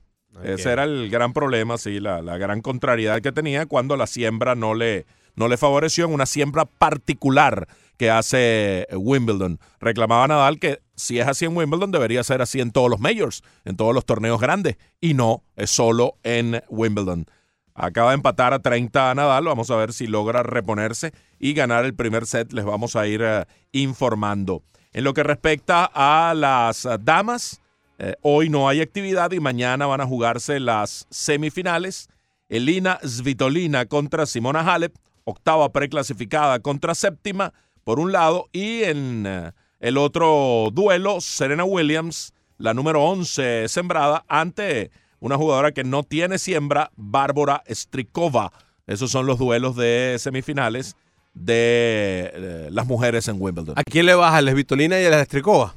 Ese 0.42 0.72
era 0.72 0.82
el 0.82 1.10
gran 1.10 1.32
problema, 1.32 1.78
sí, 1.78 2.00
la, 2.00 2.20
la 2.20 2.36
gran 2.38 2.60
contrariedad 2.60 3.20
que 3.20 3.30
tenía 3.30 3.66
cuando 3.66 3.96
la 3.96 4.08
siembra 4.08 4.56
no 4.56 4.74
le, 4.74 5.06
no 5.36 5.46
le 5.46 5.56
favoreció 5.56 6.06
en 6.06 6.12
una 6.12 6.26
siembra 6.26 6.64
particular 6.64 7.68
que 7.96 8.10
hace 8.10 8.82
eh, 8.90 8.96
Wimbledon. 8.96 9.60
Reclamaba 9.80 10.26
Nadal 10.26 10.58
que 10.58 10.80
si 10.96 11.18
es 11.18 11.28
así 11.28 11.44
en 11.44 11.56
Wimbledon 11.56 11.92
debería 11.92 12.24
ser 12.24 12.42
así 12.42 12.60
en 12.60 12.72
todos 12.72 12.90
los 12.90 13.00
majors, 13.00 13.42
en 13.64 13.76
todos 13.76 13.94
los 13.94 14.04
torneos 14.04 14.40
grandes, 14.40 14.76
y 15.00 15.14
no, 15.14 15.44
es 15.56 15.70
solo 15.70 16.16
en 16.22 16.62
Wimbledon. 16.68 17.26
Acaba 17.74 18.10
de 18.10 18.14
empatar 18.14 18.54
a 18.54 18.60
30 18.60 19.10
a 19.10 19.14
Nadal, 19.16 19.44
vamos 19.44 19.68
a 19.70 19.76
ver 19.76 19.92
si 19.92 20.06
logra 20.06 20.44
reponerse 20.44 21.12
y 21.40 21.54
ganar 21.54 21.84
el 21.84 21.94
primer 21.94 22.24
set, 22.24 22.52
les 22.52 22.64
vamos 22.64 22.94
a 22.94 23.08
ir 23.08 23.20
eh, 23.22 23.44
informando. 23.72 24.62
En 24.92 25.02
lo 25.02 25.12
que 25.12 25.24
respecta 25.24 25.90
a 25.92 26.34
las 26.34 26.86
damas, 27.00 27.60
eh, 27.98 28.14
hoy 28.22 28.48
no 28.48 28.68
hay 28.68 28.80
actividad 28.80 29.32
y 29.32 29.40
mañana 29.40 29.86
van 29.86 30.00
a 30.00 30.06
jugarse 30.06 30.60
las 30.60 31.08
semifinales. 31.10 32.08
Elina 32.48 33.00
Svitolina 33.02 33.86
contra 33.86 34.26
Simona 34.26 34.60
Halep, 34.60 34.94
octava 35.24 35.72
preclasificada 35.72 36.60
contra 36.60 36.94
séptima, 36.94 37.52
por 37.82 37.98
un 37.98 38.12
lado, 38.12 38.46
y 38.52 38.84
en 38.84 39.24
eh, 39.26 39.52
el 39.80 39.98
otro 39.98 40.68
duelo, 40.72 41.20
Serena 41.20 41.64
Williams, 41.64 42.34
la 42.56 42.72
número 42.72 43.02
11 43.02 43.66
sembrada, 43.68 44.24
ante 44.28 44.92
una 45.24 45.38
jugadora 45.38 45.72
que 45.72 45.84
no 45.84 46.02
tiene 46.02 46.36
siembra, 46.36 46.90
Bárbara 46.96 47.62
Strikova. 47.70 48.52
Esos 48.86 49.10
son 49.10 49.24
los 49.24 49.38
duelos 49.38 49.74
de 49.74 50.16
semifinales 50.18 50.96
de 51.32 52.30
eh, 52.34 52.68
las 52.70 52.86
mujeres 52.86 53.26
en 53.28 53.40
Wimbledon. 53.40 53.78
¿A 53.78 53.84
quién 53.84 54.04
le 54.04 54.14
baja? 54.14 54.36
¿A 54.36 54.42
la 54.42 54.52
Svitolina 54.52 55.00
y 55.00 55.06
a 55.06 55.08
la 55.10 55.22
Estricova? 55.22 55.74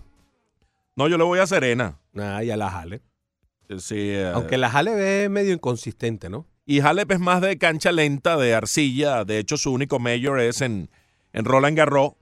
No, 0.98 1.08
yo 1.08 1.18
le 1.18 1.24
voy 1.24 1.40
a 1.40 1.48
Serena. 1.48 1.98
Ah, 2.18 2.44
y 2.44 2.52
a 2.52 2.58
la 2.58 2.70
Jale. 2.70 3.02
Sí, 3.78 3.96
eh, 4.10 4.30
Aunque 4.36 4.58
la 4.58 4.70
Jale 4.70 5.24
es 5.24 5.30
medio 5.30 5.54
inconsistente, 5.54 6.30
¿no? 6.30 6.46
Y 6.66 6.82
Halep 6.82 7.10
es 7.14 7.20
más 7.22 7.40
de 7.40 7.58
cancha 7.58 7.94
lenta, 7.94 8.36
de 8.36 8.54
arcilla. 8.54 9.24
De 9.24 9.40
hecho, 9.40 9.56
su 9.56 9.72
único 9.72 9.98
mayor 9.98 10.42
es 10.42 10.60
en, 10.60 10.90
en 11.32 11.46
Roland 11.46 11.78
Garros. 11.78 12.16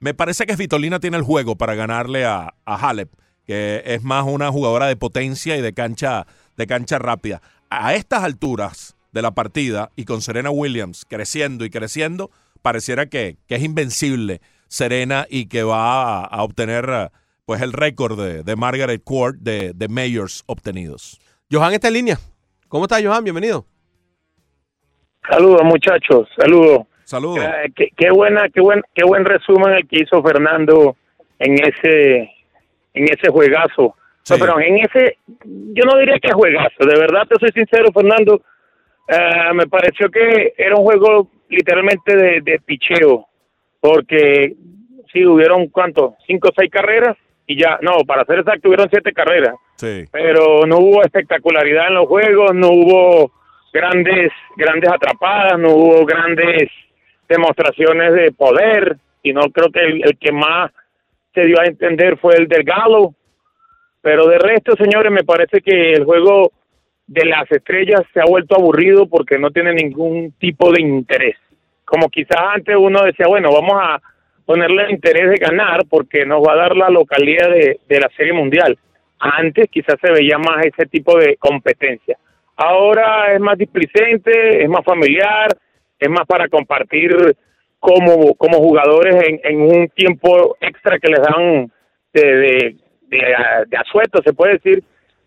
Me 0.00 0.14
parece 0.14 0.46
que 0.46 0.56
Svitolina 0.56 0.98
tiene 0.98 1.16
el 1.16 1.22
juego 1.22 1.54
para 1.54 1.76
ganarle 1.76 2.24
a, 2.24 2.54
a 2.64 2.88
Halep, 2.88 3.12
que 3.46 3.82
es 3.84 4.02
más 4.02 4.24
una 4.26 4.50
jugadora 4.50 4.86
de 4.86 4.96
potencia 4.96 5.56
y 5.56 5.60
de 5.60 5.72
cancha, 5.72 6.26
de 6.56 6.66
cancha 6.66 6.98
rápida. 6.98 7.42
A 7.70 7.94
estas 7.94 8.22
alturas 8.22 8.96
de 9.12 9.22
la 9.22 9.32
partida 9.32 9.90
y 9.96 10.04
con 10.04 10.22
Serena 10.22 10.50
Williams 10.50 11.04
creciendo 11.08 11.64
y 11.64 11.70
creciendo, 11.70 12.30
pareciera 12.62 13.06
que, 13.06 13.36
que 13.46 13.56
es 13.56 13.62
invencible 13.62 14.40
Serena 14.68 15.26
y 15.28 15.46
que 15.46 15.62
va 15.62 16.20
a, 16.20 16.24
a 16.24 16.42
obtener 16.42 17.10
pues 17.44 17.62
el 17.62 17.72
récord 17.72 18.20
de, 18.20 18.44
de 18.44 18.56
Margaret 18.56 19.02
Court 19.02 19.36
de, 19.40 19.72
de 19.74 19.88
mayors 19.88 20.44
obtenidos. 20.46 21.20
Johan 21.50 21.72
está 21.72 21.88
en 21.88 21.94
línea. 21.94 22.18
¿Cómo 22.68 22.84
estás, 22.84 23.02
Johan? 23.04 23.24
Bienvenido. 23.24 23.66
Saludos 25.28 25.62
muchachos, 25.64 26.28
saludos. 26.36 26.86
Saludos. 27.04 27.44
Eh, 27.44 27.72
qué, 27.74 27.88
qué 27.96 28.10
buena, 28.12 28.48
qué 28.54 28.60
buen, 28.60 28.82
qué 28.94 29.04
buen 29.04 29.24
resumen 29.24 29.72
el 29.72 29.88
que 29.88 30.02
hizo 30.02 30.22
Fernando 30.22 30.96
en 31.40 31.54
ese, 31.54 32.30
en 33.00 33.04
ese 33.12 33.30
juegazo. 33.30 33.94
No, 34.30 34.36
pero 34.38 34.60
en 34.60 34.76
ese, 34.78 35.16
yo 35.44 35.84
no 35.84 35.98
diría 35.98 36.18
que 36.20 36.32
juegazo. 36.32 36.84
De 36.86 36.98
verdad, 36.98 37.26
te 37.28 37.36
soy 37.36 37.50
sincero, 37.52 37.88
Fernando. 37.92 38.40
eh, 39.08 39.52
me 39.54 39.66
pareció 39.66 40.08
que 40.10 40.52
era 40.56 40.76
un 40.76 40.84
juego 40.84 41.28
literalmente 41.48 42.14
de, 42.16 42.40
de 42.42 42.60
picheo, 42.64 43.26
porque 43.80 44.54
sí 45.12 45.26
hubieron 45.26 45.66
cuánto, 45.68 46.14
cinco 46.26 46.48
o 46.48 46.52
seis 46.56 46.70
carreras 46.70 47.16
y 47.46 47.60
ya, 47.60 47.78
no, 47.82 48.04
para 48.06 48.24
ser 48.24 48.38
exacto, 48.38 48.68
hubieron 48.68 48.88
siete 48.90 49.12
carreras 49.12 49.54
Sí. 49.74 50.04
pero 50.12 50.66
no 50.66 50.76
hubo 50.78 51.02
espectacularidad 51.02 51.88
en 51.88 51.94
los 51.94 52.06
juegos, 52.06 52.54
no 52.54 52.68
hubo 52.68 53.32
grandes 53.72 54.30
grandes 54.56 54.90
atrapadas, 54.92 55.58
no 55.58 55.70
hubo 55.70 56.04
grandes 56.04 56.68
demostraciones 57.28 58.12
de 58.12 58.30
poder, 58.32 58.96
y 59.22 59.32
no 59.32 59.42
creo 59.50 59.70
que 59.72 59.80
el, 59.80 60.02
el 60.04 60.18
que 60.18 60.32
más 60.32 60.70
se 61.34 61.44
dio 61.44 61.60
a 61.60 61.66
entender 61.66 62.18
fue 62.18 62.34
el 62.36 62.48
del 62.48 62.64
Galo, 62.64 63.14
pero 64.00 64.26
de 64.26 64.38
resto, 64.38 64.74
señores, 64.76 65.12
me 65.12 65.24
parece 65.24 65.60
que 65.60 65.92
el 65.92 66.04
juego 66.04 66.52
de 67.06 67.24
las 67.24 67.50
estrellas 67.50 68.02
se 68.14 68.20
ha 68.20 68.24
vuelto 68.24 68.56
aburrido 68.56 69.06
porque 69.06 69.38
no 69.38 69.50
tiene 69.50 69.74
ningún 69.74 70.32
tipo 70.38 70.72
de 70.72 70.80
interés. 70.80 71.36
Como 71.84 72.08
quizás 72.08 72.40
antes 72.54 72.76
uno 72.78 73.02
decía, 73.02 73.26
bueno, 73.26 73.52
vamos 73.52 73.74
a 73.74 74.00
ponerle 74.46 74.90
interés 74.90 75.30
de 75.30 75.36
ganar 75.36 75.84
porque 75.88 76.24
nos 76.24 76.40
va 76.40 76.52
a 76.52 76.56
dar 76.56 76.76
la 76.76 76.88
localidad 76.88 77.50
de, 77.50 77.80
de 77.88 78.00
la 78.00 78.08
Serie 78.16 78.32
Mundial. 78.32 78.78
Antes 79.18 79.68
quizás 79.70 79.96
se 80.00 80.10
veía 80.10 80.38
más 80.38 80.64
ese 80.64 80.86
tipo 80.86 81.18
de 81.18 81.36
competencia. 81.36 82.16
Ahora 82.56 83.34
es 83.34 83.40
más 83.40 83.58
displicente, 83.58 84.62
es 84.62 84.68
más 84.68 84.84
familiar, 84.84 85.48
es 85.98 86.08
más 86.08 86.26
para 86.26 86.48
compartir 86.48 87.36
como, 87.80 88.34
como 88.34 88.58
jugadores 88.58 89.16
en, 89.26 89.40
en 89.42 89.60
un 89.62 89.88
tiempo 89.88 90.56
extra 90.60 90.98
que 91.00 91.08
les 91.08 91.20
dan 91.20 91.72
de, 92.12 92.22
de, 92.22 92.76
de, 93.08 93.18
de 93.66 93.76
asueto, 93.76 94.20
se 94.22 94.32
puede 94.32 94.52
decir. 94.54 94.84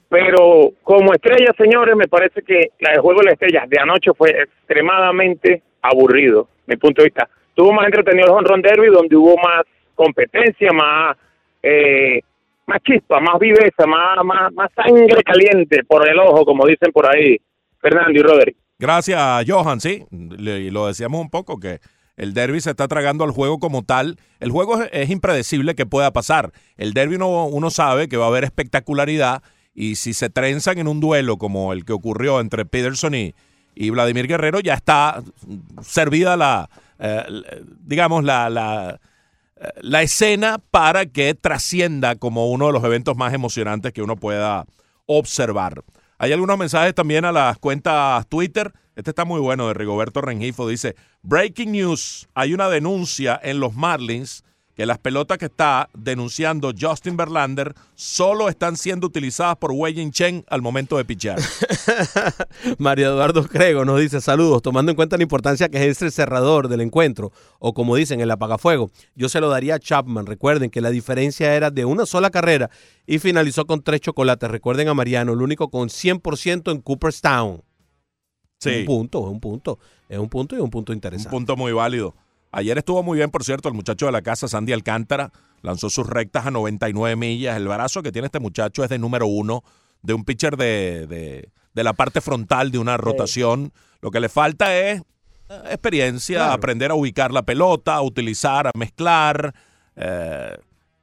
Pero 0.07 0.71
como 0.84 1.11
estrella, 1.13 1.51
señores, 1.57 1.95
me 1.95 2.07
parece 2.07 2.41
que 2.43 2.69
de 2.80 2.99
Juego 2.99 3.19
de 3.21 3.25
las 3.25 3.34
Estrellas 3.34 3.67
de 3.67 3.80
anoche 3.80 4.11
fue 4.15 4.30
extremadamente 4.30 5.63
aburrido, 5.81 6.47
mi 6.67 6.77
punto 6.77 7.01
de 7.01 7.07
vista. 7.07 7.27
Tuvo 7.55 7.73
más 7.73 7.85
entretenido 7.85 8.27
el 8.27 8.34
Honron 8.34 8.61
Derby, 8.61 8.88
donde 8.88 9.15
hubo 9.15 9.35
más 9.38 9.63
competencia, 9.95 10.71
más 10.71 11.17
eh, 11.63 12.21
más 12.65 12.80
chispa, 12.84 13.19
más 13.19 13.39
viveza, 13.39 13.85
más, 13.88 14.23
más, 14.23 14.53
más 14.53 14.69
sangre 14.75 15.21
caliente 15.23 15.84
por 15.84 16.07
el 16.07 16.17
ojo, 16.19 16.45
como 16.45 16.65
dicen 16.65 16.91
por 16.91 17.05
ahí 17.07 17.38
Fernando 17.80 18.11
y 18.17 18.21
Roderick. 18.23 18.57
Gracias, 18.80 19.19
Johan, 19.47 19.80
sí. 19.80 20.03
Le- 20.11 20.71
lo 20.71 20.88
decíamos 20.88 21.21
un 21.21 21.30
poco 21.30 21.59
que 21.59 21.80
el 22.15 22.34
derby 22.34 22.61
se 22.61 22.72
está 22.72 22.88
tragando 22.88 23.23
al 23.23 23.31
juego 23.31 23.60
como 23.60 23.84
tal. 23.84 24.18
El 24.40 24.52
juego 24.52 24.84
es, 24.84 25.10
impredecible 25.10 25.76
que 25.76 25.85
pueda 25.85 26.11
pasar. 26.11 26.52
El 26.77 26.94
derby 26.94 27.15
uno, 27.15 27.45
uno 27.45 27.72
sabe 27.72 28.07
que 28.07 28.18
va 28.18 28.26
a 28.26 28.30
haber 28.30 28.44
espectacularidad 28.44 29.41
y 29.73 29.95
si 29.95 30.14
se 30.14 30.30
trenzan 30.30 30.77
en 30.77 30.88
un 30.88 30.99
duelo 30.99 31.38
como 31.38 31.73
el 31.73 31.85
que 31.85 31.94
ocurrió 31.94 32.40
entre 32.40 32.65
Peterson 32.65 33.15
y, 33.15 33.34
y 33.76 33.90
Vladimir 33.90 34.27
Guerrero, 34.27 34.60
ya 34.60 34.76
está 34.76 35.23
servida 35.81 36.38
la, 36.38 36.69
eh, 36.99 37.23
digamos, 37.80 38.23
la, 38.23 38.49
la, 38.49 38.99
eh, 39.56 39.68
la 39.81 40.03
escena 40.03 40.60
para 40.72 41.07
que 41.07 41.34
trascienda 41.34 42.15
como 42.15 42.52
uno 42.52 42.68
de 42.68 42.73
los 42.73 42.84
eventos 42.84 43.18
más 43.18 43.34
emocionantes 43.34 43.94
que 43.94 44.03
uno 44.03 44.15
pueda 44.15 44.65
observar. 45.07 45.84
Hay 46.23 46.31
algunos 46.31 46.57
mensajes 46.57 46.95
también 46.95 47.25
a 47.25 47.33
las 47.33 47.57
cuentas 47.57 48.25
Twitter. 48.29 48.71
Este 48.95 49.11
está 49.11 49.25
muy 49.25 49.41
bueno 49.41 49.67
de 49.67 49.73
Rigoberto 49.73 50.21
Rengifo. 50.21 50.65
Dice, 50.65 50.95
breaking 51.21 51.73
news, 51.73 52.29
hay 52.33 52.53
una 52.53 52.69
denuncia 52.69 53.37
en 53.43 53.59
los 53.59 53.73
Marlins 53.73 54.45
que 54.75 54.85
las 54.85 54.97
pelotas 54.97 55.37
que 55.37 55.45
está 55.45 55.89
denunciando 55.93 56.71
Justin 56.77 57.15
Verlander 57.15 57.73
solo 57.95 58.49
están 58.49 58.75
siendo 58.75 59.07
utilizadas 59.07 59.57
por 59.57 59.71
Wei 59.71 59.93
Yin 59.93 60.11
Chen 60.11 60.43
al 60.49 60.61
momento 60.61 60.97
de 60.97 61.05
pichear. 61.05 61.39
María 62.79 63.07
Eduardo 63.07 63.43
Crego 63.47 63.85
nos 63.85 63.99
dice 63.99 64.19
saludos, 64.21 64.61
tomando 64.61 64.91
en 64.91 64.95
cuenta 64.95 65.17
la 65.17 65.23
importancia 65.23 65.69
que 65.69 65.87
es 65.87 66.01
el 66.01 66.11
cerrador 66.11 66.67
del 66.67 66.81
encuentro, 66.81 67.31
o 67.59 67.73
como 67.73 67.95
dicen, 67.95 68.19
el 68.21 68.31
apagafuego. 68.31 68.89
Yo 69.15 69.29
se 69.29 69.39
lo 69.39 69.49
daría 69.49 69.75
a 69.75 69.79
Chapman. 69.79 70.25
Recuerden 70.25 70.69
que 70.69 70.81
la 70.81 70.89
diferencia 70.89 71.53
era 71.55 71.69
de 71.69 71.85
una 71.85 72.05
sola 72.05 72.29
carrera 72.31 72.69
y 73.05 73.19
finalizó 73.19 73.65
con 73.65 73.81
tres 73.83 74.01
chocolates. 74.01 74.49
Recuerden 74.49 74.87
a 74.87 74.93
Mariano, 74.93 75.33
el 75.33 75.41
único 75.41 75.69
con 75.69 75.89
100% 75.89 76.71
en 76.71 76.81
Cooperstown. 76.81 77.61
Sí. 78.59 78.79
Un 78.79 78.85
punto, 78.85 79.19
es 79.25 79.31
un 79.31 79.39
punto. 79.39 79.79
Es 80.09 80.17
un 80.17 80.29
punto 80.29 80.55
y 80.55 80.59
un 80.59 80.69
punto 80.69 80.91
Un 80.91 80.97
interesante. 80.97 81.29
punto 81.29 81.55
muy 81.57 81.73
válido. 81.73 82.15
Ayer 82.53 82.77
estuvo 82.77 83.01
muy 83.03 83.17
bien, 83.17 83.31
por 83.31 83.43
cierto, 83.43 83.67
el 83.67 83.73
muchacho 83.73 84.05
de 84.05 84.11
la 84.11 84.21
casa, 84.21 84.47
Sandy 84.47 84.73
Alcántara, 84.73 85.31
lanzó 85.63 85.89
sus 85.89 86.05
rectas 86.07 86.45
a 86.45 86.51
99 86.51 87.15
millas. 87.15 87.57
El 87.57 87.67
brazo 87.67 88.03
que 88.03 88.11
tiene 88.11 88.27
este 88.27 88.39
muchacho 88.39 88.84
es 88.84 88.89
de 88.89 88.99
número 88.99 89.25
uno, 89.27 89.63
de 90.03 90.13
un 90.13 90.23
pitcher 90.23 90.55
de, 90.55 91.07
de- 91.07 91.49
de 91.73 91.84
la 91.84 91.93
parte 91.93 92.21
frontal 92.21 92.69
de 92.71 92.77
una 92.77 92.97
rotación. 92.97 93.73
Lo 94.01 94.11
que 94.11 94.19
le 94.19 94.30
falta 94.30 94.77
es 94.77 95.01
eh, 95.49 95.61
experiencia, 95.71 96.38
Claro. 96.38 96.53
aprender 96.53 96.91
a 96.91 96.95
ubicar 96.95 97.31
la 97.31 97.41
pelota, 97.41 97.95
a 97.95 98.01
utilizar, 98.03 98.67
a 98.67 98.71
mezclar. 98.77 99.55
Eh, 99.95 100.55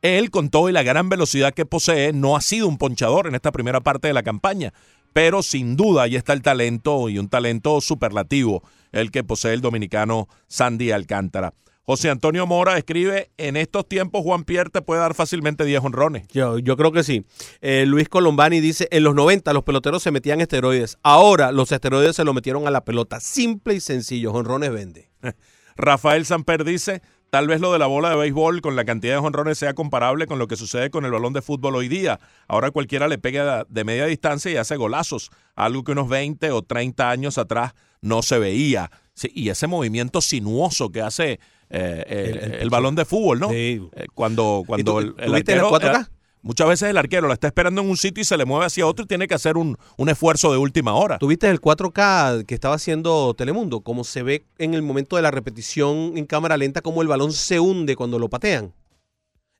él, 0.02 0.30
con 0.30 0.48
todo 0.50 0.68
y 0.68 0.72
la 0.72 0.84
gran 0.84 1.08
velocidad 1.08 1.52
que 1.52 1.66
posee, 1.66 2.12
no 2.12 2.36
ha 2.36 2.40
sido 2.40 2.68
un 2.68 2.78
ponchador 2.78 3.26
en 3.26 3.34
esta 3.34 3.50
primera 3.50 3.80
parte 3.80 4.06
de 4.08 4.14
la 4.14 4.22
campaña. 4.22 4.72
Pero 5.12 5.42
sin 5.42 5.74
duda 5.76 6.02
ahí 6.04 6.14
está 6.14 6.32
el 6.32 6.42
talento 6.42 7.08
y 7.08 7.18
un 7.18 7.28
talento 7.28 7.80
superlativo, 7.80 8.62
el 8.92 9.10
que 9.10 9.24
posee 9.24 9.54
el 9.54 9.60
dominicano 9.60 10.28
Sandy 10.46 10.90
Alcántara. 10.90 11.52
José 11.90 12.08
Antonio 12.08 12.46
Mora 12.46 12.78
escribe, 12.78 13.32
en 13.36 13.56
estos 13.56 13.88
tiempos 13.88 14.22
Juan 14.22 14.44
Pierre 14.44 14.70
te 14.70 14.80
puede 14.80 15.00
dar 15.00 15.14
fácilmente 15.14 15.64
10 15.64 15.82
honrones. 15.86 16.28
Yo, 16.28 16.60
yo 16.60 16.76
creo 16.76 16.92
que 16.92 17.02
sí. 17.02 17.24
Eh, 17.62 17.84
Luis 17.84 18.08
Colombani 18.08 18.60
dice, 18.60 18.86
en 18.92 19.02
los 19.02 19.16
90 19.16 19.52
los 19.52 19.64
peloteros 19.64 20.00
se 20.00 20.12
metían 20.12 20.40
esteroides. 20.40 20.98
Ahora 21.02 21.50
los 21.50 21.72
esteroides 21.72 22.14
se 22.14 22.22
lo 22.22 22.32
metieron 22.32 22.68
a 22.68 22.70
la 22.70 22.84
pelota. 22.84 23.18
Simple 23.18 23.74
y 23.74 23.80
sencillo. 23.80 24.30
Jonrones 24.30 24.72
vende. 24.72 25.10
Rafael 25.76 26.24
Samper 26.26 26.62
dice, 26.62 27.02
tal 27.30 27.48
vez 27.48 27.60
lo 27.60 27.72
de 27.72 27.80
la 27.80 27.86
bola 27.86 28.10
de 28.10 28.16
béisbol 28.16 28.60
con 28.60 28.76
la 28.76 28.84
cantidad 28.84 29.14
de 29.14 29.26
honrones 29.26 29.58
sea 29.58 29.74
comparable 29.74 30.28
con 30.28 30.38
lo 30.38 30.46
que 30.46 30.54
sucede 30.54 30.90
con 30.90 31.04
el 31.04 31.10
balón 31.10 31.32
de 31.32 31.42
fútbol 31.42 31.74
hoy 31.74 31.88
día. 31.88 32.20
Ahora 32.46 32.70
cualquiera 32.70 33.08
le 33.08 33.18
pega 33.18 33.64
de 33.68 33.84
media 33.84 34.06
distancia 34.06 34.52
y 34.52 34.56
hace 34.56 34.76
golazos, 34.76 35.32
algo 35.56 35.82
que 35.82 35.90
unos 35.90 36.08
20 36.08 36.52
o 36.52 36.62
30 36.62 37.10
años 37.10 37.36
atrás 37.36 37.74
no 38.02 38.22
se 38.22 38.38
veía. 38.38 38.90
Sí, 39.14 39.30
y 39.34 39.48
ese 39.50 39.66
movimiento 39.66 40.20
sinuoso 40.20 40.90
que 40.90 41.02
hace 41.02 41.40
eh, 41.68 42.04
el, 42.08 42.54
El- 42.62 42.70
balón 42.70 42.94
de 42.94 43.04
fútbol, 43.04 43.40
¿no? 43.40 43.50
Sí. 43.50 43.80
Eh, 43.94 44.06
cuando 44.14 44.64
cuando 44.66 44.92
tú- 44.92 44.98
el, 45.00 45.14
el 45.18 45.32
viste 45.32 45.54
la 45.56 45.62
arquero... 45.62 45.70
4K? 45.92 46.02
eh, 46.04 46.06
Muchas 46.42 46.68
veces 46.68 46.88
el 46.88 46.96
arquero 46.96 47.28
la 47.28 47.34
está 47.34 47.48
esperando 47.48 47.82
en 47.82 47.90
un 47.90 47.98
sitio 47.98 48.22
y 48.22 48.24
se 48.24 48.34
le 48.38 48.46
mueve 48.46 48.64
hacia 48.64 48.86
otro 48.86 49.04
y 49.04 49.06
tiene 49.06 49.28
que 49.28 49.34
hacer 49.34 49.58
un, 49.58 49.76
un 49.98 50.08
esfuerzo 50.08 50.50
de 50.50 50.56
última 50.56 50.94
hora. 50.94 51.18
¿Tuviste 51.18 51.50
el 51.50 51.60
4K 51.60 52.46
que 52.46 52.54
estaba 52.54 52.76
haciendo 52.76 53.34
Telemundo? 53.34 53.82
Como 53.82 54.04
se 54.04 54.22
ve 54.22 54.46
en 54.56 54.72
el 54.72 54.80
momento 54.80 55.16
de 55.16 55.22
la 55.22 55.30
repetición 55.30 56.12
en 56.16 56.24
cámara 56.24 56.56
lenta, 56.56 56.80
como 56.80 57.02
el 57.02 57.08
balón 57.08 57.32
se 57.34 57.60
hunde 57.60 57.94
cuando 57.94 58.18
lo 58.18 58.30
patean. 58.30 58.72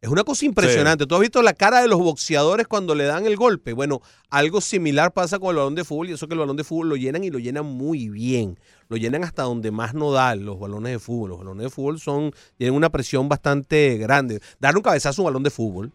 Es 0.03 0.09
una 0.09 0.25
cosa 0.25 0.47
impresionante. 0.47 1.07
¿Tú 1.07 1.15
has 1.15 1.21
visto 1.21 1.43
la 1.43 1.53
cara 1.53 1.83
de 1.83 1.89
los 1.89 1.99
boxeadores 1.99 2.67
cuando 2.67 2.95
le 2.95 3.05
dan 3.05 3.27
el 3.27 3.37
golpe? 3.37 3.75
Bueno, 3.75 4.01
algo 4.31 4.63
similar 4.63 5.13
pasa 5.13 5.39
con 5.39 5.51
el 5.51 5.57
balón 5.57 5.75
de 5.75 5.85
fútbol 5.85 6.09
y 6.09 6.13
eso 6.13 6.27
que 6.27 6.33
el 6.33 6.41
balón 6.41 6.57
de 6.57 6.65
fútbol 6.65 6.89
lo 6.89 6.97
llenan 6.97 7.23
y 7.23 7.31
lo 7.31 7.39
llenan 7.39 7.67
muy 7.67 8.09
bien. 8.09 8.59
Lo 8.89 8.97
llenan 8.97 9.25
hasta 9.25 9.43
donde 9.43 9.71
más 9.71 9.93
no 9.93 10.11
da 10.11 10.35
los 10.37 10.59
balones 10.59 10.93
de 10.93 10.99
fútbol. 10.99 11.29
Los 11.31 11.39
balones 11.41 11.65
de 11.65 11.71
fútbol 11.71 12.01
son 12.01 12.33
tienen 12.57 12.75
una 12.75 12.89
presión 12.89 13.29
bastante 13.29 13.99
grande. 13.99 14.41
Dar 14.59 14.75
un 14.75 14.83
cabezazo 14.83 15.21
a 15.21 15.25
un 15.25 15.29
balón 15.29 15.43
de 15.43 15.51
fútbol 15.51 15.93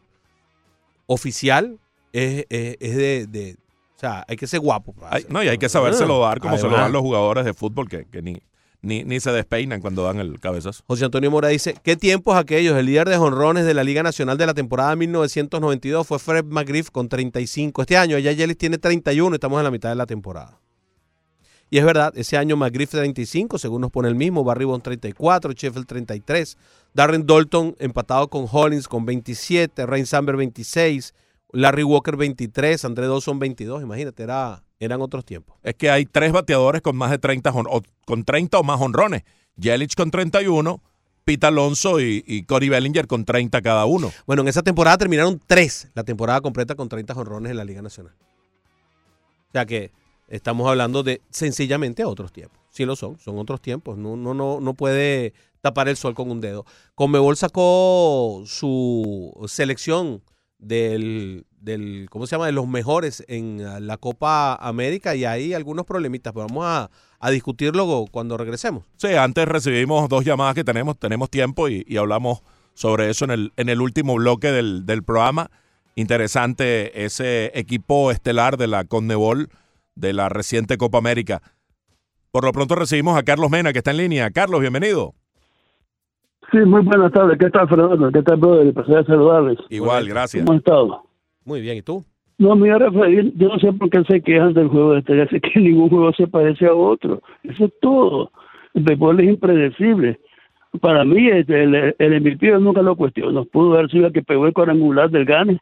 oficial 1.08 1.80
es, 2.14 2.46
es- 2.50 2.78
es 2.80 2.96
de, 2.96 3.28
de- 3.28 3.58
O 3.96 4.00
sea, 4.00 4.24
hay 4.28 4.36
que 4.36 4.46
ser 4.46 4.60
guapo. 4.60 4.94
para 4.94 5.16
Hay- 5.16 5.22
hacerlo. 5.22 5.34
no, 5.40 5.44
y 5.44 5.48
hay 5.48 5.58
que 5.58 5.70
sabérselo 5.70 6.20
dar 6.20 6.40
como 6.40 6.58
se 6.58 6.64
lo 6.68 6.76
dan 6.78 6.92
los 6.92 7.02
jugadores 7.02 7.44
de 7.44 7.54
fútbol 7.56 7.90
que, 7.90 8.06
que 8.06 8.22
ni, 8.22 8.38
ni, 8.86 9.04
ni 9.04 9.20
se 9.20 9.32
despeinan 9.32 9.82
cuando 9.82 10.04
dan 10.04 10.20
el 10.20 10.40
cabezazo. 10.40 10.84
José 10.88 11.06
Antonio 11.06 11.32
Mora 11.32 11.50
dice, 11.50 11.76
¿qué 11.84 11.96
tiempos 11.96 12.38
aquellos? 12.38 12.78
El 12.78 12.86
líder 12.86 13.10
de 13.10 13.18
jonrones 13.18 13.66
de 13.66 13.74
la 13.74 13.84
Liga 13.84 14.04
Nacional 14.04 14.38
de 14.38 14.46
la 14.46 14.54
temporada 14.54 14.96
1992 14.96 16.08
fue 16.08 16.20
Fred 16.20 16.46
McGriff 16.46 16.92
con 16.92 17.10
35. 17.10 17.82
Este 17.82 17.98
año 17.98 18.18
ya 18.20 18.32
Yelich 18.32 18.58
tiene 18.58 18.78
31 18.78 19.34
y 19.34 19.38
estamos 19.38 19.60
en 19.60 19.64
la 19.64 19.72
mitad 19.72 19.90
de 19.90 19.96
la 19.96 20.06
temporada. 20.06 20.60
Y 21.70 21.80
es 21.80 21.86
verdad, 21.86 22.14
ese 22.16 22.38
año 22.38 22.56
McGriff 22.56 22.92
35, 22.92 23.58
según 23.58 23.82
nos 23.82 23.92
pone 23.92 24.08
el 24.08 24.16
mismo, 24.16 24.44
Barry 24.44 24.66
Bonds 24.66 24.84
34, 24.84 25.54
Sheffield 25.54 25.88
33, 25.88 26.58
Darren 26.94 27.26
Dalton 27.26 27.76
empatado 27.80 28.30
con 28.30 28.46
Hollins 28.50 28.88
con 28.88 29.06
27, 29.06 29.86
Rain 29.88 30.06
Samber 30.06 30.38
26, 30.38 31.14
Larry 31.52 31.84
Walker 31.84 32.16
23, 32.16 32.86
André 32.86 33.08
Dawson 33.08 33.40
22, 33.40 33.82
imagínate, 33.82 34.24
era, 34.24 34.64
eran 34.80 35.02
otros 35.02 35.26
tiempos. 35.26 35.58
Es 35.64 35.76
que 35.76 35.90
hay 35.90 36.06
tres 36.06 36.32
bateadores 36.32 36.82
con 36.82 36.96
más 36.96 37.12
de 37.12 37.18
30 37.18 37.52
jon- 37.52 37.68
o 37.70 37.82
con 38.06 38.24
30 38.24 38.60
o 38.60 38.64
más 38.64 38.80
honrones. 38.82 39.24
Yelich 39.58 39.96
con 39.96 40.12
31, 40.12 40.82
Pete 41.24 41.48
Alonso 41.48 42.00
y, 42.02 42.24
y 42.28 42.44
Cody 42.44 42.70
Bellinger 42.70 43.08
con 43.08 43.24
30 43.26 43.62
cada 43.62 43.86
uno. 43.86 44.12
Bueno, 44.28 44.42
en 44.42 44.48
esa 44.50 44.64
temporada 44.64 44.98
terminaron 44.98 45.42
tres, 45.48 45.90
la 45.96 46.04
temporada 46.04 46.42
completa 46.42 46.76
con 46.76 46.90
30 46.90 47.14
jonrones 47.14 47.52
en 47.52 47.58
la 47.58 47.64
Liga 47.66 47.82
Nacional. 47.82 48.14
O 49.50 49.52
sea 49.54 49.66
que 49.66 49.92
estamos 50.28 50.68
hablando 50.70 51.04
de 51.04 51.22
sencillamente 51.30 52.04
otros 52.04 52.34
tiempos. 52.34 52.60
Sí 52.70 52.84
lo 52.86 52.96
son, 52.98 53.18
son 53.20 53.40
otros 53.40 53.62
tiempos. 53.62 53.98
No, 53.98 54.18
no, 54.18 54.34
no, 54.34 54.60
no 54.60 54.74
puede 54.74 55.34
tapar 55.62 55.88
el 55.88 55.96
sol 55.96 56.14
con 56.14 56.30
un 56.30 56.42
dedo. 56.42 56.66
Conmebol 56.94 57.38
sacó 57.38 58.44
su 58.46 59.34
selección 59.48 60.22
del, 60.60 61.46
del, 61.66 62.08
¿cómo 62.10 62.28
se 62.28 62.36
llama? 62.36 62.46
De 62.46 62.52
los 62.54 62.68
mejores 62.68 63.26
en 63.28 63.60
uh, 63.60 63.80
la 63.82 63.98
Copa 63.98 64.56
América 64.56 65.16
y 65.16 65.26
hay 65.26 65.54
algunos 65.54 65.86
problemitas, 65.86 66.32
pero 66.32 66.46
vamos 66.48 66.64
a, 66.66 66.90
a 67.20 67.30
discutirlo 67.32 68.06
cuando 68.12 68.38
regresemos. 68.38 68.86
Sí, 68.96 69.14
antes 69.16 69.46
recibimos 69.48 70.08
dos 70.08 70.24
llamadas 70.24 70.56
que 70.56 70.64
tenemos, 70.64 70.98
tenemos 70.98 71.30
tiempo 71.30 71.68
y, 71.68 71.84
y 71.88 71.98
hablamos 71.98 72.42
sobre 72.74 73.10
eso 73.10 73.26
en 73.26 73.32
el, 73.32 73.52
en 73.58 73.70
el 73.70 73.82
último 73.82 74.16
bloque 74.16 74.52
del, 74.52 74.86
del 74.86 75.04
programa. 75.04 75.50
Interesante 75.96 77.06
ese 77.06 77.52
equipo 77.58 78.12
estelar 78.12 78.58
de 78.58 78.68
la 78.68 78.84
Conmebol 78.84 79.50
de 79.96 80.14
la 80.14 80.30
reciente 80.30 80.78
Copa 80.78 80.98
América. 80.98 81.42
Por 82.32 82.44
lo 82.44 82.52
pronto 82.52 82.76
recibimos 82.76 83.18
a 83.18 83.24
Carlos 83.24 83.50
Mena, 83.50 83.72
que 83.72 83.80
está 83.80 83.92
en 83.92 83.98
línea. 83.98 84.30
Carlos, 84.30 84.60
bienvenido. 84.60 85.14
Sí, 86.52 86.58
muy 86.58 86.82
buenas 86.84 87.14
tardes. 87.14 87.38
¿Qué 87.40 87.50
tal, 87.50 87.68
Fernando? 87.70 88.12
¿Qué 88.12 88.22
tal, 88.22 88.36
brother? 88.36 88.74
Placer 88.74 89.06
saludarles. 89.06 89.58
Igual, 89.70 90.08
gracias. 90.10 90.46
¿Cómo 90.46 90.58
estado? 90.58 91.04
Muy 91.46 91.62
bien, 91.62 91.78
¿y 91.78 91.82
tú? 91.82 92.04
No, 92.38 92.56
me 92.56 92.68
iba 92.68 92.76
a 92.76 92.80
referir, 92.80 93.32
yo 93.38 93.48
no 93.48 93.60
sé 93.60 93.72
por 93.72 93.90
qué 93.90 94.04
se 94.04 94.22
quejan 94.22 94.54
del 94.54 94.68
juego 94.68 94.94
de 94.94 95.00
estrellas, 95.00 95.30
es 95.32 95.42
que 95.42 95.60
ningún 95.60 95.90
juego 95.90 96.12
se 96.14 96.28
parece 96.28 96.66
a 96.66 96.74
otro. 96.74 97.22
Eso 97.44 97.66
es 97.66 97.74
todo. 97.80 98.32
El 98.74 98.84
béisbol 98.84 99.20
es 99.22 99.30
impredecible. 99.30 100.20
Para 100.82 101.06
mí, 101.06 101.30
este, 101.30 101.64
el, 101.64 101.96
el 101.98 102.22
MVP 102.22 102.48
yo 102.48 102.60
nunca 102.60 102.82
lo 102.82 102.98
cuestiono. 102.98 103.46
Pudo 103.46 103.76
haber 103.76 103.90
sido 103.90 104.08
el 104.08 104.14
que 104.14 104.24
pegó 104.24 104.46
el 104.46 104.54
cuadrangular 104.54 105.10
del 105.10 105.24
Gane, 105.24 105.60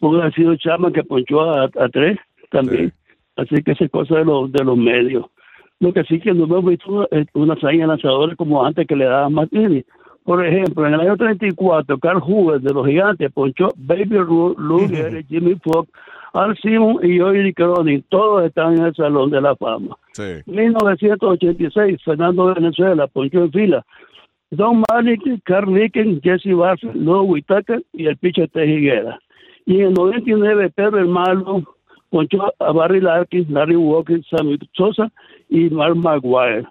pudo 0.00 0.20
haber 0.20 0.34
sido 0.34 0.56
Chama 0.56 0.92
que 0.92 1.04
ponchó 1.04 1.42
a, 1.42 1.64
a 1.64 1.88
tres 1.92 2.18
también. 2.50 2.92
Así 3.36 3.62
que 3.62 3.72
esa 3.72 3.84
es 3.84 3.90
cosa 3.90 4.16
de 4.16 4.24
los, 4.24 4.50
de 4.50 4.64
los 4.64 4.76
medios. 4.76 5.26
Lo 5.78 5.92
que 5.92 6.02
sí 6.04 6.18
que 6.18 6.34
no 6.34 6.44
hemos 6.44 6.64
visto 6.64 7.08
es 7.12 7.28
una 7.34 7.54
hazaña 7.54 7.86
lanzadores 7.86 8.36
como 8.36 8.64
antes 8.64 8.86
que 8.88 8.96
le 8.96 9.04
daba 9.04 9.28
Martínez. 9.28 9.84
Por 10.28 10.44
ejemplo, 10.44 10.86
en 10.86 10.92
el 10.92 11.00
año 11.00 11.16
34, 11.16 11.96
Carl 12.00 12.20
Hoover 12.20 12.60
de 12.60 12.74
los 12.74 12.86
Gigantes 12.86 13.32
ponchó 13.32 13.70
Baby 13.78 14.18
Ruth, 14.18 14.58
Lou 14.58 14.86
Gehrig, 14.86 15.26
Jimmy 15.26 15.54
Fox, 15.54 15.90
Al 16.34 16.54
Simon 16.58 16.98
y 17.02 17.18
Joey 17.18 17.54
Cronin. 17.54 18.04
Todos 18.10 18.44
están 18.44 18.76
en 18.76 18.84
el 18.84 18.94
Salón 18.94 19.30
de 19.30 19.40
la 19.40 19.56
Fama. 19.56 19.96
Sí. 20.12 20.42
1986, 20.44 22.02
Fernando 22.04 22.54
Venezuela 22.54 23.06
ponchó 23.06 23.44
en 23.44 23.52
fila. 23.52 23.86
Don 24.50 24.82
Malik, 24.90 25.22
Carl 25.44 25.72
Licken, 25.72 26.20
Jesse 26.22 26.54
Bassett, 26.54 26.94
Lou 26.94 27.22
Whitaker 27.22 27.82
y 27.94 28.04
el 28.04 28.18
pitcher 28.18 28.50
Higuera. 28.54 29.18
Y 29.64 29.80
en 29.80 29.86
el 29.86 29.94
99, 29.94 30.68
Pedro 30.74 30.98
el 30.98 31.08
Malo 31.08 31.62
ponchó 32.10 32.52
a 32.58 32.72
Barry 32.72 33.00
Larkin, 33.00 33.46
Larry 33.48 33.76
Walker, 33.76 34.20
Sammy 34.28 34.58
Sosa 34.74 35.10
y 35.48 35.70
Mark 35.70 35.96
Maguire. 35.96 36.66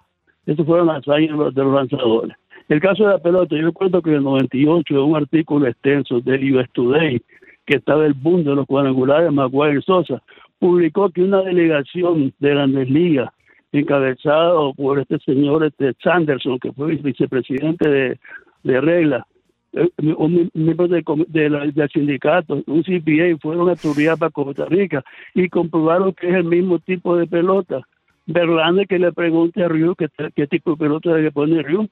Esos 0.46 0.64
fueron 0.64 0.86
las 0.86 1.04
los- 1.04 1.54
de 1.56 1.64
los 1.64 1.74
lanzadores. 1.74 2.36
El 2.68 2.80
caso 2.80 3.04
de 3.04 3.10
la 3.10 3.18
pelota, 3.18 3.56
yo 3.56 3.66
recuerdo 3.66 4.02
que 4.02 4.10
en 4.10 4.16
el 4.16 4.24
98, 4.24 4.94
en 4.94 5.00
un 5.00 5.16
artículo 5.16 5.66
extenso 5.66 6.20
del 6.20 6.54
US 6.54 6.68
Today, 6.72 7.20
que 7.66 7.76
estaba 7.76 8.04
el 8.06 8.14
boom 8.14 8.44
de 8.44 8.54
los 8.54 8.66
cuadrangulares, 8.66 9.32
Maguire 9.32 9.80
Sosa, 9.82 10.22
publicó 10.58 11.10
que 11.10 11.22
una 11.22 11.42
delegación 11.42 12.32
de 12.38 12.50
grandes 12.50 12.90
ligas, 12.90 13.30
encabezado 13.72 14.74
por 14.74 14.98
este 14.98 15.18
señor 15.20 15.64
este 15.64 15.92
Sanderson, 16.02 16.58
que 16.58 16.72
fue 16.72 16.96
vicepresidente 16.96 17.88
de, 17.88 18.18
de 18.64 18.80
regla, 18.80 19.26
eh, 19.72 19.88
un 20.16 20.34
mie- 20.34 20.50
miembro 20.54 20.88
del, 20.88 21.04
de 21.28 21.50
la- 21.50 21.66
del 21.66 21.88
sindicato, 21.90 22.62
un 22.66 22.82
CPA, 22.82 23.36
fueron 23.40 23.68
a 23.70 23.76
Turrialba, 23.76 24.30
para 24.30 24.44
Costa 24.46 24.64
Rica, 24.66 25.04
y 25.34 25.48
comprobaron 25.48 26.12
que 26.14 26.28
es 26.28 26.34
el 26.34 26.44
mismo 26.44 26.78
tipo 26.78 27.16
de 27.16 27.26
pelota. 27.26 27.80
Verlander 28.26 28.86
que 28.86 28.98
le 28.98 29.12
pregunte 29.12 29.62
a 29.62 29.68
Ryu 29.68 29.94
qué 29.94 30.46
tipo 30.48 30.72
de 30.72 30.76
pelota 30.76 31.14
debe 31.14 31.30
poner 31.32 31.64
Ryu. 31.66 31.88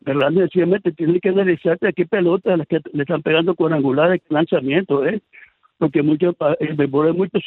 Verlander 0.00 0.44
sencillamente 0.44 0.92
tiene 0.92 1.20
que 1.20 1.28
analizarte 1.28 1.88
a 1.88 1.92
qué 1.92 2.06
pelota 2.06 2.56
las 2.56 2.66
que 2.66 2.80
le 2.92 3.02
están 3.02 3.22
pegando 3.22 3.54
cuadrangulares, 3.54 4.22
lanzamiento, 4.28 5.04
¿eh? 5.06 5.20
Porque 5.78 6.02
mucho, 6.02 6.34
el 6.58 6.74
béisbol 6.74 7.08
es 7.08 7.16
mucho. 7.16 7.38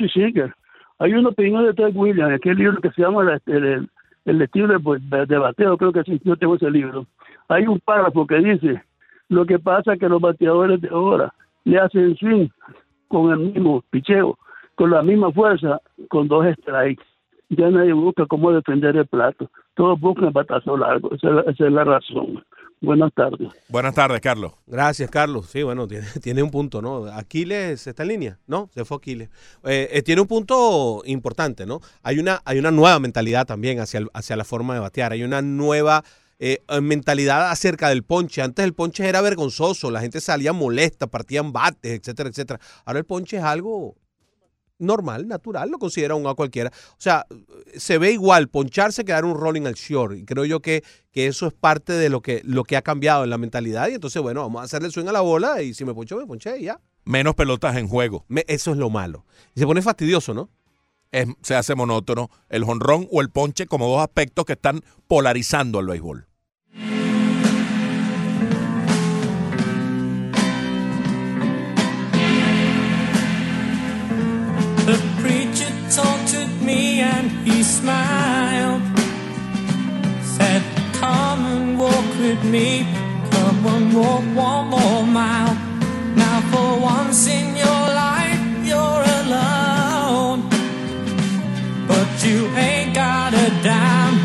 Hay 1.00 1.14
una 1.14 1.30
opinión 1.30 1.66
de 1.66 1.74
Ted 1.74 1.96
Williams, 1.96 2.34
aquel 2.34 2.58
libro 2.58 2.80
que 2.80 2.92
se 2.92 3.02
llama 3.02 3.24
la- 3.24 3.42
el, 3.48 3.90
el, 4.26 4.42
estilo 4.42 4.68
de, 4.68 5.26
de 5.26 5.38
bateo, 5.38 5.78
creo 5.78 5.92
que 5.92 6.04
sí, 6.04 6.22
yo 6.24 6.36
tengo 6.38 6.56
ese 6.56 6.70
libro. 6.70 7.06
Hay 7.48 7.68
un 7.68 7.80
párrafo 7.80 8.26
que 8.28 8.38
dice, 8.38 8.84
lo 9.30 9.46
que 9.46 9.60
pasa 9.60 9.94
es 9.94 10.00
que 10.00 10.10
los 10.10 10.22
bateadores 10.22 10.80
de 10.82 10.90
ahora 10.90 11.34
le 11.66 11.80
hacen 11.80 12.16
swing 12.18 12.48
con 13.08 13.32
el 13.32 13.40
mismo 13.40 13.84
picheo, 13.90 14.38
con 14.76 14.92
la 14.92 15.02
misma 15.02 15.32
fuerza, 15.32 15.82
con 16.10 16.28
dos 16.28 16.46
strikes. 16.60 17.04
Ya 17.50 17.70
nadie 17.70 17.94
busca 17.94 18.26
cómo 18.26 18.52
defender 18.52 18.96
el 18.96 19.08
plato. 19.08 19.50
Todos 19.76 20.00
buscan 20.00 20.26
el 20.26 20.32
batazo 20.32 20.78
largo. 20.78 21.14
Esa 21.14 21.28
es 21.30 21.34
la, 21.34 21.42
esa 21.42 21.66
es 21.66 21.72
la 21.72 21.84
razón. 21.84 22.44
Buenas 22.82 23.14
tardes. 23.14 23.50
Buenas 23.70 23.96
tardes, 23.96 24.20
Carlos. 24.20 24.52
Gracias, 24.68 25.10
Carlos. 25.10 25.48
Sí, 25.48 25.64
bueno, 25.64 25.88
tiene, 25.88 26.06
tiene 26.22 26.44
un 26.44 26.52
punto, 26.52 26.82
¿no? 26.82 27.06
Aquiles 27.06 27.88
está 27.88 28.04
en 28.04 28.10
línea, 28.10 28.40
¿no? 28.46 28.70
Se 28.74 28.84
fue 28.86 28.98
Aquiles. 28.98 29.30
Eh, 29.64 29.88
eh, 29.92 30.02
tiene 30.04 30.22
un 30.22 30.28
punto 30.28 31.02
importante, 31.06 31.66
¿no? 31.66 31.80
Hay 32.04 32.20
una, 32.20 32.42
hay 32.46 32.60
una 32.60 32.72
nueva 32.72 33.00
mentalidad 33.00 33.46
también 33.48 33.80
hacia, 33.80 34.00
el- 34.00 34.10
hacia 34.14 34.36
la 34.36 34.44
forma 34.44 34.74
de 34.74 34.82
batear. 34.82 35.14
Hay 35.14 35.24
una 35.24 35.42
nueva 35.42 36.04
eh, 36.40 36.58
eh, 36.68 36.82
mentalidad 36.82 37.50
acerca 37.50 37.88
del 37.90 38.04
ponche. 38.04 38.42
Antes 38.42 38.66
el 38.66 38.74
ponche 38.74 39.08
era 39.08 39.22
vergonzoso, 39.22 39.90
la 39.90 40.02
gente 40.02 40.20
salía 40.20 40.52
molesta, 40.52 41.08
partían 41.08 41.54
bates, 41.54 42.00
etcétera, 42.00 42.28
etcétera. 42.30 42.60
Ahora 42.86 43.00
el 43.00 43.06
ponche 43.06 43.38
es 43.38 43.44
algo 43.44 43.96
normal, 44.80 45.28
natural, 45.28 45.70
lo 45.70 45.78
considera 45.78 46.16
uno 46.16 46.30
a 46.30 46.36
cualquiera. 46.36 46.72
O 46.92 46.96
sea, 47.02 47.26
se 47.76 47.98
ve 47.98 48.12
igual 48.12 48.50
poncharse 48.50 49.06
que 49.06 49.12
dar 49.12 49.26
un 49.26 49.36
rolling 49.36 49.66
al 49.66 49.76
short. 49.76 50.18
Y 50.18 50.26
creo 50.26 50.46
yo 50.46 50.60
que, 50.62 50.84
que 51.12 51.28
eso 51.28 51.48
es 51.48 51.54
parte 51.54 51.94
de 51.94 52.10
lo 52.10 52.22
que, 52.22 52.42
lo 52.44 52.64
que 52.64 52.76
ha 52.78 52.82
cambiado 52.82 53.24
en 53.24 53.30
la 53.30 53.38
mentalidad. 53.38 53.88
Y 53.90 53.94
entonces, 53.94 54.22
bueno, 54.22 54.42
vamos 54.42 54.62
a 54.62 54.66
hacerle 54.66 54.88
el 54.88 54.94
swing 54.94 55.08
a 55.08 55.12
la 55.12 55.22
bola 55.22 55.62
y 55.62 55.74
si 55.74 55.86
me 55.86 55.94
poncho, 55.94 56.18
me 56.18 56.26
ponché 56.26 56.60
y 56.60 56.64
ya. 56.66 56.80
Menos 57.06 57.36
pelotas 57.36 57.76
en 57.78 57.88
juego. 57.88 58.26
Me- 58.28 58.46
eso 58.48 58.72
es 58.72 58.78
lo 58.78 58.90
malo. 58.90 59.26
Y 59.56 59.60
se 59.60 59.66
pone 59.66 59.82
fastidioso, 59.82 60.34
¿no? 60.34 60.50
Es- 61.12 61.28
se 61.44 61.56
hace 61.56 61.76
monótono 61.76 62.30
el 62.50 62.64
jonrón 62.64 63.08
o 63.12 63.22
el 63.22 63.30
ponche 63.30 63.66
como 63.68 63.88
dos 63.88 64.02
aspectos 64.02 64.46
que 64.46 64.54
están 64.54 64.82
polarizando 65.08 65.80
al 65.80 65.88
béisbol. 65.88 66.28
He 77.46 77.64
smiled. 77.64 78.82
Said, 80.24 80.62
Come 80.94 81.46
and 81.46 81.80
walk 81.80 82.08
with 82.20 82.44
me. 82.44 82.86
Come 83.32 83.66
and 83.68 83.94
walk 83.94 84.24
one 84.36 84.68
more 84.70 85.06
mile. 85.06 85.56
Now, 86.16 86.42
for 86.52 86.80
once 86.80 87.28
in 87.28 87.56
your 87.56 87.84
life, 88.06 88.42
you're 88.64 89.04
alone. 89.22 90.50
But 91.88 92.10
you 92.26 92.48
ain't 92.56 92.94
got 92.96 93.34
a 93.34 93.50
dime. 93.64 94.18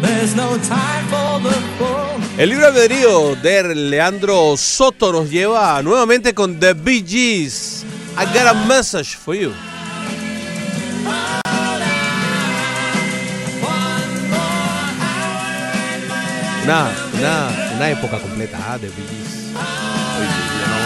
There's 0.00 0.34
no 0.34 0.58
time 0.58 1.04
for 1.06 1.40
the 1.48 1.56
fool. 1.78 2.12
El 2.38 2.48
libre 2.48 2.66
albedrío 2.66 3.36
de 3.36 3.74
Leandro 3.74 4.56
Soto 4.56 5.12
nos 5.12 5.30
lleva 5.30 5.82
nuevamente 5.82 6.32
con 6.32 6.58
The 6.58 6.72
Bee 6.72 7.04
Gees. 7.06 7.84
I 8.16 8.24
got 8.24 8.46
a 8.48 8.66
message 8.66 9.16
for 9.16 9.34
you. 9.34 9.52
Una, 16.64 16.90
una, 17.18 17.48
una 17.76 17.90
época 17.90 18.18
completa 18.18 18.58
ah, 18.68 18.78
de 18.78 18.88
Gees. 18.88 19.50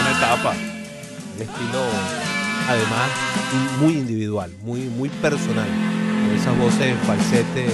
una 0.01 0.17
etapa. 0.17 0.53
Un 1.35 1.41
estilo, 1.41 1.85
además, 2.67 3.09
muy 3.79 3.93
individual, 3.93 4.51
muy, 4.63 4.81
muy 4.81 5.09
personal. 5.09 5.67
Con 5.67 6.35
esas 6.35 6.57
voces 6.57 6.81
en 6.81 6.97
falsete. 6.99 7.67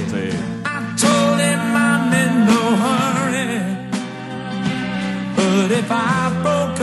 heart, 5.90 6.78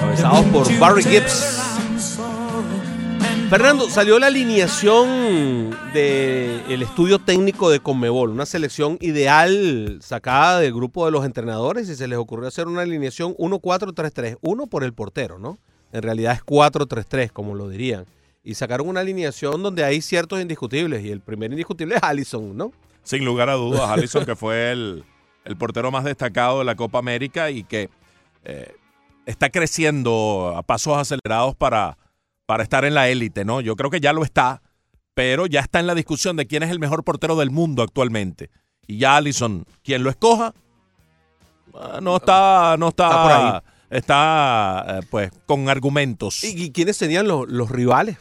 Cabezados 0.00 0.44
por 0.46 0.78
Barry 0.78 1.02
Gibbs. 1.02 1.67
Fernando, 3.48 3.88
salió 3.88 4.18
la 4.18 4.26
alineación 4.26 5.70
del 5.94 6.82
estudio 6.82 7.18
técnico 7.18 7.70
de 7.70 7.80
Conmebol, 7.80 8.28
una 8.28 8.44
selección 8.44 8.98
ideal 9.00 10.00
sacada 10.02 10.60
del 10.60 10.74
grupo 10.74 11.06
de 11.06 11.12
los 11.12 11.24
entrenadores 11.24 11.88
y 11.88 11.96
se 11.96 12.06
les 12.08 12.18
ocurrió 12.18 12.46
hacer 12.46 12.68
una 12.68 12.82
alineación 12.82 13.34
1-4-3-3, 13.36 14.36
uno 14.42 14.66
por 14.66 14.84
el 14.84 14.92
portero, 14.92 15.38
¿no? 15.38 15.56
En 15.92 16.02
realidad 16.02 16.34
es 16.34 16.44
4-3-3, 16.44 17.30
como 17.32 17.54
lo 17.54 17.70
dirían. 17.70 18.04
Y 18.44 18.54
sacaron 18.54 18.86
una 18.86 19.00
alineación 19.00 19.62
donde 19.62 19.82
hay 19.82 20.02
ciertos 20.02 20.42
indiscutibles 20.42 21.02
y 21.02 21.10
el 21.10 21.20
primer 21.20 21.50
indiscutible 21.50 21.96
es 21.96 22.02
Allison, 22.02 22.54
¿no? 22.54 22.72
Sin 23.02 23.24
lugar 23.24 23.48
a 23.48 23.54
dudas, 23.54 23.88
Allison, 23.88 24.26
que 24.26 24.36
fue 24.36 24.72
el, 24.72 25.04
el 25.46 25.56
portero 25.56 25.90
más 25.90 26.04
destacado 26.04 26.58
de 26.58 26.66
la 26.66 26.76
Copa 26.76 26.98
América 26.98 27.50
y 27.50 27.64
que 27.64 27.88
eh, 28.44 28.74
está 29.24 29.48
creciendo 29.48 30.52
a 30.54 30.62
pasos 30.62 30.98
acelerados 30.98 31.56
para, 31.56 31.96
para 32.48 32.62
estar 32.62 32.86
en 32.86 32.94
la 32.94 33.10
élite, 33.10 33.44
¿no? 33.44 33.60
Yo 33.60 33.76
creo 33.76 33.90
que 33.90 34.00
ya 34.00 34.14
lo 34.14 34.24
está, 34.24 34.62
pero 35.12 35.44
ya 35.46 35.60
está 35.60 35.80
en 35.80 35.86
la 35.86 35.94
discusión 35.94 36.34
de 36.36 36.46
quién 36.46 36.62
es 36.62 36.70
el 36.70 36.78
mejor 36.78 37.04
portero 37.04 37.36
del 37.36 37.50
mundo 37.50 37.82
actualmente. 37.82 38.48
Y 38.86 38.96
ya 38.96 39.16
Allison, 39.16 39.66
quien 39.84 40.02
lo 40.02 40.08
escoja, 40.08 40.54
ah, 41.74 41.98
no 42.02 42.16
está, 42.16 42.76
no 42.78 42.88
está, 42.88 43.06
Está 43.08 43.22
por 43.22 43.32
ahí. 43.32 43.60
está, 43.90 44.86
eh, 44.88 45.06
pues, 45.10 45.30
con 45.44 45.68
argumentos. 45.68 46.42
¿Y, 46.42 46.64
y 46.64 46.70
quiénes 46.72 46.96
serían 46.96 47.28
los, 47.28 47.46
los 47.48 47.70
rivales? 47.70 48.16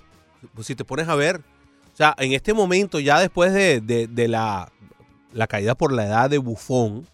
Pues 0.54 0.68
si 0.68 0.76
te 0.76 0.84
pones 0.84 1.08
a 1.08 1.16
ver, 1.16 1.38
o 1.38 1.96
sea, 1.96 2.14
en 2.18 2.34
este 2.34 2.54
momento, 2.54 3.00
ya 3.00 3.22
después 3.22 3.54
de, 3.54 3.80
de- 3.80 4.08
de 4.08 4.28
la, 4.28 4.70
la 5.32 5.48
caída 5.48 5.74
por 5.76 5.94
la 5.94 6.06
edad 6.06 6.30
de 6.30 6.38
Bufón, 6.38 7.08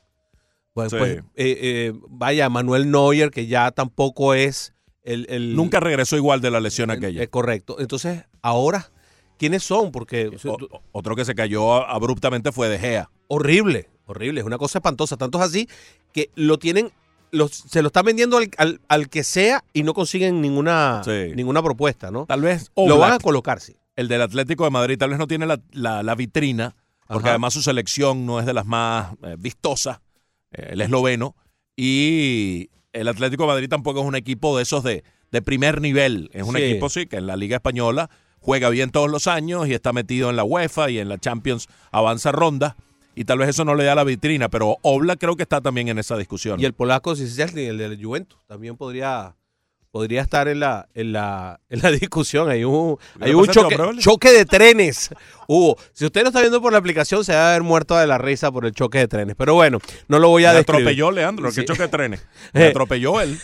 pues, 0.74 0.90
Sí. 0.90 0.98
pues, 0.98 1.18
eh, 1.20 1.24
eh, 1.36 1.94
vaya, 2.10 2.50
Manuel 2.50 2.90
Neuer, 2.90 3.30
que 3.30 3.46
ya 3.46 3.70
tampoco 3.70 4.34
es 4.34 4.73
el... 5.04 5.26
el- 5.30 5.56
Nunca 5.56 5.80
regresó 5.80 6.16
igual 6.18 6.42
de 6.42 6.52
la 6.52 6.60
lesión 6.60 6.90
aquella. 6.92 7.22
eh, 7.24 7.28
correcto. 7.28 7.78
Entonces, 7.80 8.24
ahora, 8.42 8.92
¿quiénes 9.38 9.64
son? 9.64 9.92
Porque... 9.92 10.32
O- 10.46 10.82
otro 10.92 11.16
que 11.16 11.26
se 11.26 11.36
cayó 11.36 11.74
abruptamente 11.86 12.52
fue 12.52 12.70
De 12.70 12.80
Gea. 12.80 13.10
Horrible, 13.28 13.90
horrible, 14.06 14.42
es 14.42 14.46
una 14.46 14.58
cosa 14.58 14.80
espantosa. 14.80 15.18
Tanto 15.18 15.38
es 15.40 15.46
así 15.46 15.68
que 16.12 16.30
lo 16.36 16.58
tienen, 16.60 16.92
los, 17.32 17.52
se 17.52 17.82
lo 17.82 17.88
están 17.88 18.06
vendiendo 18.06 18.38
al, 18.38 18.50
al- 18.58 18.82
al 18.88 19.10
que 19.10 19.24
sea 19.24 19.64
y 19.74 19.84
no 19.84 19.94
consiguen 19.94 20.42
ninguna, 20.42 21.02
ninguna 21.36 21.64
propuesta, 21.64 22.12
¿no? 22.12 22.26
Tal 22.26 22.42
vez 22.42 22.72
lo 22.76 22.98
van 22.98 23.14
a 23.14 23.20
colocar, 23.20 23.60
sí. 23.60 23.76
El 23.96 24.08
del 24.08 24.22
Atlético 24.22 24.64
de 24.64 24.70
Madrid 24.72 24.98
tal 24.98 25.10
vez 25.12 25.20
no 25.20 25.28
tiene 25.28 25.46
la, 25.46 25.60
la- 25.72 26.02
la 26.04 26.16
vitrina, 26.16 26.76
porque 27.08 27.26
Ajá. 27.28 27.32
además 27.32 27.54
su 27.54 27.62
selección 27.62 28.26
no 28.26 28.40
es 28.40 28.46
de 28.46 28.54
las 28.54 28.66
más 28.66 29.14
eh, 29.24 29.36
vistosas, 29.38 30.00
eh, 30.52 30.70
el 30.72 30.82
esloveno, 30.82 31.36
y 31.76 32.70
el 32.94 33.08
Atlético 33.08 33.44
de 33.44 33.48
Madrid 33.48 33.70
tampoco 33.70 34.00
es 34.02 34.06
un 34.06 34.16
equipo 34.16 34.56
de 34.58 34.64
esos 34.64 34.84
de, 34.84 35.04
de 35.32 35.42
primer 35.42 35.82
nivel. 35.82 36.30
Es 36.34 36.44
un 36.44 36.56
Sí. 36.56 36.62
equipo, 36.64 36.90
sí, 36.90 37.06
que 37.08 37.18
en 37.18 37.28
la 37.28 37.36
Liga 37.36 37.58
Española 37.58 38.10
juega 38.40 38.70
bien 38.70 38.92
todos 38.92 39.10
los 39.10 39.28
años 39.28 39.68
y 39.68 39.74
está 39.74 39.94
metido 39.94 40.30
en 40.30 40.36
la 40.36 40.44
UEFA 40.44 40.90
y 40.90 41.00
en 41.00 41.10
la 41.10 41.18
Champions 41.18 41.68
avanza 41.92 42.32
rondas. 42.32 42.76
Y 43.16 43.26
tal 43.26 43.38
vez 43.38 43.50
eso 43.50 43.64
no 43.64 43.76
le 43.76 43.84
da 43.84 43.94
la 43.94 44.04
vitrina, 44.04 44.50
pero 44.50 44.78
Obla 44.82 45.16
creo 45.18 45.36
que 45.36 45.44
está 45.44 45.62
también 45.62 45.88
en 45.88 46.00
esa 46.00 46.18
discusión. 46.18 46.60
Y 46.60 46.66
el 46.66 46.74
polaco 46.74 47.16
Szczesny, 47.16 47.62
el 47.66 47.78
de 47.78 48.04
Juventus, 48.04 48.40
también 48.48 48.76
podría, 48.76 49.36
podría 49.94 50.24
estar 50.24 50.48
en 50.48 50.60
la, 50.60 50.90
en 50.96 51.14
la, 51.14 51.60
en 51.70 51.80
la 51.84 51.92
discusión. 52.02 52.50
Hay 52.50 52.64
un, 52.64 52.98
¿Qué 53.20 53.26
hay 53.26 53.34
un 53.36 53.46
choque, 53.48 54.32
de 54.32 54.44
trenes. 54.44 55.12
Hubo. 55.48 55.78
Si 55.94 56.04
usted 56.04 56.24
lo 56.24 56.30
está 56.30 56.40
viendo 56.40 56.60
por 56.64 56.72
la 56.72 56.80
aplicación, 56.80 57.24
se 57.24 57.32
va 57.36 57.46
a 57.46 57.50
haber 57.52 57.62
muerto 57.62 57.96
de 57.96 58.08
la 58.08 58.18
risa 58.18 58.52
por 58.52 58.66
el 58.66 58.72
choque 58.72 58.98
de 58.98 59.08
trenes. 59.08 59.36
Pero 59.38 59.54
bueno, 59.54 59.78
no 60.08 60.18
lo 60.18 60.30
voy 60.30 60.46
a 60.46 60.50
Me 60.50 60.56
describir. 60.58 60.82
atropelló 60.82 61.12
Leandro, 61.12 61.52
Sí. 61.52 61.62
que 61.62 61.66
choque 61.68 61.84
de 61.84 61.88
trenes. 61.90 62.26
Me 62.54 62.66
atropelló 62.66 63.22
él. 63.22 63.38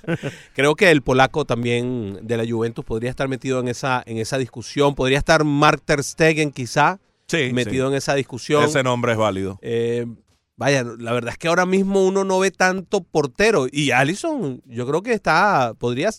Creo 0.54 0.74
que 0.74 0.90
el 0.90 1.02
polaco 1.02 1.44
también 1.44 2.18
de 2.22 2.36
la 2.38 2.50
Juventus 2.50 2.82
podría 2.84 3.10
estar 3.10 3.28
metido 3.28 3.60
en 3.60 3.68
esa, 3.68 4.02
en 4.06 4.16
esa 4.16 4.38
discusión. 4.38 4.94
Podría 4.94 5.18
estar 5.18 5.44
Mark 5.44 5.82
Ter 5.84 6.02
Stegen 6.02 6.50
quizá 6.50 6.98
Sí, 7.28 7.50
metido 7.52 7.88
sí. 7.88 7.92
en 7.92 7.98
esa 7.98 8.14
discusión. 8.14 8.64
Ese 8.64 8.82
nombre 8.82 9.12
es 9.12 9.18
válido. 9.18 9.58
Eh, 9.60 10.06
vaya, 10.60 10.84
la 10.98 11.14
verdad 11.14 11.32
es 11.32 11.38
que 11.38 11.48
ahora 11.48 11.64
mismo 11.64 12.04
uno 12.04 12.22
no 12.22 12.38
ve 12.38 12.50
tanto 12.50 13.02
portero. 13.02 13.66
Y 13.72 13.92
Allison, 13.92 14.60
yo 14.66 14.86
creo 14.86 15.02
que 15.02 15.14
está, 15.14 15.72
podría 15.78 16.10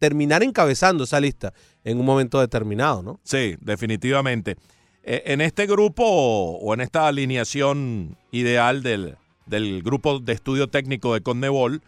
terminar 0.00 0.42
encabezando 0.42 1.04
esa 1.04 1.20
lista 1.20 1.54
en 1.84 2.00
un 2.00 2.04
momento 2.04 2.40
determinado, 2.40 3.00
¿no? 3.04 3.20
Sí, 3.22 3.54
definitivamente. 3.60 4.56
Eh, 5.04 5.22
en 5.26 5.40
este 5.40 5.66
grupo 5.66 6.02
o 6.04 6.74
en 6.74 6.80
esta 6.80 7.06
alineación 7.06 8.18
ideal 8.32 8.82
del, 8.82 9.16
del 9.46 9.84
grupo 9.84 10.18
de 10.18 10.32
estudio 10.32 10.68
técnico 10.68 11.14
de 11.14 11.20
Conmebol, 11.20 11.80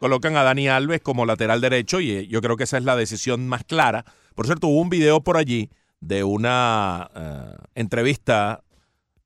colocan 0.00 0.38
a 0.38 0.42
Dani 0.42 0.68
Alves 0.68 1.02
como 1.02 1.26
lateral 1.26 1.60
derecho 1.60 2.00
y 2.00 2.12
eh, 2.12 2.26
yo 2.28 2.40
creo 2.40 2.56
que 2.56 2.64
esa 2.64 2.78
es 2.78 2.84
la 2.84 2.96
decisión 2.96 3.46
más 3.46 3.62
clara. 3.64 4.06
Por 4.34 4.46
cierto, 4.46 4.68
hubo 4.68 4.80
un 4.80 4.88
video 4.88 5.20
por 5.20 5.36
allí 5.36 5.68
de 6.00 6.24
una 6.24 7.10
eh, 7.14 7.56
entrevista 7.74 8.62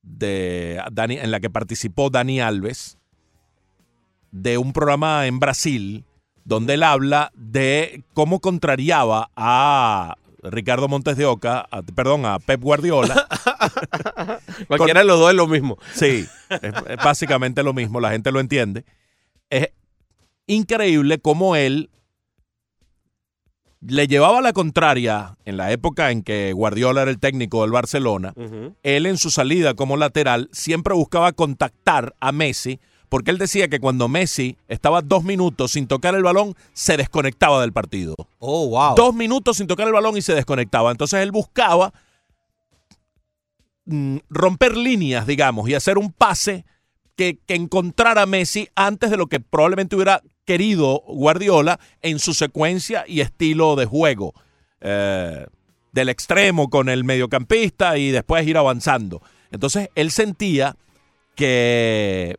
de 0.03 0.81
Dani, 0.93 1.19
en 1.19 1.31
la 1.31 1.41
que 1.41 1.51
participó 1.51 2.11
Dani 2.11 2.41
Alves 2.41 2.99
de 4.33 4.59
un 4.59 4.73
programa 4.73 5.27
en 5.27 5.39
Brasil 5.41 6.05
donde 6.45 6.75
él 6.75 6.83
habla 6.83 7.31
de 7.35 8.03
cómo 8.15 8.41
contrariaba 8.41 9.31
a 9.37 10.17
Ricardo 10.43 10.89
Montes 10.89 11.17
de 11.17 11.27
Oca, 11.27 11.67
a- 11.71 11.83
perdón, 11.83 12.25
a 12.25 12.39
Pep 12.39 12.61
Guardiola. 12.63 13.27
Cualquiera 14.69 15.01
de 15.01 15.07
los 15.07 15.19
dos 15.21 15.31
es 15.31 15.37
lo 15.37 15.47
mismo. 15.47 15.77
Sí, 15.93 16.27
es, 16.49 16.63
es 16.63 16.97
básicamente 16.97 17.63
lo 17.63 17.73
mismo, 17.75 18.01
la 18.01 18.11
gente 18.11 18.33
lo 18.33 18.41
entiende. 18.41 18.85
Es 19.51 19.69
increíble 20.47 21.19
cómo 21.19 21.57
él 21.57 21.91
le 23.81 24.07
llevaba 24.07 24.41
la 24.43 24.53
contraria 24.53 25.37
en 25.45 25.57
la 25.57 25.73
época 25.73 26.11
en 26.11 26.23
que 26.23 26.53
Guardiola 26.53 27.03
era 27.03 27.11
el 27.11 27.19
técnico 27.19 27.63
del 27.63 27.73
Barcelona. 27.73 28.35
Él 28.83 29.07
en 29.07 29.17
su 29.17 29.31
salida 29.31 29.75
como 29.75 29.97
lateral 29.97 30.49
siempre 30.53 30.95
buscaba 30.95 31.33
contactar 31.33 32.15
a 32.21 32.33
Messi 32.33 32.79
porque 33.09 33.33
él 33.33 33.39
decía 33.39 33.69
que 33.69 33.81
cuando 33.81 34.09
Messi 34.09 34.57
estaba 34.69 35.03
dos 35.03 35.25
minutos 35.25 35.73
sin 35.73 35.89
tocar 35.89 36.15
el 36.15 36.23
balón, 36.23 36.55
se 36.73 36.97
desconectaba 36.97 37.61
del 37.61 37.73
partido. 37.73 38.15
Oh, 38.39 38.69
wow. 38.69 38.95
Dos 38.95 39.15
minutos 39.15 39.57
sin 39.57 39.67
tocar 39.67 39.89
el 39.89 39.93
balón 39.93 40.17
y 40.17 40.23
se 40.23 40.33
desconectaba. 40.33 40.93
Entonces 40.93 41.21
él 41.21 41.33
buscaba 41.33 41.93
mm, 43.87 44.19
romper 44.29 44.77
líneas, 44.77 45.27
digamos, 45.27 45.69
y 45.69 45.75
hacer 45.75 45.99
un 45.99 46.13
pase 46.13 46.65
que, 47.17 47.41
que 47.47 47.57
encontrara 47.57 48.23
a 48.23 48.27
Messi 48.27 48.69
antes 48.77 49.11
de 49.11 49.17
lo 49.17 49.27
que 49.27 49.41
probablemente 49.41 49.97
hubiera 49.97 50.23
querido 50.51 51.05
Guardiola 51.07 51.79
en 52.03 52.19
su 52.19 52.35
secuencia 52.35 53.05
y 53.07 53.21
estilo 53.21 53.77
de 53.77 53.87
juego. 53.87 54.35
Eh, 54.81 55.47
del 55.93 56.09
extremo 56.09 56.69
con 56.69 56.89
el 56.89 57.05
mediocampista 57.05 57.97
y 57.99 58.11
después 58.11 58.45
ir 58.49 58.57
avanzando. 58.57 59.23
Entonces 59.53 59.91
él 59.95 60.11
sentía 60.11 60.75
que 61.37 62.37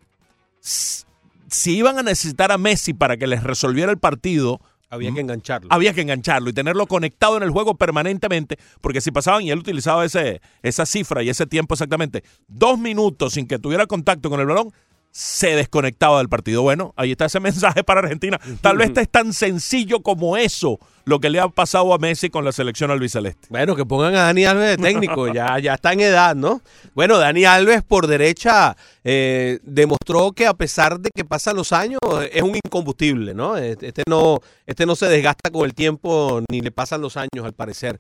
si 0.60 1.78
iban 1.78 2.00
a 2.00 2.04
necesitar 2.04 2.52
a 2.52 2.58
Messi 2.58 2.94
para 2.94 3.16
que 3.16 3.28
les 3.28 3.44
resolviera 3.44 3.92
el 3.94 3.98
partido, 3.98 4.60
Había 4.90 5.14
que 5.14 5.22
engancharlo. 5.22 5.70
había 5.72 5.94
que 5.94 6.02
engancharlo 6.02 6.50
y 6.50 6.54
tenerlo 6.54 6.88
conectado 6.88 7.38
en 7.38 7.44
el 7.44 7.50
juego 7.52 7.76
permanentemente, 7.76 8.58
porque 8.82 9.00
si 9.00 9.12
pasaban, 9.12 9.44
y 9.44 9.52
él 9.52 9.60
utilizaba 9.60 10.04
ese, 10.04 10.42
esa 10.64 10.86
cifra 10.86 11.24
y 11.24 11.30
ese 11.30 11.46
tiempo 11.46 11.76
exactamente, 11.76 12.26
dos 12.50 12.78
minutos 12.78 13.36
sin 13.36 13.48
que 13.48 13.58
tuviera 13.58 13.86
contacto 13.86 14.30
con 14.30 14.42
el 14.42 14.48
balón, 14.48 14.74
se 15.12 15.56
desconectaba 15.56 16.20
del 16.20 16.30
partido. 16.30 16.62
Bueno, 16.62 16.94
ahí 16.96 17.12
está 17.12 17.26
ese 17.26 17.40
mensaje 17.42 17.84
para 17.84 18.02
Argentina. 18.02 18.40
Tal 18.62 18.78
vez 18.78 18.92
es 18.96 19.10
tan 19.10 19.34
sencillo 19.34 20.02
como 20.02 20.38
eso 20.38 20.80
lo 21.04 21.20
que 21.20 21.30
le 21.30 21.40
ha 21.40 21.48
pasado 21.50 21.94
a 21.94 21.98
Messi 21.98 22.30
con 22.30 22.46
la 22.46 22.52
selección 22.52 22.92
albiceleste. 22.92 23.48
Bueno, 23.50 23.76
que 23.76 23.86
pongan 23.86 24.16
a 24.16 24.24
Dani 24.24 24.46
Alves 24.46 24.78
de 24.78 24.78
técnico, 24.78 25.28
ya, 25.34 25.58
ya 25.60 25.74
está 25.74 25.94
en 25.94 26.02
edad, 26.02 26.36
¿no? 26.36 26.62
Bueno, 26.94 27.18
Dani 27.18 27.44
Alves 27.44 27.84
por 27.84 28.08
derecha 28.08 28.78
eh, 29.04 29.60
demostró 29.64 30.32
que 30.32 30.46
a 30.46 30.54
pesar 30.54 31.00
de 31.00 31.10
que 31.14 31.26
pasan 31.26 31.56
los 31.56 31.74
años, 31.74 32.00
es 32.32 32.44
un 32.44 32.56
incombustible, 32.56 33.34
¿no? 33.34 33.58
Este 33.58 33.88
este 33.88 34.04
no, 34.08 34.40
este 34.66 34.86
no 34.86 34.96
se 34.96 35.08
desgasta 35.08 35.50
con 35.50 35.66
el 35.66 35.74
tiempo 35.74 36.42
ni 36.50 36.62
le 36.62 36.72
pasan 36.72 37.02
los 37.02 37.18
años, 37.18 37.44
al 37.44 37.54
parecer. 37.54 38.00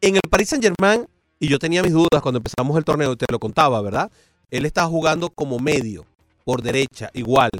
En 0.00 0.14
el 0.14 0.22
Paris 0.30 0.50
Saint 0.50 0.64
Germain, 0.64 1.06
y 1.38 1.48
yo 1.48 1.58
tenía 1.58 1.82
mis 1.82 1.92
dudas 1.92 2.22
cuando 2.22 2.38
empezamos 2.38 2.76
el 2.78 2.84
torneo, 2.84 3.16
te 3.16 3.26
lo 3.30 3.38
contaba, 3.38 3.80
¿verdad? 3.82 4.10
Él 4.50 4.64
estaba 4.64 4.88
jugando 4.88 5.30
como 5.30 5.58
medio. 5.58 6.06
Por 6.46 6.62
derecha, 6.62 7.10
igual, 7.12 7.50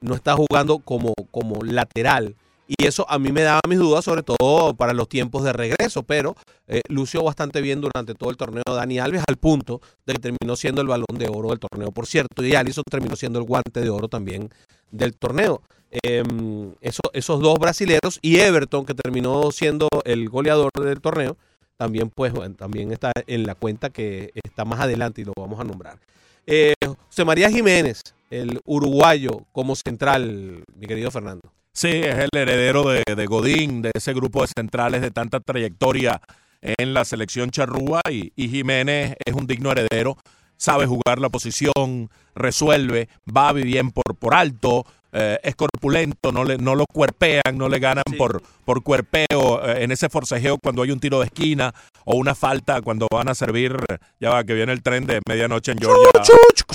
no 0.00 0.14
está 0.14 0.34
jugando 0.34 0.78
como, 0.78 1.12
como 1.30 1.62
lateral. 1.62 2.34
Y 2.66 2.86
eso 2.86 3.04
a 3.10 3.18
mí 3.18 3.30
me 3.32 3.42
daba 3.42 3.60
mis 3.68 3.78
dudas, 3.78 4.04
sobre 4.06 4.22
todo 4.22 4.72
para 4.74 4.94
los 4.94 5.06
tiempos 5.06 5.44
de 5.44 5.52
regreso, 5.52 6.02
pero 6.04 6.34
eh, 6.66 6.80
lució 6.88 7.22
bastante 7.22 7.60
bien 7.60 7.82
durante 7.82 8.14
todo 8.14 8.30
el 8.30 8.38
torneo 8.38 8.62
Dani 8.66 8.98
Alves, 8.98 9.22
al 9.28 9.36
punto 9.36 9.82
de 10.06 10.14
que 10.14 10.20
terminó 10.20 10.56
siendo 10.56 10.80
el 10.80 10.88
balón 10.88 11.18
de 11.18 11.28
oro 11.28 11.50
del 11.50 11.58
torneo. 11.60 11.90
Por 11.92 12.06
cierto, 12.06 12.42
y 12.42 12.54
Alisson 12.54 12.84
terminó 12.90 13.14
siendo 13.16 13.38
el 13.38 13.44
guante 13.44 13.80
de 13.82 13.90
oro 13.90 14.08
también 14.08 14.48
del 14.90 15.14
torneo. 15.14 15.60
Em, 15.90 16.72
eso- 16.80 17.10
esos 17.12 17.40
dos 17.40 17.58
brasileros 17.58 18.18
y 18.22 18.38
Everton, 18.38 18.86
que 18.86 18.94
terminó 18.94 19.52
siendo 19.52 19.88
el 20.06 20.30
goleador 20.30 20.70
del 20.80 21.02
torneo, 21.02 21.36
también, 21.76 22.08
pues, 22.08 22.32
también 22.56 22.92
está 22.92 23.12
en 23.26 23.44
la 23.44 23.54
cuenta 23.54 23.90
que 23.90 24.30
está 24.42 24.64
más 24.64 24.80
adelante 24.80 25.20
y 25.20 25.24
lo 25.24 25.32
vamos 25.36 25.60
a 25.60 25.64
nombrar. 25.64 25.98
Eh, 26.46 26.74
José 27.08 27.24
María 27.26 27.50
Jiménez, 27.50 28.00
el 28.32 28.60
uruguayo 28.64 29.46
como 29.52 29.76
central, 29.76 30.64
mi 30.74 30.86
querido 30.86 31.10
Fernando. 31.10 31.52
Sí, 31.74 31.88
es 31.88 32.16
el 32.16 32.28
heredero 32.34 32.82
de, 32.84 33.02
de 33.14 33.26
Godín, 33.26 33.82
de 33.82 33.90
ese 33.94 34.14
grupo 34.14 34.42
de 34.42 34.48
centrales 34.48 35.02
de 35.02 35.10
tanta 35.10 35.40
trayectoria 35.40 36.20
en 36.62 36.94
la 36.94 37.04
selección 37.04 37.50
charrúa 37.50 38.00
y, 38.08 38.30
Jiménez 38.36 39.16
es 39.24 39.34
un 39.34 39.46
digno 39.46 39.72
heredero, 39.72 40.16
sabe 40.56 40.86
jugar 40.86 41.18
la 41.18 41.28
posición, 41.28 42.08
resuelve, 42.34 43.08
va 43.24 43.52
bien 43.52 43.90
por, 43.90 44.16
por 44.16 44.34
alto, 44.34 44.86
eh, 45.12 45.38
es 45.42 45.54
corpulento, 45.56 46.32
no, 46.32 46.42
le, 46.44 46.56
no 46.58 46.74
lo 46.74 46.84
cuerpean, 46.92 47.42
no 47.56 47.68
le 47.68 47.78
ganan 47.78 48.04
por, 48.16 48.42
por 48.64 48.82
cuerpeo 48.82 49.62
eh, 49.64 49.84
en 49.84 49.92
ese 49.92 50.08
forcejeo 50.08 50.58
cuando 50.58 50.82
hay 50.82 50.90
un 50.90 51.00
tiro 51.00 51.18
de 51.20 51.26
esquina 51.26 51.74
o 52.04 52.16
una 52.16 52.34
falta 52.34 52.80
cuando 52.82 53.06
van 53.12 53.28
a 53.28 53.34
servir, 53.34 53.76
ya 54.20 54.30
va, 54.30 54.42
que 54.44 54.54
viene 54.54 54.72
el 54.72 54.82
tren 54.82 55.06
de 55.06 55.20
medianoche 55.28 55.72
en 55.72 55.78
Georgia 55.78 56.10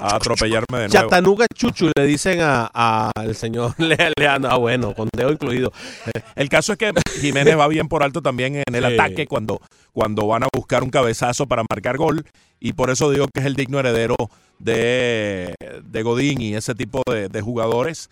a, 0.02 0.08
a 0.14 0.16
atropellarme 0.16 0.78
de 0.80 0.88
nuevo. 0.88 1.10
Chatanuga 1.10 1.46
Chuchu 1.54 1.92
le 1.96 2.06
dicen 2.06 2.40
a- 2.42 2.70
a- 2.74 3.12
al 3.16 3.36
señor 3.36 3.74
Le- 3.80 4.12
Leandro, 4.18 4.52
ah, 4.52 4.58
bueno, 4.58 4.94
con 4.94 5.10
dedo 5.16 5.32
incluido. 5.32 5.72
El 6.36 6.50
caso 6.50 6.74
es 6.74 6.78
que 6.78 6.92
Jiménez 7.20 7.58
va 7.58 7.68
bien 7.68 7.88
por 7.88 8.04
alto 8.04 8.22
también 8.22 8.56
en 8.56 8.76
el 8.76 8.86
Sí. 8.86 8.94
ataque 8.94 9.26
cuando, 9.28 9.60
cuando 9.92 10.28
van 10.28 10.44
a 10.44 10.48
buscar 10.54 10.84
un 10.84 10.90
cabezazo 10.92 11.48
para 11.48 11.64
marcar 11.70 11.98
gol. 11.98 12.24
Y 12.60 12.74
por 12.74 12.90
eso 12.90 13.12
digo 13.12 13.28
que 13.34 13.40
es 13.42 13.46
el 13.46 13.56
digno 13.56 13.80
heredero 13.80 14.16
de, 14.60 15.54
de 15.84 16.04
Godín 16.04 16.42
y 16.42 16.56
ese 16.56 16.76
tipo 16.76 17.02
de, 17.10 17.30
de 17.30 17.42
jugadores. 17.42 18.10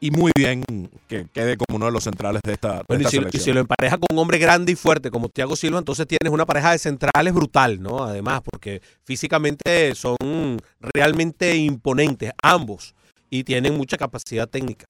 Y 0.00 0.12
muy 0.12 0.30
bien 0.36 0.64
que 1.08 1.26
quede 1.32 1.56
como 1.56 1.76
uno 1.76 1.86
de 1.86 1.92
los 1.92 2.04
centrales 2.04 2.40
de 2.44 2.52
esta, 2.52 2.78
de 2.78 2.84
Bueno, 2.86 3.08
y, 3.32 3.38
si 3.38 3.52
lo 3.52 3.60
empareja 3.60 3.98
con 3.98 4.06
un 4.12 4.18
hombre 4.18 4.38
grande 4.38 4.72
y 4.72 4.76
fuerte 4.76 5.10
como 5.10 5.28
Thiago 5.28 5.56
Silva, 5.56 5.78
entonces 5.78 6.06
tienes 6.06 6.32
una 6.32 6.46
pareja 6.46 6.70
de 6.70 6.78
centrales 6.78 7.34
brutal, 7.34 7.82
¿no? 7.82 8.04
Además, 8.04 8.42
porque 8.44 8.80
físicamente 9.02 9.94
son 9.96 10.60
realmente 10.80 11.56
imponentes, 11.56 12.30
ambos, 12.40 12.94
y 13.28 13.42
tienen 13.42 13.76
mucha 13.76 13.96
capacidad 13.96 14.48
técnica. 14.48 14.86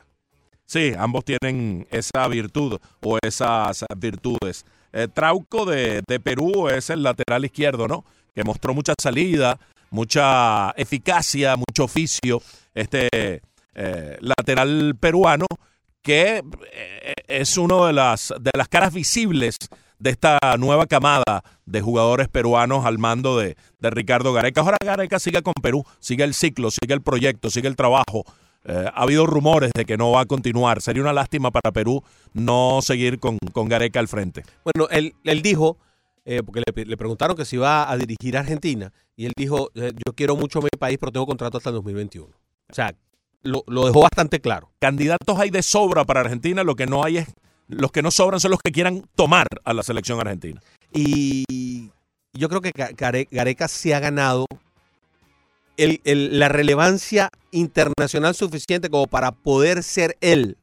Sí, 0.67 0.93
ambos 0.99 1.25
tienen 1.25 1.87
esa 1.91 2.29
virtud 2.29 2.79
o 3.01 3.19
esas 3.23 3.87
virtudes. 3.97 4.67
Eh, 4.93 5.09
Trauco 5.13 5.65
de, 5.65 6.03
de 6.07 6.21
Perú 6.21 6.69
es 6.69 6.91
el 6.91 7.03
lateral 7.03 7.47
izquierdo, 7.47 7.89
¿no? 7.89 8.05
Que 8.35 8.45
mostró 8.45 8.75
mucha 8.75 8.93
salida, 9.01 9.59
mucha 9.91 10.71
eficacia, 10.73 11.57
mucho 11.57 11.85
oficio. 11.85 12.43
Este 12.75 13.41
eh, 13.81 14.19
lateral 14.21 14.97
peruano 14.99 15.47
que 16.03 16.43
eh, 16.73 17.15
es 17.29 17.57
uno 17.57 17.87
de 17.87 17.93
las, 17.93 18.35
de 18.41 18.51
las 18.57 18.67
caras 18.67 18.93
visibles 18.93 19.57
de 20.01 20.11
esta 20.11 20.39
nueva 20.59 20.87
camada 20.87 21.45
de 21.65 21.81
jugadores 21.81 22.29
peruanos 22.29 22.85
al 22.85 22.99
mando 22.99 23.39
de, 23.39 23.57
de 23.79 23.91
Ricardo 23.91 24.33
Gareca. 24.33 24.63
Ahora 24.63 24.79
Gareca 24.85 25.21
sigue 25.21 25.43
con 25.43 25.55
Perú, 25.63 25.85
sigue 26.01 26.25
el 26.25 26.35
ciclo, 26.35 26.71
sigue 26.73 26.93
el 26.93 27.03
proyecto, 27.03 27.51
sigue 27.51 27.69
el 27.69 27.77
trabajo. 27.77 28.25
Eh, 28.65 28.85
ha 28.93 29.03
habido 29.03 29.27
rumores 29.27 29.71
de 29.75 29.85
que 29.85 29.97
no 29.97 30.11
va 30.11 30.23
a 30.23 30.27
continuar. 30.27 30.83
Sería 30.83 31.03
una 31.03 31.13
lástima 31.13 31.53
para 31.53 31.71
Perú 31.71 32.03
no 32.35 32.81
seguir 32.83 33.21
con, 33.21 33.39
con 33.53 33.69
Gareca 33.69 34.01
al 34.01 34.09
frente. 34.09 34.43
Bueno, 34.65 34.89
él, 34.91 35.15
él 35.23 35.41
dijo, 35.41 35.79
eh, 36.25 36.43
porque 36.43 36.63
le, 36.75 36.97
preguntaron 36.97 37.37
que 37.37 37.45
si 37.45 37.57
iba 37.57 37.89
a 37.89 37.97
dirigir 37.97 38.37
a 38.37 38.41
Argentina, 38.41 38.93
y 39.17 39.27
él 39.27 39.33
dijo, 39.37 39.71
yo 39.75 40.13
quiero 40.15 40.37
mucho 40.37 40.61
mi 40.61 40.69
país, 40.79 40.99
pero 40.99 41.13
tengo 41.13 41.27
contrato 41.27 41.59
hasta 41.59 41.71
el 41.71 41.77
2021. 41.77 42.29
O 42.71 42.75
sea, 42.75 42.95
lo, 43.43 43.65
dejó 43.87 44.01
bastante 44.03 44.41
claro. 44.41 44.71
Candidatos 44.81 45.39
hay 45.39 45.51
de 45.51 45.63
sobra 45.63 46.05
para 46.05 46.21
Argentina, 46.21 46.65
lo 46.65 46.75
que 46.75 46.87
no 46.87 47.05
hay 47.05 47.19
es, 47.19 47.29
los 47.69 47.93
que 47.93 48.03
no 48.03 48.11
sobran 48.11 48.41
son 48.41 48.51
los 48.51 48.61
que 48.61 48.73
quieran 48.73 49.05
tomar 49.15 49.47
a 49.65 49.73
la 49.73 49.83
selección 49.83 50.21
argentina. 50.21 50.61
Y 50.93 51.91
yo 52.33 52.49
creo 52.49 52.61
que 52.61 52.73
Ga- 52.73 52.95
Gare- 52.97 53.29
Gareca 53.31 53.69
se 53.69 53.95
ha 53.95 54.01
ganado 54.01 54.47
la 55.77 56.49
relevancia 56.49 57.31
internacional 57.53 58.35
suficiente 58.35 58.91
como 58.91 59.07
para 59.07 59.31
poder 59.33 59.83
ser 59.83 60.17
él 60.21 60.57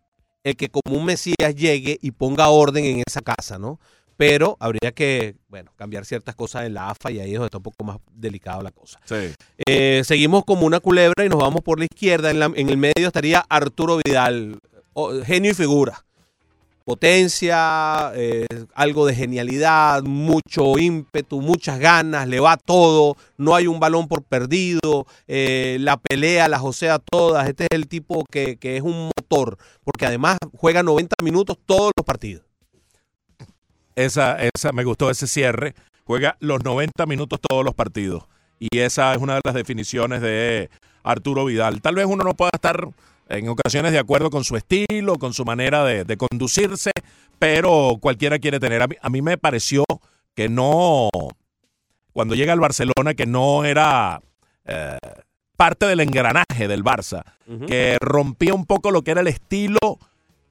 el 0.44 0.56
que 0.58 0.70
como 0.70 0.98
un 0.98 1.06
Mesías 1.06 1.56
llegue 1.56 1.98
y 2.02 2.12
ponga 2.12 2.50
orden 2.50 2.86
en 2.86 3.02
esa 3.08 3.22
casa, 3.22 3.58
¿no? 3.58 3.80
Pero 4.18 4.56
habría 4.60 4.92
que, 4.94 5.36
bueno, 5.50 5.72
cambiar 5.76 6.06
ciertas 6.06 6.36
cosas 6.36 6.66
en 6.66 6.74
la 6.74 6.90
AFA 6.90 7.12
y 7.12 7.20
ahí 7.20 7.32
es 7.32 7.36
donde 7.36 7.48
está 7.48 7.58
un 7.58 7.64
poco 7.64 7.84
más 7.84 7.98
delicada 8.14 8.64
la 8.64 8.72
cosa. 8.72 9.00
Sí. 9.06 9.34
Eh, 9.68 10.04
seguimos 10.06 10.46
como 10.46 10.66
una 10.66 10.80
culebra 10.80 11.26
y 11.26 11.30
nos 11.30 11.40
vamos 11.40 11.62
por 11.62 11.80
la 11.80 11.86
izquierda. 11.86 12.32
En, 12.32 12.40
la- 12.40 12.52
en 12.56 12.70
el 12.70 12.78
medio 12.78 13.08
estaría 13.08 13.44
Arturo 13.50 14.00
Vidal, 14.06 14.60
oh, 14.94 15.12
genio 15.26 15.52
y 15.52 15.54
figura. 15.54 16.02
Potencia, 16.86 18.12
eh, 18.16 18.46
algo 18.74 19.08
de 19.08 19.16
genialidad, 19.16 20.04
mucho 20.04 20.78
ímpetu, 20.78 21.42
muchas 21.42 21.80
ganas, 21.80 22.28
le 22.28 22.40
va 22.40 22.58
todo, 22.58 23.18
no 23.38 23.56
hay 23.56 23.66
un 23.66 23.80
balón 23.80 24.08
por 24.08 24.22
perdido, 24.24 25.08
eh, 25.28 25.78
la 25.82 25.98
pelea, 25.98 26.48
la 26.48 26.60
josea 26.60 27.00
todas. 27.00 27.50
Este 27.50 27.64
es 27.64 27.70
el 27.72 27.88
tipo 27.88 28.24
que, 28.32 28.58
que 28.58 28.78
es 28.78 28.84
un 28.84 29.10
motor, 29.18 29.58
porque 29.84 30.06
además 30.06 30.38
juega 30.56 30.84
90 30.84 31.16
minutos 31.24 31.58
todos 31.66 31.92
los 31.98 32.06
partidos. 32.06 32.45
Esa, 33.96 34.38
esa, 34.54 34.72
me 34.72 34.84
gustó 34.84 35.10
ese 35.10 35.28
cierre. 35.28 35.74
Juega 36.04 36.38
los 36.40 36.64
90 36.64 37.06
minutos 37.06 37.40
todos 37.42 37.64
los 37.64 37.74
partidos. 37.74 38.26
Y 38.60 38.80
esa 38.80 39.14
es 39.14 39.20
una 39.20 39.36
de 39.36 39.42
las 39.44 39.54
definiciones 39.54 40.22
de 40.22 40.70
Arturo 41.04 41.46
Vidal. 41.46 41.82
Tal 41.82 41.96
vez 41.96 42.06
uno 42.06 42.24
no 42.24 42.34
pueda 42.36 42.52
estar 42.54 42.90
en 43.28 43.50
ocasiones 43.50 43.92
de 43.92 44.00
acuerdo 44.00 44.30
con 44.30 44.44
su 44.44 44.56
estilo, 44.56 45.18
con 45.18 45.34
su 45.34 45.46
manera 45.46 45.84
de, 45.84 46.04
de 46.04 46.18
conducirse, 46.18 46.92
pero 47.40 47.98
cualquiera 48.00 48.40
quiere 48.40 48.60
tener. 48.60 48.82
A 48.82 48.88
mí, 48.88 48.96
a 49.02 49.10
mí 49.10 49.22
me 49.22 49.38
pareció 49.38 49.84
que 50.36 50.50
no, 50.50 51.10
cuando 52.14 52.36
llega 52.36 52.54
al 52.54 52.60
Barcelona, 52.60 53.14
que 53.16 53.26
no 53.26 53.66
era 53.66 54.22
eh, 54.66 54.98
parte 55.56 55.86
del 55.86 56.02
engranaje 56.02 56.68
del 56.68 56.84
Barça, 56.84 57.24
que 57.68 57.98
rompía 58.02 58.54
un 58.54 58.66
poco 58.66 58.92
lo 58.92 59.04
que 59.04 59.12
era 59.12 59.22
el 59.22 59.28
estilo 59.28 60.00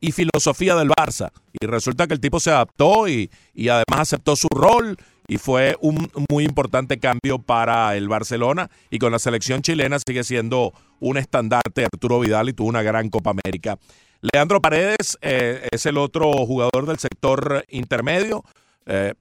y 0.05 0.13
filosofía 0.13 0.75
del 0.75 0.89
Barça. 0.91 1.31
Y 1.53 1.67
resulta 1.67 2.07
que 2.07 2.15
el 2.15 2.21
tipo 2.21 2.39
se 2.41 2.51
adaptó 2.51 3.09
y, 3.09 3.31
y 3.55 3.69
además 3.69 4.01
aceptó 4.01 4.37
su 4.37 4.49
rol 4.49 4.97
y 5.27 5.39
fue 5.39 5.77
un 5.81 6.11
muy 6.29 6.45
importante 6.45 6.99
cambio 6.99 7.39
para 7.39 7.97
el 7.97 8.09
Barcelona 8.09 8.69
y 8.91 8.99
con 8.99 9.11
la 9.13 9.19
selección 9.19 9.63
chilena 9.63 9.99
sigue 10.07 10.23
siendo 10.25 10.73
un 11.01 11.17
estandarte 11.17 11.85
Arturo 11.85 12.21
Vidal 12.21 12.51
y 12.51 12.53
tuvo 12.53 12.69
una 12.69 12.83
gran 12.83 13.09
Copa 13.09 13.31
América. 13.31 13.79
Leandro 14.21 14.61
Paredes 14.61 15.17
eh, 15.23 15.67
es 15.71 15.87
el 15.87 15.97
otro 15.97 16.31
jugador 16.47 16.87
del 16.87 16.99
sector 16.99 17.65
intermedio. 17.71 18.45
Eh, 18.87 19.15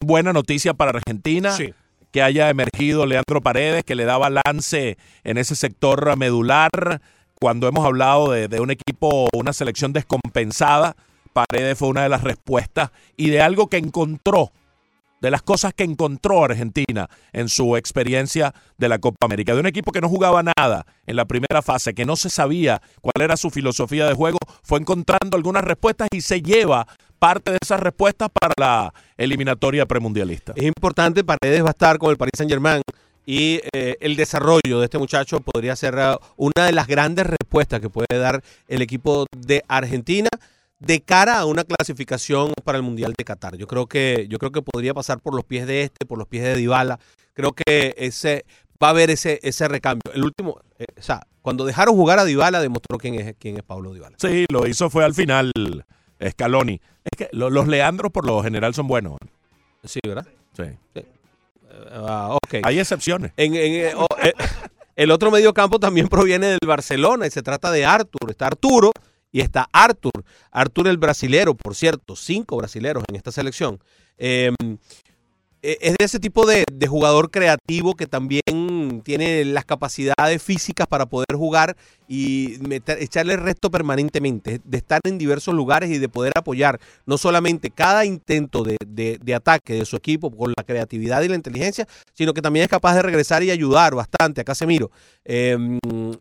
buena 0.00 0.32
noticia 0.32 0.72
para 0.74 0.92
Argentina 0.98 1.52
Sí. 1.52 1.74
que 2.10 2.22
haya 2.22 2.48
emergido 2.48 3.04
Leandro 3.04 3.42
Paredes, 3.42 3.84
que 3.84 3.94
le 3.94 4.04
da 4.04 4.16
balance 4.18 4.96
en 5.24 5.36
ese 5.38 5.54
sector 5.54 6.16
medular. 6.16 6.70
Cuando 7.40 7.68
hemos 7.68 7.84
hablado 7.84 8.30
de, 8.30 8.60
un 8.60 8.70
equipo, 8.70 9.28
una 9.34 9.52
selección 9.52 9.92
descompensada, 9.92 10.96
Paredes 11.32 11.76
fue 11.76 11.88
una 11.88 12.04
de 12.04 12.08
las 12.08 12.22
respuestas 12.22 12.90
y 13.16 13.30
de 13.30 13.42
algo 13.42 13.68
que 13.68 13.76
encontró, 13.76 14.52
de 15.20 15.30
las 15.30 15.42
cosas 15.42 15.74
que 15.74 15.84
encontró 15.84 16.44
Argentina 16.44 17.08
en 17.32 17.48
su 17.48 17.76
experiencia 17.76 18.54
de 18.78 18.88
la 18.88 18.98
Copa 18.98 19.26
América. 19.26 19.52
De 19.52 19.60
un 19.60 19.66
equipo 19.66 19.90
que 19.90 20.00
no 20.00 20.08
jugaba 20.08 20.42
nada 20.42 20.86
en 21.06 21.16
la 21.16 21.24
primera 21.24 21.60
fase, 21.60 21.92
que 21.92 22.04
no 22.04 22.14
se 22.16 22.30
sabía 22.30 22.80
cuál 23.00 23.20
era 23.20 23.36
su 23.36 23.50
filosofía 23.50 24.06
de 24.06 24.14
juego, 24.14 24.38
fue 24.62 24.78
encontrando 24.78 25.36
algunas 25.36 25.64
respuestas 25.64 26.08
y 26.12 26.20
se 26.20 26.40
lleva 26.40 26.86
parte 27.18 27.52
de 27.52 27.58
esas 27.60 27.80
respuestas 27.80 28.28
para 28.28 28.52
la 28.58 28.94
eliminatoria 29.16 29.86
premundialista. 29.86 30.52
Es 30.56 30.64
importante, 30.64 31.24
Paredes 31.24 31.62
va 31.62 31.68
a 31.68 31.70
estar 31.70 31.98
con 31.98 32.10
el 32.10 32.16
Paris 32.16 32.32
Saint 32.36 32.50
Germain 32.50 32.82
y 33.26 33.60
eh, 33.72 33.96
el 34.00 34.16
desarrollo 34.16 34.78
de 34.80 34.84
este 34.84 34.98
muchacho 34.98 35.40
podría 35.40 35.74
ser 35.76 35.94
eh, 35.98 36.16
una 36.36 36.66
de 36.66 36.72
las 36.72 36.86
grandes 36.86 37.26
respuestas 37.26 37.80
que 37.80 37.88
puede 37.90 38.06
dar 38.18 38.42
el 38.68 38.82
equipo 38.82 39.26
de 39.36 39.64
Argentina 39.68 40.28
de 40.78 41.00
cara 41.00 41.38
a 41.38 41.46
una 41.46 41.64
clasificación 41.64 42.52
para 42.64 42.76
el 42.76 42.82
Mundial 42.84 43.14
de 43.16 43.24
Qatar. 43.24 43.56
Yo 43.56 43.66
creo 43.66 43.86
que 43.86 44.26
yo 44.28 44.38
creo 44.38 44.52
que 44.52 44.60
podría 44.60 44.92
pasar 44.92 45.20
por 45.20 45.34
los 45.34 45.44
pies 45.44 45.66
de 45.66 45.82
este, 45.82 46.04
por 46.04 46.18
los 46.18 46.28
pies 46.28 46.44
de 46.44 46.56
Dybala. 46.56 46.98
Creo 47.32 47.52
que 47.52 47.94
ese 47.96 48.44
va 48.82 48.88
a 48.88 48.90
haber 48.90 49.10
ese 49.10 49.40
ese 49.42 49.66
recambio. 49.68 50.12
El 50.12 50.24
último, 50.24 50.60
eh, 50.78 50.84
o 50.98 51.02
sea, 51.02 51.26
cuando 51.40 51.64
dejaron 51.64 51.94
jugar 51.94 52.18
a 52.18 52.24
Dybala 52.24 52.60
demostró 52.60 52.98
quién 52.98 53.14
es 53.14 53.34
quién 53.38 53.56
es 53.56 53.62
Pablo 53.62 53.94
Dybala. 53.94 54.16
Sí, 54.20 54.44
lo 54.50 54.66
hizo 54.66 54.90
fue 54.90 55.04
al 55.04 55.14
final 55.14 55.50
Scaloni. 56.28 56.80
Es 57.04 57.16
que 57.16 57.28
lo- 57.32 57.50
los 57.50 57.66
Leandros 57.68 58.12
por 58.12 58.26
lo 58.26 58.42
general 58.42 58.74
son 58.74 58.86
buenos. 58.86 59.16
Sí, 59.84 60.00
¿verdad? 60.06 60.26
Sí. 60.56 60.64
Ah, 61.90 62.30
ok. 62.32 62.56
Hay 62.62 62.78
excepciones. 62.78 63.32
En- 63.36 63.54
en, 63.54 63.72
eh, 63.86 63.92
oh, 63.96 64.06
eh, 64.22 64.32
El 64.96 65.10
otro 65.10 65.30
mediocampo 65.30 65.80
también 65.80 66.06
proviene 66.08 66.46
del 66.46 66.58
Barcelona 66.66 67.26
y 67.26 67.30
se 67.30 67.42
trata 67.42 67.70
de 67.72 67.84
Artur. 67.84 68.30
Está 68.30 68.46
Arturo 68.46 68.92
y 69.32 69.40
está 69.40 69.68
Artur. 69.72 70.12
Artur 70.52 70.86
el 70.86 70.98
brasilero, 70.98 71.54
por 71.54 71.74
cierto, 71.74 72.14
cinco 72.14 72.56
brasileros 72.56 73.02
en 73.08 73.16
esta 73.16 73.32
selección. 73.32 73.80
Eh, 74.18 74.52
es 75.80 75.94
de 75.98 76.04
ese 76.04 76.20
tipo 76.20 76.46
de, 76.46 76.64
de 76.72 76.86
jugador 76.86 77.30
creativo 77.30 77.94
que 77.94 78.06
también 78.06 79.00
tiene 79.02 79.44
las 79.44 79.64
capacidades 79.64 80.42
físicas 80.42 80.86
para 80.86 81.06
poder 81.06 81.34
jugar 81.36 81.76
y 82.06 82.58
meter- 82.60 83.02
echarle 83.02 83.36
resto 83.36 83.70
permanentemente, 83.70 84.60
de 84.62 84.76
estar 84.76 85.00
en 85.04 85.16
diversos 85.16 85.54
lugares 85.54 85.90
y 85.90 85.98
de 85.98 86.08
poder 86.08 86.32
apoyar 86.36 86.78
no 87.06 87.16
solamente 87.16 87.70
cada 87.70 88.04
intento 88.04 88.62
de, 88.62 88.76
de- 88.86 89.34
ataque 89.34 89.74
de 89.74 89.84
su 89.84 89.96
equipo 89.96 90.30
con 90.30 90.52
la 90.56 90.62
creatividad 90.64 91.22
y 91.22 91.28
la 91.28 91.34
inteligencia, 91.34 91.88
sino 92.12 92.34
que 92.34 92.42
también 92.42 92.64
es 92.64 92.68
capaz 92.68 92.94
de 92.94 93.02
regresar 93.02 93.42
y 93.42 93.50
ayudar 93.50 93.94
bastante 93.94 94.42
a 94.42 94.44
Casemiro 94.44 94.90
eh, 95.24 95.56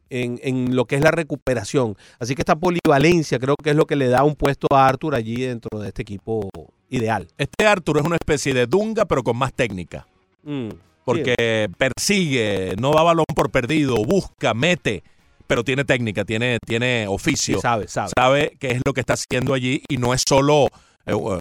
en, 0.10 0.40
en 0.42 0.76
lo 0.76 0.86
que 0.86 0.96
es 0.96 1.02
la 1.02 1.12
recuperación. 1.12 1.96
Así 2.18 2.34
que 2.34 2.42
esta 2.42 2.56
polivalencia 2.56 3.38
creo 3.38 3.56
que 3.62 3.70
es 3.72 3.76
lo 3.76 3.86
que 3.86 3.96
le 3.96 4.08
da 4.08 4.24
un 4.24 4.36
puesto 4.36 4.68
a 4.72 4.88
Arthur 4.88 5.16
allí 5.16 5.36
dentro 5.42 5.80
de 5.80 5.90
este 5.90 6.02
equipo 6.02 6.50
ideal. 6.94 7.28
Este 7.38 7.66
Arthur 7.66 8.00
es 8.00 8.06
una 8.06 8.16
especie 8.16 8.54
de 8.54 8.68
Dunga, 8.68 9.06
pero 9.06 9.24
con 9.24 9.38
más 9.38 9.54
técnica. 9.54 10.08
Mm, 10.44 10.70
Porque 11.04 11.70
persigue, 11.78 12.76
no 12.80 12.92
da 12.94 13.04
balón 13.04 13.26
por 13.36 13.52
perdido, 13.52 13.96
busca, 14.06 14.54
mete, 14.54 15.04
pero 15.48 15.64
tiene 15.64 15.84
técnica, 15.84 16.24
tiene, 16.24 16.58
tiene 16.66 17.08
oficio. 17.08 17.56
Sí, 17.56 17.62
sabe, 17.62 17.88
sabe. 17.88 18.12
Sabe 18.16 18.58
qué 18.60 18.72
es 18.72 18.82
lo 18.86 18.94
que 18.94 19.02
está 19.02 19.14
haciendo 19.14 19.54
allí 19.54 19.84
y 19.90 19.98
no 19.98 20.14
es 20.14 20.24
solo 20.28 20.68
eh, 21.06 21.14
uh, 21.14 21.38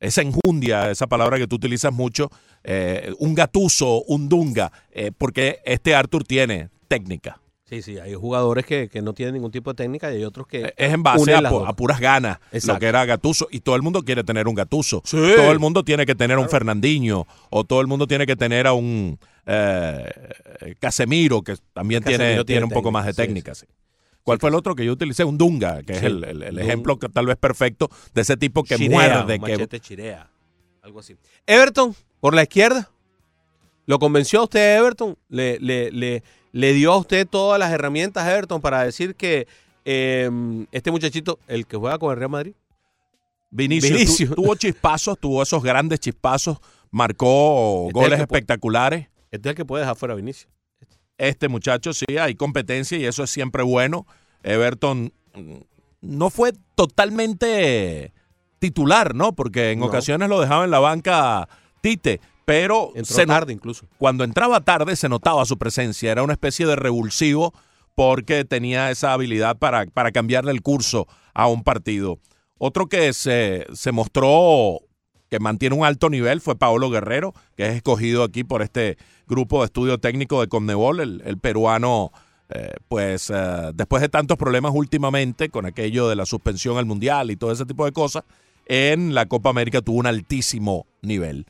esa 0.00 0.22
enjundia, 0.22 0.90
esa 0.90 1.06
palabra 1.06 1.38
que 1.38 1.46
tú 1.46 1.56
utilizas 1.56 1.92
mucho, 1.92 2.30
eh, 2.64 3.12
un 3.18 3.34
gatuso, 3.34 4.02
un 4.04 4.28
dunga, 4.28 4.72
eh, 4.92 5.10
porque 5.16 5.60
este 5.64 5.94
Arthur 5.94 6.24
tiene 6.24 6.68
técnica. 6.88 7.40
Sí, 7.68 7.82
sí, 7.82 7.98
hay 7.98 8.14
jugadores 8.14 8.64
que, 8.64 8.88
que 8.88 9.02
no 9.02 9.12
tienen 9.12 9.34
ningún 9.34 9.50
tipo 9.50 9.72
de 9.72 9.76
técnica 9.76 10.12
y 10.12 10.18
hay 10.18 10.24
otros 10.24 10.46
que... 10.46 10.72
Es 10.76 10.92
en 10.92 11.02
base 11.02 11.34
a, 11.34 11.38
a 11.38 11.72
puras 11.74 11.98
ganas, 11.98 12.38
lo 12.52 12.56
Exacto. 12.58 12.78
que 12.78 12.86
era 12.86 13.04
Gatuso. 13.04 13.48
Y 13.50 13.58
todo 13.58 13.74
el 13.74 13.82
mundo 13.82 14.02
quiere 14.04 14.22
tener 14.22 14.46
un 14.46 14.54
Gatuso. 14.54 15.02
Sí. 15.04 15.16
Todo 15.34 15.50
el 15.50 15.58
mundo 15.58 15.82
tiene 15.82 16.06
que 16.06 16.14
tener 16.14 16.38
un 16.38 16.48
Fernandinho. 16.48 17.26
O 17.50 17.64
todo 17.64 17.80
el 17.80 17.88
mundo 17.88 18.06
tiene 18.06 18.24
que 18.24 18.36
tener 18.36 18.68
a 18.68 18.72
un 18.72 19.18
eh, 19.46 20.74
Casemiro, 20.78 21.42
que 21.42 21.56
también 21.72 22.04
tiene, 22.04 22.18
Casemiro 22.18 22.44
tiene 22.44 22.60
tiene 22.60 22.64
un 22.66 22.70
poco 22.70 22.92
más 22.92 23.04
de 23.04 23.14
técnica, 23.14 23.54
sí, 23.56 23.62
técnica. 23.62 23.76
sí. 23.82 24.20
¿Cuál 24.22 24.38
fue 24.38 24.50
el 24.50 24.54
otro 24.56 24.74
que 24.76 24.84
yo 24.84 24.92
utilicé? 24.92 25.24
Un 25.24 25.36
Dunga, 25.36 25.82
que 25.82 25.92
es 25.94 26.02
el, 26.04 26.22
el- 26.22 26.58
ejemplo 26.60 26.98
que 27.00 27.08
tal 27.08 27.26
vez 27.26 27.36
perfecto 27.36 27.88
de 28.14 28.22
ese 28.22 28.36
tipo 28.36 28.62
que 28.62 28.76
Chirea, 28.76 28.90
muerde. 29.24 29.38
un 29.38 29.44
Que, 29.44 29.52
machete 29.52 29.80
chirea, 29.80 30.30
algo 30.82 31.00
así. 31.00 31.16
Everton, 31.46 31.94
por 32.20 32.32
la 32.34 32.42
izquierda. 32.42 32.90
¿Lo 33.86 33.98
convenció 34.00 34.40
a 34.40 34.44
usted 34.44 34.78
Everton? 34.78 35.16
¿Le, 35.28 35.60
le, 35.60 35.92
le, 35.92 36.22
le 36.56 36.72
dio 36.72 36.92
a 36.92 36.96
usted 36.96 37.26
todas 37.28 37.58
las 37.58 37.70
herramientas 37.70 38.26
Everton 38.26 38.60
para 38.62 38.82
decir 38.82 39.14
que 39.14 39.46
eh, 39.84 40.30
este 40.72 40.90
muchachito, 40.90 41.38
el 41.48 41.66
que 41.66 41.76
juega 41.76 41.98
con 41.98 42.10
el 42.12 42.16
Real 42.16 42.30
Madrid? 42.30 42.54
Vinicius, 43.50 43.92
tu- 43.92 43.98
Vinicius. 43.98 44.34
tuvo 44.34 44.54
chispazos, 44.54 45.18
tuvo 45.18 45.42
esos 45.42 45.62
grandes 45.62 46.00
chispazos, 46.00 46.58
marcó 46.90 47.86
Este 47.88 47.98
es 47.98 48.04
goles 48.04 48.20
espectaculares. 48.20 49.08
Este 49.30 49.48
es 49.48 49.52
el 49.52 49.56
que 49.56 49.64
puede 49.64 49.82
dejar 49.82 49.96
fuera 49.96 50.14
a 50.14 50.16
Vinicius. 50.16 50.48
Este 51.18 51.48
muchacho 51.48 51.92
sí, 51.92 52.04
hay 52.18 52.34
competencia 52.34 52.96
y 52.98 53.04
eso 53.04 53.22
es 53.22 53.30
siempre 53.30 53.62
bueno. 53.62 54.06
Everton 54.42 55.12
mm, 55.34 55.54
no 56.02 56.30
fue 56.30 56.52
totalmente 56.74 58.12
titular, 58.58 59.14
¿no? 59.14 59.32
Porque 59.34 59.72
en 59.72 59.80
No. 59.80 59.86
ocasiones 59.86 60.28
lo 60.28 60.40
dejaba 60.40 60.64
en 60.64 60.70
la 60.70 60.78
banca 60.78 61.48
Tite, 61.80 62.20
pero 62.46 62.92
Entró 62.94 63.14
se 63.14 63.26
no- 63.26 63.34
tarde 63.34 63.52
incluso. 63.52 63.86
cuando 63.98 64.24
entraba 64.24 64.60
tarde 64.62 64.96
se 64.96 65.10
notaba 65.10 65.44
su 65.44 65.58
presencia, 65.58 66.10
era 66.10 66.22
una 66.22 66.32
especie 66.32 66.64
de 66.66 66.76
revulsivo 66.76 67.52
porque 67.94 68.44
tenía 68.46 68.90
esa 68.90 69.12
habilidad 69.12 69.58
para, 69.58 69.84
para 69.86 70.12
cambiarle 70.12 70.52
el 70.52 70.62
curso 70.62 71.06
a 71.34 71.46
un 71.48 71.62
partido. 71.62 72.18
Otro 72.58 72.86
que 72.88 73.12
se, 73.12 73.66
se 73.74 73.92
mostró 73.92 74.80
que 75.28 75.40
mantiene 75.40 75.74
un 75.76 75.84
alto 75.84 76.08
nivel 76.08 76.40
fue 76.40 76.56
Paolo 76.56 76.88
Guerrero, 76.88 77.34
que 77.56 77.66
es 77.66 77.74
escogido 77.74 78.22
aquí 78.22 78.44
por 78.44 78.62
este 78.62 78.96
grupo 79.26 79.58
de 79.60 79.66
estudio 79.66 79.98
técnico 79.98 80.40
de 80.40 80.46
Conmebol, 80.48 81.00
el, 81.00 81.22
el 81.26 81.38
peruano, 81.38 82.12
eh, 82.50 82.70
pues 82.86 83.28
eh, 83.34 83.72
después 83.74 84.00
de 84.02 84.08
tantos 84.08 84.36
problemas 84.38 84.72
últimamente 84.74 85.48
con 85.48 85.66
aquello 85.66 86.08
de 86.08 86.14
la 86.16 86.26
suspensión 86.26 86.78
al 86.78 86.86
Mundial 86.86 87.30
y 87.32 87.36
todo 87.36 87.50
ese 87.50 87.66
tipo 87.66 87.84
de 87.84 87.92
cosas, 87.92 88.22
en 88.66 89.14
la 89.14 89.26
Copa 89.26 89.50
América 89.50 89.80
tuvo 89.80 89.98
un 89.98 90.06
altísimo 90.06 90.86
nivel. 91.02 91.46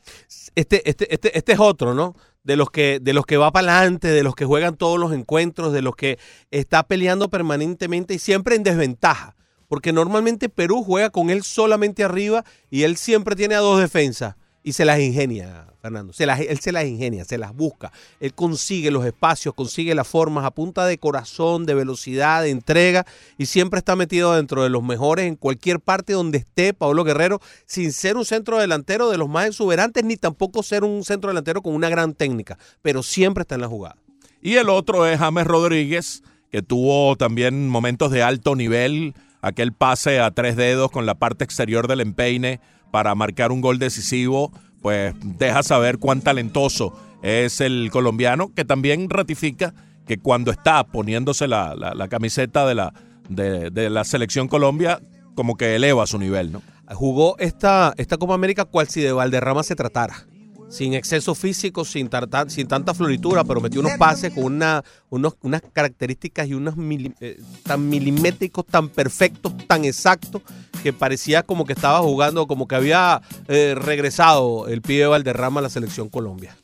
Este, 0.55 0.87
este, 0.89 1.13
este, 1.13 1.37
este 1.37 1.53
es 1.53 1.59
otro, 1.59 1.93
¿no? 1.93 2.15
De 2.43 2.55
los 2.55 2.71
que, 2.71 2.99
de 3.01 3.13
los 3.13 3.25
que 3.25 3.37
va 3.37 3.51
para 3.51 3.79
adelante, 3.79 4.07
de 4.07 4.23
los 4.23 4.35
que 4.35 4.45
juegan 4.45 4.77
todos 4.77 4.99
los 4.99 5.11
encuentros, 5.11 5.73
de 5.73 5.81
los 5.81 5.95
que 5.95 6.17
está 6.51 6.83
peleando 6.87 7.29
permanentemente 7.29 8.13
y 8.13 8.19
siempre 8.19 8.55
en 8.55 8.63
desventaja. 8.63 9.35
Porque 9.67 9.91
normalmente 9.91 10.47
Perú 10.47 10.83
juega 10.83 11.09
con 11.09 11.29
él 11.29 11.43
solamente 11.43 12.03
arriba 12.03 12.45
y 12.69 12.83
él 12.83 12.95
siempre 12.95 13.35
tiene 13.35 13.55
a 13.55 13.59
dos 13.59 13.81
defensas. 13.81 14.35
Y 14.67 14.73
se 14.73 14.83
las 14.83 14.99
ingenia, 14.99 15.67
Fernando. 15.81 16.11
Se 16.11 16.25
las, 16.25 16.41
él 16.41 16.59
se 16.59 16.73
las 16.73 16.83
ingenia, 16.83 17.23
se 17.23 17.37
las 17.37 17.55
busca. 17.55 17.93
Él 18.19 18.33
consigue 18.33 18.91
los 18.91 19.05
espacios, 19.05 19.55
consigue 19.55 19.95
las 19.95 20.09
formas 20.09 20.43
a 20.43 20.51
punta 20.51 20.85
de 20.85 20.97
corazón, 20.97 21.65
de 21.65 21.73
velocidad, 21.73 22.43
de 22.43 22.49
entrega. 22.49 23.05
Y 23.37 23.45
siempre 23.45 23.77
está 23.77 23.95
metido 23.95 24.33
dentro 24.33 24.63
de 24.63 24.69
los 24.69 24.83
mejores 24.83 25.25
en 25.25 25.37
cualquier 25.37 25.79
parte 25.79 26.11
donde 26.11 26.39
esté 26.39 26.73
Pablo 26.73 27.05
Guerrero, 27.05 27.39
sin 27.65 27.93
ser 27.93 28.17
un 28.17 28.25
centro 28.25 28.59
delantero 28.59 29.09
de 29.09 29.17
los 29.17 29.29
más 29.29 29.47
exuberantes, 29.47 30.03
ni 30.03 30.17
tampoco 30.17 30.61
ser 30.63 30.83
un 30.83 31.05
centro 31.05 31.29
delantero 31.29 31.61
con 31.61 31.73
una 31.73 31.87
gran 31.87 32.13
técnica. 32.13 32.57
Pero 32.81 33.03
siempre 33.03 33.43
está 33.43 33.55
en 33.55 33.61
la 33.61 33.69
jugada. 33.69 33.95
Y 34.41 34.55
el 34.55 34.67
otro 34.67 35.07
es 35.07 35.17
James 35.17 35.47
Rodríguez, 35.47 36.23
que 36.51 36.61
tuvo 36.61 37.15
también 37.15 37.69
momentos 37.69 38.11
de 38.11 38.21
alto 38.21 38.53
nivel, 38.57 39.13
aquel 39.39 39.71
pase 39.71 40.19
a 40.19 40.31
tres 40.31 40.57
dedos 40.57 40.91
con 40.91 41.05
la 41.05 41.15
parte 41.15 41.45
exterior 41.45 41.87
del 41.87 42.01
empeine 42.01 42.59
para 42.97 43.13
marcar 43.13 43.51
un 43.51 43.61
gol 43.61 43.77
decisivo, 43.77 44.51
pues 44.81 45.13
deja 45.23 45.61
saber 45.61 45.99
cuán 45.99 46.21
talentoso 46.21 46.99
es 47.21 47.61
el 47.61 47.91
colombiano, 47.91 48.51
que 48.55 48.65
también 48.65 49.07
ratifica 49.07 49.75
que 50.07 50.17
cuando 50.17 50.49
está 50.49 50.83
poniéndose 50.83 51.47
la, 51.47 51.75
la- 51.75 52.07
camiseta 52.07 52.65
de 52.65 52.73
la, 52.73 52.93
de, 53.29 53.69
de 53.69 53.91
la 53.91 54.03
selección 54.03 54.47
Colombia, 54.47 54.99
como 55.35 55.57
que 55.57 55.75
eleva 55.75 56.07
su 56.07 56.17
nivel, 56.17 56.51
¿no? 56.51 56.63
Jugó 56.91 57.35
esta, 57.37 57.93
esta 57.97 58.17
Copa 58.17 58.33
América 58.33 58.65
cual 58.65 58.87
si 58.87 59.01
de 59.01 59.11
Valderrama 59.11 59.61
se 59.61 59.75
tratara. 59.75 60.25
Sin 60.69 60.93
exceso 60.93 61.33
físico, 61.33 61.85
sin, 61.85 62.09
sin 62.49 62.67
tanta 62.67 62.93
floritura, 62.93 63.43
pero 63.45 63.61
metió 63.61 63.79
unos 63.79 63.93
pases 63.97 64.33
con 64.33 64.43
una, 64.43 64.83
unos- 65.09 65.35
unas 65.41 65.61
características 65.73 66.47
y 66.49 66.53
unos 66.55 66.75
mili- 66.75 67.15
eh, 67.21 67.39
tan 67.63 67.87
milimétricos, 67.87 68.65
tan 68.65 68.89
perfectos, 68.89 69.53
tan 69.65 69.85
exactos, 69.85 70.41
que 70.83 70.91
parecía 70.91 71.43
como 71.43 71.65
que 71.65 71.71
estaba 71.73 71.99
jugando, 71.99 72.47
como 72.47 72.67
que 72.67 72.75
había 72.75 73.21
eh, 73.47 73.75
regresado 73.77 74.67
el 74.67 74.81
pibe 74.81 75.07
Valderrama 75.07 75.61
a 75.61 75.63
la 75.63 75.69
selección 75.69 76.09
Colombia. 76.09 76.57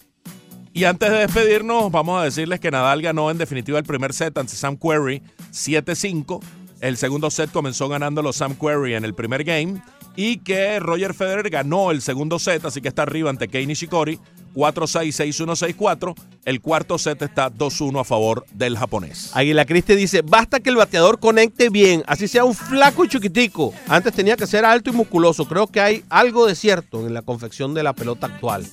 Y 0.74 0.84
antes 0.86 1.10
de 1.10 1.20
despedirnos, 1.20 1.92
vamos 1.92 2.20
a 2.20 2.26
decirles 2.26 2.60
que 2.60 2.72
Nadal 2.72 3.02
ganó 3.02 3.32
en 3.32 3.38
definitiva 3.38 3.78
el 3.80 3.86
primer 3.86 4.12
set 4.12 4.38
ante 4.38 4.56
Sam 4.56 4.76
Querrey 4.76 5.22
7-5. 5.54 6.42
El 6.82 6.98
segundo 6.98 7.30
set 7.32 7.52
comenzó 7.52 7.88
ganándolo 7.88 8.34
Sam 8.34 8.56
Querrey 8.60 8.96
en 8.96 9.06
el 9.06 9.14
primer 9.14 9.44
game. 9.46 9.82
Y 10.16 10.38
que 10.38 10.80
Roger 10.80 11.14
Federer 11.14 11.50
ganó 11.50 11.92
el 11.92 12.02
segundo 12.02 12.40
set, 12.40 12.66
así 12.66 12.82
que 12.82 12.88
está 12.88 13.04
arriba 13.04 13.30
ante 13.30 13.48
Kei 13.48 13.66
Nishikori 13.66 14.20
4-6, 14.54 15.34
6-1, 15.34 15.76
6-4. 15.76 16.16
El 16.46 16.62
cuarto 16.62 16.98
set 16.98 17.22
está 17.22 17.52
2-1 17.52 18.02
a 18.02 18.04
favor 18.04 18.46
del 18.54 18.78
japonés. 18.78 19.32
Águila 19.34 19.66
Cristi 19.66 19.96
dice, 19.96 20.22
basta 20.22 20.60
que 20.60 20.70
el 20.70 20.76
bateador 20.76 21.20
conecte 21.20 21.70
bien, 21.70 22.04
así 22.08 22.28
sea 22.28 22.44
un 22.44 22.54
flaco 22.54 23.06
y 23.06 23.10
chiquitico. 23.10 23.74
Antes 23.88 24.14
tenía 24.14 24.38
que 24.38 24.48
ser 24.48 24.66
alto 24.66 24.90
y 24.90 24.94
musculoso. 24.94 25.48
Creo 25.48 25.68
que 25.68 25.82
hay 25.82 26.04
algo 26.10 26.46
de 26.46 26.56
cierto 26.56 27.06
en 27.08 27.14
la 27.14 27.22
confección 27.22 27.74
de 27.74 27.84
la 27.84 27.94
pelota 27.94 28.28
actual. 28.28 28.66